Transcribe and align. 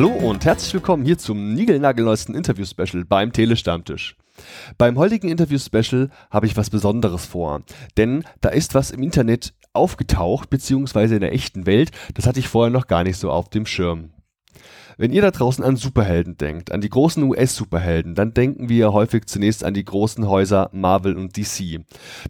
Hallo 0.00 0.12
und 0.12 0.46
herzlich 0.46 0.72
willkommen 0.72 1.04
hier 1.04 1.18
zum 1.18 1.52
niegelnagelneuesten 1.52 2.34
Interview-Special 2.34 3.04
beim 3.04 3.34
Telestammtisch. 3.34 4.16
Beim 4.78 4.96
heutigen 4.96 5.28
Interview-Special 5.28 6.08
habe 6.30 6.46
ich 6.46 6.56
was 6.56 6.70
Besonderes 6.70 7.26
vor, 7.26 7.60
denn 7.98 8.24
da 8.40 8.48
ist 8.48 8.74
was 8.74 8.92
im 8.92 9.02
Internet 9.02 9.52
aufgetaucht, 9.74 10.48
beziehungsweise 10.48 11.16
in 11.16 11.20
der 11.20 11.34
echten 11.34 11.66
Welt, 11.66 11.90
das 12.14 12.26
hatte 12.26 12.40
ich 12.40 12.48
vorher 12.48 12.70
noch 12.70 12.86
gar 12.86 13.04
nicht 13.04 13.18
so 13.18 13.30
auf 13.30 13.50
dem 13.50 13.66
Schirm. 13.66 14.08
Wenn 14.96 15.12
ihr 15.12 15.22
da 15.22 15.30
draußen 15.30 15.64
an 15.64 15.76
Superhelden 15.76 16.36
denkt, 16.36 16.72
an 16.72 16.80
die 16.80 16.88
großen 16.88 17.22
US-Superhelden, 17.22 18.14
dann 18.14 18.34
denken 18.34 18.68
wir 18.68 18.92
häufig 18.92 19.26
zunächst 19.26 19.64
an 19.64 19.74
die 19.74 19.84
großen 19.84 20.28
Häuser 20.28 20.70
Marvel 20.72 21.16
und 21.16 21.36
DC. 21.36 21.80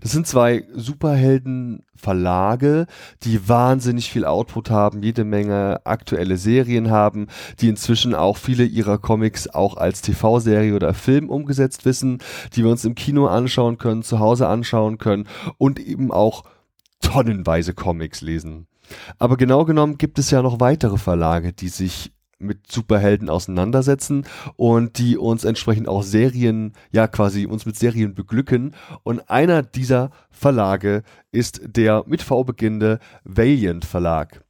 Das 0.01 0.12
sind 0.12 0.27
zwei 0.27 0.65
Superhelden-Verlage, 0.74 2.87
die 3.23 3.48
wahnsinnig 3.48 4.10
viel 4.10 4.24
Output 4.24 4.70
haben, 4.70 5.02
jede 5.02 5.24
Menge 5.24 5.80
aktuelle 5.84 6.37
Serien 6.37 6.91
haben, 6.91 7.28
die 7.60 7.68
inzwischen 7.68 8.15
auch 8.15 8.37
viele 8.37 8.65
ihrer 8.65 8.98
Comics 8.98 9.48
auch 9.48 9.77
als 9.77 10.02
TV-Serie 10.02 10.74
oder 10.74 10.95
Film 10.95 11.30
umgesetzt 11.30 11.84
wissen, 11.84 12.18
die 12.54 12.65
wir 12.65 12.70
uns 12.70 12.84
im 12.84 12.95
Kino 12.95 13.27
anschauen 13.27 13.79
können, 13.79 14.02
zu 14.02 14.18
Hause 14.18 14.48
anschauen 14.48 14.98
können 14.98 15.27
und 15.59 15.80
eben 15.80 16.12
auch 16.12 16.45
tonnenweise 17.01 17.74
Comics 17.74 18.20
lesen. 18.20 18.66
Aber 19.18 19.37
genau 19.37 19.65
genommen 19.65 19.98
gibt 19.98 20.18
es 20.18 20.30
ja 20.30 20.42
noch 20.42 20.60
weitere 20.60 20.98
Verlage, 20.98 21.52
die 21.52 21.68
sich 21.68 22.12
mit 22.40 22.70
Superhelden 22.70 23.28
auseinandersetzen 23.28 24.24
und 24.56 24.98
die 24.98 25.16
uns 25.16 25.44
entsprechend 25.44 25.88
auch 25.88 26.02
Serien, 26.02 26.72
ja 26.90 27.06
quasi 27.06 27.46
uns 27.46 27.66
mit 27.66 27.76
Serien 27.76 28.14
beglücken. 28.14 28.74
Und 29.02 29.30
einer 29.30 29.62
dieser 29.62 30.10
Verlage 30.30 31.02
ist 31.30 31.60
der 31.65 32.04
mit 32.06 32.23
V 32.23 32.45
beginnende 32.45 32.98
Valiant 33.24 33.84
Verlag 33.84 34.42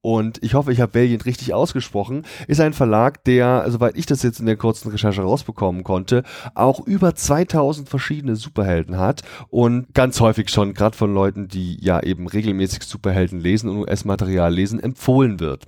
und 0.00 0.42
ich 0.44 0.54
hoffe, 0.54 0.72
ich 0.72 0.80
habe 0.80 0.94
Valiant 0.94 1.26
richtig 1.26 1.52
ausgesprochen, 1.52 2.22
ist 2.46 2.60
ein 2.60 2.72
Verlag, 2.72 3.24
der, 3.24 3.64
soweit 3.68 3.96
ich 3.96 4.06
das 4.06 4.22
jetzt 4.22 4.38
in 4.38 4.46
der 4.46 4.56
kurzen 4.56 4.90
Recherche 4.90 5.22
rausbekommen 5.22 5.82
konnte, 5.82 6.22
auch 6.54 6.86
über 6.86 7.16
2000 7.16 7.88
verschiedene 7.88 8.36
Superhelden 8.36 8.96
hat 8.96 9.22
und 9.48 9.92
ganz 9.94 10.20
häufig 10.20 10.50
schon, 10.50 10.72
gerade 10.72 10.96
von 10.96 11.12
Leuten, 11.12 11.48
die 11.48 11.84
ja 11.84 12.00
eben 12.00 12.28
regelmäßig 12.28 12.84
Superhelden 12.84 13.40
lesen 13.40 13.68
und 13.68 13.78
US-Material 13.78 14.54
lesen, 14.54 14.78
empfohlen 14.80 15.40
wird. 15.40 15.64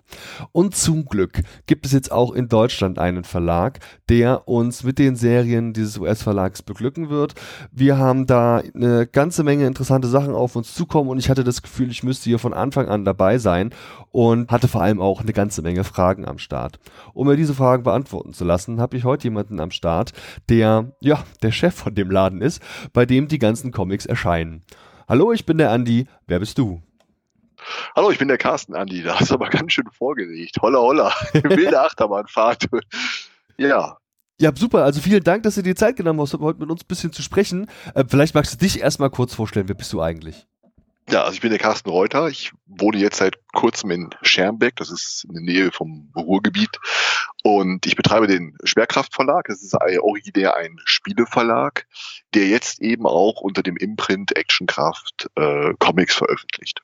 Und 0.52 0.76
zum 0.76 1.06
Glück 1.06 1.42
gibt 1.66 1.84
es 1.84 1.92
jetzt 1.92 2.12
auch 2.12 2.32
in 2.32 2.48
Deutschland 2.48 3.00
einen 3.00 3.24
Verlag, 3.24 3.80
der 4.08 4.46
uns 4.46 4.84
mit 4.84 5.00
den 5.00 5.16
Serien 5.16 5.72
dieses 5.72 5.98
US-Verlags 5.98 6.62
beglücken 6.62 7.10
wird. 7.10 7.34
Wir 7.72 7.98
haben 7.98 8.26
da 8.26 8.62
eine 8.74 9.08
ganze 9.08 9.42
Menge 9.42 9.66
interessante 9.66 10.06
Sachen 10.06 10.34
auf 10.34 10.54
uns 10.54 10.72
zukommen 10.72 11.10
und 11.10 11.18
ich 11.18 11.28
hatte 11.28 11.42
das 11.42 11.62
Gefühl, 11.62 11.90
ich 11.90 12.04
müsste 12.04 12.30
hier 12.30 12.38
von 12.38 12.54
Anfang 12.54 12.88
an 12.88 13.04
dabei 13.04 13.38
sein 13.38 13.70
und 14.12 14.29
hatte 14.48 14.68
vor 14.68 14.82
allem 14.82 15.00
auch 15.00 15.20
eine 15.20 15.32
ganze 15.32 15.62
Menge 15.62 15.84
Fragen 15.84 16.26
am 16.26 16.38
Start. 16.38 16.78
Um 17.14 17.26
mir 17.26 17.36
diese 17.36 17.54
Fragen 17.54 17.82
beantworten 17.82 18.32
zu 18.32 18.44
lassen, 18.44 18.80
habe 18.80 18.96
ich 18.96 19.04
heute 19.04 19.24
jemanden 19.24 19.60
am 19.60 19.70
Start, 19.70 20.12
der, 20.48 20.92
ja, 21.00 21.24
der 21.42 21.52
Chef 21.52 21.74
von 21.74 21.94
dem 21.94 22.10
Laden 22.10 22.40
ist, 22.40 22.62
bei 22.92 23.06
dem 23.06 23.28
die 23.28 23.38
ganzen 23.38 23.72
Comics 23.72 24.06
erscheinen. 24.06 24.62
Hallo, 25.08 25.32
ich 25.32 25.46
bin 25.46 25.58
der 25.58 25.70
Andi. 25.70 26.06
Wer 26.26 26.38
bist 26.38 26.58
du? 26.58 26.82
Hallo, 27.94 28.10
ich 28.10 28.18
bin 28.18 28.28
der 28.28 28.38
Carsten 28.38 28.74
Andi. 28.74 29.02
Da 29.02 29.20
hast 29.20 29.30
du 29.30 29.34
aber 29.34 29.48
ganz 29.50 29.72
schön 29.72 29.88
vorgelegt. 29.92 30.56
Holla, 30.62 30.78
holla. 30.78 31.12
Wilde 31.32 31.80
Achterbahnfahrt. 31.80 32.66
ja, 33.58 33.98
ja, 34.40 34.52
super. 34.56 34.84
Also 34.84 35.02
vielen 35.02 35.22
Dank, 35.22 35.42
dass 35.42 35.56
du 35.56 35.62
dir 35.62 35.76
Zeit 35.76 35.96
genommen 35.96 36.18
hast, 36.18 36.32
heute 36.32 36.60
mit 36.60 36.70
uns 36.70 36.82
ein 36.82 36.88
bisschen 36.88 37.12
zu 37.12 37.20
sprechen. 37.20 37.68
Äh, 37.94 38.04
vielleicht 38.08 38.34
magst 38.34 38.54
du 38.54 38.56
dich 38.56 38.80
erstmal 38.80 39.10
kurz 39.10 39.34
vorstellen. 39.34 39.68
Wer 39.68 39.74
bist 39.74 39.92
du 39.92 40.00
eigentlich? 40.00 40.46
Ja, 41.10 41.22
also 41.22 41.34
ich 41.34 41.40
bin 41.40 41.50
der 41.50 41.58
Carsten 41.58 41.90
Reuter. 41.90 42.28
Ich 42.28 42.52
wohne 42.66 42.98
jetzt 42.98 43.16
seit 43.16 43.36
kurzem 43.52 43.90
in 43.90 44.10
Schermbeck, 44.22 44.76
das 44.76 44.90
ist 44.90 45.24
in 45.24 45.34
der 45.34 45.42
Nähe 45.42 45.72
vom 45.72 46.12
Ruhrgebiet. 46.14 46.78
Und 47.42 47.84
ich 47.86 47.96
betreibe 47.96 48.28
den 48.28 48.56
Schwerkraftverlag. 48.62 49.46
Das 49.48 49.60
ist 49.60 49.74
originär 49.74 50.56
ein 50.56 50.78
Spieleverlag, 50.84 51.86
der 52.34 52.46
jetzt 52.46 52.80
eben 52.80 53.06
auch 53.06 53.40
unter 53.40 53.64
dem 53.64 53.76
Imprint 53.76 54.36
Actionkraft 54.36 55.28
äh, 55.34 55.74
Comics 55.80 56.14
veröffentlicht. 56.14 56.82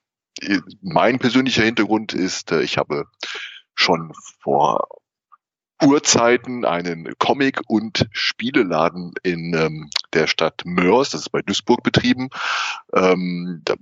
Mein 0.83 1.21
persönlicher 1.21 1.63
Hintergrund 1.63 2.13
ist, 2.13 2.51
äh, 2.51 2.63
ich 2.63 2.79
habe 2.79 3.05
schon 3.75 4.13
vor 4.41 4.89
Urzeiten 5.83 6.65
einen 6.65 7.15
Comic- 7.19 7.61
und 7.69 8.09
Spieleladen 8.11 9.13
in 9.23 9.55
ähm, 9.55 9.91
der 10.15 10.27
Stadt 10.27 10.63
Mörs, 10.65 11.11
das 11.11 11.23
ist 11.23 11.29
bei 11.31 11.43
Duisburg 11.43 11.83
betrieben. 11.83 12.31
Ähm, 12.95 13.61
da 13.65 13.75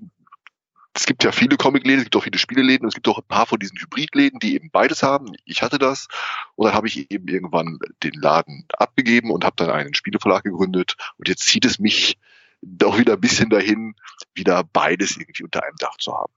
es 0.95 1.07
gibt 1.07 1.25
ja 1.25 1.33
viele 1.33 1.57
Comicläden, 1.57 1.99
es 1.99 2.05
gibt 2.05 2.17
auch 2.17 2.23
viele 2.23 2.39
Spieleläden 2.39 2.85
und 2.85 2.89
es 2.89 2.95
gibt 2.95 3.09
auch 3.09 3.19
ein 3.19 3.27
paar 3.27 3.47
von 3.47 3.59
diesen 3.59 3.79
Hybridläden, 3.79 4.39
die 4.39 4.55
eben 4.55 4.71
beides 4.71 5.03
haben. 5.03 5.33
Ich 5.45 5.63
hatte 5.63 5.79
das 5.79 6.07
und 6.55 6.67
dann 6.67 6.75
habe 6.75 6.87
ich 6.87 7.11
eben 7.11 7.27
irgendwann 7.29 7.79
den 8.03 8.13
Laden 8.15 8.65
abgegeben 8.73 9.31
und 9.31 9.45
habe 9.45 9.57
dann 9.57 9.71
einen 9.71 9.95
Spieleverlag 9.95 10.45
gegründet 10.45 10.97
und 11.19 11.29
jetzt 11.29 11.47
zieht 11.47 11.65
es 11.65 11.79
mich 11.79 12.17
doch 12.63 12.97
wieder 12.97 13.15
ein 13.15 13.21
bisschen 13.21 13.51
dahin, 13.51 13.95
wieder 14.35 14.63
beides 14.65 15.17
irgendwie 15.17 15.43
unter 15.43 15.65
einem 15.65 15.77
Dach 15.79 15.97
zu 15.99 16.15
haben. 16.15 16.33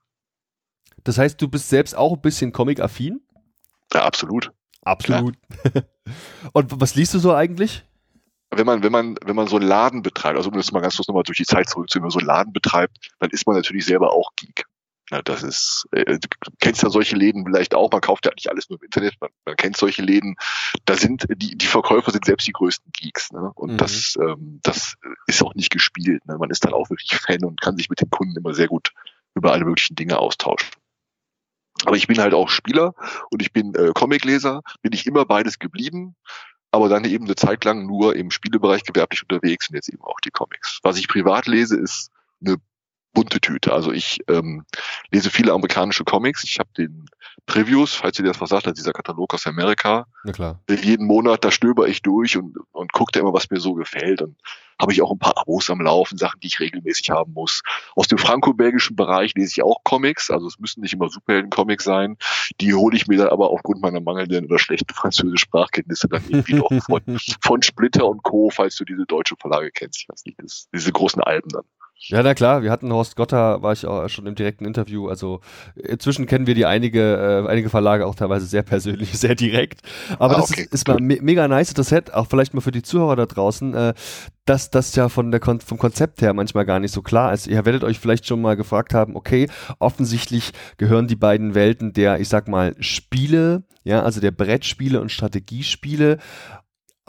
Das 1.03 1.17
heißt, 1.17 1.41
du 1.41 1.47
bist 1.47 1.69
selbst 1.69 1.95
auch 1.95 2.13
ein 2.13 2.21
bisschen 2.21 2.51
Comic-affin? 2.51 3.21
Ja, 3.93 4.03
absolut. 4.03 4.51
Absolut. 4.81 5.35
Ja. 5.63 5.83
und 6.53 6.81
was 6.81 6.95
liest 6.95 7.13
du 7.13 7.19
so 7.19 7.33
eigentlich? 7.33 7.85
Wenn 8.51 8.65
man, 8.65 8.83
wenn 8.83 8.91
man, 8.91 9.15
wenn 9.23 9.35
man 9.35 9.47
so 9.47 9.57
einen 9.57 9.67
Laden 9.67 10.01
betreibt, 10.01 10.37
also 10.37 10.49
um 10.49 10.55
das 10.55 10.71
mal 10.71 10.81
ganz 10.81 10.95
kurz 10.95 11.07
nochmal 11.07 11.23
durch 11.23 11.37
die 11.37 11.45
Zeit 11.45 11.69
zurückzuführen, 11.69 12.03
wenn 12.03 12.07
man 12.07 12.11
so 12.11 12.19
einen 12.19 12.27
Laden 12.27 12.53
betreibt, 12.53 12.97
dann 13.19 13.29
ist 13.29 13.45
man 13.45 13.55
natürlich 13.55 13.85
selber 13.85 14.13
auch 14.13 14.31
Geek. 14.35 14.65
Ja, 15.09 15.21
das 15.21 15.41
ist, 15.41 15.87
äh, 15.91 16.19
du 16.19 16.27
kennst 16.59 16.83
ja 16.83 16.89
solche 16.89 17.15
Läden 17.15 17.45
vielleicht 17.45 17.73
auch, 17.73 17.89
man 17.91 18.01
kauft 18.01 18.25
ja 18.25 18.33
nicht 18.35 18.49
alles 18.49 18.69
nur 18.69 18.77
im 18.79 18.85
Internet, 18.85 19.15
man, 19.21 19.29
man 19.45 19.55
kennt 19.55 19.77
solche 19.77 20.01
Läden, 20.01 20.35
da 20.83 20.95
sind, 20.95 21.25
die, 21.29 21.57
die 21.57 21.65
Verkäufer 21.65 22.11
sind 22.11 22.25
selbst 22.25 22.45
die 22.45 22.51
größten 22.51 22.91
Geeks, 22.91 23.31
ne? 23.31 23.51
Und 23.55 23.73
mhm. 23.73 23.77
das, 23.77 24.17
ähm, 24.21 24.59
das 24.63 24.95
ist 25.25 25.41
auch 25.43 25.55
nicht 25.55 25.69
gespielt. 25.69 26.25
Ne? 26.25 26.37
Man 26.37 26.49
ist 26.49 26.65
dann 26.65 26.73
auch 26.73 26.89
wirklich 26.89 27.11
Fan 27.21 27.45
und 27.45 27.61
kann 27.61 27.77
sich 27.77 27.89
mit 27.89 28.01
den 28.01 28.09
Kunden 28.09 28.35
immer 28.35 28.53
sehr 28.53 28.67
gut 28.67 28.91
über 29.33 29.53
alle 29.53 29.63
möglichen 29.63 29.95
Dinge 29.95 30.19
austauschen. 30.19 30.69
Aber 31.85 31.95
ich 31.95 32.07
bin 32.07 32.17
halt 32.17 32.33
auch 32.33 32.49
Spieler 32.49 32.93
und 33.29 33.41
ich 33.41 33.53
bin 33.53 33.75
äh, 33.75 33.91
Comicleser, 33.93 34.61
bin 34.81 34.93
ich 34.93 35.05
immer 35.05 35.25
beides 35.25 35.59
geblieben 35.59 36.15
aber 36.71 36.89
dann 36.89 37.05
eben 37.05 37.25
eine 37.25 37.35
Zeit 37.35 37.63
lang 37.63 37.85
nur 37.85 38.15
im 38.15 38.31
Spielebereich 38.31 38.83
gewerblich 38.83 39.23
unterwegs 39.23 39.69
und 39.69 39.75
jetzt 39.75 39.89
eben 39.89 40.03
auch 40.03 40.19
die 40.19 40.31
Comics. 40.31 40.79
Was 40.83 40.97
ich 40.97 41.07
privat 41.07 41.47
lese, 41.47 41.77
ist 41.77 42.11
eine 42.45 42.57
bunte 43.17 43.41
Tüte. 43.41 43.73
Also 43.73 43.91
ich 43.91 44.19
ähm, 44.27 44.63
lese 45.11 45.31
viele 45.31 45.51
amerikanische 45.51 46.03
Comics. 46.03 46.43
Ich 46.43 46.59
habe 46.59 46.69
den 46.77 47.07
Previews, 47.47 47.95
falls 47.95 48.19
ihr 48.19 48.25
das 48.25 48.39
was 48.39 48.51
sagt, 48.51 48.67
dieser 48.77 48.93
Katalog 48.93 49.33
aus 49.33 49.47
Amerika. 49.47 50.05
Na 50.23 50.31
klar. 50.31 50.59
Jeden 50.69 51.07
Monat, 51.07 51.43
da 51.43 51.49
stöber 51.49 51.87
ich 51.87 52.03
durch 52.03 52.37
und, 52.37 52.55
und 52.71 52.93
gucke 52.93 53.13
da 53.13 53.19
immer, 53.19 53.33
was 53.33 53.49
mir 53.49 53.59
so 53.59 53.73
gefällt. 53.73 54.21
Und 54.21 54.37
habe 54.79 54.93
ich 54.93 55.01
auch 55.01 55.11
ein 55.11 55.17
paar 55.17 55.35
Abos 55.35 55.67
am 55.71 55.81
Laufen, 55.81 56.19
Sachen, 56.19 56.39
die 56.41 56.47
ich 56.47 56.59
regelmäßig 56.59 57.09
haben 57.09 57.33
muss. 57.33 57.63
Aus 57.95 58.07
dem 58.07 58.19
franco-belgischen 58.19 58.95
Bereich 58.95 59.33
lese 59.33 59.53
ich 59.55 59.63
auch 59.63 59.83
Comics, 59.83 60.29
also 60.29 60.45
es 60.45 60.59
müssen 60.59 60.81
nicht 60.81 60.93
immer 60.93 61.09
Superhelden-Comics 61.09 61.83
sein. 61.83 62.17
Die 62.61 62.75
hole 62.75 62.95
ich 62.95 63.07
mir 63.07 63.17
dann 63.17 63.29
aber 63.29 63.49
aufgrund 63.49 63.81
meiner 63.81 63.99
mangelnden 63.99 64.45
oder 64.45 64.59
schlechten 64.59 64.93
französischen 64.93 65.39
Sprachkenntnisse 65.39 66.07
dann 66.07 66.21
irgendwie 66.27 66.53
noch 66.53 66.69
von, 66.85 67.01
von 67.41 67.63
Splitter 67.63 68.05
und 68.07 68.21
Co., 68.21 68.51
falls 68.51 68.75
du 68.75 68.85
diese 68.85 69.07
deutsche 69.07 69.35
Verlage 69.37 69.71
kennst. 69.71 70.01
Ich 70.01 70.09
weiß 70.09 70.25
nicht, 70.25 70.37
das, 70.39 70.67
diese 70.71 70.91
großen 70.91 71.23
Alben 71.23 71.49
dann. 71.49 71.63
Ja, 71.99 72.21
na 72.21 72.35
klar, 72.35 72.61
wir 72.61 72.69
hatten 72.69 72.93
Horst 72.93 73.15
Gotter, 73.15 73.63
war 73.63 73.73
ich 73.73 73.85
auch 73.87 74.07
schon 74.07 74.27
im 74.27 74.35
direkten 74.35 74.65
Interview. 74.65 75.09
Also 75.09 75.41
inzwischen 75.75 76.27
kennen 76.27 76.45
wir 76.45 76.53
die 76.53 76.65
einige, 76.65 77.43
äh, 77.45 77.49
einige 77.49 77.69
Verlage 77.69 78.05
auch 78.05 78.13
teilweise 78.13 78.45
sehr 78.45 78.61
persönlich, 78.61 79.11
sehr 79.17 79.33
direkt. 79.33 79.81
Aber 80.19 80.35
ah, 80.35 80.41
das 80.41 80.51
okay. 80.51 80.61
ist, 80.61 80.73
ist 80.73 80.87
mal 80.87 80.99
me 80.99 81.17
mega 81.21 81.47
nice. 81.47 81.73
Das 81.73 81.91
hätte 81.91 82.15
auch 82.15 82.27
vielleicht 82.27 82.53
mal 82.53 82.61
für 82.61 82.71
die 82.71 82.83
Zuhörer 82.83 83.15
da 83.15 83.25
draußen, 83.25 83.73
äh, 83.73 83.93
dass 84.45 84.69
das 84.69 84.95
ja 84.95 85.09
von 85.09 85.31
der 85.31 85.39
Kon 85.39 85.59
vom 85.59 85.79
Konzept 85.79 86.21
her 86.21 86.33
manchmal 86.33 86.65
gar 86.65 86.79
nicht 86.79 86.93
so 86.93 87.01
klar 87.01 87.33
ist. 87.33 87.47
Ihr 87.47 87.65
werdet 87.65 87.83
euch 87.83 87.99
vielleicht 87.99 88.27
schon 88.27 88.41
mal 88.41 88.55
gefragt 88.55 88.93
haben, 88.93 89.15
okay, 89.15 89.49
offensichtlich 89.79 90.51
gehören 90.77 91.07
die 91.07 91.15
beiden 91.15 91.55
Welten 91.55 91.93
der, 91.93 92.19
ich 92.19 92.29
sag 92.29 92.47
mal, 92.47 92.75
Spiele, 92.79 93.63
ja, 93.83 94.03
also 94.03 94.21
der 94.21 94.31
Brettspiele 94.31 95.01
und 95.01 95.11
Strategiespiele 95.11 96.19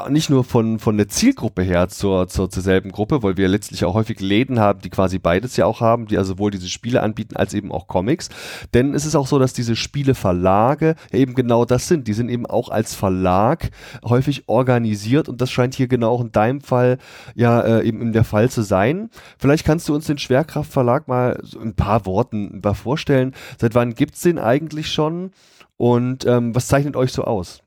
nicht 0.08 0.30
nur 0.30 0.44
von, 0.44 0.78
von 0.78 0.96
der 0.96 1.08
Zielgruppe 1.08 1.62
her 1.62 1.88
zur, 1.88 2.28
zur, 2.28 2.50
zur 2.50 2.62
selben 2.62 2.92
Gruppe, 2.92 3.22
weil 3.22 3.36
wir 3.36 3.48
letztlich 3.48 3.84
auch 3.84 3.94
häufig 3.94 4.20
Läden 4.20 4.60
haben, 4.60 4.80
die 4.80 4.90
quasi 4.90 5.18
beides 5.18 5.56
ja 5.56 5.66
auch 5.66 5.80
haben, 5.80 6.06
die 6.06 6.16
also 6.16 6.34
sowohl 6.34 6.50
diese 6.50 6.68
Spiele 6.68 7.02
anbieten 7.02 7.36
als 7.36 7.54
eben 7.54 7.72
auch 7.72 7.88
Comics. 7.88 8.28
Denn 8.74 8.94
es 8.94 9.04
ist 9.04 9.16
auch 9.16 9.26
so, 9.26 9.38
dass 9.38 9.52
diese 9.52 9.74
Spieleverlage 9.74 10.94
eben 11.12 11.34
genau 11.34 11.64
das 11.64 11.88
sind. 11.88 12.06
Die 12.06 12.12
sind 12.12 12.28
eben 12.28 12.46
auch 12.46 12.68
als 12.68 12.94
Verlag 12.94 13.70
häufig 14.04 14.48
organisiert 14.48 15.28
und 15.28 15.40
das 15.40 15.50
scheint 15.50 15.74
hier 15.74 15.88
genau 15.88 16.10
auch 16.10 16.20
in 16.20 16.32
deinem 16.32 16.60
Fall 16.60 16.98
ja 17.34 17.60
äh, 17.60 17.86
eben 17.86 18.00
in 18.00 18.12
der 18.12 18.24
Fall 18.24 18.50
zu 18.50 18.62
sein. 18.62 19.10
Vielleicht 19.38 19.64
kannst 19.64 19.88
du 19.88 19.94
uns 19.94 20.06
den 20.06 20.18
Schwerkraftverlag 20.18 21.08
mal 21.08 21.40
so 21.42 21.58
ein 21.58 21.74
paar 21.74 22.06
Worten 22.06 22.62
vorstellen. 22.74 23.34
Seit 23.58 23.74
wann 23.74 23.94
gibt's 23.94 24.20
den 24.20 24.38
eigentlich 24.38 24.92
schon 24.92 25.32
und 25.76 26.24
ähm, 26.26 26.54
was 26.54 26.68
zeichnet 26.68 26.96
euch 26.96 27.12
so 27.12 27.24
aus? 27.24 27.62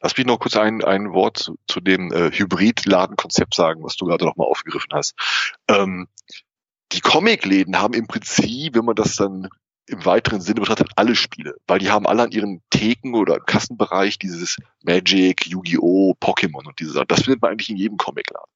Lass 0.00 0.16
mich 0.16 0.26
noch 0.26 0.38
kurz 0.38 0.56
ein, 0.56 0.84
ein 0.84 1.12
Wort 1.12 1.38
zu, 1.38 1.58
zu 1.66 1.80
dem 1.80 2.12
äh, 2.12 2.30
Hybrid-Ladenkonzept 2.30 3.54
sagen, 3.54 3.82
was 3.82 3.96
du 3.96 4.06
gerade 4.06 4.24
noch 4.24 4.36
mal 4.36 4.44
aufgegriffen 4.44 4.92
hast. 4.92 5.14
Ähm, 5.68 6.08
die 6.92 7.00
Comicläden 7.00 7.80
haben 7.80 7.94
im 7.94 8.06
Prinzip, 8.06 8.74
wenn 8.74 8.84
man 8.84 8.96
das 8.96 9.16
dann 9.16 9.48
im 9.86 10.04
weiteren 10.04 10.40
Sinne 10.40 10.60
betrachtet 10.60 10.90
alle 10.96 11.16
Spiele, 11.16 11.56
weil 11.66 11.80
die 11.80 11.90
haben 11.90 12.06
alle 12.06 12.22
an 12.22 12.30
ihren 12.30 12.62
Theken 12.70 13.14
oder 13.14 13.36
im 13.36 13.44
Kassenbereich 13.44 14.18
dieses 14.18 14.56
Magic, 14.82 15.46
Yu-Gi-Oh!, 15.46 16.14
Pokémon 16.20 16.66
und 16.66 16.78
diese 16.78 16.92
Sachen. 16.92 17.08
Das 17.08 17.22
findet 17.22 17.42
man 17.42 17.50
eigentlich 17.50 17.70
in 17.70 17.76
jedem 17.76 17.96
Comicladen. 17.96 18.50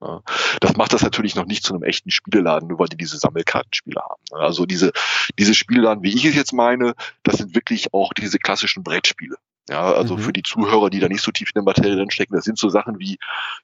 Ja. 0.00 0.22
Das 0.60 0.76
macht 0.76 0.92
das 0.92 1.02
natürlich 1.02 1.34
noch 1.34 1.46
nicht 1.46 1.64
zu 1.64 1.74
einem 1.74 1.82
echten 1.82 2.10
Spieleladen, 2.10 2.68
nur 2.68 2.78
weil 2.78 2.88
die 2.88 2.96
diese 2.96 3.18
Sammelkartenspiele 3.18 4.00
haben. 4.00 4.22
Also 4.30 4.64
diese, 4.64 4.92
diese 5.38 5.54
Spieleladen, 5.54 6.02
wie 6.02 6.14
ich 6.14 6.24
es 6.24 6.34
jetzt 6.34 6.52
meine, 6.52 6.94
das 7.22 7.38
sind 7.38 7.54
wirklich 7.54 7.92
auch 7.92 8.12
diese 8.12 8.38
klassischen 8.38 8.82
Brettspiele. 8.82 9.36
Ja, 9.68 9.92
also 9.92 10.16
mhm. 10.16 10.20
für 10.20 10.32
die 10.32 10.42
Zuhörer, 10.42 10.88
die 10.88 11.00
da 11.00 11.08
nicht 11.08 11.22
so 11.22 11.30
tief 11.30 11.50
in 11.50 11.54
der 11.54 11.62
Materie 11.62 11.96
drin 11.96 12.10
stecken, 12.10 12.34
das 12.34 12.44
sind 12.44 12.58
so 12.58 12.68
Sachen 12.68 12.98
wie, 12.98 13.18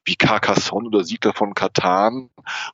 wie 0.05 0.17
Carcassonne 0.17 0.89
oder 0.89 1.03
Siedler 1.03 1.33
von 1.33 1.55
Katan 1.55 2.31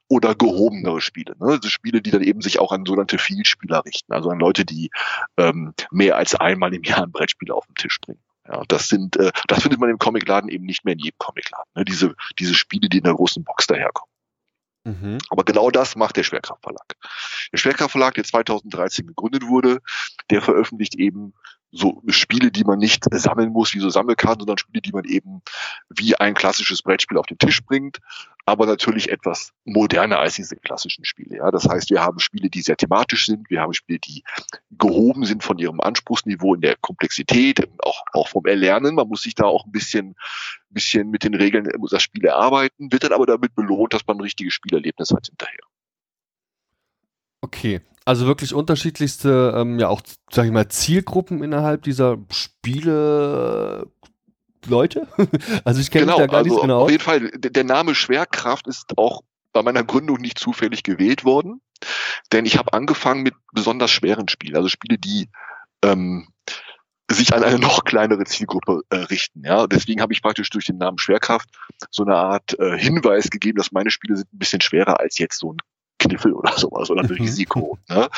oder 0.08 0.34
gehobenere 0.34 1.00
Spiele. 1.00 1.36
Ne? 1.38 1.52
Also 1.52 1.68
Spiele, 1.68 2.02
die 2.02 2.10
dann 2.10 2.22
eben 2.22 2.40
sich 2.40 2.58
auch 2.58 2.72
an 2.72 2.84
sogenannte 2.84 3.18
Vielspieler 3.18 3.84
richten, 3.84 4.12
also 4.12 4.30
an 4.30 4.40
Leute, 4.40 4.64
die 4.64 4.90
ähm, 5.36 5.74
mehr 5.90 6.16
als 6.16 6.34
einmal 6.34 6.74
im 6.74 6.82
Jahr 6.82 7.04
ein 7.04 7.12
Brettspiel 7.12 7.52
auf 7.52 7.66
den 7.66 7.76
Tisch 7.76 8.00
bringen. 8.00 8.20
Ja, 8.48 8.64
das 8.66 8.88
sind, 8.88 9.16
äh, 9.16 9.30
das 9.46 9.62
findet 9.62 9.78
man 9.78 9.90
im 9.90 9.98
Comicladen 9.98 10.50
eben 10.50 10.64
nicht 10.64 10.84
mehr 10.84 10.94
in 10.94 10.98
jedem 10.98 11.18
Comicladen. 11.18 11.70
Ne? 11.76 11.84
Diese, 11.84 12.16
diese 12.38 12.54
Spiele, 12.54 12.88
die 12.88 12.98
in 12.98 13.04
der 13.04 13.14
großen 13.14 13.44
Box 13.44 13.68
daherkommen. 13.68 14.09
Mhm. 14.84 15.18
Aber 15.28 15.44
genau 15.44 15.70
das 15.70 15.96
macht 15.96 16.16
der 16.16 16.22
Schwerkraftverlag. 16.22 16.96
Der 17.52 17.58
Schwerkraftverlag, 17.58 18.14
der 18.14 18.24
2013 18.24 19.06
gegründet 19.06 19.46
wurde, 19.46 19.80
der 20.30 20.42
veröffentlicht 20.42 20.94
eben 20.94 21.34
so 21.72 22.02
Spiele, 22.08 22.50
die 22.50 22.64
man 22.64 22.78
nicht 22.78 23.04
sammeln 23.12 23.52
muss, 23.52 23.74
wie 23.74 23.80
so 23.80 23.90
Sammelkarten, 23.90 24.40
sondern 24.40 24.58
Spiele, 24.58 24.82
die 24.82 24.92
man 24.92 25.04
eben 25.04 25.42
wie 25.88 26.16
ein 26.16 26.34
klassisches 26.34 26.82
Brettspiel 26.82 27.18
auf 27.18 27.26
den 27.26 27.38
Tisch 27.38 27.62
bringt, 27.64 27.98
aber 28.44 28.66
natürlich 28.66 29.10
etwas 29.10 29.52
moderner 29.64 30.18
als 30.18 30.34
diese 30.34 30.56
klassischen 30.56 31.04
Spiele. 31.04 31.36
Ja, 31.36 31.50
das 31.50 31.68
heißt, 31.68 31.90
wir 31.90 32.02
haben 32.02 32.18
Spiele, 32.18 32.50
die 32.50 32.62
sehr 32.62 32.76
thematisch 32.76 33.26
sind, 33.26 33.50
wir 33.50 33.60
haben 33.60 33.72
Spiele, 33.72 34.00
die 34.00 34.24
gehoben 34.72 35.24
sind 35.24 35.44
von 35.44 35.58
ihrem 35.58 35.80
Anspruchsniveau 35.80 36.54
in 36.54 36.60
der 36.60 36.76
Komplexität, 36.76 37.68
auch, 37.84 38.02
auch 38.12 38.28
vom 38.28 38.46
Erlernen. 38.46 38.96
Man 38.96 39.08
muss 39.08 39.22
sich 39.22 39.36
da 39.36 39.44
auch 39.44 39.64
ein 39.64 39.72
bisschen, 39.72 40.16
bisschen 40.74 41.10
mit 41.10 41.24
den 41.24 41.34
Regeln 41.34 41.68
das 41.90 42.02
Spiel 42.02 42.24
erarbeiten, 42.24 42.92
wird 42.92 43.04
dann 43.04 43.12
aber 43.12 43.26
damit 43.26 43.54
belohnt, 43.54 43.94
dass 43.94 44.06
man 44.06 44.18
ein 44.18 44.22
richtiges 44.22 44.54
Spielerlebnis 44.54 45.10
hat 45.10 45.26
hinterher. 45.26 45.60
Okay, 47.42 47.80
also 48.04 48.26
wirklich 48.26 48.54
unterschiedlichste, 48.54 49.54
ähm, 49.56 49.78
ja 49.78 49.88
auch, 49.88 50.02
sag 50.30 50.44
ich 50.44 50.52
mal, 50.52 50.68
Zielgruppen 50.68 51.42
innerhalb 51.42 51.82
dieser 51.82 52.18
Spiele. 52.30 53.90
Leute? 54.66 55.08
also 55.64 55.80
ich 55.80 55.90
kenne 55.90 56.04
genau, 56.04 56.18
da 56.18 56.26
gar 56.26 56.38
also 56.38 56.50
nicht 56.50 56.60
genau. 56.60 56.82
Auf 56.82 56.90
jeden 56.90 57.02
Fall, 57.02 57.30
der 57.30 57.64
Name 57.64 57.94
Schwerkraft 57.94 58.66
ist 58.66 58.98
auch 58.98 59.22
bei 59.52 59.62
meiner 59.62 59.84
Gründung 59.84 60.18
nicht 60.20 60.38
zufällig 60.38 60.82
gewählt 60.82 61.24
worden, 61.24 61.60
denn 62.32 62.46
ich 62.46 62.58
habe 62.58 62.72
angefangen 62.72 63.22
mit 63.22 63.34
besonders 63.52 63.90
schweren 63.90 64.28
Spielen, 64.28 64.56
also 64.56 64.68
Spiele, 64.68 64.98
die 64.98 65.28
ähm, 65.82 66.28
sich 67.14 67.34
an 67.34 67.44
eine 67.44 67.58
noch 67.58 67.84
kleinere 67.84 68.24
Zielgruppe 68.24 68.82
äh, 68.90 68.96
richten. 68.96 69.44
Ja, 69.44 69.66
deswegen 69.66 70.00
habe 70.00 70.12
ich 70.12 70.22
praktisch 70.22 70.50
durch 70.50 70.66
den 70.66 70.78
Namen 70.78 70.98
Schwerkraft 70.98 71.48
so 71.90 72.04
eine 72.04 72.16
Art 72.16 72.58
äh, 72.58 72.78
Hinweis 72.78 73.30
gegeben, 73.30 73.58
dass 73.58 73.72
meine 73.72 73.90
Spiele 73.90 74.16
sind 74.16 74.32
ein 74.32 74.38
bisschen 74.38 74.60
schwerer 74.60 75.00
als 75.00 75.18
jetzt 75.18 75.38
so 75.38 75.52
ein 75.52 75.58
Kniffel 76.00 76.32
oder 76.32 76.56
sowas 76.58 76.90
oder 76.90 77.02
ein 77.02 77.06
mhm. 77.06 77.16
Risiko. 77.16 77.78
Ne? 77.88 78.08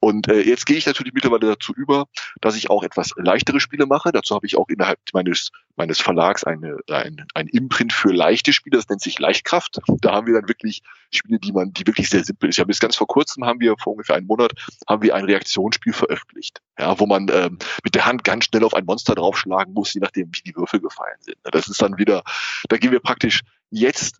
Und 0.00 0.28
äh, 0.28 0.42
jetzt 0.42 0.66
gehe 0.66 0.76
ich 0.76 0.86
natürlich 0.86 1.14
mittlerweile 1.14 1.46
dazu 1.46 1.72
über, 1.72 2.04
dass 2.40 2.56
ich 2.56 2.68
auch 2.68 2.82
etwas 2.82 3.12
leichtere 3.16 3.60
Spiele 3.60 3.86
mache. 3.86 4.12
Dazu 4.12 4.34
habe 4.34 4.46
ich 4.46 4.56
auch 4.56 4.68
innerhalb 4.68 4.98
meines 5.14 5.50
meines 5.78 6.00
Verlags 6.00 6.44
eine, 6.44 6.78
ein, 6.90 7.24
ein 7.34 7.46
Imprint 7.46 7.92
für 7.92 8.12
leichte 8.12 8.52
Spiele, 8.52 8.76
das 8.76 8.88
nennt 8.88 9.00
sich 9.00 9.18
Leichtkraft. 9.18 9.78
Da 10.00 10.12
haben 10.12 10.26
wir 10.26 10.34
dann 10.34 10.48
wirklich 10.48 10.82
Spiele, 11.10 11.38
die 11.38 11.52
man, 11.52 11.72
die 11.72 11.86
wirklich 11.86 12.10
sehr 12.10 12.24
simpel 12.24 12.50
ist. 12.50 12.58
Ja, 12.58 12.64
bis 12.64 12.80
ganz 12.80 12.96
vor 12.96 13.06
kurzem 13.06 13.44
haben 13.44 13.60
wir, 13.60 13.76
vor 13.78 13.92
ungefähr 13.92 14.16
einem 14.16 14.26
Monat, 14.26 14.52
haben 14.86 15.02
wir 15.02 15.14
ein 15.14 15.24
Reaktionsspiel 15.24 15.94
veröffentlicht. 15.94 16.60
Ja, 16.78 16.98
wo 16.98 17.06
man 17.06 17.28
ähm, 17.32 17.58
mit 17.84 17.94
der 17.94 18.04
Hand 18.04 18.24
ganz 18.24 18.46
schnell 18.46 18.64
auf 18.64 18.74
ein 18.74 18.84
Monster 18.84 19.14
draufschlagen 19.14 19.72
muss, 19.72 19.94
je 19.94 20.00
nachdem, 20.00 20.28
wie 20.32 20.42
die 20.42 20.56
Würfel 20.56 20.80
gefallen 20.80 21.18
sind. 21.20 21.38
Das 21.44 21.68
ist 21.68 21.80
dann 21.80 21.96
wieder, 21.96 22.22
da 22.68 22.76
gehen 22.76 22.92
wir 22.92 23.00
praktisch 23.00 23.42
jetzt 23.70 24.16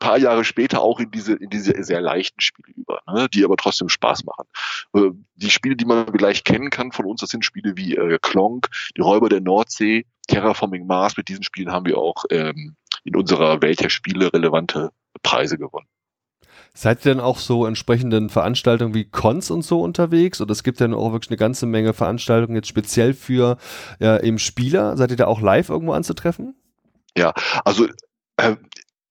paar 0.00 0.18
Jahre 0.18 0.44
später 0.44 0.82
auch 0.82 0.98
in 0.98 1.12
diese, 1.12 1.34
in 1.34 1.50
diese 1.50 1.80
sehr 1.84 2.00
leichten 2.00 2.40
Spiele 2.40 2.72
über, 2.76 3.00
ne, 3.06 3.28
die 3.32 3.44
aber 3.44 3.56
trotzdem 3.56 3.88
Spaß 3.88 4.24
machen. 4.24 4.46
Äh, 4.94 5.10
die 5.36 5.50
Spiele, 5.50 5.76
die 5.76 5.84
man 5.84 6.06
vielleicht 6.10 6.44
kennen 6.44 6.70
kann 6.70 6.90
von 6.90 7.06
uns, 7.06 7.20
das 7.20 7.30
sind 7.30 7.44
Spiele 7.44 7.76
wie 7.76 7.94
äh, 7.94 8.18
Klonk, 8.20 8.68
die 8.96 9.02
Räuber 9.02 9.28
der 9.28 9.40
Nordsee, 9.40 10.06
Terraforming 10.26 10.86
Mars. 10.86 11.16
Mit 11.16 11.28
diesen 11.28 11.44
Spielen 11.44 11.70
haben 11.70 11.86
wir 11.86 11.98
auch 11.98 12.24
ähm, 12.30 12.74
in 13.04 13.14
unserer 13.14 13.62
Welt 13.62 13.80
der 13.80 13.90
Spiele 13.90 14.32
relevante 14.32 14.90
Preise 15.22 15.56
gewonnen. 15.56 15.86
Seid 16.72 17.04
ihr 17.04 17.14
denn 17.14 17.20
auch 17.20 17.38
so 17.38 17.66
entsprechenden 17.66 18.30
Veranstaltungen 18.30 18.94
wie 18.94 19.04
Cons 19.04 19.50
und 19.50 19.62
so 19.62 19.82
unterwegs? 19.82 20.40
Oder 20.40 20.52
es 20.52 20.62
gibt 20.62 20.80
ja 20.80 20.92
auch 20.92 21.12
wirklich 21.12 21.30
eine 21.30 21.36
ganze 21.36 21.66
Menge 21.66 21.94
Veranstaltungen 21.94 22.54
jetzt 22.54 22.68
speziell 22.68 23.12
für 23.12 23.56
äh, 24.00 24.26
eben 24.26 24.38
Spieler. 24.38 24.96
Seid 24.96 25.10
ihr 25.10 25.16
da 25.16 25.26
auch 25.26 25.40
live 25.40 25.68
irgendwo 25.68 25.92
anzutreffen? 25.92 26.54
Ja, 27.16 27.34
also 27.64 27.88
äh, 28.36 28.56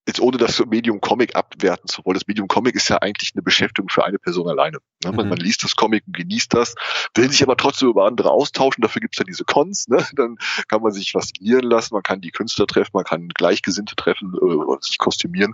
jetzt 0.09 0.19
ohne 0.19 0.37
das 0.37 0.63
Medium 0.65 0.99
Comic 0.99 1.35
abwerten 1.35 1.87
zu 1.87 2.03
wollen, 2.03 2.15
das 2.15 2.27
Medium 2.27 2.47
Comic 2.47 2.75
ist 2.75 2.89
ja 2.89 2.97
eigentlich 2.97 3.31
eine 3.33 3.41
Beschäftigung 3.41 3.89
für 3.89 4.03
eine 4.03 4.19
Person 4.19 4.47
alleine. 4.49 4.77
Ne? 5.03 5.11
Man, 5.11 5.25
mhm. 5.25 5.29
man, 5.29 5.37
liest 5.37 5.63
das 5.63 5.75
Comic 5.75 6.03
und 6.07 6.15
genießt 6.15 6.53
das, 6.53 6.75
will 7.15 7.29
sich 7.31 7.43
aber 7.43 7.55
trotzdem 7.55 7.89
über 7.89 8.05
andere 8.05 8.31
austauschen, 8.31 8.81
dafür 8.81 9.01
gibt's 9.01 9.17
ja 9.17 9.23
diese 9.23 9.45
Cons, 9.45 9.87
ne? 9.87 10.05
dann 10.15 10.37
kann 10.67 10.81
man 10.81 10.91
sich 10.91 11.15
was 11.15 11.27
signieren 11.27 11.63
lassen, 11.63 11.93
man 11.93 12.03
kann 12.03 12.21
die 12.21 12.31
Künstler 12.31 12.67
treffen, 12.67 12.91
man 12.93 13.05
kann 13.05 13.29
Gleichgesinnte 13.29 13.95
treffen 13.95 14.33
äh, 14.35 14.43
und 14.43 14.83
sich 14.83 14.97
kostümieren. 14.97 15.53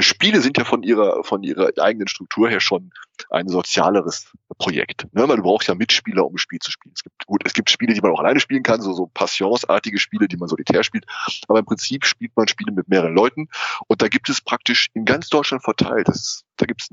Spiele 0.00 0.40
sind 0.40 0.58
ja 0.58 0.64
von 0.64 0.82
ihrer, 0.82 1.24
von 1.24 1.42
ihrer 1.42 1.70
eigenen 1.78 2.06
Struktur 2.08 2.48
her 2.48 2.60
schon 2.60 2.92
ein 3.30 3.48
sozialeres 3.48 4.30
Projekt. 4.58 5.06
Ne? 5.14 5.26
Man 5.26 5.40
braucht 5.42 5.66
ja 5.66 5.74
Mitspieler, 5.74 6.26
um 6.26 6.34
ein 6.34 6.38
Spiel 6.38 6.58
zu 6.58 6.70
spielen. 6.70 6.92
Es 6.94 7.02
gibt, 7.02 7.26
gut, 7.26 7.42
es 7.44 7.54
gibt 7.54 7.70
Spiele, 7.70 7.94
die 7.94 8.00
man 8.00 8.12
auch 8.12 8.20
alleine 8.20 8.40
spielen 8.40 8.62
kann, 8.62 8.82
so, 8.82 8.92
so 8.92 9.06
passionsartige 9.06 9.98
Spiele, 9.98 10.28
die 10.28 10.36
man 10.36 10.48
solitär 10.48 10.82
spielt. 10.82 11.06
Aber 11.48 11.60
im 11.60 11.64
Prinzip 11.64 12.04
spielt 12.04 12.36
man 12.36 12.48
Spiele 12.48 12.72
mit 12.72 12.88
mehreren 12.88 13.14
Leuten. 13.14 13.48
Und 13.86 14.02
da 14.02 14.08
gibt 14.08 14.28
es 14.28 14.40
praktisch 14.40 14.88
in 14.94 15.04
ganz 15.04 15.28
Deutschland 15.28 15.62
verteilt, 15.62 16.08
das, 16.08 16.44
da 16.56 16.66
gibt 16.66 16.82
es 16.82 16.90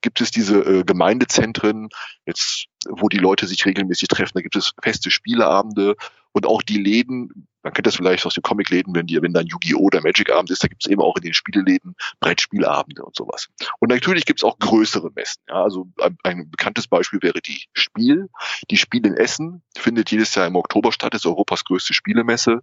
gibt 0.00 0.20
es 0.20 0.30
diese 0.30 0.60
äh, 0.60 0.84
Gemeindezentren, 0.84 1.88
jetzt, 2.26 2.66
wo 2.88 3.08
die 3.08 3.18
Leute 3.18 3.46
sich 3.46 3.64
regelmäßig 3.64 4.08
treffen, 4.08 4.32
da 4.34 4.40
gibt 4.40 4.56
es 4.56 4.72
feste 4.82 5.10
Spieleabende 5.10 5.96
und 6.32 6.46
auch 6.46 6.62
die 6.62 6.78
Läden, 6.78 7.48
man 7.62 7.72
kennt 7.72 7.86
das 7.86 7.96
vielleicht 7.96 8.24
aus 8.24 8.34
den 8.34 8.42
Comicläden, 8.42 8.94
wenn 8.94 9.08
wenn 9.08 9.32
dann 9.32 9.46
Yu-Gi-Oh! 9.46 9.80
oder 9.80 10.00
Magic-Abend 10.00 10.50
ist, 10.50 10.62
da 10.62 10.68
gibt 10.68 10.84
es 10.84 10.90
eben 10.90 11.00
auch 11.00 11.16
in 11.16 11.22
den 11.22 11.34
Spieleläden 11.34 11.96
Brettspielabende 12.20 13.02
und 13.02 13.16
sowas. 13.16 13.48
Und 13.80 13.90
natürlich 13.90 14.24
gibt 14.24 14.40
es 14.40 14.44
auch 14.44 14.58
größere 14.58 15.10
Messen. 15.14 15.42
Ja, 15.48 15.62
also 15.62 15.88
ein, 16.00 16.16
ein, 16.22 16.50
bekanntes 16.50 16.86
Beispiel 16.86 17.20
wäre 17.22 17.40
die 17.40 17.64
Spiel. 17.72 18.28
Die 18.70 18.76
Spiel 18.76 19.06
in 19.06 19.14
Essen 19.14 19.62
findet 19.76 20.10
jedes 20.10 20.34
Jahr 20.34 20.46
im 20.46 20.56
Oktober 20.56 20.92
statt, 20.92 21.14
ist 21.14 21.26
Europas 21.26 21.64
größte 21.64 21.94
Spielemesse. 21.94 22.60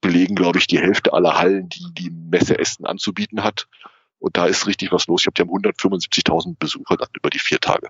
Belegen, 0.00 0.34
glaube 0.34 0.58
ich, 0.58 0.66
die 0.66 0.78
Hälfte 0.78 1.14
aller 1.14 1.38
Hallen, 1.38 1.70
die 1.70 1.86
die 1.92 2.10
Messe 2.10 2.58
Essen 2.58 2.84
anzubieten 2.84 3.42
hat. 3.42 3.66
Und 4.24 4.36
da 4.36 4.46
ist 4.46 4.66
richtig 4.66 4.90
was 4.90 5.06
los. 5.06 5.22
Ich 5.22 5.26
habe 5.26 5.34
die 5.34 5.42
haben 5.42 5.50
175.000 5.50 6.56
Besucher 6.58 6.96
dann 6.96 7.08
über 7.14 7.30
die 7.30 7.38
vier 7.38 7.60
Tage. 7.60 7.88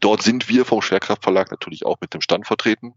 Dort 0.00 0.22
sind 0.22 0.48
wir 0.48 0.64
vom 0.64 0.80
Schwerkraftverlag 0.80 1.50
natürlich 1.50 1.84
auch 1.84 1.96
mit 2.00 2.14
dem 2.14 2.20
Stand 2.20 2.46
vertreten 2.46 2.94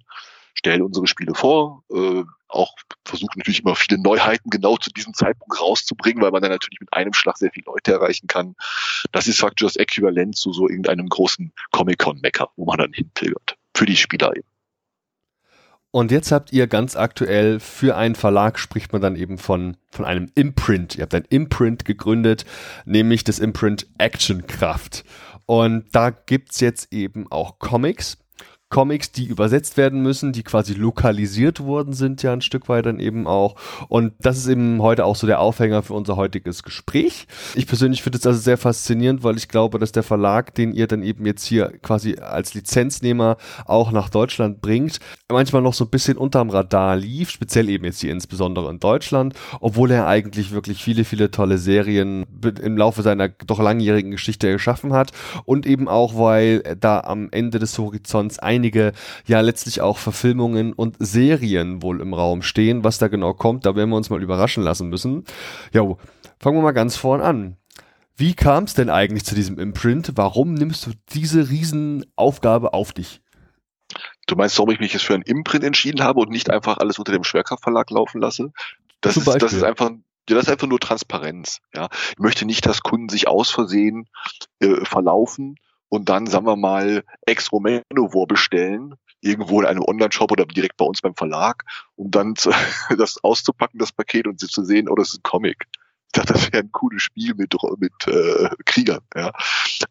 stellen 0.58 0.82
unsere 0.82 1.08
Spiele 1.08 1.36
vor, 1.36 1.84
äh, 1.94 2.24
auch 2.48 2.75
versuchen 3.06 3.34
natürlich 3.38 3.62
immer 3.62 3.75
viele 3.75 4.01
Neuheiten 4.01 4.50
genau 4.50 4.77
zu 4.77 4.89
diesem 4.89 5.13
Zeitpunkt 5.13 5.62
rauszubringen, 5.62 6.22
weil 6.24 6.32
man 6.32 6.41
dann 6.41 6.51
natürlich 6.51 6.79
mit 6.79 6.94
einem 6.94 7.13
Schlag 7.13 7.38
sehr 7.38 7.51
viele 7.51 7.65
Leute 7.65 7.91
erreichen 7.91 8.27
kann. 8.27 8.56
Das 9.12 9.27
ist 9.27 9.39
faktisch 9.39 9.67
das 9.67 9.75
Äquivalent 9.75 10.36
zu 10.36 10.53
so 10.53 10.67
irgendeinem 10.67 11.10
großen 11.10 11.53
Comic-Con-Mecker, 11.72 12.50
wo 12.56 12.65
man 12.65 12.79
dann 12.79 12.94
hinpilgert. 12.94 13.58
Für 13.75 13.86
die 13.86 13.98
Spieler 13.98 14.36
eben. 14.36 14.48
Und 15.98 16.12
jetzt 16.12 16.32
habt 16.32 16.54
ihr 16.54 16.68
ganz 16.68 16.96
aktuell 16.96 17.60
für 17.60 17.98
einen 17.98 18.13
Verlag 18.13 18.60
spricht 18.60 18.94
man 18.94 19.01
dann 19.01 19.16
eben 19.16 19.39
von, 19.39 19.77
von 19.89 20.06
einem 20.06 20.30
Imprint. 20.36 20.96
Ihr 20.96 21.01
habt 21.01 21.16
ein 21.16 21.25
Imprint 21.27 21.86
gegründet, 21.86 22.46
nämlich 22.86 23.24
das 23.24 23.39
Imprint 23.39 23.88
Action 23.98 24.46
Kraft. 24.46 25.06
Und 25.48 25.86
da 25.94 26.12
gibt's 26.12 26.60
jetzt 26.60 26.94
eben 26.94 27.25
auch 27.32 27.58
Comics. 27.58 28.20
Comics, 28.70 29.12
die 29.12 29.26
übersetzt 29.26 29.78
werden 29.78 30.02
müssen, 30.02 30.34
die 30.34 30.44
quasi 30.44 30.74
lokalisiert 30.74 31.62
worden 31.62 31.94
sind, 31.94 32.22
ja 32.22 32.34
ein 32.34 32.42
Stück 32.42 32.68
weit 32.68 32.86
dann 32.86 33.00
eben 33.00 33.26
auch. 33.26 33.56
Und 33.88 34.14
das 34.20 34.38
ist 34.38 34.48
eben 34.48 34.82
heute 34.82 35.06
auch 35.06 35.16
so 35.16 35.26
der 35.26 35.40
Aufhänger 35.40 35.84
für 35.84 35.94
unser 35.94 36.18
heutiges 36.18 36.64
Gespräch. 36.64 37.28
Ich 37.56 37.66
persönlich 37.66 38.04
finde 38.04 38.20
es 38.20 38.28
also 38.28 38.40
sehr 38.40 38.58
faszinierend, 38.58 39.24
weil 39.24 39.38
ich 39.38 39.48
glaube, 39.48 39.80
dass 39.80 39.94
der 39.94 40.04
Verlag, 40.04 40.54
den 40.54 40.74
ihr 40.74 40.88
dann 40.88 41.02
eben 41.02 41.26
jetzt 41.26 41.46
hier 41.46 41.72
quasi 41.82 42.18
als 42.18 42.54
Lizenznehmer 42.56 43.38
auch 43.66 43.92
nach 43.92 44.10
Deutschland 44.10 44.62
bringt, 44.62 45.00
manchmal 45.32 45.62
noch 45.62 45.74
so 45.74 45.86
ein 45.86 45.90
bisschen 45.90 46.18
unterm 46.18 46.50
Radar 46.50 46.98
lief, 46.98 47.30
speziell 47.30 47.70
eben 47.70 47.86
jetzt 47.86 48.02
hier 48.02 48.12
insbesondere 48.12 48.70
in 48.70 48.80
Deutschland, 48.80 49.34
obwohl 49.62 49.92
er 49.92 50.08
eigentlich 50.08 50.52
wirklich 50.52 50.84
viele, 50.84 51.06
viele 51.06 51.32
tolle 51.32 51.58
Serien 51.58 52.26
im 52.62 52.78
Laufe 52.78 53.02
seiner 53.02 53.30
doch 53.30 53.60
langjährigen 53.60 54.12
Geschichte 54.12 54.52
geschaffen 54.52 54.92
hat 54.92 55.12
und 55.46 55.66
eben 55.66 55.88
auch, 55.88 56.18
weil 56.18 56.64
da 56.80 57.00
am 57.00 57.30
Ende 57.32 57.60
des 57.60 57.78
Horizonts 57.78 58.40
ein 58.40 58.57
einige 58.58 58.94
ja 59.26 59.40
letztlich 59.42 59.82
auch 59.82 59.98
Verfilmungen 59.98 60.74
und 60.74 60.96
Serien 61.00 61.82
wohl 61.82 62.02
im 62.02 62.14
Raum 62.14 62.42
stehen. 62.42 62.84
Was 62.84 62.98
da 62.98 63.08
genau 63.08 63.34
kommt, 63.34 63.66
da 63.66 63.76
werden 63.76 63.90
wir 63.90 63.98
uns 63.98 64.10
mal 64.10 64.22
überraschen 64.22 64.64
lassen 64.64 64.90
müssen. 64.90 65.26
Ja, 65.74 65.84
fangen 66.40 66.58
wir 66.58 66.64
mal 66.64 66.72
ganz 66.72 66.98
vorn 66.98 67.22
an. 67.22 67.58
Wie 68.16 68.34
kam 68.34 68.64
es 68.64 68.74
denn 68.74 68.90
eigentlich 68.90 69.26
zu 69.26 69.36
diesem 69.36 69.60
Imprint? 69.60 70.14
Warum 70.16 70.56
nimmst 70.56 70.88
du 70.88 70.92
diese 71.14 71.50
Riesenaufgabe 71.50 72.74
auf 72.74 72.92
dich? 72.92 73.22
Du 74.26 74.36
meinst, 74.36 74.58
warum 74.58 74.72
ich 74.72 74.80
mich 74.80 74.94
jetzt 74.94 75.06
für 75.06 75.14
ein 75.14 75.22
Imprint 75.22 75.64
entschieden 75.64 76.04
habe 76.04 76.20
und 76.20 76.32
nicht 76.32 76.50
einfach 76.50 76.78
alles 76.78 76.98
unter 76.98 77.12
dem 77.12 77.24
Schwerkraftverlag 77.24 77.92
laufen 77.92 78.20
lasse? 78.20 78.52
Das, 79.02 79.18
ist, 79.18 79.28
das 79.28 79.54
ist 79.54 79.64
einfach 79.64 79.92
ja, 80.30 80.36
das 80.36 80.48
ist 80.48 80.52
einfach 80.52 80.68
nur 80.68 80.80
Transparenz. 80.80 81.60
Ja, 81.74 81.88
ich 82.12 82.20
möchte 82.20 82.46
nicht, 82.46 82.66
dass 82.66 82.82
Kunden 82.82 83.08
sich 83.08 83.30
aus 83.30 83.50
Versehen 83.50 84.10
äh, 84.60 84.84
verlaufen 84.84 85.56
und 85.89 86.10
dann, 86.10 86.27
sagen 86.27 86.46
wir 86.46 86.56
mal, 86.56 87.03
ex 87.25 87.51
Romanovor 87.51 88.27
bestellen, 88.27 88.96
irgendwo 89.22 89.62
in 89.62 89.67
einem 89.67 89.84
Online-Shop 89.84 90.32
oder 90.32 90.46
direkt 90.46 90.77
bei 90.77 90.86
uns 90.86 91.01
beim 91.01 91.15
Verlag, 91.15 91.63
um 91.96 92.12
dann 92.12 92.36
zu, 92.36 92.51
das 92.98 93.24
auszupacken, 93.24 93.79
das 93.79 93.91
Paket 93.91 94.27
und 94.27 94.39
sie 94.39 94.48
zu 94.48 94.63
sehen, 94.63 94.89
oh, 94.89 94.96
das 94.96 95.10
ist 95.10 95.20
ein 95.20 95.24
Comic. 95.24 95.65
Ich 96.08 96.13
dachte, 96.13 96.34
das 96.34 96.53
wäre 96.53 96.63
ein 96.63 96.72
cooles 96.72 97.01
Spiel 97.01 97.34
mit, 97.36 97.53
mit 97.79 98.08
äh, 98.08 98.50
Kriegern. 98.65 99.01
Ja. 99.13 99.34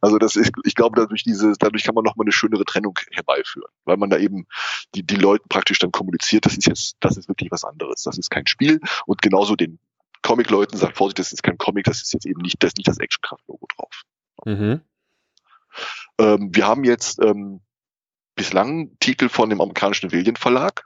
Also 0.00 0.18
das 0.18 0.34
ist, 0.34 0.50
ich 0.64 0.74
glaube, 0.74 0.98
dadurch 0.98 1.24
dieses, 1.24 1.58
dadurch 1.58 1.84
kann 1.84 1.94
man 1.94 2.04
nochmal 2.04 2.24
eine 2.24 2.32
schönere 2.32 2.64
Trennung 2.64 2.98
herbeiführen, 3.12 3.70
weil 3.84 3.98
man 3.98 4.08
da 4.08 4.16
eben 4.16 4.46
die, 4.94 5.02
die 5.06 5.16
Leuten 5.16 5.48
praktisch 5.48 5.78
dann 5.78 5.92
kommuniziert, 5.92 6.46
das 6.46 6.56
ist 6.56 6.66
jetzt, 6.66 6.96
das 7.00 7.18
ist 7.18 7.28
wirklich 7.28 7.50
was 7.50 7.64
anderes. 7.64 8.02
Das 8.02 8.16
ist 8.16 8.30
kein 8.30 8.46
Spiel 8.46 8.80
und 9.04 9.20
genauso 9.20 9.56
den 9.56 9.78
Comic-Leuten 10.22 10.76
sagt, 10.78 10.96
Vorsicht, 10.96 11.18
das 11.18 11.32
ist 11.32 11.42
kein 11.42 11.58
Comic, 11.58 11.84
das 11.84 12.02
ist 12.02 12.12
jetzt 12.14 12.26
eben 12.26 12.40
nicht, 12.40 12.62
das 12.62 12.68
ist 12.68 12.78
nicht 12.78 12.88
das 12.88 12.98
Actionkraft-Logo 12.98 13.66
drauf. 13.76 14.02
Mhm. 14.44 14.80
Ähm, 16.18 16.50
wir 16.52 16.66
haben 16.66 16.84
jetzt 16.84 17.20
ähm, 17.22 17.60
bislang 18.34 18.96
Titel 19.00 19.28
von 19.28 19.50
dem 19.50 19.60
amerikanischen 19.60 20.12
Villian 20.12 20.36
Verlag, 20.36 20.84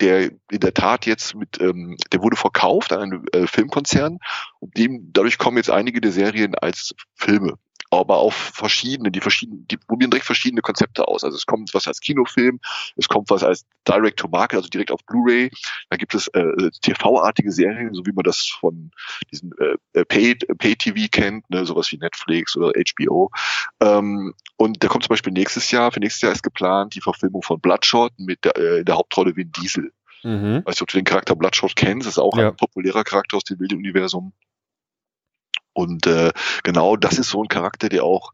der 0.00 0.30
in 0.50 0.60
der 0.60 0.74
Tat 0.74 1.06
jetzt 1.06 1.34
mit, 1.34 1.60
ähm, 1.60 1.96
der 2.12 2.22
wurde 2.22 2.36
verkauft 2.36 2.92
an 2.92 3.00
einen 3.00 3.26
äh, 3.32 3.46
Filmkonzern. 3.46 4.18
Und 4.58 4.76
dem, 4.76 5.12
dadurch 5.12 5.38
kommen 5.38 5.56
jetzt 5.56 5.70
einige 5.70 6.00
der 6.00 6.12
Serien 6.12 6.54
als 6.54 6.94
Filme 7.14 7.58
aber 7.90 8.18
auf 8.18 8.34
verschiedene, 8.34 9.10
die 9.10 9.20
verschiedenen, 9.20 9.66
die 9.66 9.76
probieren 9.76 10.10
direkt 10.10 10.26
verschiedene 10.26 10.62
Konzepte 10.62 11.08
aus. 11.08 11.24
Also 11.24 11.36
es 11.36 11.44
kommt 11.44 11.74
was 11.74 11.88
als 11.88 12.00
Kinofilm, 12.00 12.60
es 12.96 13.08
kommt 13.08 13.30
was 13.30 13.42
als 13.42 13.66
Direct 13.86 14.20
to 14.20 14.28
Market, 14.28 14.58
also 14.58 14.68
direkt 14.68 14.92
auf 14.92 15.04
Blu-ray. 15.06 15.50
Da 15.90 15.96
gibt 15.96 16.14
es 16.14 16.28
äh, 16.28 16.70
TV-artige 16.82 17.50
Serien, 17.50 17.92
so 17.92 18.06
wie 18.06 18.12
man 18.12 18.22
das 18.22 18.46
von 18.60 18.92
diesen 19.32 19.52
äh, 19.92 20.04
Pay-TV 20.04 20.94
Pay 20.94 21.08
kennt, 21.08 21.50
ne, 21.50 21.66
sowas 21.66 21.90
wie 21.90 21.98
Netflix 21.98 22.56
oder 22.56 22.72
HBO. 22.72 23.30
Ähm, 23.80 24.34
und 24.56 24.84
da 24.84 24.88
kommt 24.88 25.04
zum 25.04 25.10
Beispiel 25.10 25.32
nächstes 25.32 25.70
Jahr, 25.72 25.90
für 25.90 26.00
nächstes 26.00 26.22
Jahr 26.22 26.32
ist 26.32 26.42
geplant 26.42 26.94
die 26.94 27.00
Verfilmung 27.00 27.42
von 27.42 27.60
Bloodshot 27.60 28.12
mit 28.18 28.44
der, 28.44 28.56
äh, 28.56 28.78
in 28.80 28.84
der 28.84 28.96
Hauptrolle 28.96 29.34
Vin 29.34 29.50
Diesel. 29.50 29.92
Mhm. 30.22 30.62
Weißt 30.64 30.80
du, 30.80 30.82
ob 30.82 30.88
du 30.90 30.98
den 30.98 31.04
Charakter 31.04 31.34
Bloodshot 31.34 31.74
kennst, 31.74 32.06
ist 32.06 32.18
auch 32.18 32.36
ja. 32.36 32.48
ein 32.48 32.56
populärer 32.56 33.02
Charakter 33.02 33.36
aus 33.36 33.44
dem 33.44 33.58
wilden 33.58 33.78
Universum. 33.78 34.32
Und 35.72 36.06
äh, 36.06 36.32
genau 36.62 36.96
das 36.96 37.18
ist 37.18 37.30
so 37.30 37.42
ein 37.42 37.48
Charakter, 37.48 37.88
der 37.88 38.04
auch 38.04 38.32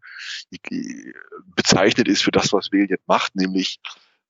äh, 0.51 1.13
bezeichnet 1.55 2.09
ist 2.09 2.23
für 2.23 2.31
das, 2.31 2.53
was 2.53 2.73
Valiant 2.73 3.01
macht, 3.07 3.37
nämlich 3.37 3.81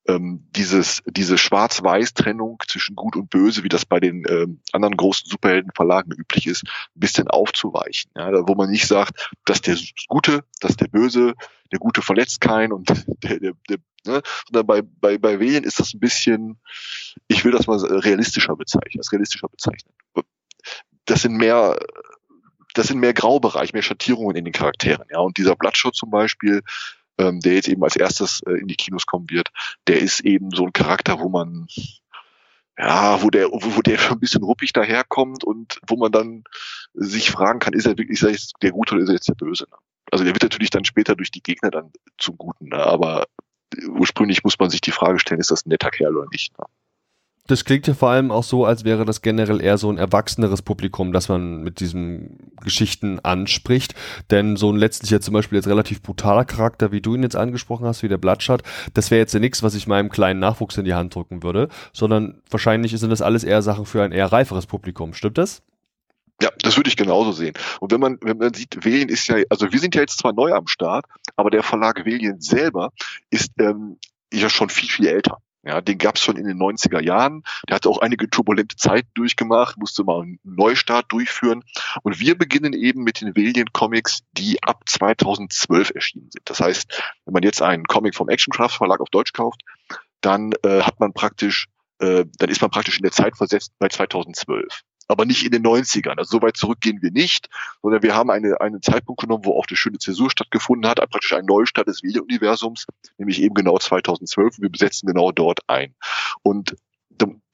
ähm, 0.09 0.47
dieses, 0.51 1.03
diese 1.07 1.39
Schwarz-Weiß-Trennung 1.39 2.63
zwischen 2.69 2.95
Gut 2.97 3.17
und 3.17 3.31
Böse, 3.31 3.65
wie 3.65 3.69
das 3.69 3.85
bei 3.85 4.01
den 4.01 4.25
ähm, 4.29 4.61
anderen 4.73 4.97
großen 4.97 5.29
Superheldenverlagen 5.29 6.13
üblich 6.13 6.47
ist, 6.47 6.65
ein 6.65 7.01
bisschen 7.01 7.29
aufzuweichen. 7.29 8.11
Ja, 8.17 8.31
wo 8.47 8.55
man 8.55 8.71
nicht 8.71 8.87
sagt, 8.87 9.31
dass 9.45 9.61
der 9.61 9.77
Gute, 10.09 10.45
dass 10.61 10.77
der 10.77 10.89
Böse, 10.89 11.35
der 11.73 11.79
Gute 11.79 12.03
verletzt 12.03 12.41
keinen 12.41 12.73
und 12.73 12.89
der, 13.23 13.41
der, 13.41 13.53
der 13.69 13.79
ne? 14.07 14.23
sondern 14.47 14.67
bei, 14.67 14.83
bei, 14.83 15.19
bei 15.19 15.41
Valiant 15.41 15.67
ist 15.67 15.81
das 15.81 15.95
ein 15.95 16.01
bisschen, 16.01 16.59
ich 17.29 17.45
will 17.45 17.53
das 17.53 17.67
mal 17.67 17.79
realistischer 17.79 18.57
bezeichnen, 18.57 19.01
als 19.01 19.13
realistischer 19.13 19.49
bezeichnen. 19.49 19.93
Das 21.05 21.23
sind 21.23 21.37
mehr 21.37 21.77
das 22.77 22.89
sind 22.89 23.01
mehr 23.01 23.15
Graubereich, 23.15 23.73
mehr 23.73 23.83
Schattierungen 23.83 24.37
in 24.37 24.45
den 24.45 24.53
Charakteren. 24.53 25.07
Ja, 25.11 25.21
und 25.21 25.39
dieser 25.39 25.57
Bloodshot 25.57 25.97
zum 25.97 26.11
Beispiel, 26.11 26.63
ähm, 27.19 27.41
der 27.41 27.55
jetzt 27.55 27.69
eben 27.69 27.83
als 27.83 27.97
erstes 27.97 28.43
äh, 28.43 28.53
in 28.53 28.69
die 28.69 28.77
Kinos 28.77 29.07
kommen 29.07 29.31
wird, 29.31 29.49
der 29.87 30.01
ist 30.01 30.21
eben 30.21 30.51
so 30.51 30.67
ein 30.67 30.73
Charakter, 30.73 31.19
wo 31.21 31.29
man 31.29 31.67
ja, 32.79 33.23
wo 33.23 33.31
der, 33.31 33.49
wo 33.51 33.81
der 33.81 34.11
ein 34.11 34.21
bisschen 34.21 34.43
ruppig 34.43 34.75
daherkommt 34.75 35.45
und 35.45 35.81
wo 35.87 35.97
man 35.97 36.13
dann 36.13 36.45
sich 36.93 37.31
fragen 37.31 37.59
kann, 37.59 37.73
ist 37.73 37.87
er 37.87 37.97
wirklich 37.97 38.19
ist 38.19 38.23
er 38.23 38.31
jetzt 38.31 38.55
der 38.61 38.73
Gute 38.73 38.95
oder 38.95 39.03
ist 39.05 39.09
er 39.09 39.15
jetzt 39.15 39.29
der 39.29 39.35
Böse? 39.35 39.65
Ne? 39.71 39.77
Also 40.13 40.25
der 40.25 40.35
wird 40.35 40.43
natürlich 40.43 40.71
dann 40.71 40.85
später 40.85 41.17
durch 41.17 41.31
die 41.31 41.43
Gegner 41.43 41.71
dann 41.71 41.91
zum 42.19 42.37
Guten, 42.37 42.69
ne? 42.69 42.77
aber 42.77 43.27
ursprünglich 43.89 44.45
muss 44.45 44.59
man 44.59 44.69
sich 44.69 44.83
die 44.83 44.93
Frage 44.93 45.19
stellen, 45.19 45.41
ist 45.41 45.51
das 45.51 45.65
ein 45.65 45.71
netter 45.71 45.91
Kerl 45.91 46.17
oder 46.17 46.29
nicht? 46.31 46.57
Ne? 46.59 46.67
Das 47.47 47.65
klingt 47.65 47.87
ja 47.87 47.95
vor 47.95 48.11
allem 48.11 48.31
auch 48.31 48.43
so, 48.43 48.65
als 48.65 48.85
wäre 48.85 49.05
das 49.05 49.23
generell 49.23 49.61
eher 49.61 49.79
so 49.79 49.91
ein 49.91 49.99
erwachseneres 49.99 50.63
Publikum, 50.63 51.13
das 51.13 51.29
man 51.29 51.63
mit 51.63 51.81
diesen 51.81 52.53
Geschichten 52.63 53.21
anspricht. 53.21 53.95
Denn 54.31 54.57
so 54.57 54.71
ein 54.73 54.77
letztlich 54.77 55.11
jetzt 55.11 55.25
zum 55.25 55.35
Beispiel 55.35 55.57
jetzt 55.57 55.69
relativ 55.69 56.03
brutaler 56.03 56.45
Charakter, 56.45 56.93
wie 56.93 57.01
du 57.01 57.15
ihn 57.15 57.23
jetzt 57.23 57.37
angesprochen 57.37 57.87
hast, 57.87 58.03
wie 58.03 58.09
der 58.09 58.19
Bloodshot, 58.19 58.63
das 58.95 59.11
wäre 59.11 59.21
jetzt 59.21 59.35
ja 59.35 59.41
nichts, 59.41 59.63
was 59.63 59.75
ich 59.75 59.87
meinem 59.87 60.09
kleinen 60.09 60.41
Nachwuchs 60.41 60.77
in 60.77 60.85
die 60.85 60.95
Hand 60.95 61.15
drücken 61.15 61.43
würde, 61.43 61.69
sondern 61.93 62.43
wahrscheinlich 62.51 62.99
sind 62.99 63.11
das 63.11 63.23
alles 63.23 63.45
eher 63.45 63.63
Sachen 63.63 63.87
für 63.87 64.03
ein 64.03 64.13
eher 64.13 64.33
reiferes 64.33 64.67
Publikum. 64.67 65.15
Stimmt 65.15 65.39
das? 65.39 65.63
Ja, 66.43 66.51
das 66.61 66.77
würde 66.77 66.89
ich 66.89 66.97
genauso 66.97 67.33
sehen. 67.33 67.55
Und 67.81 67.93
wenn 67.93 68.01
man, 68.01 68.19
wenn 68.21 68.37
man 68.37 68.53
sieht, 68.53 68.85
Velien 68.85 69.09
ist 69.09 69.27
ja, 69.29 69.37
also 69.49 69.73
wir 69.73 69.79
sind 69.79 69.95
ja 69.95 70.03
jetzt 70.03 70.19
zwar 70.19 70.35
neu 70.35 70.53
am 70.53 70.67
Start, 70.67 71.07
aber 71.35 71.51
der 71.51 71.63
Verlag 71.63 72.05
Velien 72.05 72.41
selber 72.41 72.91
ist 73.31 73.53
ähm, 73.59 73.97
ja 74.33 74.51
schon 74.51 74.69
viel, 74.69 74.89
viel 74.89 75.07
älter. 75.07 75.39
Ja, 75.67 75.81
den 75.81 75.99
gab 75.99 76.15
es 76.15 76.23
schon 76.23 76.37
in 76.37 76.47
den 76.47 76.59
90er 76.59 77.03
Jahren. 77.03 77.43
Der 77.69 77.75
hatte 77.75 77.89
auch 77.89 77.99
einige 77.99 78.31
turbulente 78.31 78.77
Zeiten 78.77 79.09
durchgemacht, 79.15 79.77
musste 79.77 80.05
mal 80.05 80.23
einen 80.23 80.39
Neustart 80.45 81.11
durchführen. 81.11 81.65
Und 82.03 82.21
wir 82.21 82.39
beginnen 82.39 82.73
eben 82.73 83.03
mit 83.03 83.21
den 83.21 83.35
Valiant 83.35 83.73
Comics, 83.73 84.21
die 84.31 84.63
ab 84.63 84.83
2012 84.87 85.91
erschienen 85.93 86.31
sind. 86.31 86.49
Das 86.49 86.61
heißt, 86.61 87.03
wenn 87.25 87.35
man 87.35 87.43
jetzt 87.43 87.63
einen 87.63 87.83
Comic 87.85 88.15
vom 88.15 88.29
Actioncraft 88.29 88.77
Verlag 88.77 89.01
auf 89.01 89.11
Deutsch 89.11 89.33
kauft, 89.33 89.63
dann 90.21 90.53
äh, 90.63 90.83
hat 90.83 91.01
man 91.01 91.13
praktisch, 91.13 91.67
äh, 91.99 92.25
dann 92.39 92.49
ist 92.49 92.61
man 92.61 92.71
praktisch 92.71 92.99
in 92.99 93.03
der 93.03 93.13
Zeit 93.13 93.37
versetzt 93.37 93.73
bei 93.81 93.89
2012 93.89 94.83
aber 95.09 95.25
nicht 95.25 95.45
in 95.45 95.53
den 95.53 95.65
90ern. 95.65 96.19
Also 96.19 96.39
so 96.39 96.43
weit 96.43 96.57
zurück 96.57 96.81
gehen 96.81 97.03
wir 97.03 97.11
nicht, 97.11 97.49
sondern 97.83 98.03
wir 98.03 98.15
haben 98.15 98.31
eine, 98.31 98.61
einen 98.61 98.83
Zeitpunkt 98.83 99.21
genommen, 99.21 99.45
wo 99.45 99.59
auch 99.59 99.67
eine 99.69 99.77
schöne 99.77 99.99
Zäsur 99.99 100.31
stattgefunden 100.31 100.89
hat, 100.89 100.99
praktisch 101.11 101.33
ein 101.33 101.45
Neustart 101.45 101.89
des 101.89 102.03
Videouniversums, 102.03 102.87
nämlich 103.19 103.41
eben 103.41 103.55
genau 103.55 103.79
2012. 103.79 104.59
Wir 104.61 104.71
besetzen 104.71 105.07
genau 105.07 105.33
dort 105.33 105.61
ein. 105.69 105.95
Und 106.43 106.77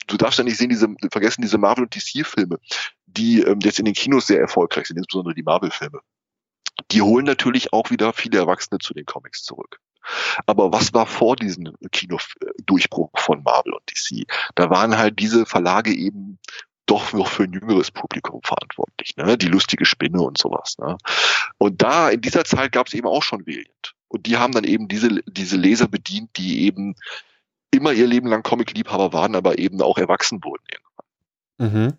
du 0.06 0.16
darfst 0.16 0.38
ja 0.38 0.44
nicht 0.44 0.58
sehen, 0.58 0.70
diese, 0.70 0.88
vergessen 1.10 1.42
diese 1.42 1.58
Marvel- 1.58 1.84
und 1.84 1.94
DC-Filme, 1.94 2.58
die 3.06 3.40
ähm, 3.40 3.58
jetzt 3.62 3.78
in 3.78 3.84
den 3.84 3.94
Kinos 3.94 4.26
sehr 4.26 4.40
erfolgreich 4.40 4.86
sind, 4.86 4.96
insbesondere 4.96 5.34
die 5.34 5.42
Marvel-Filme. 5.42 6.00
Die 6.90 7.02
holen 7.02 7.24
natürlich 7.24 7.72
auch 7.72 7.90
wieder 7.90 8.12
viele 8.12 8.38
Erwachsene 8.38 8.78
zu 8.78 8.94
den 8.94 9.04
Comics 9.04 9.42
zurück. 9.42 9.78
Aber 10.46 10.72
was 10.72 10.92
war 10.94 11.06
vor 11.06 11.36
diesem 11.36 11.76
Kinodurchbruch 11.92 13.10
von 13.16 13.42
Marvel 13.44 13.74
und 13.74 13.82
DC? 13.88 14.26
Da 14.54 14.68
waren 14.68 14.98
halt 14.98 15.18
diese 15.18 15.46
Verlage 15.46 15.94
eben 15.94 16.38
doch 16.86 17.12
noch 17.12 17.28
für 17.28 17.44
ein 17.44 17.52
jüngeres 17.52 17.90
Publikum 17.90 18.40
verantwortlich, 18.42 19.16
ne? 19.16 19.38
Die 19.38 19.48
lustige 19.48 19.84
Spinne 19.84 20.20
und 20.20 20.38
sowas. 20.38 20.76
Ne? 20.78 20.96
Und 21.58 21.82
da 21.82 22.10
in 22.10 22.20
dieser 22.20 22.44
Zeit 22.44 22.72
gab 22.72 22.88
es 22.88 22.94
eben 22.94 23.06
auch 23.06 23.22
schon 23.22 23.46
Valiant. 23.46 23.94
Und 24.08 24.26
die 24.26 24.36
haben 24.36 24.52
dann 24.52 24.64
eben 24.64 24.88
diese, 24.88 25.22
diese 25.26 25.56
Leser 25.56 25.88
bedient, 25.88 26.36
die 26.36 26.64
eben 26.64 26.94
immer 27.70 27.92
ihr 27.92 28.06
Leben 28.06 28.28
lang 28.28 28.42
Comic-Liebhaber 28.42 29.12
waren, 29.12 29.34
aber 29.34 29.58
eben 29.58 29.80
auch 29.80 29.96
erwachsen 29.96 30.44
wurden 30.44 30.64
irgendwann. 30.70 31.86
Mhm. 31.88 31.98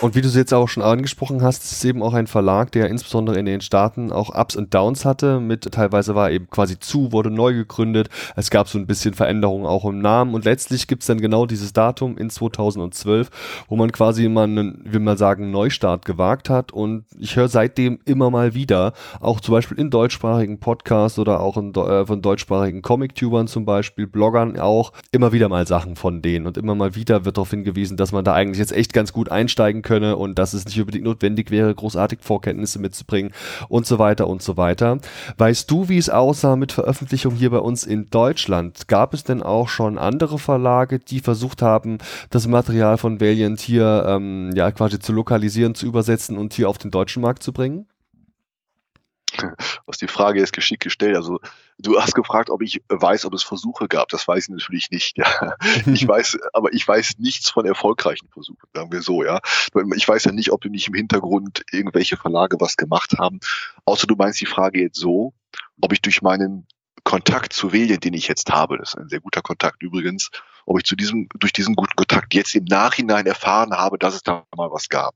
Und 0.00 0.14
wie 0.14 0.20
du 0.20 0.28
es 0.28 0.36
jetzt 0.36 0.54
auch 0.54 0.68
schon 0.68 0.84
angesprochen 0.84 1.42
hast, 1.42 1.64
ist 1.64 1.72
es 1.72 1.84
eben 1.84 2.04
auch 2.04 2.14
ein 2.14 2.28
Verlag, 2.28 2.70
der 2.70 2.88
insbesondere 2.88 3.36
in 3.36 3.46
den 3.46 3.60
Staaten 3.60 4.12
auch 4.12 4.32
Ups 4.32 4.54
und 4.54 4.72
Downs 4.72 5.04
hatte. 5.04 5.40
Mit 5.40 5.72
teilweise 5.72 6.14
war 6.14 6.28
er 6.28 6.36
eben 6.36 6.48
quasi 6.48 6.78
zu, 6.78 7.10
wurde 7.10 7.32
neu 7.32 7.52
gegründet. 7.52 8.08
Es 8.36 8.50
gab 8.50 8.68
so 8.68 8.78
ein 8.78 8.86
bisschen 8.86 9.14
Veränderungen 9.14 9.66
auch 9.66 9.84
im 9.84 9.98
Namen. 9.98 10.34
Und 10.34 10.44
letztlich 10.44 10.86
gibt 10.86 11.02
es 11.02 11.08
dann 11.08 11.20
genau 11.20 11.46
dieses 11.46 11.72
Datum 11.72 12.16
in 12.16 12.30
2012, 12.30 13.28
wo 13.66 13.74
man 13.74 13.90
quasi 13.90 14.24
immer 14.24 14.44
einen, 14.44 14.84
wie 14.84 15.00
man 15.00 15.16
sagen, 15.16 15.50
Neustart 15.50 16.04
gewagt 16.04 16.48
hat. 16.48 16.70
Und 16.70 17.04
ich 17.18 17.34
höre 17.34 17.48
seitdem 17.48 17.98
immer 18.04 18.30
mal 18.30 18.54
wieder, 18.54 18.92
auch 19.18 19.40
zum 19.40 19.54
Beispiel 19.54 19.80
in 19.80 19.90
deutschsprachigen 19.90 20.60
Podcasts 20.60 21.18
oder 21.18 21.40
auch 21.40 21.56
in, 21.56 21.74
äh, 21.74 22.06
von 22.06 22.22
deutschsprachigen 22.22 22.82
Comic-Tubern 22.82 23.48
zum 23.48 23.64
Beispiel, 23.64 24.06
Bloggern 24.06 24.60
auch, 24.60 24.92
immer 25.10 25.32
wieder 25.32 25.48
mal 25.48 25.66
Sachen 25.66 25.96
von 25.96 26.22
denen. 26.22 26.46
Und 26.46 26.56
immer 26.56 26.76
mal 26.76 26.94
wieder 26.94 27.24
wird 27.24 27.36
darauf 27.36 27.50
hingewiesen, 27.50 27.96
dass 27.96 28.12
man 28.12 28.24
da 28.24 28.34
eigentlich 28.34 28.60
jetzt 28.60 28.72
echt 28.72 28.92
ganz 28.92 29.12
gut 29.12 29.28
einsteigen 29.28 29.82
kann 29.82 29.87
könne 29.88 30.16
und 30.18 30.38
dass 30.38 30.52
es 30.52 30.66
nicht 30.66 30.78
unbedingt 30.78 31.04
notwendig 31.04 31.50
wäre, 31.50 31.74
großartig 31.74 32.18
Vorkenntnisse 32.20 32.78
mitzubringen 32.78 33.32
und 33.68 33.86
so 33.86 33.98
weiter 33.98 34.28
und 34.28 34.42
so 34.42 34.58
weiter. 34.58 34.98
Weißt 35.38 35.70
du, 35.70 35.88
wie 35.88 35.96
es 35.96 36.10
aussah 36.10 36.56
mit 36.56 36.72
Veröffentlichung 36.72 37.34
hier 37.34 37.50
bei 37.50 37.58
uns 37.58 37.84
in 37.84 38.10
Deutschland? 38.10 38.86
Gab 38.86 39.14
es 39.14 39.24
denn 39.24 39.42
auch 39.42 39.68
schon 39.68 39.96
andere 39.96 40.38
Verlage, 40.38 40.98
die 40.98 41.20
versucht 41.20 41.62
haben, 41.62 41.98
das 42.28 42.46
Material 42.46 42.98
von 42.98 43.18
Valiant 43.18 43.60
hier 43.60 44.04
ähm, 44.06 44.50
ja 44.54 44.70
quasi 44.70 44.98
zu 44.98 45.12
lokalisieren, 45.12 45.74
zu 45.74 45.86
übersetzen 45.86 46.36
und 46.36 46.52
hier 46.52 46.68
auf 46.68 46.76
den 46.76 46.90
deutschen 46.90 47.22
Markt 47.22 47.42
zu 47.42 47.52
bringen? 47.52 47.86
hast 49.86 50.00
die 50.00 50.08
Frage 50.08 50.40
jetzt 50.40 50.52
geschickt 50.52 50.82
gestellt. 50.82 51.16
Also 51.16 51.40
du 51.78 52.00
hast 52.00 52.14
gefragt, 52.14 52.50
ob 52.50 52.62
ich 52.62 52.82
weiß, 52.88 53.24
ob 53.24 53.34
es 53.34 53.42
Versuche 53.42 53.88
gab. 53.88 54.08
Das 54.08 54.26
weiß 54.26 54.44
ich 54.44 54.48
natürlich 54.48 54.90
nicht. 54.90 55.16
Ja. 55.18 55.56
Ich 55.86 56.06
weiß, 56.06 56.38
aber 56.52 56.72
ich 56.72 56.86
weiß 56.86 57.18
nichts 57.18 57.50
von 57.50 57.66
erfolgreichen 57.66 58.28
Versuchen, 58.28 58.68
sagen 58.74 58.92
wir 58.92 59.02
so, 59.02 59.24
ja. 59.24 59.40
Ich 59.96 60.08
weiß 60.08 60.24
ja 60.24 60.32
nicht, 60.32 60.52
ob 60.52 60.64
nicht 60.64 60.88
im 60.88 60.94
Hintergrund 60.94 61.64
irgendwelche 61.72 62.16
Verlage 62.16 62.56
was 62.60 62.76
gemacht 62.76 63.14
haben. 63.18 63.40
Außer 63.84 64.06
du 64.06 64.16
meinst 64.16 64.40
die 64.40 64.46
Frage 64.46 64.80
jetzt 64.80 64.98
so, 64.98 65.32
ob 65.80 65.92
ich 65.92 66.02
durch 66.02 66.22
meinen 66.22 66.66
Kontakt 67.04 67.52
zu 67.52 67.72
Velien, 67.72 68.00
den 68.00 68.14
ich 68.14 68.28
jetzt 68.28 68.50
habe, 68.50 68.76
das 68.76 68.90
ist 68.90 68.98
ein 68.98 69.08
sehr 69.08 69.20
guter 69.20 69.40
Kontakt 69.40 69.82
übrigens, 69.82 70.30
ob 70.66 70.78
ich 70.78 70.84
zu 70.84 70.94
diesem, 70.94 71.28
durch 71.38 71.52
diesen 71.52 71.74
guten 71.74 71.96
Kontakt 71.96 72.34
jetzt 72.34 72.54
im 72.54 72.64
Nachhinein 72.64 73.26
erfahren 73.26 73.72
habe, 73.72 73.98
dass 73.98 74.14
es 74.14 74.22
da 74.22 74.44
mal 74.54 74.70
was 74.70 74.88
gab. 74.88 75.14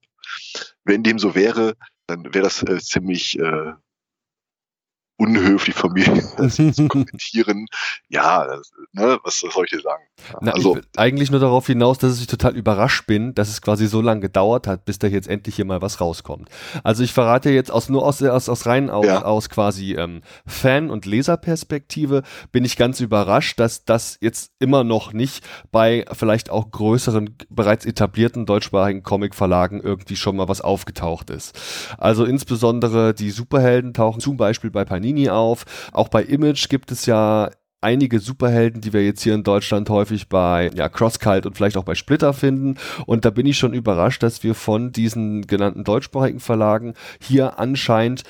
Wenn 0.85 1.03
dem 1.03 1.19
so 1.19 1.35
wäre, 1.35 1.75
dann 2.07 2.25
wäre 2.33 2.45
das 2.45 2.63
äh, 2.63 2.79
ziemlich 2.81 3.39
äh, 3.39 3.73
unhöflich 5.23 5.75
von 5.77 5.93
mir 5.93 6.05
zu 6.49 6.89
kommentieren. 6.89 7.67
Ja, 8.09 8.45
das, 8.45 8.73
ne, 8.93 9.19
was 9.23 9.39
soll 9.39 9.65
ich 9.65 9.71
dir 9.71 9.81
sagen? 9.81 10.03
Na, 10.41 10.53
also 10.53 10.79
eigentlich 10.97 11.31
nur 11.31 11.41
darauf 11.41 11.67
hinaus, 11.67 11.99
dass 11.99 12.21
ich 12.21 12.27
total 12.27 12.57
überrascht 12.57 13.07
bin, 13.07 13.35
dass 13.35 13.49
es 13.49 13.63
quasi 13.63 13.87
so 13.87 14.01
lange 14.01 14.21
gedauert 14.21 14.67
hat, 14.67 14.85
bis 14.85 14.99
da 14.99 15.07
jetzt 15.07 15.29
endlich 15.29 15.57
hier 15.57 15.65
mal 15.65 15.81
was 15.81 16.01
rauskommt. 16.01 16.49
Also 16.83 17.05
ich 17.05 17.13
verrate 17.13 17.51
jetzt 17.51 17.71
aus 17.71 17.89
nur 17.89 18.05
aus 18.05 18.23
aus, 18.23 18.49
aus 18.49 18.67
rein 18.67 18.91
aus, 18.91 19.07
ja. 19.07 19.23
aus 19.23 19.49
quasi 19.49 19.95
ähm, 19.95 20.23
Fan- 20.45 20.91
und 20.91 21.07
Leserperspektive 21.07 22.23
bin 22.51 22.65
ich 22.65 22.77
ganz 22.77 23.01
überrascht, 23.01 23.61
dass 23.61 23.85
das 23.85 24.19
jetzt 24.21 24.53
immer 24.59 24.83
noch 24.83 25.13
nicht 25.13 25.45
bei 25.71 26.05
vielleicht 26.13 26.51
auch 26.51 26.71
größeren 26.71 27.37
bereits 27.49 27.87
etablierten 27.87 28.45
deutschsprachigen 28.45 29.03
Comicverlagen 29.03 29.81
irgendwie 29.81 30.17
schon 30.17 30.37
mal 30.37 30.49
was 30.49 30.61
aufgetaucht 30.61 31.31
ist. 31.31 31.59
Also 31.99 32.25
insbesondere 32.25 33.15
die 33.15 33.31
Superhelden 33.31 33.95
tauchen 33.95 34.21
zum 34.21 34.37
Beispiel 34.37 34.71
bei 34.71 34.85
Panini 34.85 35.12
Panini 35.13 35.29
auf. 35.29 35.65
Auch 35.93 36.09
bei 36.09 36.23
Image 36.23 36.69
gibt 36.69 36.91
es 36.91 37.07
ja 37.07 37.51
einige 37.81 38.21
Superhelden, 38.21 38.81
die 38.81 38.93
wir 38.93 39.05
jetzt 39.05 39.23
hier 39.23 39.35
in 39.35 39.43
Deutschland 39.43 39.91
häufig 39.91 40.29
bei 40.29 40.71
ja, 40.75 40.89
Crosscult 40.89 41.47
und 41.47 41.57
vielleicht 41.57 41.77
auch 41.77 41.85
bei 41.85 41.95
Splitter 41.95 42.33
finden. 42.33 42.77
Und 43.07 43.25
da 43.25 43.31
bin 43.31 43.47
ich 43.47 43.59
schon 43.59 43.75
überrascht, 43.75 44.23
dass 44.23 44.43
wir 44.43 44.55
von 44.55 44.93
diesen 44.93 45.47
genannten 45.47 45.85
deutschsprachigen 45.85 46.41
Verlagen 46.41 46.95
hier 47.21 47.59
anscheinend 47.59 48.23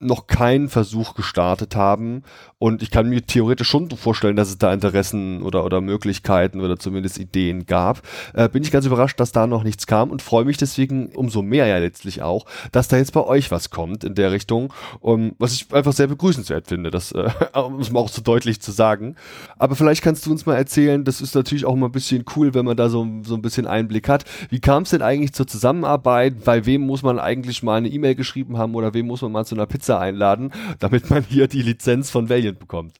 noch 0.00 0.26
keinen 0.26 0.68
Versuch 0.68 1.14
gestartet 1.14 1.76
haben. 1.76 2.22
Und 2.58 2.82
ich 2.82 2.90
kann 2.90 3.08
mir 3.08 3.22
theoretisch 3.22 3.68
schon 3.68 3.90
vorstellen, 3.90 4.36
dass 4.36 4.48
es 4.48 4.58
da 4.58 4.72
Interessen 4.72 5.42
oder, 5.42 5.64
oder 5.64 5.80
Möglichkeiten 5.80 6.60
oder 6.60 6.78
zumindest 6.78 7.18
Ideen 7.18 7.66
gab. 7.66 8.02
Äh, 8.32 8.48
bin 8.48 8.62
ich 8.62 8.70
ganz 8.70 8.86
überrascht, 8.86 9.20
dass 9.20 9.32
da 9.32 9.46
noch 9.46 9.64
nichts 9.64 9.86
kam 9.86 10.10
und 10.10 10.22
freue 10.22 10.44
mich 10.44 10.56
deswegen 10.56 11.08
umso 11.14 11.42
mehr 11.42 11.66
ja 11.66 11.78
letztlich 11.78 12.22
auch, 12.22 12.46
dass 12.72 12.88
da 12.88 12.96
jetzt 12.96 13.12
bei 13.12 13.22
euch 13.22 13.50
was 13.50 13.70
kommt 13.70 14.04
in 14.04 14.14
der 14.14 14.32
Richtung. 14.32 14.72
Um, 15.00 15.34
was 15.38 15.52
ich 15.52 15.72
einfach 15.72 15.92
sehr 15.92 16.06
begrüßenswert 16.06 16.68
finde, 16.68 16.90
das 16.90 17.12
äh, 17.12 17.30
um 17.54 17.80
es 17.80 17.90
mal 17.90 18.00
auch 18.00 18.08
so 18.08 18.22
deutlich 18.22 18.60
zu 18.60 18.72
sagen. 18.72 19.16
Aber 19.58 19.76
vielleicht 19.76 20.02
kannst 20.02 20.26
du 20.26 20.30
uns 20.30 20.46
mal 20.46 20.56
erzählen, 20.56 21.04
das 21.04 21.20
ist 21.20 21.34
natürlich 21.34 21.64
auch 21.64 21.76
mal 21.76 21.86
ein 21.86 21.92
bisschen 21.92 22.24
cool, 22.36 22.54
wenn 22.54 22.64
man 22.64 22.76
da 22.76 22.88
so, 22.88 23.06
so 23.22 23.34
ein 23.34 23.42
bisschen 23.42 23.66
Einblick 23.66 24.08
hat. 24.08 24.24
Wie 24.50 24.60
kam 24.60 24.84
es 24.84 24.90
denn 24.90 25.02
eigentlich 25.02 25.32
zur 25.34 25.46
Zusammenarbeit? 25.46 26.44
Bei 26.44 26.66
wem 26.66 26.82
muss 26.86 27.02
man 27.02 27.18
eigentlich 27.18 27.62
mal 27.62 27.76
eine 27.76 27.88
E-Mail 27.88 28.14
geschrieben 28.14 28.58
haben 28.58 28.74
oder 28.74 28.94
wem 28.94 29.06
muss 29.06 29.22
man 29.22 29.32
mal 29.32 29.44
zu 29.44 29.54
einer 29.54 29.66
Pizza 29.66 29.83
einladen, 29.90 30.52
damit 30.78 31.10
man 31.10 31.22
hier 31.22 31.48
die 31.48 31.62
Lizenz 31.62 32.10
von 32.10 32.28
Valiant 32.28 32.58
bekommt. 32.58 32.96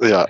Ja, 0.00 0.26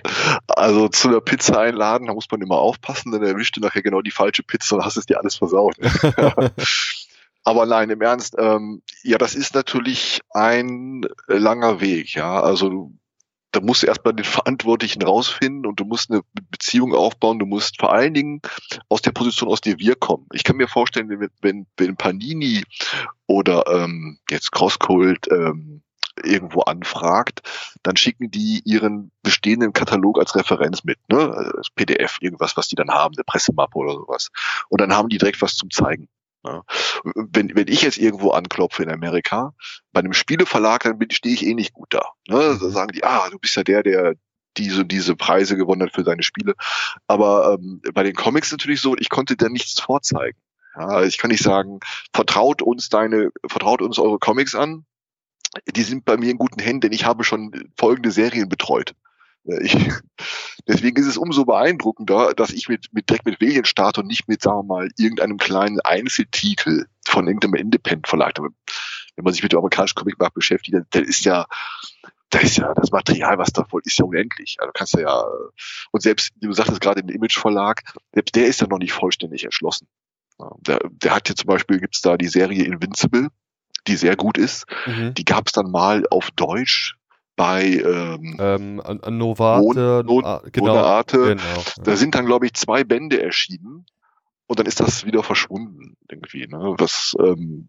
also 0.48 0.88
zu 0.88 1.08
einer 1.08 1.20
Pizza 1.20 1.60
einladen, 1.60 2.08
da 2.08 2.14
muss 2.14 2.30
man 2.30 2.42
immer 2.42 2.58
aufpassen, 2.58 3.12
denn 3.12 3.22
erwischt 3.22 3.56
du 3.56 3.60
nachher 3.60 3.82
genau 3.82 4.02
die 4.02 4.10
falsche 4.10 4.42
Pizza 4.42 4.76
und 4.76 4.84
hast 4.84 4.96
es 4.96 5.06
dir 5.06 5.18
alles 5.18 5.36
versaut. 5.36 5.76
Aber 7.44 7.66
nein, 7.66 7.90
im 7.90 8.00
Ernst, 8.00 8.34
ähm, 8.38 8.82
ja, 9.02 9.18
das 9.18 9.34
ist 9.34 9.54
natürlich 9.54 10.22
ein 10.30 11.06
langer 11.26 11.80
Weg, 11.80 12.14
ja. 12.14 12.40
Also 12.40 12.90
da 13.54 13.60
musst 13.60 13.82
du 13.82 13.86
erstmal 13.86 14.14
den 14.14 14.24
Verantwortlichen 14.24 15.02
rausfinden 15.02 15.64
und 15.66 15.78
du 15.78 15.84
musst 15.84 16.10
eine 16.10 16.22
Beziehung 16.50 16.92
aufbauen. 16.92 17.38
Du 17.38 17.46
musst 17.46 17.78
vor 17.78 17.92
allen 17.92 18.12
Dingen 18.12 18.42
aus 18.88 19.00
der 19.00 19.12
Position, 19.12 19.48
aus 19.48 19.60
der 19.60 19.78
wir 19.78 19.94
kommen. 19.94 20.26
Ich 20.32 20.42
kann 20.42 20.56
mir 20.56 20.66
vorstellen, 20.66 21.08
wenn, 21.08 21.30
wenn, 21.40 21.66
wenn 21.76 21.96
Panini 21.96 22.64
oder 23.26 23.64
ähm, 23.68 24.18
jetzt 24.28 24.50
Crosscult 24.50 25.30
ähm, 25.30 25.82
irgendwo 26.22 26.62
anfragt, 26.62 27.42
dann 27.82 27.96
schicken 27.96 28.30
die 28.30 28.60
ihren 28.64 29.12
bestehenden 29.22 29.72
Katalog 29.72 30.18
als 30.18 30.34
Referenz 30.34 30.82
mit, 30.84 30.98
ne? 31.08 31.18
Als 31.56 31.70
PDF, 31.70 32.18
irgendwas, 32.20 32.56
was 32.56 32.68
die 32.68 32.76
dann 32.76 32.90
haben, 32.90 33.14
eine 33.16 33.24
Pressemappe 33.24 33.76
oder 33.76 33.92
sowas. 33.92 34.30
Und 34.68 34.80
dann 34.80 34.92
haben 34.94 35.08
die 35.08 35.18
direkt 35.18 35.42
was 35.42 35.54
zum 35.54 35.70
Zeigen. 35.70 36.08
Ja. 36.44 36.62
Wenn, 37.14 37.54
wenn 37.54 37.68
ich 37.68 37.82
jetzt 37.82 37.98
irgendwo 37.98 38.30
anklopfe 38.30 38.82
in 38.82 38.90
Amerika, 38.90 39.54
bei 39.92 40.00
einem 40.00 40.12
Spieleverlag, 40.12 40.82
dann 40.82 40.98
stehe 41.10 41.34
ich 41.34 41.46
eh 41.46 41.54
nicht 41.54 41.72
gut 41.72 41.88
da. 41.90 42.06
Ne? 42.28 42.58
Da 42.60 42.68
sagen 42.68 42.92
die, 42.92 43.04
ah, 43.04 43.28
du 43.30 43.38
bist 43.38 43.56
ja 43.56 43.62
der, 43.62 43.82
der 43.82 44.14
diese, 44.56 44.84
diese 44.84 45.16
Preise 45.16 45.56
gewonnen 45.56 45.82
hat 45.82 45.94
für 45.94 46.04
seine 46.04 46.22
Spiele. 46.22 46.54
Aber 47.06 47.54
ähm, 47.58 47.80
bei 47.92 48.02
den 48.02 48.14
Comics 48.14 48.52
natürlich 48.52 48.80
so, 48.80 48.96
ich 48.96 49.08
konnte 49.08 49.36
da 49.36 49.48
nichts 49.48 49.80
vorzeigen. 49.80 50.38
Ja, 50.76 51.02
ich 51.02 51.18
kann 51.18 51.30
nicht 51.30 51.42
sagen, 51.42 51.80
vertraut 52.12 52.60
uns 52.60 52.88
deine, 52.88 53.30
vertraut 53.48 53.80
uns 53.80 53.98
eure 53.98 54.18
Comics 54.18 54.54
an, 54.54 54.84
die 55.74 55.82
sind 55.82 56.04
bei 56.04 56.16
mir 56.16 56.30
in 56.30 56.38
guten 56.38 56.60
Händen, 56.60 56.82
denn 56.82 56.92
ich 56.92 57.04
habe 57.04 57.24
schon 57.24 57.70
folgende 57.76 58.10
Serien 58.10 58.48
betreut. 58.48 58.94
Äh, 59.46 59.62
ich, 59.64 59.76
deswegen 60.68 61.00
ist 61.00 61.06
es 61.06 61.16
umso 61.16 61.44
beeindruckender, 61.44 62.34
dass 62.34 62.50
ich 62.50 62.68
mit, 62.68 62.88
mit 62.92 63.08
direkt 63.08 63.26
mit 63.26 63.40
Villian 63.40 63.64
starte 63.64 64.00
und 64.00 64.06
nicht 64.06 64.28
mit, 64.28 64.42
sagen 64.42 64.58
wir 64.58 64.64
mal, 64.64 64.88
irgendeinem 64.98 65.38
kleinen 65.38 65.80
Einzeltitel 65.80 66.86
von 67.06 67.26
irgendeinem 67.26 67.54
Independent-Verlag. 67.54 68.34
Wenn 68.38 69.24
man 69.24 69.32
sich 69.32 69.42
mit 69.42 69.52
dem 69.52 69.58
amerikanischen 69.58 69.94
Comicmarkt 69.94 70.34
beschäftigt, 70.34 70.74
dann, 70.74 70.86
dann 70.90 71.04
ist 71.04 71.24
ja, 71.24 71.46
da 72.30 72.38
ist 72.40 72.56
ja 72.56 72.74
das 72.74 72.90
Material, 72.90 73.38
was 73.38 73.52
da 73.52 73.64
voll 73.64 73.82
ist, 73.84 73.98
ja 73.98 74.04
unendlich. 74.04 74.56
Also 74.58 74.72
kannst 74.72 74.94
du 74.94 75.00
ja, 75.00 75.24
und 75.92 76.02
selbst, 76.02 76.32
du 76.40 76.52
sagtest 76.52 76.80
gerade 76.80 77.00
im 77.00 77.08
Image-Verlag, 77.08 77.82
selbst 78.12 78.34
der 78.34 78.46
ist 78.46 78.60
ja 78.60 78.66
noch 78.66 78.78
nicht 78.78 78.92
vollständig 78.92 79.44
erschlossen. 79.44 79.86
Der, 80.66 80.80
der 80.90 81.14
hat 81.14 81.28
hier 81.28 81.36
zum 81.36 81.46
Beispiel, 81.46 81.78
gibt's 81.78 82.00
da 82.00 82.16
die 82.16 82.26
Serie 82.26 82.64
Invincible, 82.64 83.28
die 83.86 83.96
sehr 83.96 84.16
gut 84.16 84.36
ist. 84.36 84.64
Mhm. 84.86 85.14
Die 85.14 85.24
gab 85.24 85.46
es 85.46 85.52
dann 85.52 85.70
mal 85.70 86.04
auf 86.10 86.30
Deutsch 86.32 86.96
bei 87.36 87.64
ähm, 87.64 88.36
ähm, 88.38 88.82
Novate, 89.18 90.04
Mon, 90.06 90.24
ah, 90.24 90.42
genau, 90.52 90.76
Arte. 90.76 91.18
Genau, 91.36 91.64
Da 91.82 91.96
sind 91.96 92.14
dann, 92.14 92.26
glaube 92.26 92.46
ich, 92.46 92.54
zwei 92.54 92.84
Bände 92.84 93.20
erschienen 93.20 93.86
und 94.46 94.58
dann 94.58 94.66
ist 94.66 94.80
das 94.80 95.04
wieder 95.04 95.22
verschwunden 95.22 95.96
irgendwie. 96.08 96.46
Ne? 96.46 96.74
Was, 96.78 97.16
ähm, 97.18 97.68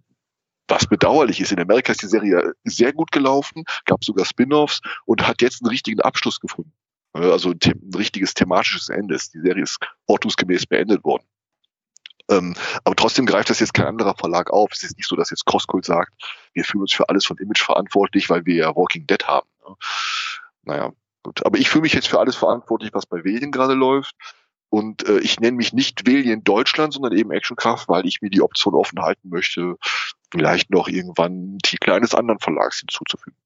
was 0.67 0.87
bedauerlich 0.87 1.41
ist. 1.41 1.51
In 1.51 1.59
Amerika 1.59 1.91
ist 1.91 2.01
die 2.01 2.07
Serie 2.07 2.53
sehr 2.63 2.93
gut 2.93 3.11
gelaufen, 3.11 3.63
gab 3.85 4.03
sogar 4.03 4.25
Spin-offs 4.25 4.81
und 5.05 5.27
hat 5.27 5.41
jetzt 5.41 5.63
einen 5.63 5.69
richtigen 5.69 6.01
Abschluss 6.01 6.39
gefunden. 6.39 6.73
Also 7.13 7.51
ein, 7.51 7.59
ein 7.63 7.95
richtiges 7.95 8.33
thematisches 8.33 8.89
Ende. 8.89 9.17
Die 9.33 9.39
Serie 9.39 9.63
ist 9.63 9.79
ordnungsgemäß 10.05 10.65
beendet 10.65 11.03
worden. 11.03 11.23
Ähm, 12.29 12.55
aber 12.83 12.95
trotzdem 12.95 13.25
greift 13.25 13.49
das 13.49 13.59
jetzt 13.59 13.73
kein 13.73 13.85
anderer 13.85 14.15
Verlag 14.15 14.51
auf. 14.51 14.71
Es 14.73 14.83
ist 14.83 14.97
nicht 14.97 15.07
so, 15.07 15.15
dass 15.15 15.29
jetzt 15.29 15.45
Crosscult 15.45 15.85
sagt, 15.85 16.13
wir 16.53 16.63
fühlen 16.63 16.81
uns 16.81 16.93
für 16.93 17.07
alles 17.07 17.25
von 17.25 17.37
Image 17.37 17.61
verantwortlich, 17.61 18.29
weil 18.29 18.45
wir 18.45 18.55
ja 18.55 18.75
Walking 18.75 19.05
Dead 19.05 19.23
haben. 19.27 19.47
Ne? 19.67 19.75
Naja, 20.63 20.91
gut. 21.23 21.45
Aber 21.45 21.57
ich 21.57 21.69
fühle 21.69 21.83
mich 21.83 21.93
jetzt 21.93 22.07
für 22.07 22.19
alles 22.19 22.35
verantwortlich, 22.35 22.91
was 22.93 23.05
bei 23.05 23.23
Velien 23.23 23.51
gerade 23.51 23.73
läuft. 23.73 24.15
Und 24.69 25.07
äh, 25.07 25.19
ich 25.19 25.39
nenne 25.39 25.57
mich 25.57 25.73
nicht 25.73 26.07
Velien 26.07 26.43
Deutschland, 26.43 26.93
sondern 26.93 27.13
eben 27.13 27.31
Actionkraft, 27.31 27.87
weil 27.87 28.05
ich 28.05 28.21
mir 28.21 28.29
die 28.29 28.41
Option 28.41 28.75
offen 28.75 29.01
halten 29.01 29.29
möchte, 29.29 29.75
vielleicht 30.31 30.69
noch 30.71 30.87
irgendwann 30.87 31.59
Titel 31.63 31.91
eines 31.91 32.13
anderen 32.13 32.39
Verlags 32.39 32.79
hinzuzufügen 32.79 33.37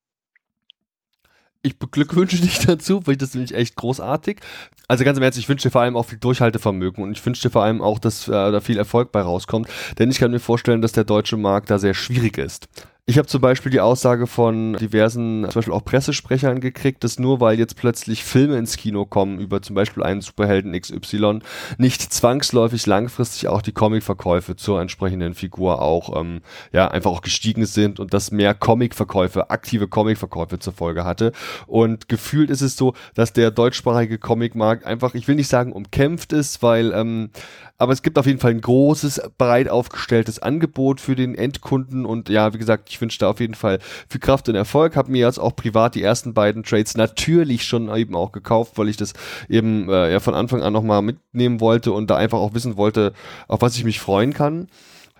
ich 1.61 1.77
beglückwünsche 1.77 2.37
dich 2.37 2.59
dazu, 2.65 3.05
weil 3.05 3.17
das 3.17 3.31
finde 3.31 3.45
ich 3.45 3.55
echt 3.55 3.75
großartig. 3.75 4.39
Also 4.87 5.03
ganz 5.03 5.17
im 5.17 5.23
Ernst, 5.23 5.37
ich 5.37 5.49
wünsche 5.49 5.67
dir 5.67 5.71
vor 5.71 5.81
allem 5.81 5.97
auch 5.97 6.05
viel 6.05 6.17
Durchhaltevermögen 6.17 7.03
und 7.03 7.11
ich 7.11 7.25
wünsche 7.25 7.41
dir 7.41 7.51
vor 7.51 7.63
allem 7.63 7.81
auch, 7.81 7.99
dass 7.99 8.27
äh, 8.27 8.31
da 8.31 8.59
viel 8.61 8.77
Erfolg 8.77 9.11
bei 9.11 9.21
rauskommt, 9.21 9.67
denn 9.97 10.09
ich 10.09 10.19
kann 10.19 10.31
mir 10.31 10.39
vorstellen, 10.39 10.81
dass 10.81 10.93
der 10.93 11.03
deutsche 11.03 11.37
Markt 11.37 11.69
da 11.69 11.77
sehr 11.79 11.93
schwierig 11.93 12.37
ist. 12.37 12.67
Ich 13.05 13.17
habe 13.17 13.27
zum 13.27 13.41
Beispiel 13.41 13.71
die 13.71 13.79
Aussage 13.79 14.27
von 14.27 14.73
diversen, 14.73 15.41
zum 15.45 15.53
Beispiel 15.55 15.73
auch 15.73 15.83
Pressesprechern 15.83 16.59
gekriegt, 16.59 17.03
dass 17.03 17.17
nur 17.17 17.39
weil 17.39 17.57
jetzt 17.57 17.75
plötzlich 17.75 18.23
Filme 18.23 18.55
ins 18.57 18.77
Kino 18.77 19.03
kommen 19.03 19.39
über 19.39 19.63
zum 19.63 19.75
Beispiel 19.75 20.03
einen 20.03 20.21
Superhelden 20.21 20.79
XY, 20.79 21.39
nicht 21.79 22.01
zwangsläufig 22.13 22.85
langfristig 22.85 23.47
auch 23.47 23.63
die 23.63 23.71
Comicverkäufe 23.71 24.55
zur 24.55 24.79
entsprechenden 24.79 25.33
Figur 25.33 25.81
auch, 25.81 26.21
ähm, 26.21 26.41
ja, 26.71 26.87
einfach 26.87 27.09
auch 27.09 27.21
gestiegen 27.21 27.65
sind 27.65 27.99
und 27.99 28.13
dass 28.13 28.29
mehr 28.29 28.53
Comicverkäufe, 28.53 29.49
aktive 29.49 29.87
Comicverkäufe 29.87 30.59
zur 30.59 30.73
Folge 30.73 31.03
hatte. 31.03 31.31
Und 31.65 32.09
gefühlt 32.09 32.51
ist 32.51 32.61
es 32.61 32.77
so, 32.77 32.93
dass 33.15 33.33
der 33.33 33.49
deutschsprachige 33.49 34.19
Comicmarkt 34.19 34.85
einfach, 34.85 35.15
ich 35.15 35.27
will 35.27 35.35
nicht 35.35 35.47
sagen 35.49 35.71
umkämpft 35.71 36.31
ist, 36.31 36.61
weil 36.61 36.91
ähm, 36.93 37.31
aber 37.79 37.93
es 37.93 38.01
gibt 38.01 38.17
auf 38.17 38.25
jeden 38.25 38.39
Fall 38.39 38.51
ein 38.51 38.61
großes, 38.61 39.21
breit 39.37 39.69
aufgestelltes 39.69 40.39
Angebot 40.39 40.99
für 40.99 41.15
den 41.15 41.33
Endkunden 41.33 42.05
und 42.05 42.27
ja, 42.27 42.53
wie 42.53 42.57
gesagt, 42.57 42.89
ich 42.89 42.98
wünsche 43.01 43.19
da 43.19 43.29
auf 43.29 43.39
jeden 43.39 43.55
Fall 43.55 43.79
viel 44.09 44.19
Kraft 44.19 44.49
und 44.49 44.55
Erfolg. 44.55 44.95
Habe 44.95 45.11
mir 45.11 45.25
jetzt 45.25 45.39
auch 45.39 45.55
privat 45.55 45.95
die 45.95 46.03
ersten 46.03 46.33
beiden 46.33 46.63
Trades 46.63 46.97
natürlich 46.97 47.63
schon 47.63 47.93
eben 47.95 48.15
auch 48.15 48.31
gekauft, 48.31 48.73
weil 48.77 48.89
ich 48.89 48.97
das 48.97 49.13
eben 49.47 49.89
äh, 49.89 50.11
ja 50.11 50.19
von 50.19 50.33
Anfang 50.33 50.61
an 50.61 50.73
nochmal 50.73 51.01
mitnehmen 51.01 51.59
wollte 51.59 51.91
und 51.91 52.09
da 52.09 52.15
einfach 52.15 52.39
auch 52.39 52.53
wissen 52.53 52.77
wollte, 52.77 53.13
auf 53.47 53.61
was 53.61 53.75
ich 53.75 53.83
mich 53.83 53.99
freuen 53.99 54.33
kann. 54.33 54.67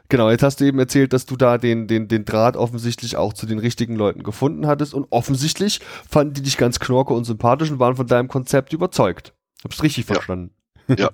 Genau, 0.09 0.31
jetzt 0.31 0.41
hast 0.41 0.59
du 0.59 0.65
eben 0.65 0.79
erzählt, 0.79 1.13
dass 1.13 1.27
du 1.27 1.35
da 1.35 1.59
den, 1.59 1.87
den, 1.87 2.07
den 2.07 2.25
Draht 2.25 2.57
offensichtlich 2.57 3.15
auch 3.15 3.31
zu 3.33 3.45
den 3.45 3.59
richtigen 3.59 3.95
Leuten 3.95 4.23
gefunden 4.23 4.65
hattest 4.65 4.95
und 4.95 5.05
offensichtlich 5.11 5.81
fanden 6.09 6.33
die 6.33 6.41
dich 6.41 6.57
ganz 6.57 6.79
knorke 6.79 7.13
und 7.13 7.25
sympathisch 7.25 7.69
und 7.69 7.79
waren 7.79 7.95
von 7.95 8.07
deinem 8.07 8.27
Konzept 8.27 8.73
überzeugt. 8.73 9.33
Hab's 9.63 9.83
richtig 9.83 10.05
verstanden. 10.05 10.51
Ja, 10.55 10.58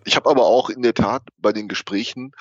ich 0.05 0.15
habe 0.15 0.29
aber 0.29 0.45
auch 0.45 0.69
in 0.69 0.81
der 0.81 0.93
Tat 0.93 1.23
bei 1.37 1.51
den 1.51 1.67
Gesprächen 1.67 2.31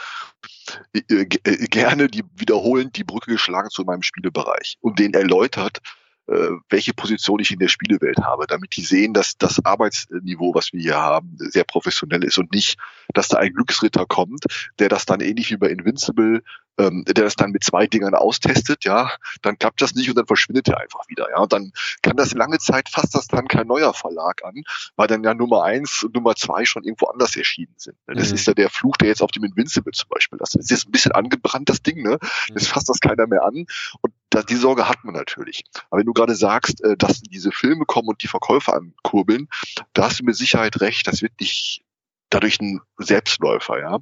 äh, 0.92 1.02
äh, 1.08 1.26
gerne 1.26 2.08
die 2.08 2.24
wiederholend 2.36 2.96
die 2.96 3.04
Brücke 3.04 3.32
geschlagen 3.32 3.70
zu 3.70 3.82
meinem 3.82 4.02
Spielebereich 4.02 4.76
und 4.80 4.98
den 4.98 5.14
erläutert, 5.14 5.80
welche 6.26 6.94
Position 6.94 7.40
ich 7.40 7.50
in 7.50 7.58
der 7.58 7.68
Spielewelt 7.68 8.18
habe, 8.18 8.46
damit 8.46 8.76
die 8.76 8.82
sehen, 8.82 9.12
dass 9.12 9.37
das 9.37 9.64
Arbeitsniveau, 9.64 10.54
was 10.54 10.72
wir 10.72 10.80
hier 10.80 10.96
haben, 10.96 11.37
sehr 11.38 11.64
professionell 11.64 12.24
ist 12.24 12.38
und 12.38 12.52
nicht, 12.52 12.78
dass 13.12 13.28
da 13.28 13.38
ein 13.38 13.52
Glücksritter 13.52 14.06
kommt, 14.06 14.44
der 14.78 14.88
das 14.88 15.04
dann 15.04 15.20
ähnlich 15.20 15.50
wie 15.50 15.56
bei 15.58 15.68
Invincible 15.68 16.42
ähm, 16.78 17.04
der 17.06 17.24
das 17.24 17.37
dann 17.37 17.50
mit 17.50 17.62
zwei 17.62 17.87
Dingern 17.87 18.14
austestet, 18.14 18.84
ja, 18.84 19.12
dann 19.42 19.58
klappt 19.58 19.80
das 19.80 19.94
nicht 19.94 20.08
und 20.08 20.16
dann 20.16 20.26
verschwindet 20.26 20.68
er 20.68 20.80
einfach 20.80 21.08
wieder, 21.08 21.28
ja. 21.30 21.38
Und 21.38 21.52
dann 21.52 21.72
kann 22.02 22.16
das 22.16 22.34
lange 22.34 22.58
Zeit 22.58 22.88
fasst 22.88 23.14
das 23.14 23.26
dann 23.26 23.48
kein 23.48 23.66
neuer 23.66 23.94
Verlag 23.94 24.44
an, 24.44 24.62
weil 24.96 25.06
dann 25.06 25.22
ja 25.22 25.34
Nummer 25.34 25.64
eins 25.64 26.02
und 26.02 26.14
Nummer 26.14 26.34
zwei 26.34 26.64
schon 26.64 26.84
irgendwo 26.84 27.06
anders 27.06 27.37
erschienen 27.37 27.74
sind. 27.76 27.96
Ne? 28.06 28.14
Das 28.14 28.30
mhm. 28.30 28.34
ist 28.34 28.46
ja 28.46 28.54
der 28.54 28.70
Fluch, 28.70 28.96
der 28.96 29.08
jetzt 29.08 29.22
auf 29.22 29.30
dem 29.30 29.44
Invincible 29.44 29.92
zum 29.92 30.08
Beispiel. 30.08 30.38
Das 30.38 30.54
ist 30.54 30.70
jetzt 30.70 30.88
ein 30.88 30.92
bisschen 30.92 31.12
angebrannt, 31.12 31.68
das 31.68 31.82
Ding, 31.82 32.02
ne? 32.02 32.18
Jetzt 32.48 32.68
fasst 32.68 32.88
das 32.88 33.00
keiner 33.00 33.26
mehr 33.26 33.44
an. 33.44 33.66
Und 34.00 34.12
da, 34.34 34.42
die 34.42 34.56
Sorge 34.56 34.88
hat 34.88 35.04
man 35.04 35.14
natürlich. 35.14 35.64
Aber 35.90 36.00
wenn 36.00 36.06
du 36.06 36.12
gerade 36.12 36.34
sagst, 36.34 36.82
äh, 36.84 36.96
dass 36.96 37.20
diese 37.20 37.52
Filme 37.52 37.84
kommen 37.84 38.08
und 38.08 38.22
die 38.22 38.28
Verkäufer 38.28 38.74
ankurbeln, 38.74 39.48
da 39.92 40.06
hast 40.06 40.20
du 40.20 40.24
mit 40.24 40.36
Sicherheit 40.36 40.80
recht, 40.80 41.06
das 41.06 41.22
wird 41.22 41.32
nicht 41.40 41.84
dadurch 42.30 42.60
ein 42.60 42.80
Selbstläufer, 42.98 43.80
ja. 43.80 43.98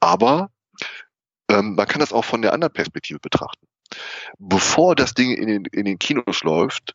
Aber 0.00 0.50
ähm, 1.50 1.74
man 1.74 1.86
kann 1.86 2.00
das 2.00 2.12
auch 2.12 2.24
von 2.24 2.42
der 2.42 2.52
anderen 2.52 2.72
Perspektive 2.72 3.18
betrachten. 3.18 3.66
Bevor 4.38 4.94
das 4.94 5.14
Ding 5.14 5.32
in 5.32 5.48
den, 5.48 5.64
in 5.66 5.84
den 5.84 5.98
Kinos 5.98 6.42
läuft, 6.42 6.94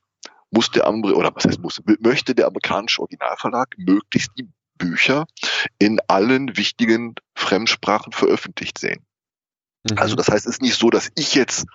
muss 0.51 0.69
der 0.71 0.85
Amri 0.85 1.13
oder 1.13 1.35
was 1.35 1.45
heißt 1.45 1.59
muss, 1.59 1.81
möchte 1.99 2.35
der 2.35 2.47
amerikanische 2.47 3.01
Originalverlag 3.01 3.69
möglichst 3.77 4.31
die 4.37 4.47
Bücher 4.77 5.25
in 5.79 5.99
allen 6.07 6.55
wichtigen 6.55 7.15
Fremdsprachen 7.35 8.13
veröffentlicht 8.13 8.77
sehen. 8.77 9.03
Mhm. 9.89 9.97
Also 9.97 10.15
das 10.15 10.29
heißt, 10.29 10.45
es 10.45 10.55
ist 10.55 10.61
nicht 10.61 10.77
so, 10.77 10.89
dass 10.89 11.09
ich 11.15 11.33
jetzt 11.33 11.65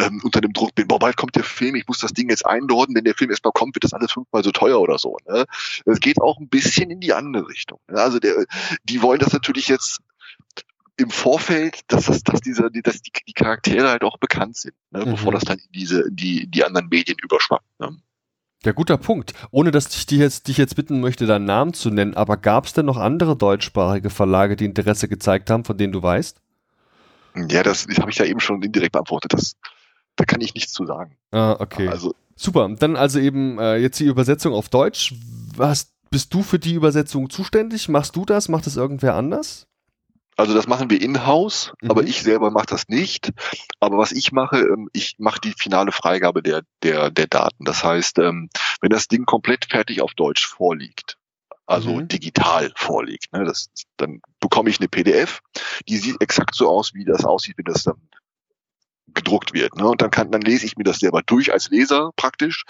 ähm, 0.00 0.20
unter 0.24 0.40
dem 0.40 0.52
Druck 0.52 0.74
bin, 0.74 0.88
boah, 0.88 0.98
bald 0.98 1.16
kommt 1.16 1.36
der 1.36 1.44
Film, 1.44 1.74
ich 1.74 1.86
muss 1.86 1.98
das 1.98 2.12
Ding 2.12 2.28
jetzt 2.30 2.46
einordnen, 2.46 2.96
wenn 2.96 3.04
der 3.04 3.14
Film 3.14 3.30
erstmal 3.30 3.52
kommt, 3.52 3.74
wird 3.74 3.84
das 3.84 3.92
alles 3.92 4.12
fünfmal 4.12 4.42
so 4.42 4.50
teuer 4.50 4.80
oder 4.80 4.98
so. 4.98 5.16
Ne? 5.28 5.44
Es 5.84 6.00
geht 6.00 6.20
auch 6.20 6.38
ein 6.38 6.48
bisschen 6.48 6.90
in 6.90 7.00
die 7.00 7.12
andere 7.12 7.48
Richtung. 7.48 7.78
Ne? 7.88 8.00
Also 8.00 8.18
der, 8.18 8.44
die 8.84 9.02
wollen 9.02 9.20
das 9.20 9.32
natürlich 9.32 9.68
jetzt 9.68 10.00
im 10.96 11.10
Vorfeld, 11.10 11.80
dass 11.88 12.06
das, 12.06 12.22
dass 12.22 12.40
diese, 12.40 12.70
dass 12.70 13.02
die, 13.02 13.10
die 13.26 13.32
Charaktere 13.32 13.88
halt 13.88 14.04
auch 14.04 14.18
bekannt 14.18 14.56
sind, 14.56 14.74
ne, 14.90 15.04
mhm. 15.04 15.12
bevor 15.12 15.32
das 15.32 15.44
dann 15.44 15.58
in 15.58 15.72
diese, 15.72 16.02
in 16.02 16.16
die, 16.16 16.42
in 16.44 16.50
die 16.50 16.64
anderen 16.64 16.88
Medien 16.88 17.16
überschwappt. 17.22 17.64
Ne? 17.80 17.96
Ja, 18.64 18.72
guter 18.72 18.98
Punkt. 18.98 19.32
Ohne 19.50 19.70
dass 19.70 19.94
ich 19.96 20.04
dich 20.04 20.18
jetzt, 20.18 20.48
dich 20.48 20.58
jetzt 20.58 20.76
bitten 20.76 21.00
möchte, 21.00 21.24
deinen 21.24 21.46
Namen 21.46 21.72
zu 21.72 21.88
nennen, 21.88 22.14
aber 22.14 22.36
gab 22.36 22.66
es 22.66 22.74
denn 22.74 22.84
noch 22.84 22.98
andere 22.98 23.34
deutschsprachige 23.34 24.10
Verlage, 24.10 24.56
die 24.56 24.66
Interesse 24.66 25.08
gezeigt 25.08 25.48
haben, 25.48 25.64
von 25.64 25.78
denen 25.78 25.94
du 25.94 26.02
weißt? 26.02 26.38
Ja, 27.48 27.62
das, 27.62 27.86
das 27.86 27.98
habe 27.98 28.10
ich 28.10 28.18
ja 28.18 28.26
eben 28.26 28.40
schon 28.40 28.62
indirekt 28.62 28.92
beantwortet. 28.92 29.32
Das, 29.32 29.56
da 30.20 30.26
kann 30.26 30.42
ich 30.42 30.54
nichts 30.54 30.74
zu 30.74 30.84
sagen. 30.84 31.16
Ah, 31.30 31.56
okay. 31.58 31.88
Also, 31.88 32.14
Super. 32.36 32.68
Dann 32.78 32.96
also 32.96 33.18
eben 33.18 33.58
äh, 33.58 33.76
jetzt 33.76 33.98
die 34.00 34.04
Übersetzung 34.04 34.52
auf 34.52 34.68
Deutsch. 34.68 35.14
Was, 35.56 35.92
bist 36.10 36.34
du 36.34 36.42
für 36.42 36.58
die 36.58 36.74
Übersetzung 36.74 37.30
zuständig? 37.30 37.88
Machst 37.88 38.16
du 38.16 38.26
das? 38.26 38.48
Macht 38.48 38.66
es 38.66 38.76
irgendwer 38.76 39.14
anders? 39.14 39.66
Also 40.36 40.54
das 40.54 40.66
machen 40.66 40.90
wir 40.90 41.00
in-house, 41.02 41.72
mhm. 41.80 41.90
aber 41.90 42.02
ich 42.04 42.22
selber 42.22 42.50
mache 42.50 42.66
das 42.66 42.88
nicht. 42.88 43.32
Aber 43.78 43.98
was 43.98 44.12
ich 44.12 44.32
mache, 44.32 44.58
ähm, 44.58 44.88
ich 44.92 45.16
mache 45.18 45.40
die 45.40 45.52
finale 45.56 45.92
Freigabe 45.92 46.42
der, 46.42 46.62
der, 46.82 47.10
der 47.10 47.26
Daten. 47.26 47.64
Das 47.64 47.82
heißt, 47.82 48.18
ähm, 48.18 48.50
wenn 48.80 48.90
das 48.90 49.08
Ding 49.08 49.24
komplett 49.24 49.66
fertig 49.66 50.02
auf 50.02 50.12
Deutsch 50.14 50.46
vorliegt, 50.46 51.16
also 51.66 51.94
mhm. 51.94 52.08
digital 52.08 52.72
vorliegt, 52.74 53.32
ne, 53.32 53.44
das, 53.44 53.70
dann 53.96 54.20
bekomme 54.40 54.70
ich 54.70 54.80
eine 54.80 54.88
PDF, 54.88 55.40
die 55.88 55.98
sieht 55.98 56.20
exakt 56.20 56.54
so 56.54 56.68
aus, 56.68 56.94
wie 56.94 57.04
das 57.04 57.24
aussieht, 57.24 57.58
wenn 57.58 57.66
das 57.66 57.84
dann 57.84 58.00
gedruckt 59.14 59.52
wird. 59.52 59.76
Ne? 59.76 59.86
Und 59.86 60.02
dann 60.02 60.10
kann, 60.10 60.30
dann 60.30 60.42
lese 60.42 60.66
ich 60.66 60.76
mir 60.76 60.84
das 60.84 60.98
selber 60.98 61.22
durch 61.22 61.52
als 61.52 61.68
Leser 61.70 62.10
praktisch 62.16 62.64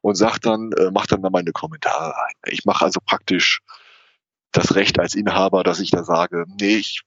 und 0.00 0.16
sag 0.16 0.38
dann, 0.38 0.72
äh, 0.72 0.90
mach 0.92 1.06
dann 1.06 1.22
da 1.22 1.30
meine 1.30 1.52
Kommentare 1.52 2.14
rein. 2.14 2.34
Ich 2.46 2.64
mache 2.64 2.84
also 2.84 3.00
praktisch 3.04 3.60
das 4.52 4.74
Recht 4.74 4.98
als 5.00 5.14
Inhaber, 5.14 5.64
dass 5.64 5.80
ich 5.80 5.90
da 5.90 6.04
sage, 6.04 6.44
nee, 6.60 6.76
ich 6.76 7.02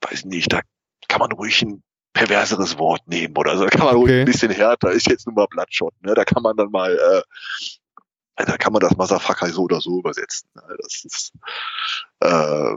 weiß 0.00 0.24
nicht, 0.24 0.52
da 0.52 0.60
kann 1.08 1.20
man 1.20 1.32
ruhig 1.32 1.62
ein 1.62 1.82
perverseres 2.12 2.78
Wort 2.78 3.06
nehmen 3.06 3.36
oder 3.36 3.56
so. 3.56 3.64
Da 3.64 3.70
kann 3.70 3.86
man 3.86 3.96
okay. 3.96 4.02
ruhig 4.02 4.20
ein 4.20 4.24
bisschen 4.24 4.50
härter, 4.50 4.90
ist 4.90 5.08
jetzt 5.08 5.26
nur 5.26 5.34
mal 5.34 5.46
Bloodshot, 5.46 5.94
ne? 6.02 6.14
Da 6.14 6.24
kann 6.24 6.42
man 6.42 6.56
dann 6.56 6.70
mal, 6.70 6.96
äh, 6.96 8.44
da 8.44 8.56
kann 8.56 8.72
man 8.72 8.80
das 8.80 8.96
Motherfucker 8.96 9.48
so 9.50 9.62
oder 9.62 9.80
so 9.80 9.98
übersetzen. 9.98 10.48
Ne? 10.54 10.62
Das 10.82 11.04
ist, 11.04 11.32
äh, 12.20 12.74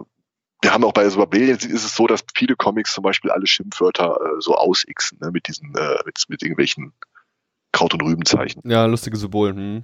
wir 0.63 0.73
haben 0.73 0.83
auch 0.83 0.93
bei 0.93 1.07
Billions 1.25 1.65
ist 1.65 1.83
es 1.83 1.95
so, 1.95 2.07
dass 2.07 2.23
viele 2.33 2.55
Comics 2.55 2.93
zum 2.93 3.03
Beispiel 3.03 3.31
alle 3.31 3.45
Schimpfwörter 3.45 4.15
äh, 4.15 4.39
so 4.41 4.55
ausixen, 4.55 5.19
ne? 5.21 5.29
mit 5.31 5.47
diesen, 5.47 5.75
äh, 5.75 5.97
mit, 6.05 6.23
mit 6.29 6.41
irgendwelchen 6.41 6.93
Kraut- 7.73 7.93
und 7.93 8.01
Rübenzeichen. 8.01 8.61
Ja, 8.65 8.85
lustige 8.85 9.17
Symbole. 9.17 9.53
Hm. 9.53 9.83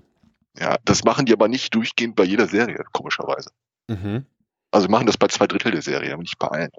Ja, 0.58 0.78
das 0.86 1.04
machen 1.04 1.26
die 1.26 1.34
aber 1.34 1.48
nicht 1.48 1.76
durchgehend 1.76 2.15
bei 2.15 2.24
jeder 2.24 2.48
Serie, 2.48 2.84
komischerweise. 2.94 3.52
Mhm. 3.88 4.26
Also 4.72 4.88
machen 4.88 5.06
das 5.06 5.18
bei 5.18 5.28
zwei 5.28 5.48
Drittel 5.48 5.72
der 5.72 5.82
Serie, 5.82 6.13
aber 6.13 6.22
nicht 6.22 6.39
bei 6.39 6.48
allen 6.48 6.70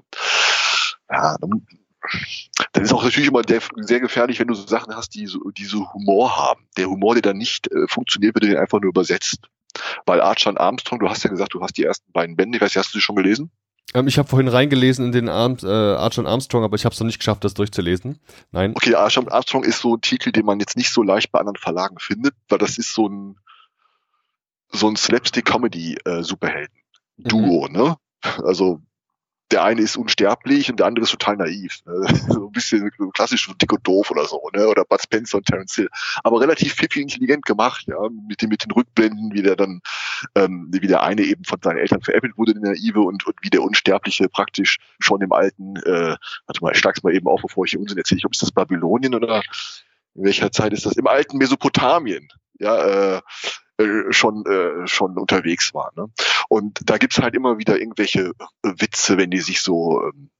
ja, 1.10 1.36
dann, 1.40 1.66
dann 2.72 2.84
ist 2.84 2.92
auch 2.92 3.02
natürlich 3.02 3.28
immer 3.28 3.42
der, 3.42 3.60
sehr 3.76 4.00
gefährlich, 4.00 4.38
wenn 4.38 4.46
du 4.46 4.54
so 4.54 4.66
Sachen 4.66 4.94
hast, 4.94 5.14
die 5.14 5.26
so, 5.26 5.50
die 5.50 5.64
so 5.64 5.92
Humor 5.92 6.36
haben. 6.36 6.66
Der 6.76 6.86
Humor, 6.86 7.14
der 7.14 7.22
dann 7.22 7.36
nicht 7.36 7.70
äh, 7.70 7.86
funktioniert, 7.88 8.34
wird 8.34 8.44
den 8.44 8.56
einfach 8.56 8.80
nur 8.80 8.90
übersetzt. 8.90 9.48
Weil 10.06 10.20
Archer 10.20 10.50
und 10.50 10.58
Armstrong, 10.58 11.00
du 11.00 11.08
hast 11.08 11.24
ja 11.24 11.30
gesagt, 11.30 11.54
du 11.54 11.62
hast 11.62 11.76
die 11.76 11.84
ersten 11.84 12.10
beiden 12.12 12.36
Bände, 12.36 12.56
ich 12.56 12.62
weiß, 12.62 12.76
hast 12.76 12.94
du 12.94 12.98
die 12.98 13.02
schon 13.02 13.16
gelesen? 13.16 13.50
Ähm, 13.94 14.06
ich 14.06 14.18
habe 14.18 14.28
vorhin 14.28 14.48
reingelesen 14.48 15.06
in 15.06 15.12
den 15.12 15.28
Arm, 15.28 15.56
äh, 15.62 15.66
Archer 15.66 16.22
und 16.22 16.26
Armstrong, 16.26 16.64
aber 16.64 16.76
ich 16.76 16.84
habe 16.84 16.92
es 16.92 17.00
noch 17.00 17.06
nicht 17.06 17.18
geschafft, 17.18 17.44
das 17.44 17.54
durchzulesen. 17.54 18.18
Nein. 18.52 18.72
Okay, 18.76 18.94
Archer 18.94 19.20
und 19.20 19.32
Armstrong 19.32 19.64
ist 19.64 19.80
so 19.80 19.96
ein 19.96 20.00
Titel, 20.00 20.30
den 20.32 20.46
man 20.46 20.60
jetzt 20.60 20.76
nicht 20.76 20.92
so 20.92 21.02
leicht 21.02 21.32
bei 21.32 21.40
anderen 21.40 21.56
Verlagen 21.56 21.98
findet, 21.98 22.34
weil 22.48 22.58
das 22.58 22.78
ist 22.78 22.94
so 22.94 23.08
ein 23.08 23.36
so 24.72 24.88
ein 24.88 24.94
Slapstick-Comedy-Superhelden-Duo, 24.96 27.66
äh, 27.66 27.68
mhm. 27.68 27.76
ne? 27.76 27.96
Also 28.44 28.80
der 29.50 29.64
eine 29.64 29.80
ist 29.80 29.96
unsterblich 29.96 30.70
und 30.70 30.78
der 30.78 30.86
andere 30.86 31.04
ist 31.04 31.10
total 31.10 31.36
naiv. 31.36 31.80
Ne? 31.86 32.06
So 32.30 32.46
ein 32.46 32.52
bisschen 32.52 32.90
klassisch 33.12 33.46
so 33.46 33.54
dick 33.54 33.72
und 33.72 33.86
doof 33.86 34.10
oder 34.10 34.26
so, 34.26 34.48
ne? 34.54 34.68
Oder 34.68 34.84
Bud 34.84 35.00
Spencer 35.02 35.38
und 35.38 35.46
Terence 35.46 35.74
Hill. 35.74 35.88
Aber 36.22 36.40
relativ 36.40 36.74
pfiffig 36.74 37.02
intelligent 37.02 37.44
gemacht, 37.44 37.86
ja, 37.88 37.96
mit 38.28 38.42
den, 38.42 38.48
mit 38.48 38.64
den 38.64 38.70
Rückblenden, 38.70 39.32
wie 39.32 39.42
der 39.42 39.56
dann, 39.56 39.80
ähm, 40.34 40.68
wie 40.70 40.86
der 40.86 41.02
eine 41.02 41.22
eben 41.22 41.44
von 41.44 41.58
seinen 41.62 41.78
Eltern 41.78 42.02
veräppelt 42.02 42.36
wurde, 42.36 42.54
der 42.54 42.70
naive, 42.72 43.00
und, 43.00 43.26
und 43.26 43.36
wie 43.42 43.50
der 43.50 43.62
Unsterbliche 43.62 44.28
praktisch 44.28 44.78
schon 45.00 45.20
im 45.22 45.32
alten, 45.32 45.76
äh, 45.76 46.16
warte 46.46 46.60
mal, 46.62 46.72
ich 46.72 46.78
schlag's 46.78 47.02
mal 47.02 47.14
eben 47.14 47.26
auf, 47.26 47.42
bevor 47.42 47.64
ich 47.64 47.72
hier 47.72 47.80
Unsinn 47.80 47.98
erzähle. 47.98 48.18
Ich 48.18 48.22
glaube, 48.22 48.34
ist 48.34 48.42
das 48.42 48.52
Babylonien 48.52 49.14
oder 49.14 49.42
in 50.14 50.24
welcher 50.24 50.52
Zeit 50.52 50.72
ist 50.72 50.86
das? 50.86 50.96
Im 50.96 51.06
alten 51.06 51.38
Mesopotamien. 51.38 52.28
Ja, 52.58 53.16
äh, 53.16 53.20
schon 54.10 54.44
äh, 54.46 54.86
schon 54.86 55.18
unterwegs 55.18 55.74
war. 55.74 55.92
Ne? 55.96 56.06
Und 56.48 56.80
da 56.84 56.98
gibt's 56.98 57.18
halt 57.18 57.34
immer 57.34 57.58
wieder 57.58 57.78
irgendwelche 57.78 58.32
äh, 58.62 58.72
Witze, 58.78 59.16
wenn 59.18 59.30
die 59.30 59.40
sich 59.40 59.60
so 59.60 60.02
ähm, 60.02 60.30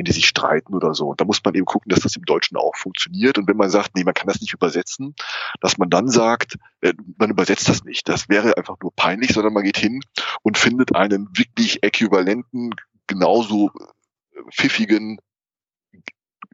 wenn 0.00 0.04
die 0.04 0.12
sich 0.12 0.26
streiten 0.26 0.74
oder 0.74 0.94
so. 0.94 1.08
Und 1.08 1.20
da 1.20 1.26
muss 1.26 1.42
man 1.44 1.54
eben 1.54 1.66
gucken, 1.66 1.90
dass 1.90 2.00
das 2.00 2.16
im 2.16 2.24
Deutschen 2.24 2.56
auch 2.56 2.74
funktioniert. 2.74 3.36
Und 3.36 3.48
wenn 3.48 3.56
man 3.58 3.68
sagt, 3.68 3.94
nee, 3.94 4.04
man 4.04 4.14
kann 4.14 4.28
das 4.28 4.40
nicht 4.40 4.54
übersetzen, 4.54 5.14
dass 5.60 5.76
man 5.76 5.90
dann 5.90 6.08
sagt, 6.08 6.56
äh, 6.80 6.94
man 7.18 7.30
übersetzt 7.30 7.68
das 7.68 7.84
nicht. 7.84 8.08
Das 8.08 8.28
wäre 8.30 8.56
einfach 8.56 8.76
nur 8.82 8.94
peinlich, 8.94 9.32
sondern 9.32 9.52
man 9.52 9.64
geht 9.64 9.76
hin 9.76 10.00
und 10.42 10.56
findet 10.56 10.94
einen 10.94 11.28
wirklich 11.36 11.82
äquivalenten, 11.82 12.74
genauso 13.06 13.70
äh, 13.78 14.40
pfiffigen 14.52 15.18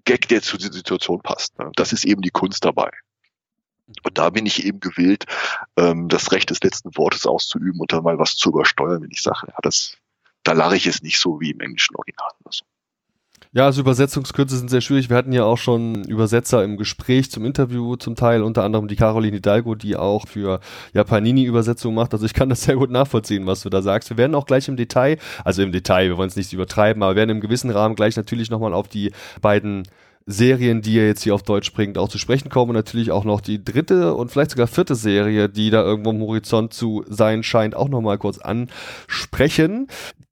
Gag, 0.04 0.28
der 0.28 0.42
zu 0.42 0.56
der 0.56 0.72
Situation 0.72 1.20
passt. 1.20 1.58
Ne? 1.58 1.70
Das 1.76 1.92
ist 1.92 2.04
eben 2.04 2.22
die 2.22 2.30
Kunst 2.30 2.64
dabei. 2.64 2.90
Und 4.02 4.18
da 4.18 4.30
bin 4.30 4.46
ich 4.46 4.64
eben 4.64 4.80
gewillt, 4.80 5.26
ähm, 5.76 6.08
das 6.08 6.32
Recht 6.32 6.50
des 6.50 6.60
letzten 6.62 6.96
Wortes 6.96 7.26
auszuüben 7.26 7.80
und 7.80 7.92
dann 7.92 8.02
mal 8.02 8.18
was 8.18 8.36
zu 8.36 8.50
übersteuern, 8.50 9.02
wenn 9.02 9.10
ich 9.10 9.22
sage, 9.22 9.46
ja, 9.46 9.54
das, 9.62 9.96
da 10.42 10.52
lache 10.52 10.76
ich 10.76 10.86
es 10.86 11.02
nicht 11.02 11.18
so 11.18 11.40
wie 11.40 11.50
im 11.50 11.60
englischen 11.60 11.94
Original 11.96 12.30
oder 12.40 12.52
so. 12.52 12.64
Ja, 13.52 13.64
also 13.64 13.80
Übersetzungskürze 13.80 14.58
sind 14.58 14.68
sehr 14.68 14.80
schwierig. 14.82 15.08
Wir 15.08 15.16
hatten 15.16 15.32
ja 15.32 15.44
auch 15.44 15.56
schon 15.56 16.04
Übersetzer 16.04 16.62
im 16.62 16.76
Gespräch 16.76 17.30
zum 17.30 17.44
Interview 17.44 17.96
zum 17.96 18.14
Teil, 18.14 18.42
unter 18.42 18.64
anderem 18.64 18.86
die 18.86 18.96
Caroline 18.96 19.36
Hidalgo, 19.36 19.74
die 19.74 19.96
auch 19.96 20.26
für 20.28 20.60
Japanini-Übersetzung 20.92 21.94
macht. 21.94 22.12
Also 22.12 22.26
ich 22.26 22.34
kann 22.34 22.50
das 22.50 22.62
sehr 22.64 22.76
gut 22.76 22.90
nachvollziehen, 22.90 23.46
was 23.46 23.62
du 23.62 23.70
da 23.70 23.82
sagst. 23.82 24.10
Wir 24.10 24.18
werden 24.18 24.34
auch 24.34 24.46
gleich 24.46 24.68
im 24.68 24.76
Detail, 24.76 25.18
also 25.44 25.62
im 25.62 25.72
Detail, 25.72 26.08
wir 26.08 26.18
wollen 26.18 26.28
es 26.28 26.36
nicht 26.36 26.52
übertreiben, 26.52 27.02
aber 27.02 27.16
werden 27.16 27.30
im 27.30 27.40
gewissen 27.40 27.70
Rahmen 27.70 27.94
gleich 27.94 28.16
natürlich 28.16 28.50
nochmal 28.50 28.74
auf 28.74 28.88
die 28.88 29.12
beiden 29.40 29.84
Serien, 30.26 30.82
die 30.82 30.98
er 30.98 31.06
jetzt 31.06 31.22
hier 31.22 31.34
auf 31.34 31.44
Deutsch 31.44 31.72
bringt, 31.72 31.98
auch 31.98 32.08
zu 32.08 32.18
sprechen 32.18 32.48
kommen. 32.48 32.70
Und 32.70 32.76
natürlich 32.76 33.12
auch 33.12 33.24
noch 33.24 33.40
die 33.40 33.64
dritte 33.64 34.14
und 34.14 34.30
vielleicht 34.30 34.50
sogar 34.50 34.66
vierte 34.66 34.96
Serie, 34.96 35.48
die 35.48 35.70
da 35.70 35.82
irgendwo 35.82 36.10
am 36.10 36.20
Horizont 36.20 36.74
zu 36.74 37.04
sein 37.08 37.42
scheint, 37.42 37.76
auch 37.76 37.88
nochmal 37.88 38.18
kurz 38.18 38.38
ansprechen. 38.38 39.86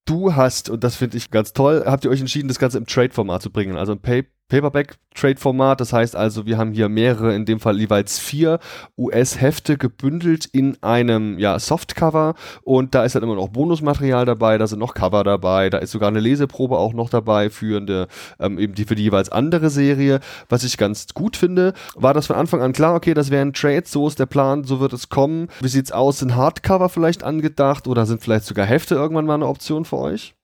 Du 0.04 0.34
hast, 0.34 0.68
und 0.70 0.84
das 0.84 0.96
finde 0.96 1.16
ich 1.16 1.30
ganz 1.30 1.52
toll, 1.52 1.84
habt 1.86 2.04
ihr 2.04 2.10
euch 2.10 2.20
entschieden, 2.20 2.48
das 2.48 2.58
Ganze 2.58 2.78
im 2.78 2.86
Trade-Format 2.86 3.42
zu 3.42 3.50
bringen. 3.50 3.76
Also 3.76 3.92
im 3.92 4.00
Pay 4.00 4.24
Paperback-Trade-Format. 4.48 5.80
Das 5.80 5.92
heißt 5.92 6.14
also, 6.16 6.46
wir 6.46 6.58
haben 6.58 6.72
hier 6.72 6.88
mehrere, 6.88 7.34
in 7.34 7.44
dem 7.44 7.60
Fall 7.60 7.78
jeweils 7.78 8.18
vier 8.18 8.58
US-Hefte 8.98 9.78
gebündelt 9.78 10.46
in 10.46 10.76
einem 10.82 11.38
ja, 11.38 11.58
Softcover. 11.58 12.34
Und 12.62 12.94
da 12.94 13.04
ist 13.04 13.14
dann 13.14 13.22
immer 13.22 13.36
noch 13.36 13.48
Bonusmaterial 13.48 14.26
dabei, 14.26 14.58
da 14.58 14.66
sind 14.66 14.78
noch 14.78 14.94
Cover 14.94 15.24
dabei, 15.24 15.70
da 15.70 15.78
ist 15.78 15.92
sogar 15.92 16.08
eine 16.08 16.20
Leseprobe 16.20 16.78
auch 16.78 16.92
noch 16.92 17.08
dabei 17.08 17.48
für, 17.48 17.78
eine, 17.78 18.06
ähm, 18.38 18.58
eben 18.58 18.74
die, 18.74 18.84
für 18.84 18.94
die 18.94 19.04
jeweils 19.04 19.30
andere 19.30 19.70
Serie. 19.70 20.20
Was 20.48 20.64
ich 20.64 20.76
ganz 20.76 21.06
gut 21.14 21.36
finde, 21.36 21.72
war 21.94 22.12
das 22.12 22.26
von 22.26 22.36
Anfang 22.36 22.60
an 22.60 22.72
klar, 22.72 22.94
okay, 22.94 23.14
das 23.14 23.30
wären 23.30 23.54
Trades, 23.54 23.90
so 23.90 24.06
ist 24.06 24.18
der 24.18 24.26
Plan, 24.26 24.64
so 24.64 24.78
wird 24.78 24.92
es 24.92 25.08
kommen. 25.08 25.48
Wie 25.60 25.68
sieht's 25.68 25.92
aus? 25.92 26.18
Sind 26.18 26.36
Hardcover 26.36 26.88
vielleicht 26.88 27.24
angedacht 27.24 27.88
oder 27.88 28.04
sind 28.04 28.22
vielleicht 28.22 28.44
sogar 28.44 28.66
Hefte 28.66 28.94
irgendwann 28.94 29.26
mal 29.26 29.34
eine 29.34 29.46
Option 29.46 29.84
für 29.94 29.98
euch? 30.00 30.34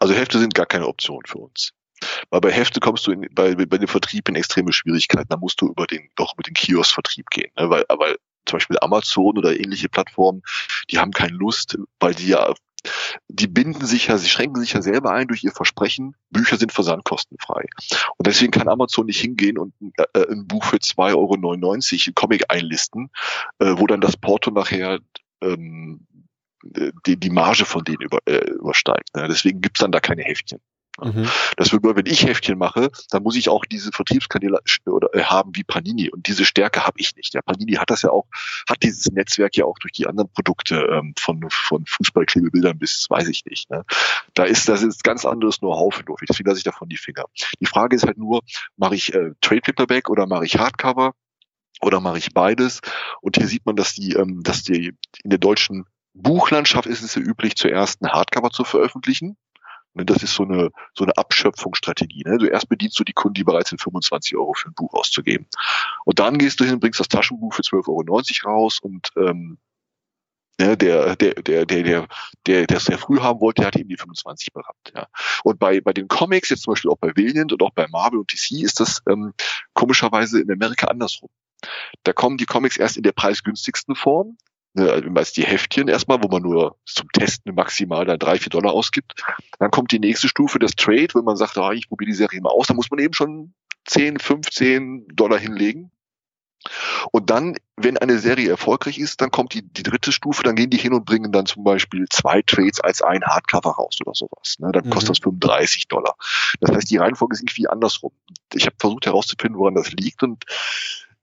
Also 0.00 0.14
Hefte 0.14 0.38
sind 0.38 0.54
gar 0.54 0.66
keine 0.66 0.86
Option 0.86 1.22
für 1.26 1.38
uns. 1.38 1.72
Weil 2.30 2.40
bei 2.40 2.50
Hefte 2.50 2.80
kommst 2.80 3.06
du 3.06 3.12
in, 3.12 3.28
bei, 3.32 3.54
bei 3.54 3.78
dem 3.78 3.88
Vertrieb 3.88 4.28
in 4.28 4.34
extreme 4.34 4.72
Schwierigkeiten. 4.72 5.28
Da 5.28 5.36
musst 5.36 5.60
du 5.60 5.68
über 5.68 5.86
den, 5.86 6.08
doch 6.16 6.36
mit 6.36 6.46
den 6.46 6.54
Kiosk-Vertrieb 6.54 7.28
gehen. 7.30 7.50
Ne? 7.58 7.68
Weil, 7.70 7.84
weil 7.88 8.16
zum 8.46 8.56
Beispiel 8.56 8.78
Amazon 8.80 9.36
oder 9.38 9.58
ähnliche 9.58 9.88
Plattformen, 9.88 10.42
die 10.90 10.98
haben 10.98 11.12
keine 11.12 11.36
Lust, 11.36 11.78
weil 12.00 12.14
die 12.14 12.28
ja, 12.28 12.54
die 13.28 13.46
binden 13.46 13.84
sich 13.84 14.06
ja, 14.06 14.16
sie 14.16 14.30
schränken 14.30 14.60
sich 14.60 14.72
ja 14.72 14.80
selber 14.80 15.12
ein 15.12 15.28
durch 15.28 15.44
ihr 15.44 15.52
Versprechen, 15.52 16.16
Bücher 16.30 16.56
sind 16.56 16.72
versandkostenfrei. 16.72 17.66
Und 18.16 18.26
deswegen 18.26 18.50
kann 18.50 18.68
Amazon 18.68 19.06
nicht 19.06 19.20
hingehen 19.20 19.58
und 19.58 19.74
äh, 20.14 20.32
ein 20.32 20.46
Buch 20.46 20.64
für 20.64 20.76
2,99 20.76 21.12
Euro 21.14 21.34
einen 21.34 22.14
Comic 22.14 22.44
einlisten, 22.48 23.10
äh, 23.58 23.74
wo 23.76 23.86
dann 23.86 24.00
das 24.00 24.16
Porto 24.16 24.50
nachher 24.50 25.00
ähm, 25.42 26.06
die, 26.62 27.16
die 27.16 27.30
Marge 27.30 27.64
von 27.64 27.84
denen 27.84 28.02
über, 28.02 28.18
äh, 28.26 28.50
übersteigt. 28.50 29.14
Ne? 29.14 29.28
Deswegen 29.28 29.60
gibt's 29.60 29.80
dann 29.80 29.92
da 29.92 30.00
keine 30.00 30.22
Heftchen. 30.22 30.60
Mhm. 31.02 31.28
Das 31.56 31.72
wird 31.72 31.84
nur, 31.84 31.96
wenn 31.96 32.06
ich 32.06 32.26
Heftchen 32.26 32.58
mache, 32.58 32.90
dann 33.10 33.22
muss 33.22 33.36
ich 33.36 33.48
auch 33.48 33.64
diese 33.64 33.90
Vertriebskanäle 33.92 34.60
oder, 34.86 35.14
äh, 35.14 35.22
haben 35.22 35.54
wie 35.54 35.64
Panini. 35.64 36.10
Und 36.10 36.26
diese 36.26 36.44
Stärke 36.44 36.86
habe 36.86 36.98
ich 36.98 37.16
nicht. 37.16 37.34
Ja, 37.34 37.42
Panini 37.42 37.74
hat 37.74 37.90
das 37.90 38.02
ja 38.02 38.10
auch, 38.10 38.26
hat 38.68 38.82
dieses 38.82 39.06
Netzwerk 39.10 39.56
ja 39.56 39.64
auch 39.64 39.78
durch 39.78 39.92
die 39.92 40.06
anderen 40.06 40.30
Produkte 40.30 40.76
ähm, 40.76 41.14
von, 41.18 41.46
von 41.48 41.86
Fußballklebebildern 41.86 42.78
bis, 42.78 43.06
weiß 43.08 43.28
ich 43.28 43.44
nicht. 43.46 43.70
Ne? 43.70 43.84
Da 44.34 44.44
ist, 44.44 44.68
das 44.68 44.82
ist 44.82 45.04
ganz 45.04 45.24
anderes 45.24 45.60
Know-how 45.60 45.94
für 45.94 46.04
Dofi. 46.04 46.26
Deswegen 46.28 46.48
lasse 46.48 46.58
ich 46.58 46.64
davon 46.64 46.88
die 46.88 46.98
Finger. 46.98 47.24
Die 47.60 47.66
Frage 47.66 47.96
ist 47.96 48.06
halt 48.06 48.18
nur, 48.18 48.42
mache 48.76 48.94
ich 48.94 49.14
äh, 49.14 49.30
Trade 49.40 49.62
Paperback 49.62 50.10
oder 50.10 50.26
mache 50.26 50.44
ich 50.44 50.58
Hardcover? 50.58 51.12
Oder 51.82 52.00
mache 52.00 52.18
ich 52.18 52.34
beides? 52.34 52.80
Und 53.22 53.36
hier 53.36 53.46
sieht 53.46 53.64
man, 53.64 53.74
dass 53.74 53.94
die, 53.94 54.12
ähm, 54.12 54.42
dass 54.42 54.64
die 54.64 54.92
in 55.24 55.30
der 55.30 55.38
deutschen 55.38 55.86
Buchlandschaft 56.22 56.86
ist 56.86 57.02
es 57.02 57.14
ja 57.14 57.22
üblich, 57.22 57.56
zuerst 57.56 58.02
ein 58.02 58.12
Hardcover 58.12 58.50
zu 58.50 58.64
veröffentlichen. 58.64 59.36
Ne, 59.94 60.04
das 60.04 60.22
ist 60.22 60.34
so 60.34 60.44
eine, 60.44 60.70
so 60.94 61.04
eine 61.04 61.16
Abschöpfungsstrategie. 61.16 62.22
Ne? 62.24 62.38
Du 62.38 62.46
erst 62.46 62.68
bedienst 62.68 62.98
du 62.98 63.04
die 63.04 63.12
Kunden, 63.12 63.34
die 63.34 63.44
bereit 63.44 63.66
sind, 63.66 63.80
25 63.80 64.36
Euro 64.36 64.54
für 64.54 64.68
ein 64.68 64.74
Buch 64.74 64.94
auszugeben. 64.94 65.46
Und 66.04 66.20
dann 66.20 66.38
gehst 66.38 66.60
du 66.60 66.64
hin, 66.64 66.78
bringst 66.78 67.00
das 67.00 67.08
Taschenbuch 67.08 67.54
für 67.54 67.62
12,90 67.62 68.46
Euro 68.46 68.54
raus 68.54 68.78
und 68.80 69.08
ähm, 69.16 69.58
ne, 70.60 70.76
der, 70.76 71.16
der, 71.16 71.34
der, 71.34 71.66
der, 71.66 71.82
der, 71.82 72.08
der, 72.46 72.66
der 72.66 72.76
es 72.76 72.84
sehr 72.84 72.98
früh 72.98 73.18
haben 73.18 73.40
wollte, 73.40 73.62
der 73.62 73.66
hat 73.68 73.76
eben 73.76 73.88
die 73.88 73.96
25 73.96 74.52
berammt. 74.52 74.92
Ja. 74.94 75.08
Und 75.42 75.58
bei, 75.58 75.80
bei 75.80 75.92
den 75.92 76.06
Comics, 76.06 76.50
jetzt 76.50 76.62
zum 76.62 76.72
Beispiel 76.72 76.90
auch 76.90 76.98
bei 76.98 77.08
Valiant 77.08 77.52
und 77.52 77.62
auch 77.62 77.72
bei 77.74 77.88
Marvel 77.88 78.20
und 78.20 78.32
DC, 78.32 78.62
ist 78.62 78.78
das 78.78 79.02
ähm, 79.08 79.34
komischerweise 79.74 80.40
in 80.40 80.52
Amerika 80.52 80.86
andersrum. 80.86 81.30
Da 82.04 82.12
kommen 82.12 82.36
die 82.36 82.46
Comics 82.46 82.76
erst 82.76 82.96
in 82.96 83.02
der 83.02 83.12
preisgünstigsten 83.12 83.96
Form, 83.96 84.38
ne, 84.74 85.02
meist 85.10 85.36
die 85.36 85.44
Heftchen 85.44 85.88
erstmal, 85.88 86.22
wo 86.22 86.28
man 86.28 86.42
nur 86.42 86.76
zum 86.86 87.08
Testen 87.12 87.54
maximal 87.54 88.04
dann 88.04 88.18
drei, 88.18 88.38
vier 88.38 88.50
Dollar 88.50 88.72
ausgibt. 88.72 89.22
Dann 89.58 89.70
kommt 89.70 89.92
die 89.92 89.98
nächste 89.98 90.28
Stufe, 90.28 90.58
das 90.58 90.72
Trade, 90.72 91.08
wenn 91.14 91.24
man 91.24 91.36
sagt, 91.36 91.56
ah, 91.58 91.72
ich 91.72 91.88
probiere 91.88 92.10
die 92.10 92.16
Serie 92.16 92.40
mal 92.40 92.50
aus, 92.50 92.66
dann 92.66 92.76
muss 92.76 92.90
man 92.90 93.00
eben 93.00 93.14
schon 93.14 93.54
10, 93.86 94.18
15 94.18 95.08
Dollar 95.14 95.38
hinlegen. 95.38 95.90
Und 97.10 97.30
dann, 97.30 97.56
wenn 97.76 97.96
eine 97.96 98.18
Serie 98.18 98.50
erfolgreich 98.50 98.98
ist, 98.98 99.22
dann 99.22 99.30
kommt 99.30 99.54
die, 99.54 99.62
die 99.62 99.82
dritte 99.82 100.12
Stufe, 100.12 100.42
dann 100.42 100.56
gehen 100.56 100.68
die 100.68 100.76
hin 100.76 100.92
und 100.92 101.06
bringen 101.06 101.32
dann 101.32 101.46
zum 101.46 101.64
Beispiel 101.64 102.06
zwei 102.10 102.42
Trades 102.42 102.80
als 102.80 103.00
ein 103.00 103.24
Hardcover 103.24 103.70
raus 103.70 103.96
oder 104.04 104.14
sowas. 104.14 104.56
Ne? 104.58 104.70
Dann 104.72 104.90
kostet 104.90 105.08
mhm. 105.08 105.12
das 105.12 105.18
35 105.20 105.88
Dollar. 105.88 106.16
Das 106.60 106.70
heißt, 106.76 106.90
die 106.90 106.98
Reihenfolge 106.98 107.34
ist 107.34 107.40
irgendwie 107.40 107.68
andersrum. 107.68 108.12
Ich 108.52 108.66
habe 108.66 108.76
versucht 108.78 109.06
herauszufinden, 109.06 109.58
woran 109.58 109.74
das 109.74 109.92
liegt 109.92 110.22
und 110.22 110.44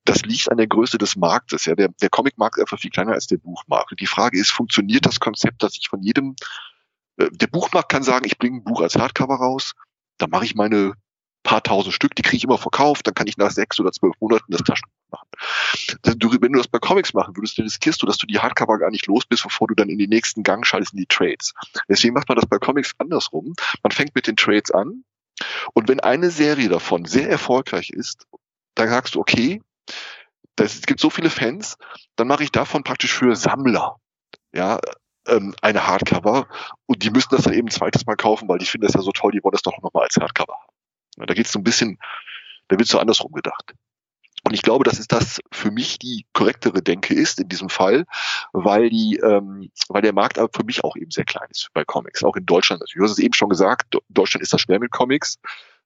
das 0.07 0.21
liegt 0.23 0.49
an 0.49 0.57
der 0.57 0.67
Größe 0.67 0.97
des 0.97 1.15
Marktes. 1.15 1.65
Ja, 1.65 1.75
der, 1.75 1.89
der 2.01 2.09
Comicmarkt 2.09 2.57
ist 2.57 2.61
einfach 2.61 2.79
viel 2.79 2.91
kleiner 2.91 3.13
als 3.13 3.27
der 3.27 3.37
Buchmarkt. 3.37 3.91
Und 3.91 3.99
die 3.99 4.07
Frage 4.07 4.39
ist, 4.39 4.51
funktioniert 4.51 5.05
das 5.05 5.19
Konzept, 5.19 5.63
dass 5.63 5.75
ich 5.75 5.89
von 5.89 6.01
jedem, 6.01 6.35
äh, 7.17 7.29
der 7.31 7.47
Buchmarkt 7.47 7.89
kann 7.89 8.03
sagen, 8.03 8.25
ich 8.25 8.37
bringe 8.37 8.57
ein 8.57 8.63
Buch 8.63 8.81
als 8.81 8.95
Hardcover 8.95 9.35
raus, 9.35 9.73
dann 10.17 10.29
mache 10.29 10.45
ich 10.45 10.55
meine 10.55 10.93
paar 11.43 11.63
tausend 11.63 11.93
Stück, 11.93 12.15
die 12.15 12.23
kriege 12.23 12.37
ich 12.37 12.43
immer 12.43 12.57
verkauft, 12.57 13.07
dann 13.07 13.13
kann 13.13 13.27
ich 13.27 13.37
nach 13.37 13.51
sechs 13.51 13.79
oder 13.79 13.91
zwölf 13.91 14.15
Monaten 14.19 14.51
das 14.51 14.63
Taschenbuch 14.63 14.91
machen. 15.11 16.19
Du, 16.19 16.29
wenn 16.41 16.51
du 16.51 16.57
das 16.57 16.67
bei 16.67 16.79
Comics 16.79 17.13
machen 17.13 17.37
würdest, 17.37 17.57
dann 17.57 17.63
riskierst 17.65 18.01
du, 18.01 18.05
dass 18.05 18.17
du 18.17 18.27
die 18.27 18.39
Hardcover 18.39 18.77
gar 18.77 18.91
nicht 18.91 19.07
los 19.07 19.25
bist, 19.25 19.43
bevor 19.43 19.67
du 19.67 19.73
dann 19.73 19.87
in 19.87 19.97
den 19.97 20.09
nächsten 20.09 20.43
Gang 20.43 20.65
schaltest 20.65 20.93
in 20.93 20.99
die 20.99 21.05
Trades. 21.05 21.53
Deswegen 21.87 22.13
macht 22.13 22.27
man 22.27 22.35
das 22.35 22.47
bei 22.47 22.57
Comics 22.57 22.93
andersrum. 22.97 23.53
Man 23.81 23.91
fängt 23.91 24.13
mit 24.13 24.27
den 24.27 24.35
Trades 24.35 24.71
an 24.71 25.05
und 25.73 25.87
wenn 25.87 26.01
eine 26.01 26.31
Serie 26.31 26.67
davon 26.67 27.05
sehr 27.05 27.29
erfolgreich 27.29 27.91
ist, 27.91 28.27
dann 28.75 28.89
sagst 28.89 29.15
du, 29.15 29.21
okay, 29.21 29.61
das, 30.55 30.75
es 30.75 30.85
gibt 30.85 30.99
so 30.99 31.09
viele 31.09 31.29
Fans, 31.29 31.77
dann 32.15 32.27
mache 32.27 32.43
ich 32.43 32.51
davon 32.51 32.83
praktisch 32.83 33.13
für 33.13 33.35
Sammler, 33.35 33.97
ja, 34.53 34.79
ähm, 35.27 35.53
eine 35.61 35.87
Hardcover 35.87 36.47
und 36.85 37.03
die 37.03 37.11
müssen 37.11 37.29
das 37.31 37.43
dann 37.43 37.53
eben 37.53 37.67
ein 37.67 37.71
zweites 37.71 38.05
Mal 38.05 38.15
kaufen, 38.15 38.47
weil 38.47 38.57
die 38.57 38.65
finden 38.65 38.87
das 38.87 38.95
ja 38.95 39.01
so 39.01 39.11
toll, 39.11 39.31
die 39.31 39.43
wollen 39.43 39.51
das 39.51 39.61
doch 39.61 39.77
nochmal 39.81 40.03
als 40.03 40.15
Hardcover 40.15 40.53
haben. 40.53 40.73
Ja, 41.17 41.25
da 41.25 41.33
es 41.33 41.51
so 41.51 41.59
ein 41.59 41.63
bisschen, 41.63 41.97
da 42.67 42.77
wird 42.77 42.87
so 42.87 42.99
andersrum 42.99 43.31
gedacht. 43.31 43.73
Und 44.43 44.53
ich 44.53 44.61
glaube, 44.61 44.85
dass 44.85 44.99
es 44.99 45.07
das 45.07 45.41
für 45.51 45.71
mich 45.71 45.99
die 45.99 46.25
korrektere 46.31 46.81
Denke 46.81 47.13
ist 47.13 47.39
in 47.39 47.49
diesem 47.49 47.69
Fall, 47.69 48.05
weil 48.53 48.89
die, 48.89 49.19
ähm, 49.21 49.69
weil 49.89 50.01
der 50.01 50.13
Markt 50.13 50.39
aber 50.39 50.49
für 50.55 50.63
mich 50.63 50.83
auch 50.83 50.95
eben 50.95 51.11
sehr 51.11 51.25
klein 51.25 51.47
ist 51.49 51.67
bei 51.73 51.83
Comics, 51.83 52.23
auch 52.23 52.35
in 52.35 52.45
Deutschland 52.45 52.79
natürlich. 52.79 52.99
Du 52.99 53.03
hast 53.03 53.11
es 53.11 53.19
eben 53.19 53.33
schon 53.33 53.49
gesagt, 53.49 53.97
Deutschland 54.09 54.43
ist 54.43 54.53
das 54.53 54.61
schwer 54.61 54.79
mit 54.79 54.91
Comics. 54.91 55.37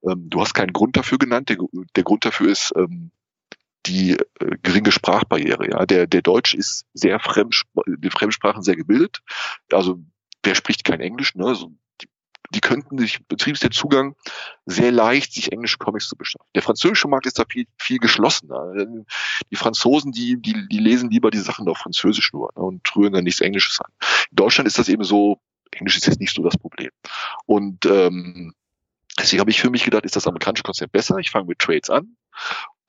Ähm, 0.07 0.29
du 0.29 0.41
hast 0.41 0.53
keinen 0.53 0.73
Grund 0.73 0.95
dafür 0.95 1.17
genannt. 1.17 1.49
Der, 1.49 1.57
der 1.95 2.03
Grund 2.03 2.23
dafür 2.23 2.51
ist, 2.51 2.71
ähm, 2.75 3.11
die 3.85 4.11
äh, 4.11 4.57
geringe 4.61 4.91
Sprachbarriere. 4.91 5.69
Ja, 5.69 5.85
der 5.85 6.07
der 6.07 6.21
Deutsch 6.21 6.53
ist 6.53 6.85
sehr 6.93 7.19
fremd, 7.19 7.63
die 7.87 8.09
Fremdsprachen 8.09 8.63
sehr 8.63 8.75
gebildet. 8.75 9.21
Also 9.71 9.99
wer 10.43 10.55
spricht 10.55 10.83
kein 10.83 11.01
Englisch? 11.01 11.35
Ne? 11.35 11.45
Also, 11.45 11.71
die, 12.01 12.07
die 12.53 12.61
könnten 12.61 12.97
sich 12.97 13.25
betriebs 13.27 13.59
der 13.59 13.71
Zugang 13.71 14.15
sehr 14.65 14.91
leicht, 14.91 15.33
sich 15.33 15.51
englische 15.51 15.77
Comics 15.77 16.07
zu 16.07 16.15
beschaffen. 16.15 16.45
Der 16.55 16.61
französische 16.61 17.07
Markt 17.07 17.25
ist 17.25 17.39
da 17.39 17.45
viel, 17.47 17.65
viel 17.77 17.99
geschlossener. 17.99 18.73
Die 19.51 19.55
Franzosen, 19.55 20.11
die, 20.11 20.41
die, 20.41 20.67
die 20.67 20.79
lesen 20.79 21.09
lieber 21.09 21.31
die 21.31 21.39
Sachen 21.39 21.67
auf 21.67 21.77
Französisch 21.77 22.33
nur 22.33 22.51
ne, 22.55 22.61
und 22.61 22.95
rühren 22.95 23.13
dann 23.13 23.23
nichts 23.23 23.41
Englisches 23.41 23.79
an. 23.79 23.91
In 24.31 24.35
Deutschland 24.35 24.67
ist 24.67 24.77
das 24.77 24.89
eben 24.89 25.03
so, 25.03 25.39
Englisch 25.71 25.97
ist 25.97 26.07
jetzt 26.07 26.19
nicht 26.19 26.35
so 26.35 26.43
das 26.43 26.57
Problem. 26.57 26.91
Und 27.45 27.85
ähm, 27.85 28.53
deswegen 29.17 29.39
habe 29.39 29.51
ich 29.51 29.61
für 29.61 29.69
mich 29.69 29.83
gedacht, 29.83 30.03
ist 30.03 30.15
das 30.15 30.27
amerikanische 30.27 30.63
Konzept 30.63 30.91
besser. 30.91 31.17
Ich 31.17 31.31
fange 31.31 31.47
mit 31.47 31.59
Trades 31.59 31.89
an 31.89 32.15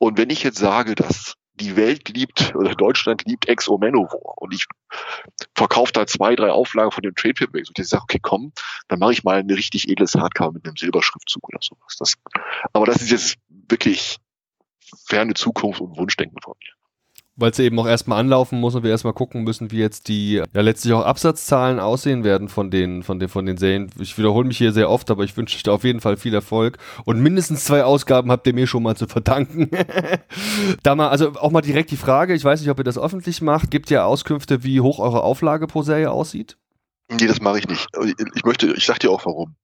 und 0.03 0.17
wenn 0.17 0.29
ich 0.29 0.43
jetzt 0.43 0.57
sage, 0.57 0.95
dass 0.95 1.35
die 1.55 1.77
Welt 1.77 2.09
liebt 2.09 2.53
oder 2.55 2.75
Deutschland 2.75 3.23
liebt 3.25 3.47
Ex 3.47 3.69
O 3.69 3.77
Manowar 3.77 4.41
und 4.41 4.53
ich 4.53 4.65
verkaufe 5.55 5.93
da 5.93 6.05
zwei, 6.05 6.35
drei 6.35 6.51
Auflagen 6.51 6.91
von 6.91 7.03
dem 7.03 7.15
Trade 7.15 7.35
Paperback 7.35 7.69
und 7.69 7.79
ich 7.79 7.87
sage, 7.87 8.03
okay, 8.03 8.19
komm, 8.21 8.51
dann 8.89 8.99
mache 8.99 9.13
ich 9.13 9.23
mal 9.23 9.37
ein 9.37 9.49
richtig 9.49 9.87
edles 9.87 10.15
Hardcover 10.15 10.51
mit 10.51 10.65
einem 10.65 10.75
Silberschriftzug 10.75 11.47
oder 11.47 11.59
sowas. 11.61 11.95
Das, 11.99 12.15
aber 12.73 12.85
das 12.85 13.01
ist 13.01 13.11
jetzt 13.11 13.35
wirklich 13.47 14.17
ferne 15.07 15.35
Zukunft 15.35 15.79
und 15.79 15.97
Wunschdenken 15.97 16.41
von 16.41 16.55
mir 16.59 16.82
weil 17.35 17.51
es 17.51 17.59
eben 17.59 17.79
auch 17.79 17.87
erstmal 17.87 18.19
anlaufen 18.19 18.59
muss 18.59 18.75
und 18.75 18.83
wir 18.83 18.91
erstmal 18.91 19.13
gucken 19.13 19.43
müssen, 19.43 19.71
wie 19.71 19.79
jetzt 19.79 20.07
die 20.07 20.33
ja 20.33 20.61
letztlich 20.61 20.93
auch 20.93 21.03
Absatzzahlen 21.03 21.79
aussehen 21.79 22.23
werden 22.23 22.47
von 22.47 22.69
den, 22.69 23.01
von 23.03 23.19
den, 23.19 23.29
von 23.29 23.45
den 23.45 23.57
Serien. 23.57 23.89
Ich 23.99 24.17
wiederhole 24.17 24.47
mich 24.47 24.57
hier 24.57 24.71
sehr 24.71 24.89
oft, 24.89 25.09
aber 25.09 25.23
ich 25.23 25.35
wünsche 25.35 25.61
dir 25.61 25.71
auf 25.71 25.83
jeden 25.83 25.99
Fall 25.99 26.17
viel 26.17 26.33
Erfolg. 26.33 26.77
Und 27.05 27.21
mindestens 27.21 27.65
zwei 27.65 27.83
Ausgaben 27.83 28.31
habt 28.31 28.45
ihr 28.45 28.53
mir 28.53 28.67
schon 28.67 28.83
mal 28.83 28.95
zu 28.95 29.07
verdanken. 29.07 29.71
da 30.83 30.95
mal, 30.95 31.09
also 31.09 31.33
auch 31.39 31.51
mal 31.51 31.61
direkt 31.61 31.91
die 31.91 31.97
Frage, 31.97 32.35
ich 32.35 32.43
weiß 32.43 32.61
nicht, 32.61 32.69
ob 32.69 32.77
ihr 32.77 32.83
das 32.83 32.99
öffentlich 32.99 33.41
macht, 33.41 33.71
gibt 33.71 33.89
ihr 33.89 34.05
Auskünfte, 34.05 34.63
wie 34.63 34.81
hoch 34.81 34.99
eure 34.99 35.23
Auflage 35.23 35.65
pro 35.65 35.81
Serie 35.81 36.11
aussieht? 36.11 36.57
Nee, 37.09 37.27
das 37.27 37.41
mache 37.41 37.59
ich 37.59 37.67
nicht. 37.67 37.87
Ich 38.35 38.43
möchte, 38.45 38.67
ich 38.73 38.85
sag 38.85 38.99
dir 38.99 39.11
auch 39.11 39.25
warum 39.25 39.55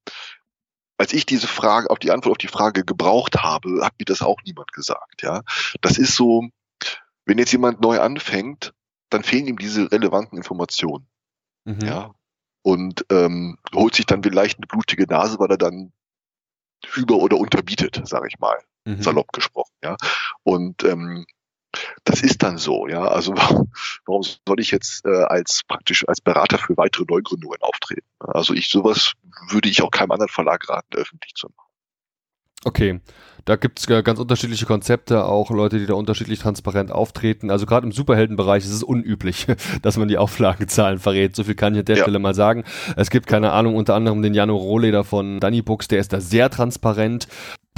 als 1.00 1.14
ich 1.14 1.26
diese 1.26 1.48
Frage, 1.48 1.90
auf 1.90 1.98
die 1.98 2.12
Antwort 2.12 2.34
auf 2.34 2.38
die 2.38 2.50
Frage 2.50 2.84
gebraucht 2.84 3.38
habe, 3.38 3.80
hat 3.84 3.94
mir 3.98 4.06
das 4.06 4.22
auch 4.22 4.36
niemand 4.46 4.74
gesagt, 4.74 5.22
ja. 5.22 5.44
Das 5.80 5.98
ist 5.98 6.14
so, 6.14 6.50
wenn 7.30 7.38
jetzt 7.38 7.52
jemand 7.52 7.80
neu 7.80 8.00
anfängt, 8.00 8.74
dann 9.10 9.24
fehlen 9.24 9.46
ihm 9.46 9.60
diese 9.60 9.92
relevanten 9.92 10.36
Informationen. 10.38 11.08
Mhm. 11.64 11.80
Ja. 11.82 12.16
Und 12.64 13.06
ähm, 13.12 13.58
holt 13.74 13.96
sich 13.96 14.08
dann 14.08 14.24
vielleicht 14.24 14.58
eine 14.58 14.66
blutige 14.66 15.06
Nase, 15.06 15.40
weil 15.40 15.52
er 15.52 15.58
dann 15.58 15.94
über- 16.96 17.18
oder 17.18 17.38
unterbietet, 17.38 18.02
sage 18.06 18.28
ich 18.28 18.40
mal, 18.40 18.58
mhm. 18.86 19.02
salopp 19.02 19.32
gesprochen. 19.32 19.74
Ja. 19.84 19.96
Und 20.44 20.84
ähm, 20.84 21.26
das 22.04 22.24
ist 22.24 22.42
dann 22.42 22.58
so, 22.58 22.88
ja. 22.88 23.08
Also 23.08 23.36
warum 24.06 24.24
soll 24.24 24.60
ich 24.60 24.72
jetzt 24.72 25.06
äh, 25.06 25.24
als 25.24 25.62
praktisch 25.68 26.08
als 26.08 26.22
Berater 26.22 26.58
für 26.58 26.78
weitere 26.78 27.06
Neugründungen 27.08 27.62
auftreten? 27.62 28.08
Also 28.18 28.56
ich 28.56 28.70
sowas 28.70 29.14
würde 29.50 29.70
ich 29.70 29.84
auch 29.84 29.92
keinem 29.92 30.12
anderen 30.12 30.30
Verlag 30.30 30.68
raten, 30.68 30.96
öffentlich 30.96 31.36
zu 31.36 31.48
machen. 31.56 31.69
Okay, 32.66 33.00
da 33.46 33.56
gibt 33.56 33.80
es 33.80 33.88
ganz 33.88 34.20
unterschiedliche 34.20 34.66
Konzepte, 34.66 35.26
auch 35.26 35.50
Leute, 35.50 35.80
die 35.80 35.86
da 35.86 35.94
unterschiedlich 35.94 36.40
transparent 36.40 36.92
auftreten. 36.92 37.50
Also 37.50 37.66
gerade 37.66 37.86
im 37.86 37.92
Superheldenbereich 37.92 38.64
ist 38.64 38.74
es 38.74 38.84
unüblich, 38.84 39.48
dass 39.82 39.98
man 39.98 40.08
die 40.08 40.18
Auflagenzahlen 40.18 41.00
verrät. 41.00 41.36
So 41.36 41.46
viel 41.46 41.56
kann 41.56 41.74
ich 41.74 41.80
an 41.80 41.86
der 41.86 41.98
ja. 41.98 42.04
Stelle 42.04 42.20
mal 42.20 42.36
sagen. 42.36 42.64
Es 42.96 43.10
gibt 43.10 43.28
keine 43.28 43.52
Ahnung, 43.52 43.76
unter 43.76 43.96
anderem 43.96 44.22
den 44.22 44.34
Jano 44.34 44.56
Rohleder 44.56 45.04
von 45.04 45.40
Danny 45.40 45.62
Books, 45.62 45.88
der 45.88 46.00
ist 46.00 46.14
da 46.14 46.20
sehr 46.20 46.50
transparent 46.50 47.28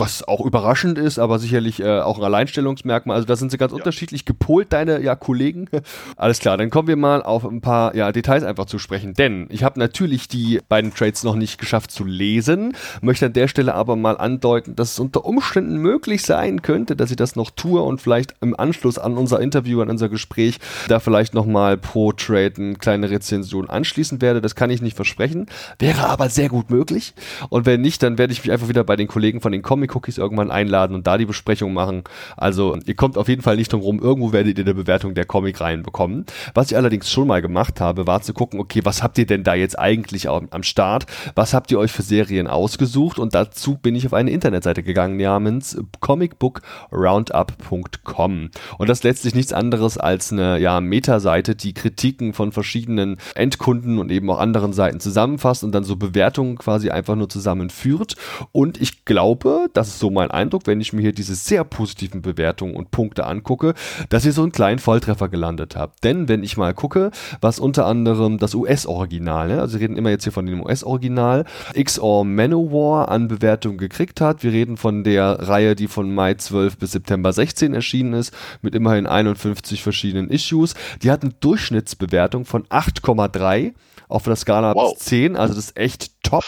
was 0.01 0.27
auch 0.27 0.43
überraschend 0.43 0.97
ist, 0.97 1.19
aber 1.19 1.38
sicherlich 1.38 1.80
äh, 1.80 1.99
auch 1.99 2.17
ein 2.17 2.23
Alleinstellungsmerkmal. 2.23 3.15
Also 3.15 3.27
da 3.27 3.36
sind 3.36 3.51
sie 3.51 3.58
ganz 3.58 3.71
ja. 3.71 3.77
unterschiedlich 3.77 4.25
gepolt, 4.25 4.73
deine 4.73 4.99
ja, 5.01 5.15
Kollegen. 5.15 5.69
Alles 6.15 6.39
klar, 6.39 6.58
dann 6.58 6.71
kommen 6.71 6.88
wir 6.88 6.95
mal 6.95 7.21
auf 7.21 7.45
ein 7.45 7.62
paar 7.62 7.95
ja, 7.95 8.12
Details 8.12 8.43
einfach 8.43 8.65
zu 8.65 8.80
sprechen. 8.80 9.13
Denn 9.13 9.45
ich 9.49 9.63
habe 9.63 9.80
natürlich 9.80 10.27
die 10.27 10.60
beiden 10.67 10.93
Trades 10.93 11.23
noch 11.23 11.36
nicht 11.36 11.60
geschafft 11.60 11.91
zu 11.91 12.04
lesen, 12.04 12.73
möchte 13.01 13.27
an 13.27 13.34
der 13.34 13.47
Stelle 13.47 13.75
aber 13.75 13.95
mal 13.95 14.17
andeuten, 14.17 14.75
dass 14.75 14.93
es 14.93 14.99
unter 14.99 15.23
Umständen 15.23 15.77
möglich 15.77 16.23
sein 16.23 16.63
könnte, 16.63 16.95
dass 16.95 17.12
ich 17.12 17.17
das 17.17 17.36
noch 17.36 17.51
tue 17.51 17.82
und 17.82 18.01
vielleicht 18.01 18.34
im 18.41 18.60
Anschluss 18.60 18.97
an 18.97 19.17
unser 19.17 19.39
Interview, 19.39 19.82
an 19.82 19.89
unser 19.89 20.10
Gespräch, 20.10 20.58
da 20.88 20.99
vielleicht 20.99 21.36
nochmal 21.36 21.77
pro 21.77 22.12
Trade 22.12 22.54
eine 22.58 22.75
kleine 22.75 23.12
Rezension 23.12 23.69
anschließen 23.69 24.19
werde. 24.19 24.41
Das 24.41 24.56
kann 24.56 24.71
ich 24.71 24.82
nicht 24.82 24.95
versprechen, 24.95 25.45
wäre 25.77 26.08
aber 26.08 26.30
sehr 26.30 26.49
gut 26.49 26.71
möglich. 26.71 27.13
Und 27.49 27.67
wenn 27.67 27.82
nicht, 27.82 28.01
dann 28.01 28.17
werde 28.17 28.34
ich 28.34 28.43
mich 28.43 28.51
einfach 28.51 28.67
wieder 28.67 28.84
bei 28.84 28.95
den 28.95 29.08
Kollegen 29.08 29.41
von 29.41 29.51
den 29.51 29.62
Comic 29.62 29.90
Cookies 29.93 30.17
irgendwann 30.17 30.51
einladen 30.51 30.95
und 30.95 31.08
da 31.08 31.17
die 31.17 31.25
Besprechung 31.25 31.73
machen. 31.73 32.04
Also 32.38 32.77
ihr 32.86 32.95
kommt 32.95 33.17
auf 33.17 33.27
jeden 33.27 33.41
Fall 33.41 33.56
nicht 33.56 33.73
drum 33.73 33.82
rum. 33.82 33.99
Irgendwo 33.99 34.32
werdet 34.32 34.58
ihr 34.58 34.63
eine 34.63 34.73
Bewertung 34.73 35.13
der 35.13 35.25
Comic 35.25 35.62
reinbekommen. 35.62 36.25
Was 36.54 36.71
ich 36.71 36.77
allerdings 36.77 37.12
schon 37.12 37.27
mal 37.27 37.41
gemacht 37.41 37.82
habe, 37.82 38.08
war 38.08 38.21
zu 38.21 38.34
gucken, 38.34 38.60
okay, 38.60 38.82
was 38.84 39.04
habt 39.04 39.17
ihr 39.17 39.25
denn 39.25 39.43
da 39.43 39.54
jetzt 39.54 39.77
eigentlich 39.77 40.30
am, 40.30 40.63
Start? 40.63 41.06
Was 41.36 41.54
habt 41.54 41.71
ihr 41.71 41.80
euch 41.80 41.91
für 41.91 42.04
Serien 42.04 42.47
ausgesucht? 42.47 43.19
Und 43.19 43.34
dazu 43.34 43.75
bin 43.75 43.95
ich 43.95 44.06
auf 44.06 44.13
eine 44.13 44.32
Internetseite 44.32 44.84
gegangen 44.84 45.17
namens 45.17 45.77
comicbookroundup.com. 45.99 48.49
Und 48.77 48.89
das 48.89 49.04
letztlich 49.04 49.36
nichts 49.36 49.51
anderes 49.54 49.97
als 49.97 50.32
eine 50.32 50.60
ja, 50.60 50.80
Metaseite, 50.82 51.56
die 51.56 51.73
Kritiken 51.73 52.34
von 52.34 52.51
verschiedenen 52.51 53.17
Endkunden 53.36 53.97
und 53.97 54.12
eben 54.12 54.30
auch 54.30 54.39
anderen 54.39 54.73
Seiten 54.73 54.99
zusammenfasst 54.99 55.63
und 55.63 55.71
dann 55.71 55.84
so 55.84 55.95
Bewertungen 55.95 56.58
quasi 56.58 56.91
einfach 56.91 57.15
nur 57.15 57.30
zusammenführt. 57.30 58.15
Und 58.51 58.80
ich 58.80 59.06
glaube, 59.06 59.67
das 59.73 59.89
ist 59.89 59.99
so 59.99 60.10
mein 60.10 60.31
Eindruck, 60.31 60.67
wenn 60.67 60.81
ich 60.81 60.93
mir 60.93 61.01
hier 61.01 61.13
diese 61.13 61.36
sehr 61.36 61.63
positiven 61.63 62.21
Bewertungen 62.21 62.75
und 62.75 62.91
Punkte 62.91 63.25
angucke, 63.25 63.73
dass 64.10 64.25
ihr 64.25 64.34
so 64.34 64.43
einen 64.43 64.51
kleinen 64.51 64.79
Volltreffer 64.79 65.29
gelandet 65.29 65.75
habt. 65.75 66.03
Denn 66.03 66.27
wenn 66.27 66.43
ich 66.43 66.57
mal 66.57 66.73
gucke, 66.73 67.12
was 67.39 67.60
unter 67.60 67.86
anderem 67.86 68.38
das 68.38 68.55
US-Original, 68.55 69.47
ne, 69.47 69.62
also 69.62 69.79
wir 69.79 69.81
reden 69.81 69.97
immer 69.97 70.10
jetzt 70.10 70.23
hier 70.23 70.34
von 70.34 70.45
dem 70.45 70.62
US-Original, 70.62 71.45
XOR 71.73 72.25
Manowar 72.25 73.10
an 73.10 73.27
Bewertungen 73.27 73.77
gekriegt 73.77 74.21
hat. 74.21 74.43
Wir 74.43 74.51
reden 74.51 74.77
von 74.77 75.03
der 75.03 75.47
Reihe, 75.47 75.75
die 75.75 75.88
von 75.88 76.13
Mai 76.13 76.34
12 76.36 76.77
bis 76.77 76.91
September 76.91 77.34
16 77.34 77.73
erschienen 77.73 78.13
ist, 78.13 78.34
mit 78.62 78.75
immerhin 78.75 79.07
51 79.07 79.84
verschiedenen 79.84 80.29
Issues. 80.29 80.75
Die 81.01 81.12
hat 81.12 81.23
eine 81.23 81.34
Durchschnittsbewertung 81.39 82.45
von 82.45 82.63
8,3 82.65 83.73
auf 84.12 84.23
der 84.23 84.36
Skala 84.36 84.75
wow. 84.75 84.93
bis 84.93 85.05
10, 85.05 85.36
also 85.38 85.53
das 85.53 85.65
ist 85.65 85.77
echt 85.77 86.12
top. 86.23 86.43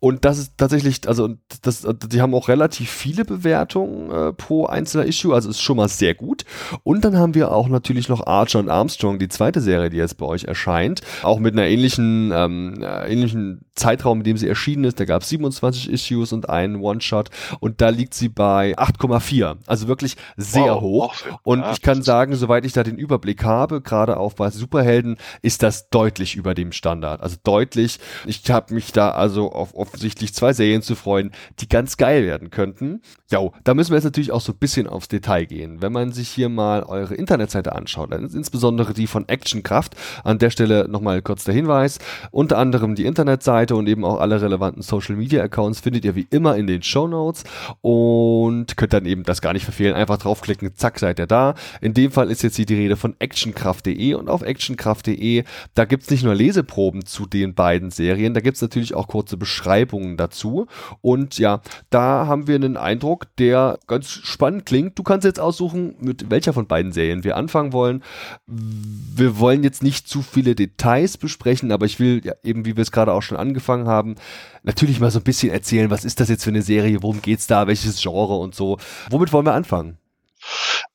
Und 0.00 0.24
das 0.24 0.38
ist 0.38 0.54
tatsächlich, 0.56 1.06
also 1.06 1.36
das, 1.60 1.86
die 2.06 2.22
haben 2.22 2.34
auch 2.34 2.48
relativ 2.48 2.90
viele 2.90 3.26
Bewertungen 3.26 4.10
äh, 4.10 4.32
pro 4.32 4.64
einzelner 4.64 5.04
Issue, 5.04 5.34
also 5.34 5.50
ist 5.50 5.60
schon 5.60 5.76
mal 5.76 5.88
sehr 5.88 6.14
gut. 6.14 6.44
Und 6.82 7.04
dann 7.04 7.18
haben 7.18 7.34
wir 7.34 7.52
auch 7.52 7.68
natürlich 7.68 8.08
noch 8.08 8.26
Archer 8.26 8.60
und 8.60 8.70
Armstrong, 8.70 9.18
die 9.18 9.28
zweite 9.28 9.60
Serie, 9.60 9.90
die 9.90 9.98
jetzt 9.98 10.16
bei 10.16 10.24
euch 10.24 10.44
erscheint, 10.44 11.02
auch 11.22 11.38
mit 11.38 11.52
einer 11.52 11.66
ähnlichen, 11.66 12.32
ähm, 12.34 12.82
äh, 12.82 13.12
ähnlichen 13.12 13.66
Zeitraum, 13.74 14.18
in 14.18 14.24
dem 14.24 14.36
sie 14.38 14.48
erschienen 14.48 14.84
ist. 14.84 14.98
Da 15.00 15.04
gab 15.04 15.22
es 15.22 15.28
27 15.28 15.90
Issues 15.90 16.32
und 16.32 16.48
einen 16.48 16.76
One-Shot 16.76 17.28
und 17.60 17.82
da 17.82 17.90
liegt 17.90 18.14
sie 18.14 18.30
bei 18.30 18.78
8,4. 18.78 19.56
Also 19.66 19.86
wirklich 19.86 20.16
sehr 20.36 20.76
wow, 20.76 20.80
hoch. 20.80 21.14
Und 21.42 21.64
ich 21.72 21.82
kann 21.82 22.02
sagen, 22.02 22.36
soweit 22.36 22.64
ich 22.64 22.72
da 22.72 22.82
den 22.82 22.96
Überblick 22.96 23.44
habe, 23.44 23.82
gerade 23.82 24.18
auch 24.18 24.32
bei 24.32 24.50
Superhelden, 24.50 25.16
ist 25.42 25.62
das 25.62 25.90
deutlich 25.90 26.36
über 26.36 26.54
dem 26.54 26.72
Standard. 26.72 27.20
Also 27.20 27.36
deutlich. 27.42 27.98
Ich 28.24 28.50
habe 28.50 28.72
mich 28.72 28.92
da 28.92 29.10
also 29.10 29.52
auf 29.52 29.74
offensichtlich 29.90 30.32
zwei 30.34 30.52
Serien 30.52 30.82
zu 30.82 30.94
freuen, 30.94 31.32
die 31.58 31.68
ganz 31.68 31.96
geil 31.96 32.24
werden 32.24 32.50
könnten. 32.50 33.02
Ja, 33.30 33.40
da 33.64 33.74
müssen 33.74 33.90
wir 33.90 33.96
jetzt 33.96 34.04
natürlich 34.04 34.30
auch 34.30 34.40
so 34.40 34.52
ein 34.52 34.58
bisschen 34.58 34.86
aufs 34.86 35.08
Detail 35.08 35.46
gehen. 35.46 35.82
Wenn 35.82 35.92
man 35.92 36.12
sich 36.12 36.28
hier 36.28 36.48
mal 36.48 36.84
eure 36.84 37.14
Internetseite 37.14 37.74
anschaut, 37.74 38.12
dann 38.12 38.24
ist 38.24 38.34
insbesondere 38.34 38.94
die 38.94 39.08
von 39.08 39.28
Actionkraft. 39.28 39.96
An 40.22 40.38
der 40.38 40.50
Stelle 40.50 40.88
nochmal 40.88 41.22
kurz 41.22 41.44
der 41.44 41.54
Hinweis. 41.54 41.98
Unter 42.30 42.58
anderem 42.58 42.94
die 42.94 43.04
Internetseite 43.04 43.74
und 43.74 43.88
eben 43.88 44.04
auch 44.04 44.20
alle 44.20 44.40
relevanten 44.40 44.82
Social 44.82 45.16
Media 45.16 45.42
Accounts 45.42 45.80
findet 45.80 46.04
ihr 46.04 46.14
wie 46.14 46.26
immer 46.30 46.56
in 46.56 46.66
den 46.66 46.82
Show 46.82 47.08
Notes 47.08 47.44
und 47.80 48.76
könnt 48.76 48.92
dann 48.92 49.06
eben 49.06 49.24
das 49.24 49.40
gar 49.40 49.52
nicht 49.52 49.64
verfehlen. 49.64 49.94
Einfach 49.94 50.18
draufklicken, 50.18 50.74
zack, 50.76 50.98
seid 51.00 51.18
ihr 51.18 51.26
da. 51.26 51.54
In 51.80 51.94
dem 51.94 52.12
Fall 52.12 52.30
ist 52.30 52.42
jetzt 52.42 52.56
hier 52.56 52.66
die 52.66 52.74
Rede 52.74 52.96
von 52.96 53.16
actionkraft.de 53.18 54.14
und 54.14 54.28
auf 54.28 54.42
actionkraft.de, 54.42 55.44
da 55.74 55.84
gibt's 55.84 56.10
nicht 56.10 56.22
nur 56.22 56.34
Leseproben 56.34 57.04
zu 57.04 57.26
den 57.26 57.54
beiden 57.54 57.90
Serien, 57.90 58.34
da 58.34 58.40
gibt's 58.40 58.62
natürlich 58.62 58.94
auch 58.94 59.08
kurze 59.08 59.36
Beschreibungen 59.36 59.79
dazu. 60.16 60.66
Und 61.00 61.38
ja, 61.38 61.60
da 61.90 62.26
haben 62.26 62.46
wir 62.46 62.54
einen 62.54 62.76
Eindruck, 62.76 63.26
der 63.36 63.78
ganz 63.86 64.08
spannend 64.08 64.66
klingt. 64.66 64.98
Du 64.98 65.02
kannst 65.02 65.24
jetzt 65.24 65.40
aussuchen, 65.40 65.94
mit 66.00 66.30
welcher 66.30 66.52
von 66.52 66.66
beiden 66.66 66.92
Serien 66.92 67.24
wir 67.24 67.36
anfangen 67.36 67.72
wollen. 67.72 68.02
Wir 68.46 69.38
wollen 69.38 69.62
jetzt 69.62 69.82
nicht 69.82 70.08
zu 70.08 70.22
viele 70.22 70.54
Details 70.54 71.16
besprechen, 71.16 71.72
aber 71.72 71.86
ich 71.86 72.00
will 72.00 72.20
ja, 72.24 72.34
eben, 72.42 72.64
wie 72.64 72.76
wir 72.76 72.82
es 72.82 72.92
gerade 72.92 73.12
auch 73.12 73.22
schon 73.22 73.36
angefangen 73.36 73.86
haben, 73.86 74.16
natürlich 74.62 75.00
mal 75.00 75.10
so 75.10 75.20
ein 75.20 75.24
bisschen 75.24 75.52
erzählen, 75.52 75.90
was 75.90 76.04
ist 76.04 76.20
das 76.20 76.28
jetzt 76.28 76.44
für 76.44 76.50
eine 76.50 76.62
Serie, 76.62 77.02
worum 77.02 77.22
geht's 77.22 77.46
da, 77.46 77.66
welches 77.66 78.00
Genre 78.00 78.36
und 78.36 78.54
so. 78.54 78.78
Womit 79.10 79.32
wollen 79.32 79.46
wir 79.46 79.54
anfangen? 79.54 79.99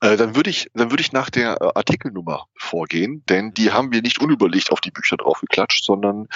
Äh, 0.01 0.17
dann 0.17 0.35
würde 0.35 0.49
ich, 0.49 0.69
dann 0.73 0.91
würde 0.91 1.01
ich 1.01 1.11
nach 1.11 1.29
der 1.29 1.61
äh, 1.61 1.71
Artikelnummer 1.75 2.45
vorgehen, 2.55 3.23
denn 3.29 3.53
die 3.53 3.71
haben 3.71 3.91
wir 3.91 4.01
nicht 4.01 4.19
unüberlegt 4.19 4.71
auf 4.71 4.81
die 4.81 4.91
Bücher 4.91 5.17
draufgeklatscht, 5.17 5.83
sondern 5.83 6.27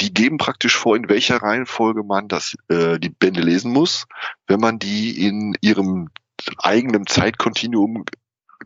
die 0.00 0.12
geben 0.12 0.38
praktisch 0.38 0.76
vor, 0.76 0.96
in 0.96 1.08
welcher 1.08 1.36
Reihenfolge 1.42 2.02
man 2.02 2.28
das, 2.28 2.56
äh, 2.68 2.98
die 2.98 3.10
Bände 3.10 3.40
lesen 3.40 3.72
muss, 3.72 4.06
wenn 4.46 4.60
man 4.60 4.78
die 4.78 5.26
in 5.26 5.56
ihrem 5.60 6.10
eigenen 6.58 7.06
Zeitkontinuum 7.06 8.04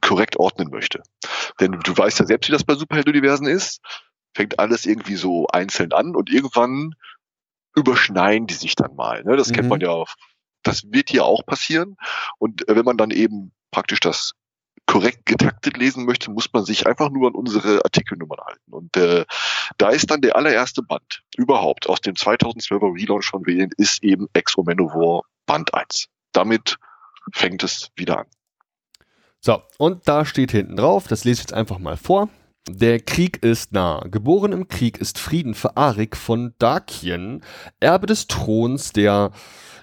korrekt 0.00 0.36
ordnen 0.36 0.70
möchte. 0.70 1.02
Denn 1.60 1.72
du 1.72 1.96
weißt 1.96 2.20
ja 2.20 2.26
selbst, 2.26 2.48
wie 2.48 2.52
das 2.52 2.64
bei 2.64 2.74
Superhelden-Universen 2.74 3.46
ist. 3.46 3.80
Fängt 4.34 4.58
alles 4.58 4.86
irgendwie 4.86 5.16
so 5.16 5.48
einzeln 5.48 5.92
an 5.92 6.14
und 6.14 6.30
irgendwann 6.30 6.94
überschneiden 7.74 8.46
die 8.46 8.54
sich 8.54 8.74
dann 8.74 8.94
mal. 8.94 9.22
Ne? 9.24 9.36
Das 9.36 9.48
mhm. 9.48 9.54
kennt 9.54 9.68
man 9.68 9.80
ja. 9.80 10.04
Das 10.62 10.84
wird 10.92 11.10
hier 11.10 11.24
auch 11.24 11.44
passieren. 11.46 11.96
Und 12.38 12.68
äh, 12.68 12.76
wenn 12.76 12.84
man 12.84 12.96
dann 12.96 13.10
eben 13.10 13.52
praktisch 13.70 14.00
das 14.00 14.32
korrekt 14.86 15.26
getaktet 15.26 15.76
lesen 15.76 16.04
möchte, 16.04 16.30
muss 16.30 16.52
man 16.52 16.64
sich 16.64 16.86
einfach 16.86 17.10
nur 17.10 17.28
an 17.28 17.34
unsere 17.34 17.84
Artikelnummern 17.84 18.40
halten. 18.44 18.72
Und 18.72 18.96
äh, 18.96 19.24
da 19.78 19.90
ist 19.90 20.10
dann 20.10 20.20
der 20.20 20.36
allererste 20.36 20.82
Band 20.82 21.22
überhaupt 21.36 21.88
aus 21.88 22.00
dem 22.00 22.14
2012er 22.14 22.94
Relaunch 22.94 23.26
von 23.26 23.46
Wählen 23.46 23.70
ist 23.76 24.02
eben 24.02 24.26
Exo 24.32 24.62
Manowar 24.64 25.22
Band 25.46 25.74
1. 25.74 26.08
Damit 26.32 26.76
fängt 27.32 27.62
es 27.62 27.90
wieder 27.94 28.18
an. 28.18 28.26
So, 29.40 29.62
und 29.78 30.06
da 30.08 30.24
steht 30.24 30.50
hinten 30.50 30.76
drauf, 30.76 31.06
das 31.06 31.24
lese 31.24 31.38
ich 31.38 31.44
jetzt 31.44 31.54
einfach 31.54 31.78
mal 31.78 31.96
vor. 31.96 32.28
Der 32.68 33.00
Krieg 33.00 33.42
ist 33.42 33.72
nah. 33.72 34.00
Geboren 34.10 34.52
im 34.52 34.68
Krieg 34.68 34.98
ist 34.98 35.18
Frieden 35.18 35.54
für 35.54 35.76
Arik 35.76 36.16
von 36.16 36.54
Dakien, 36.58 37.42
Erbe 37.80 38.06
des 38.06 38.26
Throns 38.26 38.92
der 38.92 39.32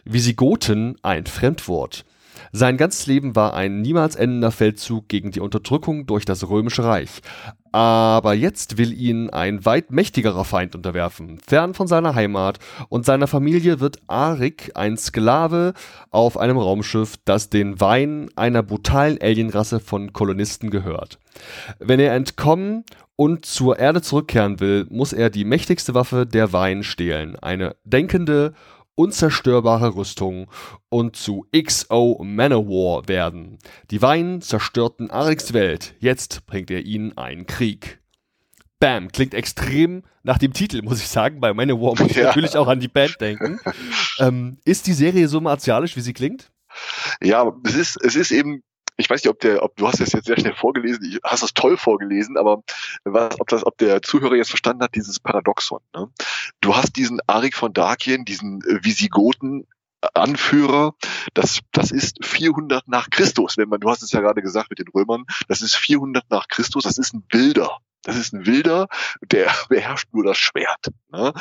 Visigoten, 0.06 0.98
ein 1.02 1.26
Fremdwort. 1.26 2.06
Sein 2.52 2.78
ganzes 2.78 3.08
Leben 3.08 3.36
war 3.36 3.54
ein 3.54 3.82
niemals 3.82 4.16
endender 4.16 4.52
Feldzug 4.52 5.08
gegen 5.08 5.32
die 5.32 5.40
Unterdrückung 5.40 6.06
durch 6.06 6.26
das 6.26 6.50
Römische 6.50 6.84
Reich. 6.84 7.22
Aber 7.72 8.34
jetzt 8.34 8.78
will 8.78 8.92
ihn 8.92 9.30
ein 9.30 9.66
weit 9.66 9.92
mächtigerer 9.92 10.46
Feind 10.46 10.76
unterwerfen. 10.76 11.40
Fern 11.46 11.74
von 11.74 11.88
seiner 11.88 12.16
Heimat 12.16 12.60
und 12.90 13.06
seiner 13.06 13.28
Familie 13.28 13.80
wird 13.80 14.00
Arik 14.08 14.72
ein 14.74 14.98
Sklave 14.98 15.74
auf 16.10 16.38
einem 16.38 16.58
Raumschiff, 16.58 17.18
das 17.26 17.50
den 17.50 17.80
Wein 17.80 18.30
einer 18.36 18.64
brutalen 18.64 19.22
Alienrasse 19.22 19.80
von 19.80 20.14
Kolonisten 20.14 20.70
gehört. 20.70 21.20
Wenn 21.80 22.00
er 22.00 22.16
entkommen 22.16 22.84
und 23.16 23.46
zur 23.46 23.78
Erde 23.78 24.02
zurückkehren 24.02 24.60
will, 24.60 24.86
muss 24.90 25.12
er 25.12 25.30
die 25.30 25.46
mächtigste 25.46 25.94
Waffe 25.94 26.26
der 26.26 26.54
Wein 26.54 26.84
stehlen. 26.84 27.36
Eine 27.36 27.76
denkende 27.84 28.54
unzerstörbare 28.98 29.96
Rüstung 29.96 30.50
und 30.90 31.16
zu 31.16 31.46
XO 31.56 32.22
Manowar 32.24 33.08
werden. 33.08 33.60
Die 33.92 34.02
Weinen 34.02 34.42
zerstörten 34.42 35.12
Ariks 35.12 35.54
Welt, 35.54 35.94
jetzt 36.00 36.46
bringt 36.48 36.72
er 36.72 36.84
ihnen 36.84 37.18
einen 37.18 37.46
Krieg. 37.46 38.02
Bam, 38.80 39.12
klingt 39.12 39.34
extrem 39.34 40.04
nach 40.24 40.38
dem 40.38 40.54
Titel, 40.54 40.82
muss 40.82 41.00
ich 41.00 41.08
sagen. 41.08 41.40
Bei 41.40 41.54
Manowar 41.54 41.94
muss 42.00 42.12
ich 42.12 42.18
ja. 42.18 42.26
natürlich 42.26 42.58
auch 42.58 42.68
an 42.68 42.80
die 42.80 42.90
Band 42.90 43.16
denken. 43.22 43.60
Ähm, 44.20 44.58
ist 44.66 44.88
die 44.88 44.94
Serie 44.94 45.28
so 45.28 45.42
martialisch, 45.42 45.96
wie 45.96 46.02
sie 46.02 46.14
klingt? 46.14 46.52
Ja, 47.22 47.54
es 47.64 47.76
ist, 47.76 48.04
es 48.04 48.16
ist 48.16 48.32
eben 48.32 48.64
ich 48.98 49.10
weiß 49.10 49.24
nicht, 49.24 49.30
ob 49.30 49.40
der, 49.40 49.64
ob 49.64 49.76
du 49.76 49.88
hast 49.88 50.00
das 50.00 50.12
jetzt 50.12 50.26
sehr 50.26 50.40
schnell 50.40 50.56
vorgelesen, 50.56 51.06
ich, 51.06 51.20
hast 51.24 51.44
das 51.44 51.54
toll 51.54 51.78
vorgelesen, 51.78 52.38
aber 52.38 52.64
was, 53.04 53.40
ob 53.40 53.48
das, 53.48 53.66
ob 53.66 53.78
der 53.78 54.02
Zuhörer 54.02 54.36
jetzt 54.36 54.50
verstanden 54.50 54.84
hat, 54.84 54.96
dieses 54.96 55.20
Paradoxon. 55.20 55.82
Ne? 55.96 56.10
Du 56.62 56.76
hast 56.76 56.96
diesen 56.96 57.20
Arik 57.28 57.56
von 57.56 57.74
Dakien, 57.74 58.26
diesen 58.26 58.62
äh, 58.62 58.84
Visigoten, 58.84 59.68
Anführer, 60.14 60.94
das, 61.34 61.60
das 61.72 61.92
ist 61.92 62.24
400 62.24 62.88
nach 62.88 63.10
Christus, 63.10 63.58
wenn 63.58 63.68
man, 63.70 63.80
du 63.80 63.90
hast 63.90 64.04
es 64.04 64.12
ja 64.12 64.22
gerade 64.22 64.42
gesagt 64.42 64.70
mit 64.70 64.80
den 64.80 64.88
Römern, 64.90 65.26
das 65.48 65.62
ist 65.62 65.76
400 65.76 66.30
nach 66.30 66.48
Christus, 66.48 66.84
das 66.84 66.98
ist 66.98 67.14
ein 67.14 67.24
Bilder. 67.24 67.78
Das 68.04 68.16
ist 68.16 68.32
ein 68.32 68.46
Wilder, 68.46 68.88
der 69.22 69.52
beherrscht 69.70 70.08
nur 70.14 70.24
das 70.24 70.38
Schwert. 70.38 70.88
Ne? 71.12 71.34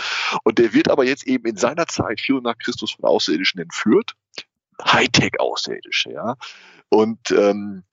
Und 0.42 0.58
der 0.58 0.72
wird 0.72 0.90
aber 0.90 1.04
jetzt 1.04 1.26
eben 1.26 1.46
in 1.46 1.56
seiner 1.56 1.86
Zeit, 1.86 2.20
400 2.20 2.54
nach 2.54 2.58
Christus, 2.58 2.92
von 2.92 3.04
Außerirdischen 3.04 3.60
entführt. 3.60 4.14
Hightech-Außerirdische, 4.82 6.12
ja. 6.12 6.36
Und 6.88 7.30
ähm, 7.30 7.84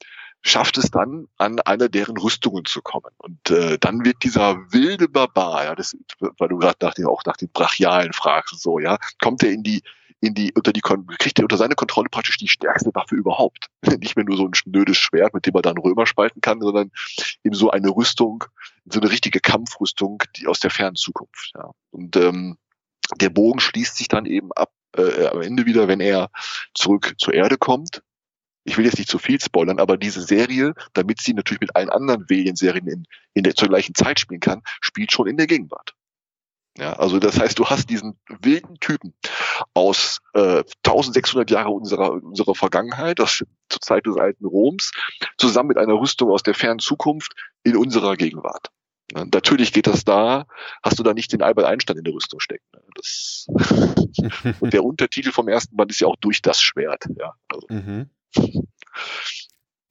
schafft 0.41 0.77
es 0.77 0.91
dann, 0.91 1.27
an 1.37 1.59
einer 1.61 1.89
deren 1.89 2.17
Rüstungen 2.17 2.65
zu 2.65 2.81
kommen. 2.81 3.11
Und 3.17 3.49
äh, 3.49 3.77
dann 3.79 4.05
wird 4.05 4.23
dieser 4.23 4.71
wilde 4.71 5.07
Barbar, 5.07 5.63
ja, 5.63 5.75
das, 5.75 5.95
weil 6.19 6.49
du 6.49 6.57
gerade 6.57 6.77
nach 6.81 6.93
den, 6.93 7.05
auch 7.05 7.23
nach 7.25 7.37
den 7.37 7.49
Brachialen 7.49 8.13
fragst, 8.13 8.59
so, 8.61 8.79
ja, 8.79 8.97
kommt 9.21 9.43
er 9.43 9.51
in 9.51 9.63
die 9.63 9.81
in 10.23 10.33
die, 10.33 10.53
unter 10.53 10.71
die, 10.71 10.79
kriegt 10.79 11.37
er 11.37 11.43
unter 11.43 11.57
seine 11.57 11.75
Kontrolle 11.75 12.07
praktisch 12.09 12.37
die 12.37 12.47
stärkste 12.47 12.91
Waffe 12.93 13.13
überhaupt. 13.13 13.67
Nicht 13.99 14.15
mehr 14.15 14.23
nur 14.23 14.37
so 14.37 14.47
ein 14.47 14.53
schnödes 14.53 14.97
Schwert, 14.97 15.33
mit 15.33 15.45
dem 15.45 15.53
er 15.53 15.61
dann 15.61 15.77
Römer 15.77 16.05
spalten 16.05 16.39
kann, 16.39 16.61
sondern 16.61 16.91
eben 17.43 17.53
so 17.53 17.71
eine 17.71 17.89
Rüstung, 17.89 18.45
so 18.85 19.01
eine 19.01 19.11
richtige 19.11 19.41
Kampfrüstung, 19.41 20.23
die 20.37 20.47
aus 20.47 20.61
der 20.61 20.69
fernen 20.69 20.95
Zukunft. 20.95 21.51
Ja. 21.55 21.71
Und 21.91 22.15
ähm, 22.15 22.57
der 23.19 23.31
Bogen 23.31 23.59
schließt 23.59 23.97
sich 23.97 24.07
dann 24.07 24.25
eben 24.25 24.53
ab 24.53 24.71
äh, 24.97 25.27
am 25.27 25.41
Ende 25.41 25.65
wieder, 25.65 25.87
wenn 25.87 25.99
er 25.99 26.29
zurück 26.73 27.15
zur 27.17 27.33
Erde 27.33 27.57
kommt. 27.57 28.01
Ich 28.65 28.77
will 28.77 28.85
jetzt 28.85 28.97
nicht 28.97 29.09
zu 29.09 29.19
viel 29.19 29.41
spoilern, 29.41 29.79
aber 29.79 29.97
diese 29.97 30.21
Serie, 30.21 30.73
damit 30.93 31.21
sie 31.21 31.33
natürlich 31.33 31.61
mit 31.61 31.75
allen 31.75 31.89
anderen 31.89 32.25
Alien-Serien 32.29 32.87
in, 32.87 33.03
in 33.33 33.43
der 33.43 33.55
zur 33.55 33.67
gleichen 33.67 33.93
Zeit 33.93 34.19
spielen 34.19 34.39
kann, 34.39 34.61
spielt 34.79 35.11
schon 35.11 35.27
in 35.27 35.35
der 35.37 35.47
Gegenwart. 35.47 35.93
Ja, 36.77 36.93
also 36.93 37.19
das 37.19 37.39
heißt, 37.39 37.59
du 37.59 37.65
hast 37.65 37.89
diesen 37.89 38.17
wilden 38.27 38.79
Typen 38.79 39.13
aus 39.75 40.21
äh, 40.33 40.63
1600 40.85 41.51
Jahre 41.51 41.69
unserer 41.69 42.13
unserer 42.13 42.55
Vergangenheit, 42.55 43.19
das 43.19 43.43
zur 43.69 43.81
Zeit 43.81 44.07
des 44.07 44.17
alten 44.17 44.45
Roms, 44.45 44.91
zusammen 45.37 45.67
mit 45.67 45.77
einer 45.77 45.93
Rüstung 45.93 46.31
aus 46.31 46.41
der 46.41 46.55
fernen 46.55 46.79
Zukunft 46.79 47.33
in 47.63 47.77
unserer 47.77 48.15
Gegenwart. 48.15 48.71
Natürlich 49.11 49.73
geht 49.73 49.87
das 49.87 50.05
da, 50.05 50.45
hast 50.81 50.97
du 50.97 51.03
da 51.03 51.13
nicht 51.13 51.31
den 51.33 51.41
Albert 51.41 51.65
Einstein 51.65 51.97
in 51.97 52.03
der 52.03 52.13
Rüstung 52.13 52.39
stecken. 52.39 52.65
Ne? 52.73 52.81
Das 52.95 53.47
und 54.59 54.73
der 54.73 54.83
Untertitel 54.83 55.31
vom 55.31 55.47
ersten 55.47 55.75
Band 55.75 55.91
ist 55.91 55.99
ja 55.99 56.07
auch 56.07 56.15
durch 56.17 56.41
das 56.41 56.61
Schwert. 56.61 57.05
Ja, 57.17 57.33
also. 57.47 57.67
mhm. 57.69 58.09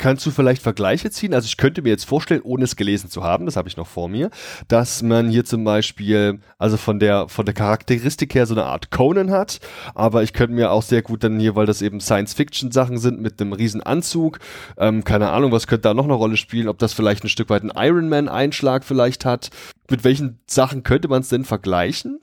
Kannst 0.03 0.27
du 0.27 0.33
vielleicht 0.33 0.63
Vergleiche 0.63 1.13
ziehen? 1.13 1.33
Also 1.33 1.47
ich 1.47 1.57
könnte 1.57 1.81
mir 1.81 1.91
jetzt 1.91 2.07
vorstellen, 2.07 2.41
ohne 2.43 2.65
es 2.65 2.75
gelesen 2.75 3.09
zu 3.09 3.23
haben, 3.23 3.47
das 3.47 3.55
habe 3.55 3.69
ich 3.69 3.77
noch 3.77 3.87
vor 3.87 4.09
mir, 4.09 4.31
dass 4.67 5.01
man 5.01 5.31
hier 5.31 5.45
zum 5.45 5.63
Beispiel, 5.63 6.41
also 6.59 6.77
von 6.77 6.99
der, 6.99 7.29
von 7.29 7.45
der 7.47 7.55
Charakteristik 7.55 8.35
her 8.35 8.47
so 8.47 8.55
eine 8.55 8.65
Art 8.65 8.91
Conan 8.91 9.31
hat, 9.31 9.61
aber 9.95 10.25
ich 10.25 10.33
könnte 10.33 10.57
mir 10.57 10.73
auch 10.73 10.83
sehr 10.83 11.03
gut 11.03 11.23
dann 11.23 11.39
hier, 11.39 11.55
weil 11.55 11.67
das 11.67 11.83
eben 11.83 12.01
Science-Fiction-Sachen 12.01 12.99
sind 12.99 13.21
mit 13.21 13.41
einem 13.41 13.53
riesen 13.53 13.81
Anzug, 13.81 14.41
ähm, 14.77 15.05
keine 15.05 15.31
Ahnung, 15.31 15.53
was 15.53 15.69
könnte 15.69 15.83
da 15.83 15.95
noch 15.95 16.03
eine 16.03 16.15
Rolle 16.15 16.37
spielen, 16.37 16.67
ob 16.67 16.81
das 16.81 16.95
vielleicht 16.95 17.23
ein 17.23 17.29
Stück 17.29 17.49
weit 17.49 17.63
einen 17.63 17.71
Iron 17.77 18.09
Man-Einschlag 18.09 18.83
vielleicht 18.83 19.25
hat. 19.25 19.51
Mit 19.89 20.03
welchen 20.03 20.41
Sachen 20.49 20.83
könnte 20.83 21.07
man 21.07 21.21
es 21.21 21.29
denn 21.29 21.45
vergleichen? 21.45 22.19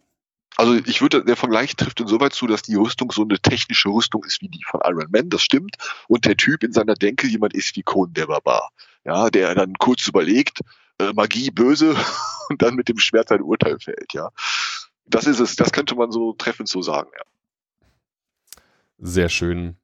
Also 0.60 0.74
ich 0.74 1.02
würde, 1.02 1.24
der 1.24 1.38
Vergleich 1.38 1.78
trifft 1.78 2.02
insoweit 2.02 2.34
zu, 2.34 2.46
dass 2.46 2.64
die 2.64 2.76
Rüstung 2.76 3.14
so 3.14 3.22
eine 3.22 3.40
technische 3.40 3.88
Rüstung 3.88 4.26
ist 4.26 4.42
wie 4.42 4.50
die 4.50 4.62
von 4.70 4.82
Iron 4.84 5.10
Man, 5.10 5.30
das 5.30 5.42
stimmt. 5.42 5.78
Und 6.10 6.26
der 6.26 6.36
Typ 6.36 6.66
in 6.66 6.74
seiner 6.74 6.96
Denke 6.96 7.28
jemand 7.28 7.54
ist 7.54 7.78
wie 7.78 7.82
Conan 7.82 8.14
der 8.14 8.28
Barbar. 8.28 8.70
Ja, 9.06 9.30
der 9.30 9.56
dann 9.56 9.76
kurz 9.76 10.06
überlegt, 10.06 10.60
äh, 11.00 11.14
Magie 11.14 11.50
böse 11.50 11.96
und 12.50 12.62
dann 12.62 12.76
mit 12.76 12.90
dem 12.90 12.98
Schwert 12.98 13.30
sein 13.30 13.42
Urteil 13.42 13.80
fällt, 13.80 14.12
ja. 14.12 14.32
Das 15.06 15.28
ist 15.28 15.40
es, 15.40 15.56
das 15.56 15.72
könnte 15.72 15.96
man 15.96 16.12
so 16.12 16.34
treffend 16.34 16.68
so 16.68 16.82
sagen, 16.82 17.10
ja. 17.18 18.62
Sehr 18.98 19.30
schön. 19.30 19.78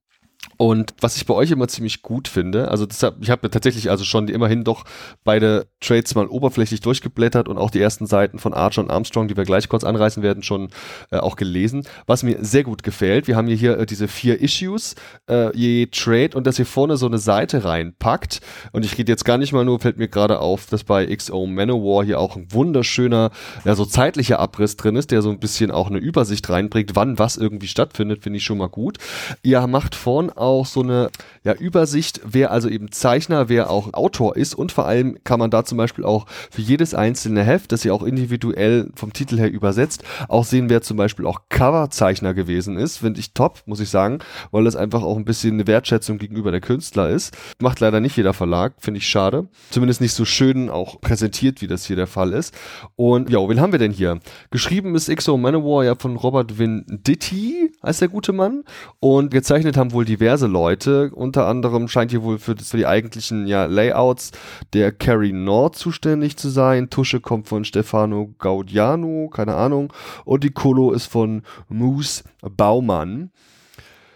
Und 0.58 0.94
was 1.02 1.18
ich 1.18 1.26
bei 1.26 1.34
euch 1.34 1.52
immer 1.52 1.68
ziemlich 1.68 2.02
gut 2.02 2.28
finde, 2.28 2.70
also 2.70 2.86
deshalb, 2.86 3.18
ich 3.22 3.30
habe 3.30 3.50
tatsächlich 3.50 3.90
also 3.90 4.06
schon 4.06 4.28
immerhin 4.28 4.64
doch 4.64 4.86
beide 5.24 5.68
Trades 5.82 6.16
mal 6.16 6.28
oberflächlich 6.28 6.80
durchgeblättert 6.82 7.48
und 7.48 7.58
auch 7.58 7.70
die 7.70 7.82
ersten 7.82 8.06
Seiten 8.06 8.40
von 8.40 8.54
Archer 8.54 8.82
und 8.82 8.90
Armstrong, 8.90 9.28
die 9.28 9.36
wir 9.36 9.44
gleich 9.44 9.68
kurz 9.68 9.84
anreißen 9.84 10.24
werden, 10.24 10.44
schon 10.44 10.70
äh, 11.12 11.18
auch 11.18 11.36
gelesen. 11.36 11.86
Was 12.08 12.24
mir 12.24 12.44
sehr 12.44 12.64
gut 12.64 12.84
gefällt, 12.84 13.28
wir 13.28 13.36
haben 13.36 13.48
hier, 13.48 13.80
äh, 13.80 13.86
diese 13.86 14.08
vier 14.08 14.42
Issues, 14.42 14.96
äh, 15.30 15.56
je 15.56 15.88
Trade 15.88 16.32
und 16.36 16.48
dass 16.48 16.58
ihr 16.60 16.66
vorne 16.66 16.98
so 16.98 17.06
eine 17.06 17.18
Seite 17.18 17.66
reinpackt. 17.66 18.40
Und 18.72 18.86
ich 18.86 18.98
rede 18.98 19.12
jetzt 19.12 19.26
gar 19.26 19.38
nicht 19.38 19.52
mal 19.52 19.66
nur, 19.66 19.80
fällt 19.80 19.98
mir 19.98 20.08
gerade 20.08 20.40
auf, 20.40 20.68
dass 20.68 20.84
bei 20.84 21.06
XO 21.14 21.46
Manowar 21.46 22.06
hier 22.06 22.20
auch 22.20 22.36
ein 22.36 22.52
wunderschöner, 22.52 23.32
ja, 23.66 23.76
so 23.76 23.86
zeitlicher 23.86 24.40
Abriss 24.40 24.78
drin 24.78 24.96
ist, 24.96 25.12
der 25.12 25.22
so 25.22 25.30
ein 25.30 25.40
bisschen 25.40 25.72
auch 25.72 25.90
eine 25.90 26.00
Übersicht 26.00 26.50
reinbringt, 26.50 26.96
wann 26.96 27.20
was 27.20 27.38
irgendwie 27.38 27.68
stattfindet, 27.68 28.24
finde 28.24 28.38
ich 28.38 28.44
schon 28.44 28.58
mal 28.58 28.70
gut. 28.70 28.98
Ihr 29.44 29.66
macht 29.68 29.96
vorn 29.96 30.30
auch 30.38 30.66
so 30.66 30.82
eine 30.82 31.10
ja, 31.44 31.54
Übersicht, 31.54 32.22
wer 32.24 32.52
also 32.52 32.70
eben 32.70 32.92
Zeichner, 32.92 33.50
wer 33.50 33.70
auch 33.70 33.94
Autor 33.94 34.36
ist 34.36 34.56
und 34.56 34.72
vor 34.72 34.86
allem 34.86 35.18
kann 35.24 35.40
man 35.40 35.52
da 35.52 35.64
zum 35.64 35.78
Beispiel 35.78 36.04
auch 36.04 36.26
für 36.52 36.62
jedes 36.62 36.94
einzelne 36.94 37.44
Heft, 37.44 37.72
das 37.72 37.86
ihr 37.86 37.94
auch 37.94 38.04
individuell 38.04 38.90
vom 38.96 39.14
Titel 39.14 39.38
her 39.38 39.52
übersetzt, 39.52 40.04
auch 40.28 40.44
sehen, 40.44 40.70
wer 40.70 40.82
zum 40.82 40.98
Beispiel 40.98 41.26
auch 41.26 41.42
Coverzeichner 41.50 42.34
gewesen 42.34 42.78
ist. 42.78 42.98
Finde 42.98 43.20
ich 43.20 43.34
top, 43.34 43.62
muss 43.66 43.80
ich 43.80 43.90
sagen, 43.90 44.20
weil 44.52 44.64
das 44.64 44.76
einfach 44.76 45.04
auch 45.04 45.18
ein 45.18 45.26
bisschen 45.26 45.54
eine 45.54 45.68
Wertschätzung 45.68 46.18
gegenüber 46.18 46.52
der 46.52 46.62
Künstler 46.62 47.10
ist. 47.10 47.36
Macht 47.60 47.80
leider 47.80 48.00
nicht 48.00 48.18
jeder 48.18 48.34
Verlag, 48.34 48.74
finde 48.80 48.98
ich 48.98 49.08
schade. 49.08 49.48
Zumindest 49.70 50.02
nicht 50.02 50.14
so 50.14 50.26
schön 50.26 50.70
auch 50.70 51.00
präsentiert, 51.02 51.62
wie 51.62 51.68
das 51.68 51.86
hier 51.86 51.96
der 51.96 52.08
Fall 52.08 52.34
ist. 52.34 52.54
Und 52.96 53.30
ja, 53.30 53.40
wen 53.48 53.62
haben 53.62 53.72
wir 53.72 53.80
denn 53.80 53.92
hier? 53.92 54.20
Geschrieben 54.52 54.96
ist 54.96 55.16
XO 55.16 55.38
Manowar 55.38 55.86
ja 55.86 55.96
von 55.96 56.16
Robert 56.16 56.58
Venditti, 56.58 57.72
heißt 57.84 58.02
der 58.02 58.10
gute 58.10 58.34
Mann. 58.34 58.64
Und 59.00 59.32
gezeichnet 59.32 59.78
haben 59.78 59.92
wohl 59.92 60.06
diverse 60.06 60.25
Leute. 60.48 61.12
Unter 61.14 61.48
anderem 61.48 61.88
scheint 61.88 62.12
hier 62.12 62.24
wohl 62.24 62.40
für, 62.40 62.56
für 62.58 62.78
die 62.78 62.86
eigentlichen 62.86 63.48
ja, 63.48 63.66
Layouts 63.66 64.32
der 64.74 64.92
Carrie 64.92 65.34
Nord 65.34 65.76
zuständig 65.76 66.38
zu 66.38 66.50
sein. 66.50 66.90
Tusche 66.90 67.22
kommt 67.22 67.48
von 67.48 67.64
Stefano 67.66 68.34
Gaudiano, 68.38 69.30
keine 69.30 69.56
Ahnung. 69.56 69.94
Und 70.26 70.44
die 70.44 70.52
Kolo 70.52 70.92
ist 70.92 71.06
von 71.06 71.44
Moose 71.70 72.24
Baumann. 72.42 73.32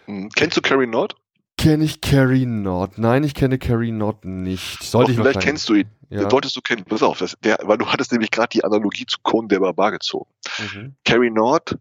Hm, 0.06 0.30
kennst 0.36 0.58
du 0.58 0.62
Carrie 0.62 0.88
Nord? 0.88 1.16
Kenne 1.58 1.84
ich 1.84 2.02
Carrie 2.02 2.46
Nord? 2.46 2.98
Nein, 2.98 3.24
ich 3.24 3.34
kenne 3.34 3.60
Carrie 3.60 3.92
Nord 3.92 4.26
nicht. 4.26 4.82
Sollte 4.82 5.12
ich 5.12 5.18
vielleicht 5.18 5.42
kennst 5.42 5.68
du 5.68 5.76
ihn. 5.76 5.90
Ja. 6.10 6.22
Den 6.22 6.30
solltest 6.30 6.56
du 6.56 6.62
kennen. 6.62 6.86
Pass 6.86 7.04
auf, 7.04 7.20
das, 7.20 7.38
der, 7.44 7.60
weil 7.64 7.78
du 7.78 7.86
hattest 7.86 8.12
nämlich 8.12 8.32
gerade 8.32 8.50
die 8.50 8.64
Analogie 8.64 9.06
zu 9.06 9.18
Conan 9.22 9.50
der 9.50 9.60
Barbar 9.60 9.92
gezogen. 9.92 10.30
Mhm. 10.58 10.96
Carrie 11.06 11.30
Nord 11.30 11.78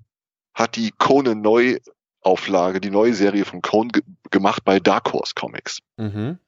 hat 0.53 0.76
die 0.76 0.93
Conan 0.99 1.41
neu 1.41 1.79
Auflage, 2.20 2.81
die 2.81 2.91
neue 2.91 3.14
Serie 3.14 3.45
von 3.45 3.62
Conan 3.62 3.93
gemacht 4.31 4.64
bei 4.64 4.81
Dark 4.81 5.12
Horse 5.12 5.33
Comics. 5.35 5.81
Mhm. 5.97 6.39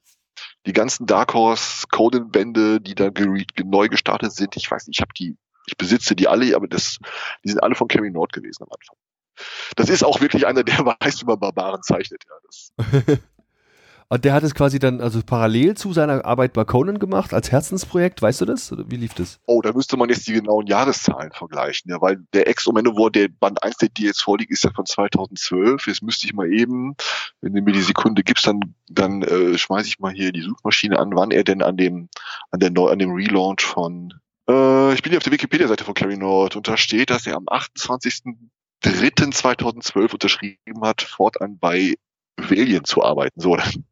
Die 0.65 0.73
ganzen 0.73 1.05
Dark 1.05 1.33
Horse 1.33 1.85
Conan-Bände, 1.91 2.81
die 2.81 2.95
da 2.95 3.11
neu 3.63 3.89
gestartet 3.89 4.33
sind, 4.33 4.55
ich 4.55 4.69
weiß 4.69 4.87
nicht, 4.87 4.99
ich 4.99 5.01
habe 5.01 5.13
die, 5.17 5.37
ich 5.67 5.77
besitze 5.77 6.15
die 6.15 6.27
alle, 6.27 6.55
aber 6.55 6.67
das, 6.67 6.97
die 7.43 7.49
sind 7.49 7.61
alle 7.61 7.75
von 7.75 7.87
Kerry 7.87 8.11
Nord 8.11 8.33
gewesen 8.33 8.63
am 8.63 8.69
Anfang. 8.71 8.95
Das 9.75 9.89
ist 9.89 10.03
auch 10.03 10.21
wirklich 10.21 10.47
einer, 10.47 10.63
der 10.63 10.77
weiß, 10.99 11.21
wie 11.21 11.25
man 11.25 11.39
Barbaren 11.39 11.81
zeichnet. 11.83 12.23
Ja, 12.27 12.35
das. 12.45 13.19
Und 14.11 14.25
der 14.25 14.33
hat 14.33 14.43
es 14.43 14.53
quasi 14.53 14.77
dann 14.77 14.99
also 14.99 15.21
parallel 15.25 15.77
zu 15.77 15.93
seiner 15.93 16.25
Arbeit 16.25 16.51
bei 16.51 16.65
Conan 16.65 16.99
gemacht, 16.99 17.33
als 17.33 17.49
Herzensprojekt, 17.49 18.21
weißt 18.21 18.41
du 18.41 18.45
das? 18.45 18.69
Oder 18.69 18.83
wie 18.91 18.97
lief 18.97 19.13
das? 19.13 19.39
Oh, 19.45 19.61
da 19.61 19.71
müsste 19.71 19.95
man 19.95 20.09
jetzt 20.09 20.27
die 20.27 20.33
genauen 20.33 20.67
Jahreszahlen 20.67 21.31
vergleichen, 21.31 21.89
ja, 21.89 22.01
weil 22.01 22.17
der 22.33 22.49
ex 22.49 22.67
Manowar, 22.67 23.09
der 23.09 23.29
Band 23.29 23.63
1, 23.63 23.77
der 23.77 23.87
dir 23.87 24.07
jetzt 24.07 24.21
vorliegt, 24.21 24.51
ist 24.51 24.65
ja 24.65 24.71
von 24.75 24.85
2012. 24.85 25.87
Jetzt 25.87 26.03
müsste 26.03 26.27
ich 26.27 26.33
mal 26.33 26.51
eben, 26.51 26.97
wenn 27.39 27.53
du 27.53 27.61
mir 27.61 27.71
die 27.71 27.81
Sekunde 27.81 28.21
gibst, 28.21 28.45
dann, 28.45 28.75
dann 28.89 29.21
äh, 29.21 29.57
schmeiße 29.57 29.87
ich 29.87 29.99
mal 29.99 30.11
hier 30.11 30.33
die 30.33 30.41
Suchmaschine 30.41 30.99
an, 30.99 31.15
wann 31.15 31.31
er 31.31 31.45
denn 31.45 31.61
an 31.61 31.77
dem, 31.77 32.09
an 32.49 32.59
der 32.59 32.69
Neu 32.69 32.89
an 32.89 32.99
dem 32.99 33.13
Relaunch 33.13 33.63
von 33.63 34.13
äh, 34.49 34.93
ich 34.93 35.03
bin 35.03 35.11
hier 35.11 35.19
auf 35.19 35.23
der 35.23 35.31
Wikipedia-Seite 35.31 35.85
von 35.85 35.93
Carrie 35.93 36.17
Nord 36.17 36.57
und 36.57 36.67
da 36.67 36.75
steht, 36.75 37.11
dass 37.11 37.27
er 37.27 37.37
am 37.37 37.45
28.03.2012 37.45 40.11
unterschrieben 40.11 40.81
hat, 40.81 41.01
fortan 41.01 41.57
bei 41.59 41.95
Valiant 42.37 42.87
zu 42.87 43.03
arbeiten. 43.03 43.39
So, 43.39 43.55
dann, 43.55 43.85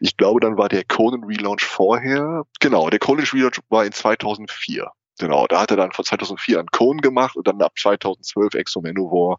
ich 0.00 0.16
glaube, 0.16 0.40
dann 0.40 0.56
war 0.56 0.68
der 0.68 0.84
Conan 0.84 1.24
Relaunch 1.24 1.62
vorher. 1.62 2.44
Genau, 2.60 2.88
der 2.90 2.98
Conan 2.98 3.24
Relaunch 3.24 3.60
war 3.68 3.84
in 3.84 3.92
2004. 3.92 4.90
Genau, 5.18 5.46
da 5.46 5.60
hat 5.60 5.70
er 5.70 5.76
dann 5.76 5.92
von 5.92 6.04
2004 6.04 6.60
an 6.60 6.66
Conan 6.72 7.02
gemacht 7.02 7.36
und 7.36 7.46
dann 7.46 7.60
ab 7.60 7.72
2012 7.76 8.54
Exo 8.54 8.80
Manowar 8.80 9.38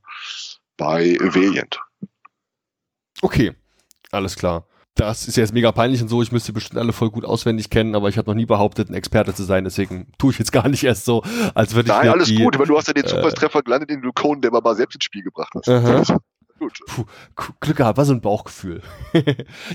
bei 0.78 1.18
Valiant. 1.20 1.80
Okay, 3.22 3.54
alles 4.12 4.36
klar. 4.36 4.66
Das 4.96 5.28
ist 5.28 5.38
jetzt 5.38 5.54
mega 5.54 5.72
peinlich 5.72 6.02
und 6.02 6.10
so. 6.10 6.22
Ich 6.22 6.32
müsste 6.32 6.54
bestimmt 6.54 6.80
alle 6.80 6.92
voll 6.92 7.10
gut 7.10 7.24
auswendig 7.24 7.70
kennen, 7.70 7.96
aber 7.96 8.10
ich 8.10 8.18
habe 8.18 8.30
noch 8.30 8.36
nie 8.36 8.46
behauptet, 8.46 8.90
ein 8.90 8.94
Experte 8.94 9.34
zu 9.34 9.44
sein. 9.44 9.64
Deswegen 9.64 10.12
tue 10.18 10.32
ich 10.32 10.40
jetzt 10.40 10.52
gar 10.52 10.68
nicht 10.68 10.84
erst 10.84 11.06
so, 11.06 11.24
als 11.56 11.74
würde 11.74 11.90
ich. 11.90 11.98
Nein, 11.98 12.10
alles 12.10 12.28
die, 12.28 12.36
gut, 12.36 12.60
weil 12.60 12.68
du 12.68 12.78
hast 12.78 12.88
ja 12.88 12.94
den 12.94 13.08
Supertreffer 13.08 13.60
äh, 13.60 13.64
gelandet, 13.64 13.90
den 13.90 14.02
du 14.02 14.12
Conan, 14.12 14.42
der 14.42 14.52
mal 14.52 14.76
selbst 14.76 14.96
ins 14.96 15.06
Spiel 15.06 15.24
gebracht 15.24 15.54
hast. 15.56 16.12
Gut. 16.80 17.08
Puh, 17.36 17.54
Glück 17.60 17.78
gehabt, 17.78 17.98
war 17.98 18.06
so 18.06 18.14
ein 18.14 18.22
Bauchgefühl. 18.22 18.82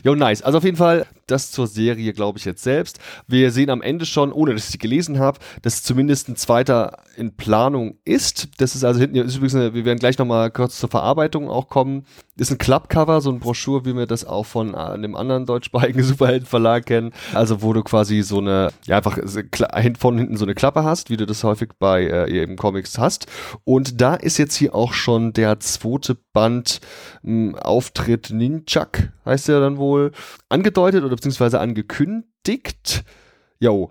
jo, 0.03 0.15
nice. 0.15 0.43
Also 0.43 0.59
auf 0.59 0.65
jeden 0.65 0.77
Fall, 0.77 1.07
das 1.27 1.51
zur 1.51 1.67
Serie, 1.67 2.13
glaube 2.13 2.39
ich, 2.39 2.45
jetzt 2.45 2.63
selbst. 2.63 2.99
Wir 3.27 3.51
sehen 3.51 3.71
am 3.71 3.83
Ende 3.83 4.07
schon, 4.07 4.33
ohne 4.33 4.55
dass 4.55 4.65
ich 4.65 4.71
sie 4.71 4.79
gelesen 4.79 5.19
habe, 5.19 5.39
dass 5.63 5.83
zumindest 5.83 6.29
ein 6.29 6.37
zweiter 6.37 6.99
in 7.17 7.37
Planung 7.37 7.99
ist. 8.05 8.49
Das 8.59 8.75
ist 8.75 8.85
also 8.85 9.01
hinten, 9.01 9.17
ist 9.17 9.37
übrigens 9.37 9.55
eine, 9.55 9.75
wir 9.75 9.85
werden 9.85 9.99
gleich 9.99 10.19
nochmal 10.19 10.51
kurz 10.51 10.79
zur 10.79 10.89
Verarbeitung 10.89 11.49
auch 11.51 11.69
kommen. 11.69 12.05
Ist 12.37 12.51
ein 12.51 12.59
Clubcover, 12.59 13.21
so 13.21 13.31
ein 13.31 13.41
Broschur, 13.41 13.85
wie 13.85 13.97
wir 13.97 14.07
das 14.07 14.25
auch 14.25 14.45
von 14.45 14.75
äh, 14.75 14.77
einem 14.77 15.17
anderen 15.17 15.47
deutschsprachigen 15.47 16.03
Superheldenverlag 16.05 16.87
kennen. 16.87 17.13
Also 17.35 17.63
wo 17.63 17.73
du 17.73 17.83
quasi 17.83 18.23
so 18.23 18.39
eine, 18.39 18.71
ja 18.85 18.99
einfach 18.99 19.19
von 19.99 20.19
hinten 20.19 20.37
so 20.37 20.45
eine 20.45 20.55
Klappe 20.55 20.85
hast, 20.85 21.11
wie 21.11 21.17
du 21.17 21.27
das 21.27 21.43
häufig 21.43 21.71
bei 21.79 22.05
äh, 22.05 22.31
eben 22.31 22.57
Comics 22.57 22.99
hast. 22.99 23.27
Und 23.65 24.01
da 24.01 24.15
ist 24.15 24.39
jetzt 24.39 24.55
hier 24.55 24.75
auch 24.75 24.93
schon 24.93 25.33
der 25.33 25.59
zweite 25.61 26.17
Band 26.33 26.81
m, 27.25 27.55
Auftritt 27.55 28.31
Ninjak, 28.31 29.13
heißt 29.25 29.49
der 29.49 29.61
dann 29.61 29.79
wohl, 29.79 30.13
angedeutet 30.51 31.03
oder 31.05 31.16
beziehungsweise 31.17 31.61
angekündigt. 31.61 33.05
Jo. 33.59 33.91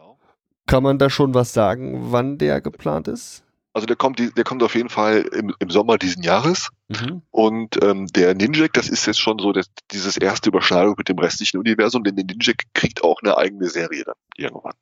Kann 0.67 0.83
man 0.83 0.97
da 0.97 1.09
schon 1.09 1.33
was 1.33 1.53
sagen, 1.53 2.11
wann 2.11 2.37
der 2.37 2.61
geplant 2.61 3.07
ist? 3.07 3.43
Also 3.73 3.87
der 3.87 3.97
kommt, 3.97 4.19
der 4.19 4.43
kommt 4.45 4.63
auf 4.63 4.73
jeden 4.73 4.87
Fall 4.87 5.21
im, 5.33 5.53
im 5.59 5.69
Sommer 5.69 5.97
diesen 5.97 6.23
Jahres. 6.23 6.69
Mhm. 6.87 7.23
Und 7.29 7.83
ähm, 7.83 8.07
der 8.07 8.33
Ninjak, 8.33 8.71
das 8.71 8.87
ist 8.87 9.05
jetzt 9.05 9.19
schon 9.19 9.37
so 9.37 9.51
das, 9.51 9.65
dieses 9.91 10.15
erste 10.15 10.47
Überschneidung 10.47 10.95
mit 10.97 11.09
dem 11.09 11.19
restlichen 11.19 11.57
Universum, 11.57 12.05
denn 12.05 12.15
der 12.15 12.23
Ninjak 12.23 12.63
kriegt 12.73 13.03
auch 13.03 13.21
eine 13.21 13.37
eigene 13.37 13.67
Serie 13.67 14.05
dann 14.05 14.15
irgendwann. 14.37 14.75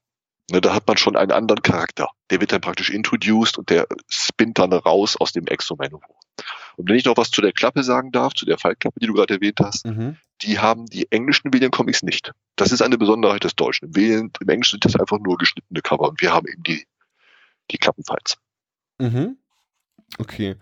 Ne, 0.51 0.61
da 0.61 0.75
hat 0.75 0.87
man 0.87 0.97
schon 0.97 1.15
einen 1.15 1.31
anderen 1.31 1.63
Charakter. 1.63 2.09
Der 2.29 2.39
wird 2.39 2.51
dann 2.51 2.61
praktisch 2.61 2.91
introduced 2.91 3.57
und 3.57 3.71
der 3.71 3.87
spinnt 4.07 4.59
dann 4.59 4.73
raus 4.73 5.17
aus 5.19 5.31
dem 5.31 5.47
Exo-Menü. 5.47 5.97
Und 6.77 6.89
wenn 6.89 6.95
ich 6.95 7.05
noch 7.05 7.17
was 7.17 7.31
zu 7.31 7.41
der 7.41 7.53
Klappe 7.53 7.83
sagen 7.83 8.11
darf, 8.11 8.33
zu 8.33 8.45
der 8.45 8.57
Fallklappe, 8.57 8.99
die 8.99 9.07
du 9.07 9.13
gerade 9.13 9.35
erwähnt 9.35 9.59
hast, 9.61 9.85
mhm. 9.85 10.17
die 10.41 10.59
haben 10.59 10.85
die 10.87 11.11
englischen 11.11 11.53
Alien-Comics 11.53 12.03
nicht. 12.03 12.31
Das 12.55 12.71
ist 12.71 12.81
eine 12.81 12.97
Besonderheit 12.97 13.43
des 13.43 13.55
Deutschen. 13.55 13.89
Im, 13.89 13.93
Alien, 13.95 14.31
Im 14.39 14.49
Englischen 14.49 14.75
sind 14.75 14.85
das 14.85 14.99
einfach 14.99 15.19
nur 15.19 15.37
geschnittene 15.37 15.81
Cover 15.81 16.09
und 16.09 16.21
wir 16.21 16.33
haben 16.33 16.47
eben 16.47 16.63
die, 16.63 16.85
die 17.71 17.77
Klappenfights. 17.77 18.37
Mhm. 18.99 19.37
Okay. 20.17 20.55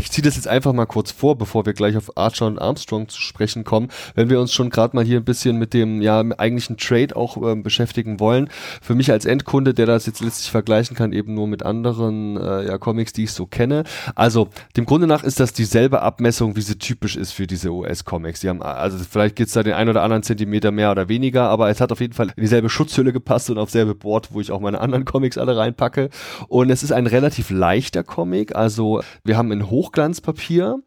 Ich 0.00 0.10
ziehe 0.10 0.24
das 0.24 0.34
jetzt 0.34 0.48
einfach 0.48 0.72
mal 0.72 0.86
kurz 0.86 1.12
vor, 1.12 1.38
bevor 1.38 1.64
wir 1.64 1.72
gleich 1.72 1.96
auf 1.96 2.16
Archer 2.16 2.46
und 2.46 2.58
Armstrong 2.58 3.08
zu 3.08 3.20
sprechen 3.20 3.62
kommen. 3.62 3.88
Wenn 4.16 4.28
wir 4.28 4.40
uns 4.40 4.52
schon 4.52 4.68
gerade 4.70 4.96
mal 4.96 5.04
hier 5.04 5.18
ein 5.18 5.24
bisschen 5.24 5.58
mit 5.58 5.74
dem 5.74 6.02
ja 6.02 6.24
eigentlichen 6.38 6.76
Trade 6.76 7.14
auch 7.14 7.36
ähm, 7.36 7.62
beschäftigen 7.62 8.18
wollen. 8.18 8.50
Für 8.82 8.96
mich 8.96 9.12
als 9.12 9.26
Endkunde, 9.26 9.74
der 9.74 9.86
das 9.86 10.06
jetzt 10.06 10.20
letztlich 10.20 10.50
vergleichen 10.50 10.96
kann, 10.96 11.12
eben 11.12 11.34
nur 11.34 11.46
mit 11.46 11.62
anderen 11.64 12.36
äh, 12.36 12.66
ja, 12.66 12.78
Comics, 12.78 13.12
die 13.12 13.24
ich 13.24 13.32
so 13.32 13.46
kenne. 13.46 13.84
Also 14.16 14.48
dem 14.76 14.86
Grunde 14.86 15.06
nach 15.06 15.22
ist 15.22 15.38
das 15.38 15.52
dieselbe 15.52 16.02
Abmessung, 16.02 16.56
wie 16.56 16.62
sie 16.62 16.78
typisch 16.78 17.14
ist 17.16 17.32
für 17.32 17.46
diese 17.46 17.70
US-Comics. 17.70 18.40
Die 18.40 18.48
haben 18.48 18.62
also 18.62 18.98
vielleicht 18.98 19.36
geht's 19.36 19.52
da 19.52 19.62
den 19.62 19.74
ein 19.74 19.88
oder 19.88 20.02
anderen 20.02 20.24
Zentimeter 20.24 20.72
mehr 20.72 20.90
oder 20.90 21.08
weniger, 21.08 21.48
aber 21.48 21.70
es 21.70 21.80
hat 21.80 21.92
auf 21.92 22.00
jeden 22.00 22.14
Fall 22.14 22.32
in 22.36 22.42
dieselbe 22.42 22.68
Schutzhülle 22.68 23.12
gepasst 23.12 23.50
und 23.50 23.58
auf 23.58 23.70
selbe 23.70 23.94
Board, 23.94 24.30
wo 24.32 24.40
ich 24.40 24.50
auch 24.50 24.60
meine 24.60 24.80
anderen 24.80 25.04
Comics 25.04 25.38
alle 25.38 25.56
reinpacke. 25.56 26.10
Und 26.48 26.70
es 26.70 26.82
ist 26.82 26.92
ein 26.92 27.06
relativ 27.06 27.50
leichter 27.50 28.02
Comic. 28.02 28.56
Also 28.56 29.02
wir 29.22 29.36
haben 29.36 29.52
in 29.52 29.70
Hochglanzpapier. 29.76 30.80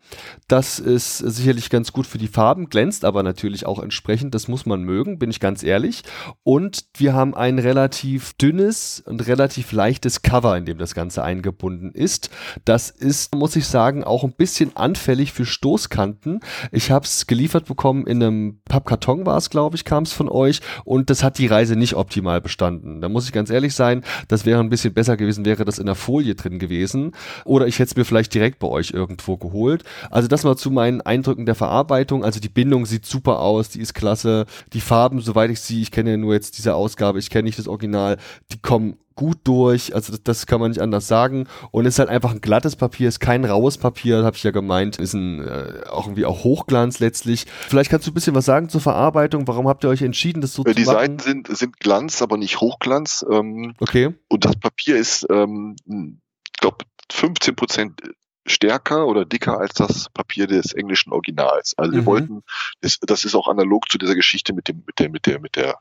Das 0.47 0.79
ist 0.79 1.19
sicherlich 1.19 1.69
ganz 1.69 1.93
gut 1.93 2.07
für 2.07 2.17
die 2.17 2.27
Farben, 2.27 2.69
glänzt 2.69 3.05
aber 3.05 3.21
natürlich 3.21 3.67
auch 3.67 3.77
entsprechend. 3.77 4.33
Das 4.33 4.47
muss 4.47 4.65
man 4.65 4.81
mögen, 4.81 5.19
bin 5.19 5.29
ich 5.29 5.39
ganz 5.39 5.61
ehrlich. 5.61 6.01
Und 6.41 6.85
wir 6.97 7.13
haben 7.13 7.35
ein 7.35 7.59
relativ 7.59 8.33
dünnes 8.33 9.03
und 9.05 9.27
relativ 9.27 9.71
leichtes 9.71 10.23
Cover, 10.23 10.57
in 10.57 10.65
dem 10.65 10.79
das 10.79 10.95
Ganze 10.95 11.23
eingebunden 11.23 11.91
ist. 11.91 12.31
Das 12.65 12.89
ist, 12.89 13.35
muss 13.35 13.55
ich 13.55 13.67
sagen, 13.67 14.03
auch 14.03 14.23
ein 14.23 14.33
bisschen 14.33 14.75
anfällig 14.75 15.33
für 15.33 15.45
Stoßkanten. 15.45 16.39
Ich 16.71 16.89
habe 16.89 17.05
es 17.05 17.27
geliefert 17.27 17.65
bekommen 17.65 18.07
in 18.07 18.23
einem 18.23 18.61
Pappkarton 18.67 19.27
war 19.27 19.37
es, 19.37 19.51
glaube 19.51 19.75
ich, 19.75 19.85
kam 19.85 20.03
es 20.03 20.13
von 20.13 20.29
euch 20.29 20.61
und 20.83 21.11
das 21.11 21.23
hat 21.23 21.37
die 21.37 21.45
Reise 21.45 21.75
nicht 21.75 21.93
optimal 21.93 22.41
bestanden. 22.41 23.01
Da 23.01 23.09
muss 23.09 23.25
ich 23.25 23.31
ganz 23.31 23.51
ehrlich 23.51 23.75
sein, 23.75 24.03
das 24.27 24.47
wäre 24.47 24.59
ein 24.59 24.69
bisschen 24.69 24.95
besser 24.95 25.15
gewesen, 25.15 25.45
wäre 25.45 25.63
das 25.63 25.77
in 25.77 25.85
der 25.85 25.93
Folie 25.93 26.33
drin 26.33 26.57
gewesen. 26.57 27.11
Oder 27.45 27.67
ich 27.67 27.75
hätte 27.75 27.91
es 27.91 27.95
mir 27.95 28.05
vielleicht 28.05 28.33
direkt 28.33 28.57
bei 28.57 28.67
euch 28.67 28.78
euch 28.79 28.91
irgendwo 28.91 29.37
geholt. 29.37 29.83
Also 30.09 30.27
das 30.27 30.43
mal 30.43 30.55
zu 30.55 30.71
meinen 30.71 31.01
Eindrücken 31.01 31.45
der 31.45 31.55
Verarbeitung. 31.55 32.23
Also 32.23 32.39
die 32.39 32.49
Bindung 32.49 32.85
sieht 32.85 33.05
super 33.05 33.39
aus, 33.39 33.69
die 33.69 33.81
ist 33.81 33.93
klasse. 33.93 34.45
Die 34.73 34.81
Farben, 34.81 35.21
soweit 35.21 35.51
ich 35.51 35.61
sie, 35.61 35.81
ich 35.81 35.91
kenne 35.91 36.11
ja 36.11 36.17
nur 36.17 36.33
jetzt 36.33 36.57
diese 36.57 36.75
Ausgabe, 36.75 37.19
ich 37.19 37.29
kenne 37.29 37.43
nicht 37.43 37.59
das 37.59 37.67
Original, 37.67 38.17
die 38.51 38.59
kommen 38.59 38.97
gut 39.19 39.39
durch, 39.43 39.93
also 39.93 40.13
das, 40.13 40.23
das, 40.23 40.45
kann 40.45 40.61
man 40.61 40.71
nicht 40.71 40.79
anders 40.79 41.09
sagen. 41.09 41.45
Und 41.71 41.85
es 41.85 41.95
ist 41.95 41.99
halt 41.99 42.07
einfach 42.07 42.31
ein 42.31 42.39
glattes 42.39 42.77
Papier, 42.77 43.09
ist 43.09 43.19
kein 43.19 43.43
raues 43.43 43.77
Papier, 43.77 44.23
habe 44.23 44.37
ich 44.37 44.43
ja 44.43 44.51
gemeint, 44.51 44.95
ist 44.95 45.13
ein 45.13 45.45
äh, 45.45 45.81
auch 45.89 46.05
irgendwie 46.05 46.23
auch 46.23 46.45
Hochglanz 46.45 46.99
letztlich. 46.99 47.45
Vielleicht 47.67 47.91
kannst 47.91 48.07
du 48.07 48.11
ein 48.11 48.13
bisschen 48.13 48.33
was 48.33 48.45
sagen 48.45 48.69
zur 48.69 48.79
Verarbeitung. 48.79 49.45
Warum 49.45 49.67
habt 49.67 49.83
ihr 49.83 49.89
euch 49.89 50.03
entschieden, 50.03 50.39
das 50.39 50.53
so 50.53 50.63
zu 50.63 50.73
die 50.73 50.85
machen? 50.85 50.95
Die 50.95 51.01
Seiten 51.01 51.19
sind, 51.19 51.57
sind 51.57 51.79
Glanz, 51.81 52.21
aber 52.21 52.37
nicht 52.37 52.61
Hochglanz. 52.61 53.25
Ähm, 53.29 53.73
okay. 53.81 54.15
Und 54.29 54.45
das 54.45 54.55
Papier 54.55 54.95
ist, 54.95 55.27
ähm, 55.29 55.75
ich 55.85 56.61
glaube, 56.61 56.77
15 57.11 57.57
Prozent 57.57 58.01
stärker 58.45 59.07
oder 59.07 59.25
dicker 59.25 59.59
als 59.59 59.73
das 59.73 60.09
Papier 60.09 60.47
des 60.47 60.73
englischen 60.73 61.11
Originals. 61.11 61.77
Also 61.77 61.91
wir 61.91 62.01
mhm. 62.01 62.05
wollten, 62.05 62.43
das, 62.81 62.99
das 62.99 63.25
ist 63.25 63.35
auch 63.35 63.47
analog 63.47 63.89
zu 63.89 63.97
dieser 63.97 64.15
Geschichte 64.15 64.53
mit 64.53 64.67
dem, 64.67 64.83
mit 64.85 64.99
der, 64.99 65.09
mit 65.09 65.25
der, 65.25 65.39
mit 65.39 65.55
der, 65.55 65.79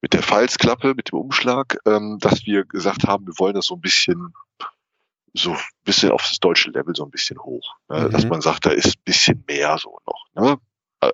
mit 0.00 0.12
der 0.14 0.22
Falzklappe, 0.22 0.94
mit 0.94 1.10
dem 1.10 1.18
Umschlag, 1.18 1.78
ähm, 1.86 2.18
dass 2.20 2.46
wir 2.46 2.64
gesagt 2.64 3.06
haben, 3.06 3.26
wir 3.26 3.38
wollen 3.38 3.54
das 3.54 3.66
so 3.66 3.74
ein 3.74 3.80
bisschen, 3.80 4.32
so 5.34 5.52
ein 5.52 5.58
bisschen 5.84 6.10
auf 6.10 6.22
das 6.22 6.38
deutsche 6.40 6.70
Level 6.70 6.94
so 6.96 7.04
ein 7.04 7.10
bisschen 7.10 7.38
hoch. 7.38 7.76
Ne? 7.88 8.06
Mhm. 8.06 8.10
Dass 8.10 8.26
man 8.26 8.40
sagt, 8.40 8.66
da 8.66 8.70
ist 8.70 8.96
ein 8.96 9.04
bisschen 9.04 9.44
mehr 9.46 9.76
so 9.78 9.98
noch. 10.06 10.24
Ne? 10.34 10.58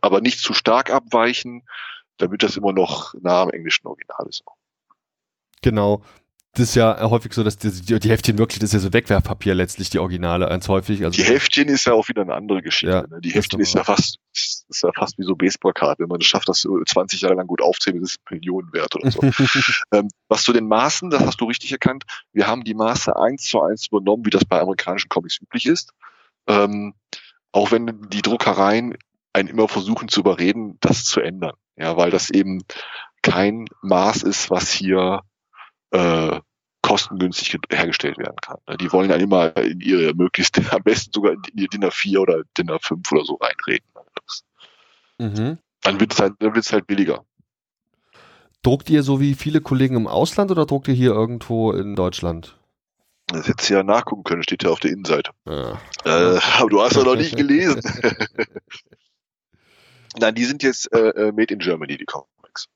Aber 0.00 0.20
nicht 0.20 0.38
zu 0.38 0.54
stark 0.54 0.90
abweichen, 0.90 1.66
damit 2.16 2.42
das 2.42 2.56
immer 2.56 2.72
noch 2.72 3.14
nah 3.20 3.42
am 3.42 3.50
englischen 3.50 3.86
Original 3.86 4.26
ist. 4.28 4.42
Genau 5.62 6.02
das 6.56 6.70
ist 6.70 6.74
ja 6.74 6.98
häufig 7.10 7.34
so, 7.34 7.44
dass 7.44 7.58
die, 7.58 7.98
die, 7.98 8.08
Heftchen 8.08 8.38
wirklich, 8.38 8.60
das 8.60 8.70
ist 8.70 8.74
ja 8.74 8.78
so 8.78 8.92
Wegwerfpapier 8.94 9.54
letztlich, 9.54 9.90
die 9.90 9.98
Originale, 9.98 10.48
ganz 10.48 10.66
häufig. 10.68 11.04
Also 11.04 11.20
die 11.20 11.28
Heftchen 11.28 11.68
ist 11.68 11.84
ja 11.84 11.92
auch 11.92 12.08
wieder 12.08 12.22
eine 12.22 12.34
andere 12.34 12.62
Geschichte. 12.62 12.94
Ja, 12.94 13.06
ne? 13.06 13.20
Die 13.20 13.30
Heftchen 13.30 13.60
ist 13.60 13.74
ja 13.74 13.84
fast, 13.84 14.18
ist 14.32 14.82
ja 14.82 14.90
fast 14.94 15.18
wie 15.18 15.24
so 15.24 15.34
Baseballkarte. 15.36 16.02
Wenn 16.02 16.08
man 16.08 16.20
es 16.22 16.26
schafft, 16.26 16.48
das 16.48 16.66
20 16.86 17.20
Jahre 17.20 17.34
lang 17.34 17.46
gut 17.46 17.60
aufzuheben, 17.60 18.02
ist 18.02 18.12
es 18.12 18.16
Millionen 18.30 18.72
wert 18.72 18.96
oder 18.96 19.10
so. 19.10 19.20
ähm, 19.92 20.08
was 20.28 20.44
zu 20.44 20.54
den 20.54 20.66
Maßen, 20.66 21.10
das 21.10 21.26
hast 21.26 21.40
du 21.42 21.44
richtig 21.44 21.72
erkannt. 21.72 22.04
Wir 22.32 22.46
haben 22.46 22.64
die 22.64 22.74
Maße 22.74 23.14
eins 23.14 23.42
zu 23.42 23.60
eins 23.60 23.88
übernommen, 23.88 24.24
wie 24.24 24.30
das 24.30 24.46
bei 24.46 24.58
amerikanischen 24.58 25.10
Comics 25.10 25.38
üblich 25.42 25.66
ist. 25.66 25.90
Ähm, 26.46 26.94
auch 27.52 27.70
wenn 27.70 28.08
die 28.08 28.22
Druckereien 28.22 28.96
einen 29.34 29.48
immer 29.48 29.68
versuchen 29.68 30.08
zu 30.08 30.20
überreden, 30.20 30.78
das 30.80 31.04
zu 31.04 31.20
ändern. 31.20 31.54
Ja, 31.76 31.98
weil 31.98 32.10
das 32.10 32.30
eben 32.30 32.62
kein 33.20 33.66
Maß 33.82 34.22
ist, 34.22 34.50
was 34.50 34.70
hier 34.70 35.20
äh, 35.90 36.40
kostengünstig 36.86 37.58
hergestellt 37.70 38.16
werden 38.16 38.36
kann. 38.40 38.58
Ne? 38.68 38.76
Die 38.76 38.92
wollen 38.92 39.10
ja 39.10 39.16
immer 39.16 39.56
in 39.56 39.80
ihre 39.80 40.14
möglichst, 40.14 40.56
am 40.72 40.82
besten 40.84 41.12
sogar 41.12 41.32
in 41.32 41.42
ihr 41.56 41.66
DIN 41.66 41.84
A4 41.84 42.18
oder 42.18 42.44
DIN 42.56 42.70
A5 42.70 43.12
oder 43.12 43.24
so 43.24 43.34
reinreden. 43.34 43.86
Mhm. 45.18 45.58
Dann 45.82 46.00
wird 46.00 46.12
es 46.12 46.20
halt, 46.20 46.34
dann 46.38 46.54
wird's 46.54 46.72
halt 46.72 46.86
billiger. 46.86 47.24
Druckt 48.62 48.88
ihr 48.90 49.02
so 49.02 49.20
wie 49.20 49.34
viele 49.34 49.60
Kollegen 49.60 49.96
im 49.96 50.06
Ausland 50.06 50.50
oder 50.50 50.64
druckt 50.66 50.86
ihr 50.88 50.94
hier 50.94 51.10
irgendwo 51.10 51.72
in 51.72 51.96
Deutschland? 51.96 52.56
Das 53.28 53.48
hättest 53.48 53.70
du 53.70 53.74
ja 53.74 53.82
nachgucken 53.82 54.22
können, 54.22 54.44
steht 54.44 54.62
ja 54.62 54.70
auf 54.70 54.78
der 54.78 54.92
Innenseite. 54.92 55.32
Ja. 55.46 55.80
Äh, 56.04 56.38
aber 56.58 56.70
du 56.70 56.80
hast 56.80 56.94
ja 56.94 57.02
noch 57.02 57.16
nicht 57.16 57.36
gelesen. 57.36 57.80
Nein, 60.18 60.34
die 60.34 60.44
sind 60.44 60.62
jetzt 60.62 60.92
äh, 60.92 61.08
äh, 61.08 61.32
made 61.32 61.52
in 61.52 61.58
Germany, 61.58 61.96
die 61.96 62.04
Comics. 62.04 62.68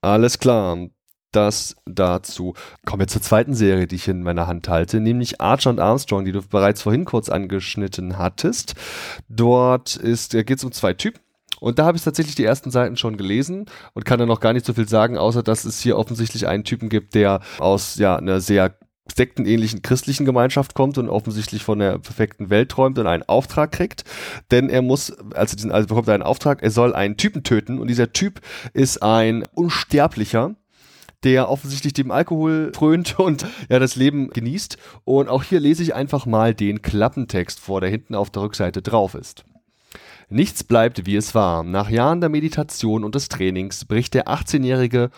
Alles 0.00 0.38
klar 0.38 0.88
das 1.36 1.76
dazu. 1.84 2.54
Kommen 2.84 3.00
wir 3.00 3.08
zur 3.08 3.22
zweiten 3.22 3.54
Serie, 3.54 3.86
die 3.86 3.96
ich 3.96 4.08
in 4.08 4.22
meiner 4.22 4.46
Hand 4.46 4.68
halte, 4.68 5.00
nämlich 5.00 5.40
Archer 5.40 5.70
und 5.70 5.80
Armstrong, 5.80 6.24
die 6.24 6.32
du 6.32 6.42
bereits 6.42 6.82
vorhin 6.82 7.04
kurz 7.04 7.28
angeschnitten 7.28 8.18
hattest. 8.18 8.74
Dort 9.28 10.00
äh, 10.02 10.44
geht 10.44 10.58
es 10.58 10.64
um 10.64 10.72
zwei 10.72 10.94
Typen. 10.94 11.20
Und 11.60 11.78
da 11.78 11.86
habe 11.86 11.96
ich 11.96 12.04
tatsächlich 12.04 12.34
die 12.34 12.44
ersten 12.44 12.70
Seiten 12.70 12.96
schon 12.96 13.16
gelesen 13.16 13.66
und 13.94 14.04
kann 14.04 14.18
da 14.18 14.26
noch 14.26 14.40
gar 14.40 14.52
nicht 14.52 14.66
so 14.66 14.74
viel 14.74 14.88
sagen, 14.88 15.16
außer 15.16 15.42
dass 15.42 15.64
es 15.64 15.80
hier 15.80 15.96
offensichtlich 15.96 16.46
einen 16.46 16.64
Typen 16.64 16.88
gibt, 16.88 17.14
der 17.14 17.40
aus 17.58 17.96
ja 17.96 18.16
einer 18.16 18.40
sehr 18.40 18.76
sektenähnlichen 19.14 19.82
christlichen 19.82 20.26
Gemeinschaft 20.26 20.74
kommt 20.74 20.98
und 20.98 21.08
offensichtlich 21.08 21.62
von 21.62 21.78
der 21.78 21.98
perfekten 21.98 22.50
Welt 22.50 22.70
träumt 22.70 22.98
und 22.98 23.06
einen 23.06 23.22
Auftrag 23.22 23.72
kriegt. 23.72 24.04
Denn 24.50 24.68
er 24.68 24.82
muss, 24.82 25.12
also, 25.34 25.56
diesen, 25.56 25.70
also 25.70 25.86
bekommt 25.86 26.08
er 26.08 26.14
einen 26.14 26.22
Auftrag, 26.22 26.62
er 26.62 26.70
soll 26.70 26.94
einen 26.94 27.16
Typen 27.16 27.42
töten 27.44 27.78
und 27.78 27.88
dieser 27.88 28.12
Typ 28.12 28.40
ist 28.72 29.02
ein 29.02 29.44
Unsterblicher, 29.54 30.56
der 31.24 31.48
offensichtlich 31.48 31.92
dem 31.92 32.10
Alkohol 32.10 32.72
frönt 32.74 33.18
und 33.18 33.46
ja 33.68 33.78
das 33.78 33.96
Leben 33.96 34.30
genießt. 34.30 34.76
Und 35.04 35.28
auch 35.28 35.42
hier 35.42 35.60
lese 35.60 35.82
ich 35.82 35.94
einfach 35.94 36.26
mal 36.26 36.54
den 36.54 36.82
Klappentext 36.82 37.60
vor, 37.60 37.80
der 37.80 37.90
hinten 37.90 38.14
auf 38.14 38.30
der 38.30 38.42
Rückseite 38.42 38.82
drauf 38.82 39.14
ist. 39.14 39.44
Nichts 40.28 40.64
bleibt, 40.64 41.06
wie 41.06 41.14
es 41.14 41.36
war. 41.36 41.62
Nach 41.62 41.88
Jahren 41.88 42.20
der 42.20 42.28
Meditation 42.28 43.04
und 43.04 43.14
des 43.14 43.28
Trainings 43.28 43.84
bricht 43.84 44.12
der 44.12 44.26
18-jährige 44.26 45.10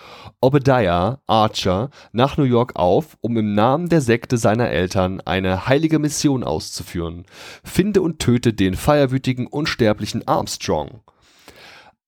Obadiah 0.42 1.20
Archer 1.26 1.88
nach 2.12 2.36
New 2.36 2.44
York 2.44 2.76
auf, 2.76 3.16
um 3.22 3.38
im 3.38 3.54
Namen 3.54 3.88
der 3.88 4.02
Sekte 4.02 4.36
seiner 4.36 4.68
Eltern 4.68 5.22
eine 5.22 5.66
heilige 5.66 5.98
Mission 5.98 6.44
auszuführen. 6.44 7.24
Finde 7.64 8.02
und 8.02 8.18
töte 8.18 8.52
den 8.52 8.74
feierwütigen, 8.74 9.46
unsterblichen 9.46 10.28
Armstrong. 10.28 11.00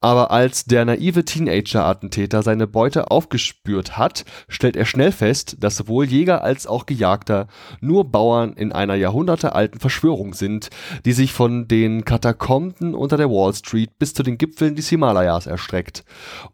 Aber 0.03 0.31
als 0.31 0.65
der 0.65 0.87
naive 0.87 1.27
Teenager-Attentäter 1.27 2.43
seine 2.43 2.67
Beute 2.67 3.11
aufgespürt 3.11 3.99
hat, 3.99 4.25
stellt 4.49 4.75
er 4.75 4.87
schnell 4.87 5.13
fest, 5.13 5.59
dass 5.61 5.77
sowohl 5.77 6.07
Jäger 6.07 6.43
als 6.43 6.67
auch 6.67 6.87
Gejagter 6.87 7.49
nur 7.83 8.11
Bauern 8.11 8.55
in 8.55 8.73
einer 8.73 8.95
jahrhundertealten 8.95 9.79
Verschwörung 9.79 10.33
sind, 10.33 10.71
die 11.05 11.13
sich 11.13 11.35
von 11.35 11.69
den 11.69 12.07
Katakomben 12.07 12.95
unter 12.95 13.19
der 13.19 13.29
Wall 13.29 13.53
Street 13.53 13.99
bis 13.99 14.15
zu 14.15 14.23
den 14.23 14.39
Gipfeln 14.39 14.75
des 14.75 14.89
Himalayas 14.89 15.47
erstreckt. 15.47 16.05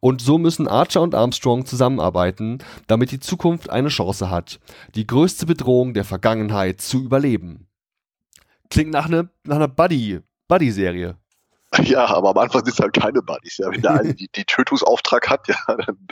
Und 0.00 0.20
so 0.20 0.38
müssen 0.38 0.66
Archer 0.66 1.02
und 1.02 1.14
Armstrong 1.14 1.66
zusammenarbeiten, 1.66 2.58
damit 2.88 3.12
die 3.12 3.20
Zukunft 3.20 3.70
eine 3.70 3.90
Chance 3.90 4.28
hat, 4.28 4.58
die 4.96 5.06
größte 5.06 5.46
Bedrohung 5.46 5.94
der 5.94 6.04
Vergangenheit 6.04 6.80
zu 6.80 7.00
überleben. 7.00 7.68
Klingt 8.70 8.90
nach 8.90 9.06
einer 9.06 9.28
nach 9.44 9.56
einer 9.56 9.68
Buddy 9.68 10.20
Buddy-Serie. 10.48 11.16
Ja, 11.82 12.06
aber 12.06 12.30
am 12.30 12.38
Anfang 12.38 12.64
sind 12.64 12.74
es 12.74 12.80
halt 12.80 12.94
keine 12.94 13.22
Buddies. 13.22 13.58
Ja. 13.58 13.70
Wenn 13.70 13.82
der 13.82 14.00
eine 14.00 14.14
die, 14.14 14.28
die 14.28 14.44
Tötungsauftrag 14.44 15.28
hat, 15.28 15.48
ja, 15.48 15.56
dann 15.66 16.06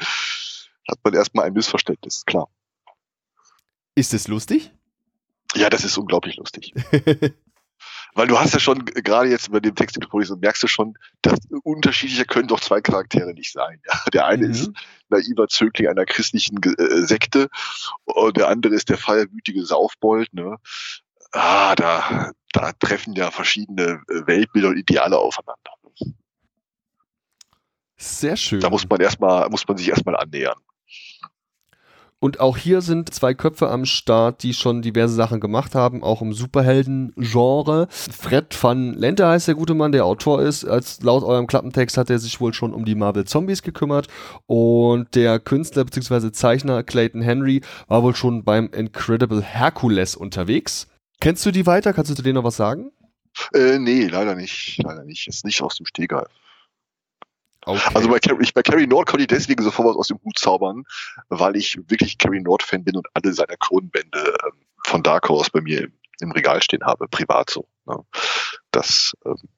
hat 0.88 0.98
man 1.02 1.14
erstmal 1.14 1.46
ein 1.46 1.52
Missverständnis, 1.52 2.24
klar. 2.26 2.48
Ist 3.94 4.12
es 4.14 4.28
lustig? 4.28 4.72
Ja, 5.54 5.70
das 5.70 5.84
ist 5.84 5.96
unglaublich 5.96 6.36
lustig. 6.36 6.74
Weil 8.14 8.28
du 8.28 8.38
hast 8.38 8.54
ja 8.54 8.60
schon, 8.60 8.84
gerade 8.84 9.28
jetzt 9.28 9.50
bei 9.50 9.60
dem 9.60 9.74
Text, 9.74 9.96
den 9.96 10.00
du 10.00 10.08
vorliest, 10.08 10.36
merkst 10.40 10.62
du 10.62 10.68
schon, 10.68 10.94
dass 11.22 11.38
unterschiedlicher 11.64 12.24
können 12.24 12.48
doch 12.48 12.60
zwei 12.60 12.80
Charaktere 12.80 13.34
nicht 13.34 13.52
sein. 13.52 13.80
Ja. 13.86 14.00
Der 14.12 14.26
eine 14.26 14.46
mhm. 14.46 14.52
ist 14.52 14.70
naiver 15.08 15.48
Zögling 15.48 15.88
einer 15.88 16.06
christlichen 16.06 16.58
äh, 16.62 17.02
Sekte 17.02 17.48
und 18.04 18.36
der 18.36 18.48
andere 18.48 18.74
ist 18.74 18.88
der 18.88 18.98
feierwütige 18.98 19.64
Saufbold. 19.64 20.32
Ne? 20.32 20.56
Ah, 21.34 21.74
da, 21.74 22.32
da 22.52 22.72
treffen 22.72 23.14
ja 23.14 23.30
verschiedene 23.30 24.00
äh, 24.08 24.26
Weltbilder 24.26 24.68
und 24.68 24.78
Ideale 24.78 25.18
aufeinander. 25.18 25.72
Sehr 27.96 28.36
schön. 28.36 28.60
Da 28.60 28.70
muss 28.70 28.88
man 28.88 29.00
erstmal, 29.00 29.48
muss 29.48 29.66
man 29.66 29.76
sich 29.76 29.88
erstmal 29.88 30.16
annähern. 30.16 30.58
Und 32.20 32.40
auch 32.40 32.56
hier 32.56 32.80
sind 32.80 33.12
zwei 33.12 33.34
Köpfe 33.34 33.68
am 33.68 33.84
Start, 33.84 34.42
die 34.42 34.54
schon 34.54 34.80
diverse 34.80 35.14
Sachen 35.14 35.40
gemacht 35.40 35.74
haben, 35.74 36.02
auch 36.02 36.22
im 36.22 36.32
Superhelden-Genre. 36.32 37.88
Fred 37.90 38.56
van 38.62 38.94
Lente 38.94 39.26
heißt 39.26 39.48
der 39.48 39.54
gute 39.54 39.74
Mann, 39.74 39.92
der 39.92 40.06
Autor 40.06 40.40
ist. 40.40 40.64
Als 40.64 41.02
laut 41.02 41.22
eurem 41.22 41.46
Klappentext 41.46 41.98
hat 41.98 42.08
er 42.08 42.18
sich 42.18 42.40
wohl 42.40 42.54
schon 42.54 42.72
um 42.72 42.86
die 42.86 42.94
Marvel 42.94 43.26
Zombies 43.26 43.62
gekümmert. 43.62 44.08
Und 44.46 45.14
der 45.14 45.38
Künstler 45.38 45.84
bzw. 45.84 46.32
Zeichner 46.32 46.82
Clayton 46.82 47.20
Henry 47.20 47.60
war 47.88 48.02
wohl 48.02 48.14
schon 48.14 48.42
beim 48.42 48.70
Incredible 48.70 49.42
Hercules 49.42 50.16
unterwegs. 50.16 50.86
Kennst 51.24 51.46
du 51.46 51.50
die 51.50 51.64
weiter? 51.64 51.94
Kannst 51.94 52.10
du 52.10 52.14
zu 52.14 52.20
denen 52.20 52.34
noch 52.34 52.44
was 52.44 52.56
sagen? 52.56 52.92
Äh, 53.54 53.78
nee, 53.78 54.08
leider 54.08 54.34
nicht. 54.34 54.76
Leider 54.82 55.04
nicht. 55.04 55.26
Ist 55.26 55.46
nicht 55.46 55.62
aus 55.62 55.76
dem 55.76 55.86
Stegreif. 55.86 56.28
Okay. 57.64 57.80
Also 57.94 58.10
bei 58.10 58.18
Carrie, 58.18 58.46
bei 58.54 58.60
Carrie 58.60 58.86
Nord 58.86 59.08
konnte 59.08 59.22
ich 59.22 59.28
deswegen 59.28 59.64
sofort 59.64 59.88
was 59.88 59.96
aus 59.96 60.08
dem 60.08 60.18
Hut 60.22 60.38
zaubern, 60.38 60.84
weil 61.30 61.56
ich 61.56 61.78
wirklich 61.88 62.18
Carrie 62.18 62.42
Nord-Fan 62.42 62.84
bin 62.84 62.96
und 62.96 63.06
alle 63.14 63.32
seine 63.32 63.56
Kronbände 63.58 64.36
ähm, 64.44 64.66
von 64.84 65.02
Dark 65.02 65.26
Horse 65.30 65.48
bei 65.50 65.62
mir 65.62 65.88
im 66.20 66.30
Regal 66.32 66.62
stehen 66.62 66.84
habe, 66.84 67.08
privat 67.08 67.48
so. 67.48 67.66
Ne? 67.86 67.96
Das 68.70 69.14
ähm, 69.24 69.48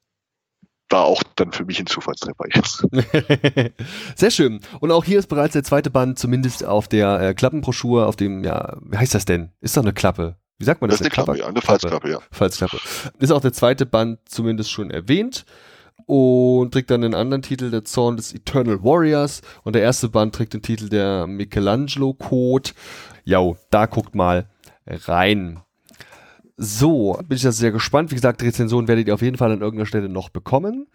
war 0.89 1.03
auch 1.03 1.21
dann 1.35 1.51
für 1.51 1.65
mich 1.65 1.81
ein 1.81 1.87
Zufallstreffer 1.87 2.45
jetzt. 2.55 2.87
Sehr 4.15 4.31
schön. 4.31 4.61
Und 4.79 4.91
auch 4.91 5.03
hier 5.03 5.19
ist 5.19 5.27
bereits 5.27 5.51
der 5.51 5.65
zweite 5.65 5.89
Band, 5.89 6.17
zumindest 6.17 6.63
auf 6.63 6.87
der 6.87 7.19
äh, 7.19 7.33
Klappenbroschur, 7.33 8.07
auf 8.07 8.15
dem, 8.15 8.45
ja, 8.45 8.77
wie 8.83 8.97
heißt 8.97 9.13
das 9.13 9.25
denn? 9.25 9.51
Ist 9.59 9.75
doch 9.75 9.81
eine 9.81 9.91
Klappe. 9.91 10.37
Wie 10.57 10.65
sagt 10.65 10.81
man 10.81 10.89
das? 10.89 10.99
Das 10.99 11.07
ist 11.07 11.17
eine 11.17 11.25
Klappe, 11.25 11.39
ja, 11.39 11.47
eine 11.47 11.61
Falzklappe, 11.61 12.09
ja. 12.09 12.19
Falzklappe. 12.31 12.77
Ist 13.19 13.31
auch 13.31 13.41
der 13.41 13.53
zweite 13.53 13.85
Band 13.85 14.19
zumindest 14.25 14.71
schon 14.71 14.89
erwähnt 14.89 15.45
und 16.07 16.71
trägt 16.71 16.89
dann 16.89 17.01
den 17.01 17.13
anderen 17.13 17.41
Titel, 17.43 17.69
der 17.69 17.83
Zorn 17.83 18.17
des 18.17 18.33
Eternal 18.33 18.83
Warriors. 18.83 19.41
Und 19.63 19.73
der 19.73 19.83
erste 19.83 20.09
Band 20.09 20.33
trägt 20.33 20.53
den 20.53 20.61
Titel 20.61 20.89
der 20.89 21.27
Michelangelo 21.27 22.13
Code. 22.13 22.71
Ja, 23.23 23.39
da 23.69 23.85
guckt 23.85 24.15
mal 24.15 24.49
rein. 24.87 25.59
So, 26.55 27.19
bin 27.27 27.35
ich 27.35 27.43
da 27.43 27.51
sehr 27.51 27.71
gespannt. 27.71 28.09
Wie 28.09 28.15
gesagt, 28.15 28.41
Rezension 28.41 28.87
werdet 28.87 29.07
ihr 29.07 29.13
auf 29.13 29.21
jeden 29.21 29.37
Fall 29.37 29.51
an 29.51 29.61
irgendeiner 29.61 29.85
Stelle 29.85 30.09
noch 30.09 30.29
bekommen 30.29 30.87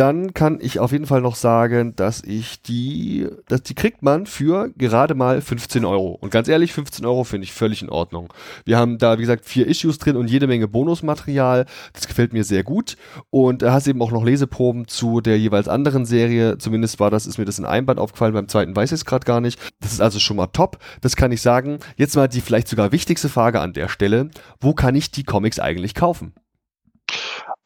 dann 0.00 0.32
kann 0.32 0.60
ich 0.62 0.78
auf 0.78 0.92
jeden 0.92 1.04
Fall 1.04 1.20
noch 1.20 1.34
sagen, 1.34 1.94
dass 1.94 2.24
ich 2.24 2.62
die, 2.62 3.28
dass 3.48 3.62
die 3.62 3.74
kriegt 3.74 4.00
man 4.00 4.24
für 4.24 4.70
gerade 4.78 5.14
mal 5.14 5.42
15 5.42 5.84
Euro. 5.84 6.16
Und 6.18 6.30
ganz 6.30 6.48
ehrlich, 6.48 6.72
15 6.72 7.04
Euro 7.04 7.22
finde 7.24 7.44
ich 7.44 7.52
völlig 7.52 7.82
in 7.82 7.90
Ordnung. 7.90 8.32
Wir 8.64 8.78
haben 8.78 8.96
da, 8.96 9.18
wie 9.18 9.22
gesagt, 9.22 9.44
vier 9.44 9.66
Issues 9.66 9.98
drin 9.98 10.16
und 10.16 10.30
jede 10.30 10.46
Menge 10.46 10.68
Bonusmaterial. 10.68 11.66
Das 11.92 12.08
gefällt 12.08 12.32
mir 12.32 12.44
sehr 12.44 12.64
gut. 12.64 12.96
Und 13.28 13.60
da 13.60 13.74
hast 13.74 13.88
eben 13.88 14.00
auch 14.00 14.10
noch 14.10 14.24
Leseproben 14.24 14.88
zu 14.88 15.20
der 15.20 15.38
jeweils 15.38 15.68
anderen 15.68 16.06
Serie. 16.06 16.56
Zumindest 16.56 16.98
war 16.98 17.10
das, 17.10 17.26
ist 17.26 17.36
mir 17.36 17.44
das 17.44 17.58
in 17.58 17.66
einem 17.66 17.84
Band 17.84 18.00
aufgefallen, 18.00 18.32
beim 18.32 18.48
zweiten 18.48 18.74
weiß 18.74 18.92
ich 18.92 19.00
es 19.00 19.04
gerade 19.04 19.26
gar 19.26 19.42
nicht. 19.42 19.60
Das 19.80 19.92
ist 19.92 20.00
also 20.00 20.18
schon 20.18 20.38
mal 20.38 20.46
top. 20.46 20.78
Das 21.02 21.14
kann 21.14 21.30
ich 21.30 21.42
sagen. 21.42 21.78
Jetzt 21.96 22.16
mal 22.16 22.26
die 22.26 22.40
vielleicht 22.40 22.68
sogar 22.68 22.90
wichtigste 22.90 23.28
Frage 23.28 23.60
an 23.60 23.74
der 23.74 23.88
Stelle. 23.88 24.30
Wo 24.62 24.72
kann 24.72 24.94
ich 24.94 25.10
die 25.10 25.24
Comics 25.24 25.58
eigentlich 25.58 25.94
kaufen? 25.94 26.32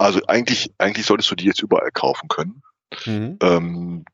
Also 0.05 0.21
eigentlich, 0.27 0.71
eigentlich 0.77 1.07
solltest 1.07 1.31
du 1.31 1.35
die 1.35 1.47
jetzt 1.47 1.63
überall 1.63 1.91
kaufen 1.91 2.29
können. 2.29 2.63
Mhm. 3.07 3.39
Ähm, 3.41 4.05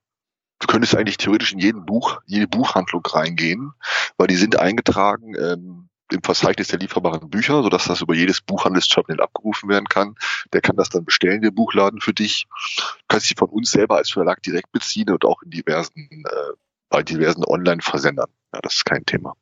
du 0.60 0.66
könntest 0.68 0.94
eigentlich 0.94 1.16
theoretisch 1.16 1.52
in 1.52 1.58
jeden 1.58 1.84
Buch, 1.84 2.20
jede 2.26 2.46
Buchhandlung 2.46 3.04
reingehen, 3.04 3.72
weil 4.16 4.28
die 4.28 4.36
sind 4.36 4.56
eingetragen 4.56 5.34
ähm, 5.34 5.88
im 6.12 6.22
Verzeichnis 6.22 6.68
der 6.68 6.78
lieferbaren 6.78 7.28
Bücher, 7.28 7.64
sodass 7.64 7.86
das 7.86 8.02
über 8.02 8.14
jedes 8.14 8.40
Buchhandelsterminal 8.40 9.20
abgerufen 9.20 9.68
werden 9.68 9.86
kann. 9.86 10.14
Der 10.52 10.60
kann 10.60 10.76
das 10.76 10.90
dann 10.90 11.04
bestellen, 11.04 11.42
der 11.42 11.50
Buchladen 11.50 12.00
für 12.00 12.14
dich. 12.14 12.46
Du 12.76 13.04
kannst 13.08 13.26
sie 13.26 13.34
von 13.36 13.48
uns 13.48 13.72
selber 13.72 13.96
als 13.96 14.10
Verlag 14.10 14.44
direkt 14.44 14.70
beziehen 14.70 15.10
und 15.10 15.24
auch 15.24 15.42
in 15.42 15.50
diversen, 15.50 16.08
äh, 16.08 16.52
bei 16.88 17.02
diversen 17.02 17.44
Online-Versendern. 17.44 18.30
Ja, 18.54 18.60
das 18.60 18.74
ist 18.76 18.84
kein 18.84 19.04
Thema. 19.04 19.34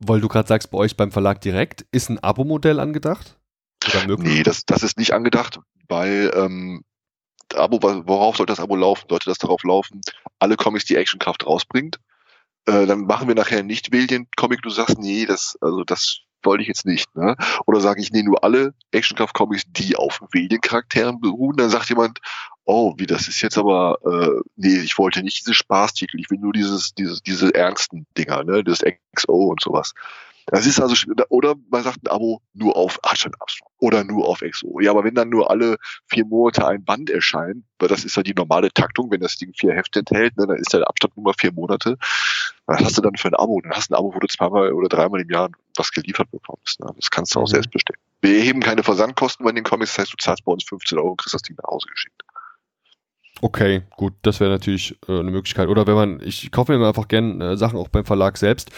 Weil 0.00 0.20
du 0.20 0.28
gerade 0.28 0.48
sagst, 0.48 0.70
bei 0.70 0.76
euch 0.76 0.98
beim 0.98 1.12
Verlag 1.12 1.40
direkt, 1.40 1.86
ist 1.92 2.10
ein 2.10 2.22
Abo-Modell 2.22 2.78
angedacht? 2.78 3.38
Nee, 4.18 4.42
das, 4.42 4.64
das 4.64 4.82
ist 4.82 4.98
nicht 4.98 5.12
angedacht, 5.12 5.60
weil 5.88 6.32
ähm, 6.34 6.84
Abo, 7.54 7.82
worauf 7.82 8.36
sollte 8.36 8.52
das 8.52 8.60
Abo 8.60 8.76
laufen? 8.76 9.06
Sollte 9.08 9.30
das 9.30 9.38
darauf 9.38 9.62
laufen, 9.64 10.00
alle 10.38 10.56
Comics, 10.56 10.84
die 10.84 10.96
Actionkraft 10.96 11.46
rausbringt? 11.46 11.98
Äh, 12.66 12.86
dann 12.86 13.02
machen 13.02 13.28
wir 13.28 13.34
nachher 13.34 13.62
nicht 13.62 13.92
Alien-Comic, 13.92 14.62
du 14.62 14.70
sagst, 14.70 14.98
nee, 14.98 15.26
das, 15.26 15.56
also 15.60 15.84
das 15.84 16.20
wollte 16.42 16.62
ich 16.62 16.68
jetzt 16.68 16.86
nicht. 16.86 17.14
Ne? 17.14 17.36
Oder 17.66 17.80
sage 17.80 18.00
ich, 18.00 18.10
nee, 18.10 18.22
nur 18.22 18.42
alle 18.44 18.74
Actionkraft-Comics, 18.90 19.64
die 19.68 19.96
auf 19.96 20.22
Alien-Charakteren 20.34 21.20
beruhen, 21.20 21.56
dann 21.56 21.70
sagt 21.70 21.88
jemand, 21.88 22.20
oh, 22.64 22.94
wie 22.96 23.06
das 23.06 23.28
ist 23.28 23.42
jetzt 23.42 23.58
aber, 23.58 23.98
äh, 24.04 24.42
nee, 24.56 24.78
ich 24.78 24.98
wollte 24.98 25.22
nicht 25.22 25.40
diese 25.40 25.54
Spaßtitel, 25.54 26.18
ich 26.18 26.30
will 26.30 26.38
nur 26.38 26.52
dieses, 26.52 26.94
dieses, 26.94 27.22
diese 27.22 27.54
ernsten 27.54 28.06
Dinger, 28.16 28.44
ne, 28.44 28.64
das 28.64 28.82
XO 29.14 29.32
und 29.32 29.60
sowas. 29.60 29.92
Das 30.46 30.66
ist 30.66 30.80
also, 30.80 30.94
oder 31.28 31.54
man 31.70 31.82
sagt 31.82 31.98
ein 32.04 32.08
Abo 32.08 32.40
nur 32.52 32.76
auf 32.76 32.98
Archer 33.02 33.30
Armstrong 33.38 33.70
oder 33.78 34.04
nur 34.04 34.28
auf 34.28 34.40
XO. 34.40 34.80
Ja, 34.80 34.90
aber 34.90 35.04
wenn 35.04 35.14
dann 35.14 35.28
nur 35.30 35.50
alle 35.50 35.76
vier 36.06 36.24
Monate 36.24 36.66
ein 36.66 36.84
Band 36.84 37.10
erscheint, 37.10 37.64
weil 37.78 37.88
das 37.88 38.04
ist 38.04 38.16
ja 38.16 38.22
die 38.22 38.34
normale 38.34 38.72
Taktung, 38.72 39.10
wenn 39.10 39.20
das 39.20 39.36
Ding 39.36 39.52
vier 39.54 39.72
Hefte 39.72 40.00
enthält, 40.00 40.36
ne, 40.36 40.46
dann 40.46 40.56
ist 40.56 40.72
der 40.72 40.86
Abstand 40.88 41.16
nur 41.16 41.24
mal 41.24 41.34
vier 41.38 41.52
Monate. 41.52 41.96
Was 42.66 42.82
hast 42.82 42.98
du 42.98 43.02
dann 43.02 43.16
für 43.16 43.28
ein 43.28 43.34
Abo? 43.34 43.60
Dann 43.60 43.72
hast 43.72 43.90
du 43.90 43.94
ein 43.94 43.98
Abo, 43.98 44.14
wo 44.14 44.18
du 44.18 44.26
zweimal 44.26 44.72
oder 44.72 44.88
dreimal 44.88 45.20
im 45.20 45.30
Jahr 45.30 45.50
was 45.76 45.90
geliefert 45.90 46.30
bekommst. 46.30 46.80
Ne? 46.80 46.90
Das 46.96 47.10
kannst 47.10 47.34
du 47.34 47.40
auch 47.40 47.44
mhm. 47.44 47.52
selbst 47.52 47.70
bestellen. 47.70 48.00
Wir 48.20 48.38
erheben 48.38 48.60
keine 48.60 48.82
Versandkosten 48.82 49.44
bei 49.44 49.52
den 49.52 49.64
Comics, 49.64 49.92
das 49.92 50.04
heißt, 50.04 50.12
du 50.12 50.16
zahlst 50.16 50.44
bei 50.44 50.52
uns 50.52 50.64
15 50.64 50.98
Euro 50.98 51.10
und 51.10 51.18
kriegst 51.18 51.34
das 51.34 51.42
Ding 51.42 51.56
nach 51.62 51.70
Hause 51.70 51.88
geschickt. 51.88 52.22
Okay, 53.40 53.82
gut, 53.96 54.14
das 54.22 54.40
wäre 54.40 54.50
natürlich 54.50 54.96
äh, 55.08 55.18
eine 55.18 55.30
Möglichkeit. 55.30 55.68
Oder 55.68 55.86
wenn 55.86 55.94
man, 55.94 56.20
ich 56.24 56.50
kaufe 56.50 56.76
mir 56.76 56.86
einfach 56.86 57.08
gerne 57.08 57.52
äh, 57.52 57.56
Sachen 57.56 57.78
auch 57.78 57.88
beim 57.88 58.04
Verlag 58.04 58.36
selbst. 58.36 58.70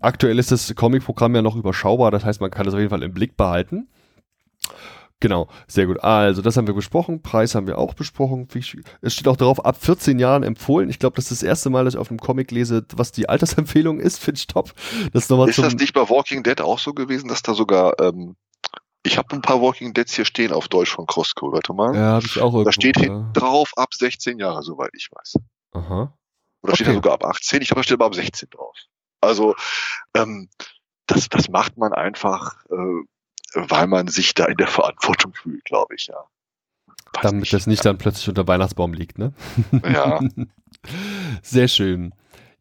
Aktuell 0.00 0.38
ist 0.38 0.52
das 0.52 0.74
Comic-Programm 0.74 1.34
ja 1.34 1.42
noch 1.42 1.56
überschaubar, 1.56 2.10
das 2.10 2.24
heißt, 2.24 2.40
man 2.40 2.50
kann 2.50 2.64
das 2.64 2.74
auf 2.74 2.80
jeden 2.80 2.90
Fall 2.90 3.02
im 3.02 3.14
Blick 3.14 3.36
behalten. 3.36 3.88
Genau, 5.22 5.46
sehr 5.68 5.86
gut. 5.86 6.02
Also, 6.02 6.42
das 6.42 6.56
haben 6.56 6.66
wir 6.66 6.74
besprochen. 6.74 7.22
Preis 7.22 7.54
haben 7.54 7.68
wir 7.68 7.78
auch 7.78 7.94
besprochen. 7.94 8.48
Es 9.02 9.14
steht 9.14 9.28
auch 9.28 9.36
darauf, 9.36 9.64
ab 9.64 9.76
14 9.80 10.18
Jahren 10.18 10.42
empfohlen. 10.42 10.90
Ich 10.90 10.98
glaube, 10.98 11.14
das 11.14 11.30
ist 11.30 11.42
das 11.42 11.46
erste 11.46 11.70
Mal, 11.70 11.84
dass 11.84 11.94
ich 11.94 12.00
auf 12.00 12.10
einem 12.10 12.18
Comic 12.18 12.50
lese, 12.50 12.84
was 12.96 13.12
die 13.12 13.28
Altersempfehlung 13.28 14.00
ist. 14.00 14.18
Finde 14.18 14.38
ich 14.38 14.48
top. 14.48 14.72
Das 15.12 15.30
ist, 15.30 15.48
ist 15.48 15.58
das 15.58 15.74
nicht 15.76 15.94
bei 15.94 16.00
Walking 16.00 16.42
Dead 16.42 16.60
auch 16.60 16.80
so 16.80 16.92
gewesen, 16.92 17.28
dass 17.28 17.40
da 17.42 17.54
sogar 17.54 18.00
ähm, 18.00 18.34
ich 19.02 19.18
habe 19.18 19.34
ein 19.34 19.42
paar 19.42 19.60
Walking 19.60 19.92
Deads 19.92 20.14
hier 20.14 20.24
stehen 20.24 20.52
auf 20.52 20.68
Deutsch 20.68 20.90
von 20.90 21.06
Costco, 21.06 21.52
warte 21.52 21.72
mal. 21.72 21.94
Ja, 21.94 22.12
habe 22.14 22.26
ich 22.26 22.38
auch 22.38 22.54
irgendwo, 22.54 22.64
Da 22.64 22.72
steht 22.72 22.96
ja. 22.96 23.04
hinten 23.04 23.32
drauf 23.32 23.72
ab 23.76 23.94
16 23.94 24.38
Jahre, 24.38 24.62
soweit 24.62 24.90
ich 24.94 25.08
weiß. 25.10 25.34
Aha. 25.72 26.16
Oder 26.62 26.72
okay. 26.72 26.74
steht 26.76 26.88
da 26.88 26.92
sogar 26.94 27.12
ab 27.14 27.24
18? 27.24 27.62
Ich 27.62 27.70
habe 27.70 27.80
da 27.80 27.84
steht 27.84 27.94
aber 27.94 28.06
ab 28.06 28.14
16 28.14 28.50
drauf. 28.50 28.76
Also 29.20 29.54
ähm, 30.14 30.48
das, 31.06 31.28
das 31.28 31.48
macht 31.48 31.76
man 31.76 31.92
einfach, 31.92 32.64
äh, 32.70 33.04
weil 33.54 33.86
man 33.86 34.08
sich 34.08 34.34
da 34.34 34.46
in 34.46 34.56
der 34.56 34.68
Verantwortung 34.68 35.34
fühlt, 35.34 35.64
glaube 35.64 35.94
ich, 35.94 36.06
ja. 36.06 36.24
Weiß 37.14 37.22
Damit 37.22 37.40
nicht. 37.42 37.52
das 37.52 37.66
nicht 37.66 37.84
dann 37.84 37.98
plötzlich 37.98 38.28
unter 38.28 38.46
Weihnachtsbaum 38.46 38.94
liegt, 38.94 39.18
ne? 39.18 39.34
Ja. 39.84 40.20
Sehr 41.42 41.68
schön. 41.68 42.14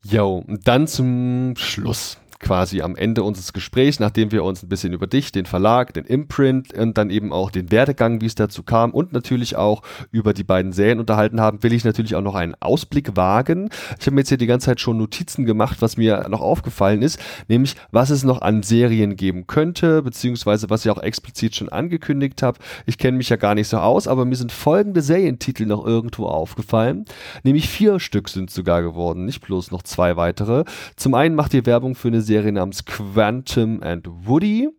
Jo, 0.04 0.44
und 0.46 0.68
dann 0.68 0.88
zum 0.88 1.56
Schluss 1.56 2.18
quasi 2.42 2.82
am 2.82 2.96
Ende 2.96 3.24
unseres 3.24 3.54
Gesprächs, 3.54 4.00
nachdem 4.00 4.32
wir 4.32 4.44
uns 4.44 4.64
ein 4.64 4.70
bisschen 4.70 4.94
über 4.94 5.08
dich, 5.08 5.32
den 5.32 5.46
Verlag, 5.46 5.94
den 5.94 6.06
Imprint 6.06 6.74
und 6.74 6.98
dann 6.98 7.10
eben 7.10 7.32
auch 7.32 7.52
den 7.52 7.72
Werdegang, 7.72 8.20
wie 8.20 8.26
es 8.26 8.36
dazu 8.36 8.64
kam 8.64 8.92
und 8.92 9.14
natürlich 9.14 9.56
auch 9.56 9.84
über 10.12 10.34
die 10.34 10.44
beiden 10.44 10.74
Serien 10.74 11.00
unterhalten 11.00 11.40
haben, 11.40 11.64
will 11.64 11.72
ich 11.72 11.86
natürlich 11.86 12.16
auch 12.16 12.22
noch 12.22 12.36
einen 12.36 12.56
Ausblick 12.60 13.16
wagen. 13.16 13.70
Ich 14.00 14.08
habe 14.08 14.16
mir 14.16 14.22
jetzt 14.22 14.30
hier 14.30 14.38
die 14.38 14.48
ganze 14.48 14.66
Zeit 14.66 14.82
schon 14.82 14.98
Notizen 14.98 15.46
gemacht, 15.46 15.78
was 15.82 15.98
mir 15.98 16.28
noch 16.30 16.42
aufgefallen 16.42 17.02
ist, 17.02 17.20
nämlich 17.48 17.76
was 17.92 18.10
es 18.10 18.24
noch 18.24 18.42
an 18.42 18.64
Serien 18.64 19.16
geben 19.16 19.48
könnte, 19.48 20.02
beziehungsweise 20.02 20.70
was 20.70 20.84
ich 20.84 20.92
auch 20.92 21.02
explizit 21.02 21.56
schon 21.56 21.70
angekündigt 21.70 22.44
habe. 22.44 22.60
Ich 22.86 22.98
kenne 22.98 23.18
mich 23.18 23.30
ja 23.30 23.38
gar 23.38 23.56
nicht 23.56 23.68
so 23.68 23.78
aus, 23.78 24.08
aber 24.08 24.26
mir 24.26 24.36
sind 24.36 24.52
folgende 24.52 25.02
Serientitel 25.02 25.66
noch 25.66 25.86
irgendwo 25.86 26.26
aufgefallen, 26.26 27.06
nämlich 27.44 27.70
vier 27.70 28.00
Stück 28.00 28.30
sind 28.30 28.50
sogar 28.50 28.82
geworden, 28.82 29.26
nicht 29.26 29.42
bloß 29.42 29.72
noch 29.72 29.84
zwei 29.84 30.18
weitere. 30.18 30.66
Zum 30.96 31.14
einen 31.14 31.36
macht 31.36 31.54
ihr 31.54 31.66
Werbung 31.66 31.96
für 31.96 32.08
eine 32.08 32.22
Serie 32.22 32.31
namens 32.40 32.86
Quantum 32.86 33.84
and 33.84 34.08
Woody. 34.08 34.70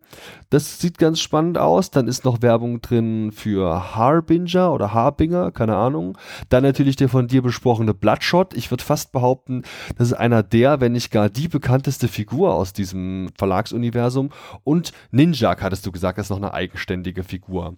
Das 0.49 0.79
sieht 0.79 0.97
ganz 0.97 1.19
spannend 1.19 1.57
aus. 1.57 1.91
Dann 1.91 2.07
ist 2.07 2.25
noch 2.25 2.41
Werbung 2.41 2.81
drin 2.81 3.31
für 3.31 3.95
Harbinger 3.95 4.71
oder 4.73 4.93
Harbinger, 4.93 5.51
keine 5.51 5.75
Ahnung. 5.75 6.17
Dann 6.49 6.63
natürlich 6.63 6.95
der 6.95 7.09
von 7.09 7.27
dir 7.27 7.41
besprochene 7.41 7.93
Bloodshot. 7.93 8.53
Ich 8.53 8.71
würde 8.71 8.83
fast 8.83 9.11
behaupten, 9.11 9.63
das 9.97 10.07
ist 10.07 10.13
einer 10.13 10.43
der, 10.43 10.81
wenn 10.81 10.91
nicht 10.93 11.11
gar 11.11 11.29
die 11.29 11.47
bekannteste 11.47 12.07
Figur 12.07 12.53
aus 12.53 12.73
diesem 12.73 13.29
Verlagsuniversum. 13.37 14.29
Und 14.63 14.91
Ninja, 15.11 15.55
hattest 15.59 15.85
du 15.85 15.91
gesagt, 15.91 16.17
ist 16.17 16.29
noch 16.29 16.37
eine 16.37 16.53
eigenständige 16.53 17.23
Figur. 17.23 17.77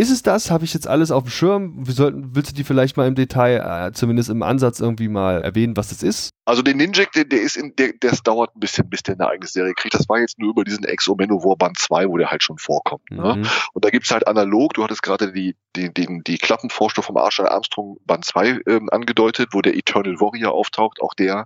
Ist 0.00 0.10
es 0.10 0.22
das? 0.22 0.50
Habe 0.50 0.64
ich 0.64 0.72
jetzt 0.72 0.86
alles 0.86 1.10
auf 1.10 1.24
dem 1.24 1.30
Schirm? 1.30 1.86
Wir 1.86 1.92
sollten, 1.92 2.34
willst 2.34 2.52
du 2.52 2.54
die 2.54 2.64
vielleicht 2.64 2.96
mal 2.96 3.06
im 3.06 3.14
Detail, 3.14 3.88
äh, 3.88 3.92
zumindest 3.92 4.30
im 4.30 4.42
Ansatz 4.42 4.80
irgendwie 4.80 5.08
mal 5.08 5.42
erwähnen, 5.42 5.76
was 5.76 5.90
das 5.90 6.02
ist? 6.02 6.30
Also 6.46 6.62
den 6.62 6.78
Ninjak, 6.78 7.12
der, 7.12 7.26
der 7.26 7.42
ist 7.42 7.58
in, 7.58 7.76
der, 7.76 7.92
das 8.00 8.22
dauert 8.22 8.56
ein 8.56 8.60
bisschen, 8.60 8.88
bis 8.88 9.02
der 9.02 9.16
eine 9.16 9.28
eigene 9.28 9.46
Serie 9.46 9.74
kriegt. 9.74 9.92
Das 9.92 10.08
war 10.08 10.18
jetzt 10.18 10.38
nur 10.38 10.52
über 10.52 10.64
diesen 10.64 10.84
Exo 10.84 11.16
Manowar 11.16 11.54
Band 11.58 11.78
2, 11.78 12.08
wo 12.08 12.16
der 12.16 12.30
halt 12.30 12.42
schon 12.42 12.56
vorkommt. 12.56 13.10
Ne? 13.10 13.36
Mhm. 13.36 13.46
Und 13.74 13.84
da 13.84 13.90
gibt's 13.90 14.10
halt 14.10 14.26
analog, 14.26 14.72
du 14.72 14.84
hattest 14.84 15.02
gerade 15.02 15.34
die, 15.34 15.54
die, 15.76 15.92
die, 15.92 16.22
die 16.26 16.38
Klappenvorstoff 16.38 17.04
vom 17.04 17.18
Arsch 17.18 17.38
Armstrong 17.38 17.98
Band 18.06 18.24
2 18.24 18.60
ähm, 18.68 18.88
angedeutet, 18.88 19.50
wo 19.52 19.60
der 19.60 19.76
Eternal 19.76 20.18
Warrior 20.18 20.54
auftaucht. 20.54 21.02
Auch 21.02 21.12
der 21.12 21.44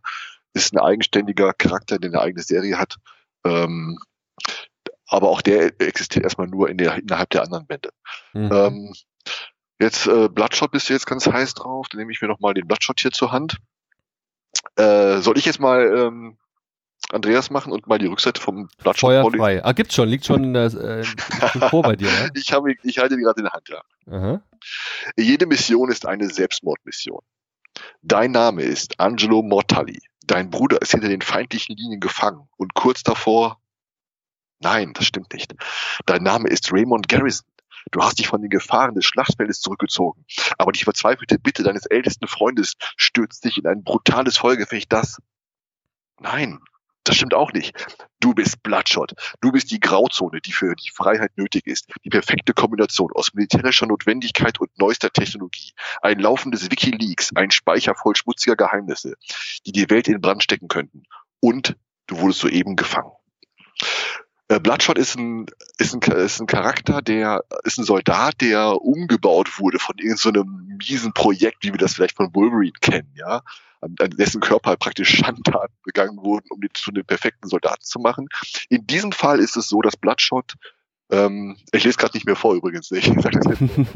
ist 0.52 0.72
ein 0.72 0.78
eigenständiger 0.78 1.54
Charakter, 1.54 1.98
der 1.98 2.10
eine 2.10 2.20
eigene 2.20 2.44
Serie 2.44 2.78
hat. 2.78 2.98
Ähm, 3.44 3.98
aber 5.14 5.30
auch 5.30 5.42
der 5.42 5.80
existiert 5.80 6.24
erstmal 6.24 6.48
nur 6.48 6.68
in 6.68 6.76
der, 6.76 6.96
innerhalb 6.96 7.30
der 7.30 7.42
anderen 7.42 7.66
Bände. 7.66 7.90
Mhm. 8.32 8.50
Ähm, 8.52 8.94
jetzt 9.78 10.06
äh, 10.08 10.28
Bloodshot 10.28 10.72
bist 10.72 10.88
du 10.88 10.92
jetzt 10.92 11.06
ganz 11.06 11.26
heiß 11.26 11.54
drauf, 11.54 11.88
dann 11.88 12.00
nehme 12.00 12.10
ich 12.10 12.20
mir 12.20 12.28
noch 12.28 12.40
mal 12.40 12.52
den 12.52 12.66
Bloodshot 12.66 13.00
hier 13.00 13.12
zur 13.12 13.30
Hand. 13.30 13.58
Äh, 14.76 15.18
soll 15.18 15.38
ich 15.38 15.44
jetzt 15.44 15.60
mal 15.60 15.82
ähm, 15.96 16.36
Andreas 17.12 17.50
machen 17.50 17.72
und 17.72 17.86
mal 17.86 17.98
die 17.98 18.06
Rückseite 18.06 18.40
vom 18.40 18.68
Bloodshot 18.78 19.00
Feuer 19.00 19.30
frei. 19.30 19.64
Ah, 19.64 19.72
gibt's 19.72 19.94
schon, 19.94 20.08
liegt 20.08 20.24
schon, 20.24 20.54
äh, 20.56 20.66
äh 20.66 21.04
vor 21.70 21.82
bei 21.82 21.94
dir, 21.94 22.08
ne? 22.08 22.30
ich, 22.34 22.52
habe, 22.52 22.74
ich 22.82 22.98
halte 22.98 23.16
die 23.16 23.22
gerade 23.22 23.38
in 23.38 23.44
der 23.44 23.52
Hand, 23.52 23.68
ja. 23.68 23.82
Aha. 24.10 24.42
Jede 25.16 25.46
Mission 25.46 25.90
ist 25.90 26.06
eine 26.06 26.28
Selbstmordmission. 26.28 27.20
Dein 28.02 28.32
Name 28.32 28.62
ist 28.62 28.98
Angelo 28.98 29.42
Mortalli. 29.42 30.00
Dein 30.26 30.50
Bruder 30.50 30.80
ist 30.82 30.92
hinter 30.92 31.08
den 31.08 31.22
feindlichen 31.22 31.76
Linien 31.76 32.00
gefangen 32.00 32.48
und 32.56 32.74
kurz 32.74 33.02
davor, 33.02 33.60
Nein, 34.64 34.94
das 34.94 35.04
stimmt 35.04 35.32
nicht. 35.34 35.54
Dein 36.06 36.22
Name 36.22 36.48
ist 36.48 36.72
Raymond 36.72 37.06
Garrison. 37.08 37.46
Du 37.92 38.02
hast 38.02 38.18
dich 38.18 38.28
von 38.28 38.40
den 38.40 38.48
Gefahren 38.48 38.94
des 38.94 39.04
Schlachtfeldes 39.04 39.60
zurückgezogen. 39.60 40.24
Aber 40.56 40.72
die 40.72 40.84
verzweifelte 40.84 41.38
Bitte 41.38 41.62
deines 41.62 41.84
ältesten 41.84 42.26
Freundes 42.26 42.72
stürzt 42.96 43.44
dich 43.44 43.58
in 43.58 43.66
ein 43.66 43.84
brutales 43.84 44.38
Feuergefecht, 44.38 44.90
das... 44.90 45.18
Nein, 46.18 46.60
das 47.04 47.16
stimmt 47.16 47.34
auch 47.34 47.52
nicht. 47.52 47.74
Du 48.20 48.32
bist 48.32 48.62
Bloodshot. 48.62 49.12
Du 49.42 49.52
bist 49.52 49.70
die 49.70 49.80
Grauzone, 49.80 50.40
die 50.40 50.52
für 50.52 50.74
die 50.74 50.90
Freiheit 50.94 51.36
nötig 51.36 51.66
ist. 51.66 51.90
Die 52.02 52.08
perfekte 52.08 52.54
Kombination 52.54 53.10
aus 53.14 53.34
militärischer 53.34 53.86
Notwendigkeit 53.86 54.58
und 54.60 54.70
neuester 54.78 55.10
Technologie. 55.10 55.74
Ein 56.00 56.20
laufendes 56.20 56.70
Wikileaks, 56.70 57.32
ein 57.34 57.50
Speicher 57.50 57.94
voll 57.94 58.16
schmutziger 58.16 58.56
Geheimnisse, 58.56 59.16
die 59.66 59.72
die 59.72 59.90
Welt 59.90 60.08
in 60.08 60.22
Brand 60.22 60.42
stecken 60.42 60.68
könnten. 60.68 61.02
Und 61.40 61.76
du 62.06 62.18
wurdest 62.18 62.40
soeben 62.40 62.76
gefangen. 62.76 63.12
Äh, 64.48 64.60
Bloodshot 64.60 64.98
ist 64.98 65.16
ein, 65.16 65.46
ist 65.78 65.94
ein, 65.94 66.00
ist 66.12 66.40
ein 66.40 66.46
Charakter, 66.46 67.00
der 67.00 67.44
ist 67.64 67.78
ein 67.78 67.84
Soldat, 67.84 68.40
der 68.40 68.82
umgebaut 68.82 69.58
wurde 69.58 69.78
von 69.78 69.96
irgendeinem 69.98 70.78
so 70.78 70.94
miesen 70.94 71.12
Projekt, 71.14 71.62
wie 71.62 71.72
wir 71.72 71.78
das 71.78 71.94
vielleicht 71.94 72.16
von 72.16 72.34
Wolverine 72.34 72.72
kennen, 72.80 73.10
ja, 73.14 73.42
an, 73.80 73.94
an 74.00 74.10
dessen 74.10 74.40
Körper 74.40 74.76
praktisch 74.76 75.16
Schandtaten 75.16 75.74
begangen 75.82 76.18
wurden, 76.18 76.46
um 76.50 76.60
den 76.60 76.70
zu 76.74 76.90
einem 76.90 77.04
perfekten 77.04 77.48
Soldaten 77.48 77.84
zu 77.84 77.98
machen. 78.00 78.28
In 78.68 78.86
diesem 78.86 79.12
Fall 79.12 79.38
ist 79.38 79.56
es 79.56 79.68
so, 79.68 79.80
dass 79.80 79.96
Bloodshot, 79.96 80.54
ähm, 81.10 81.56
ich 81.72 81.84
lese 81.84 81.96
gerade 81.96 82.16
nicht 82.16 82.26
mehr 82.26 82.36
vor 82.36 82.54
übrigens, 82.54 82.90
ich 82.90 83.06
sag 83.06 83.32
das 83.32 83.46
jetzt. 83.46 83.62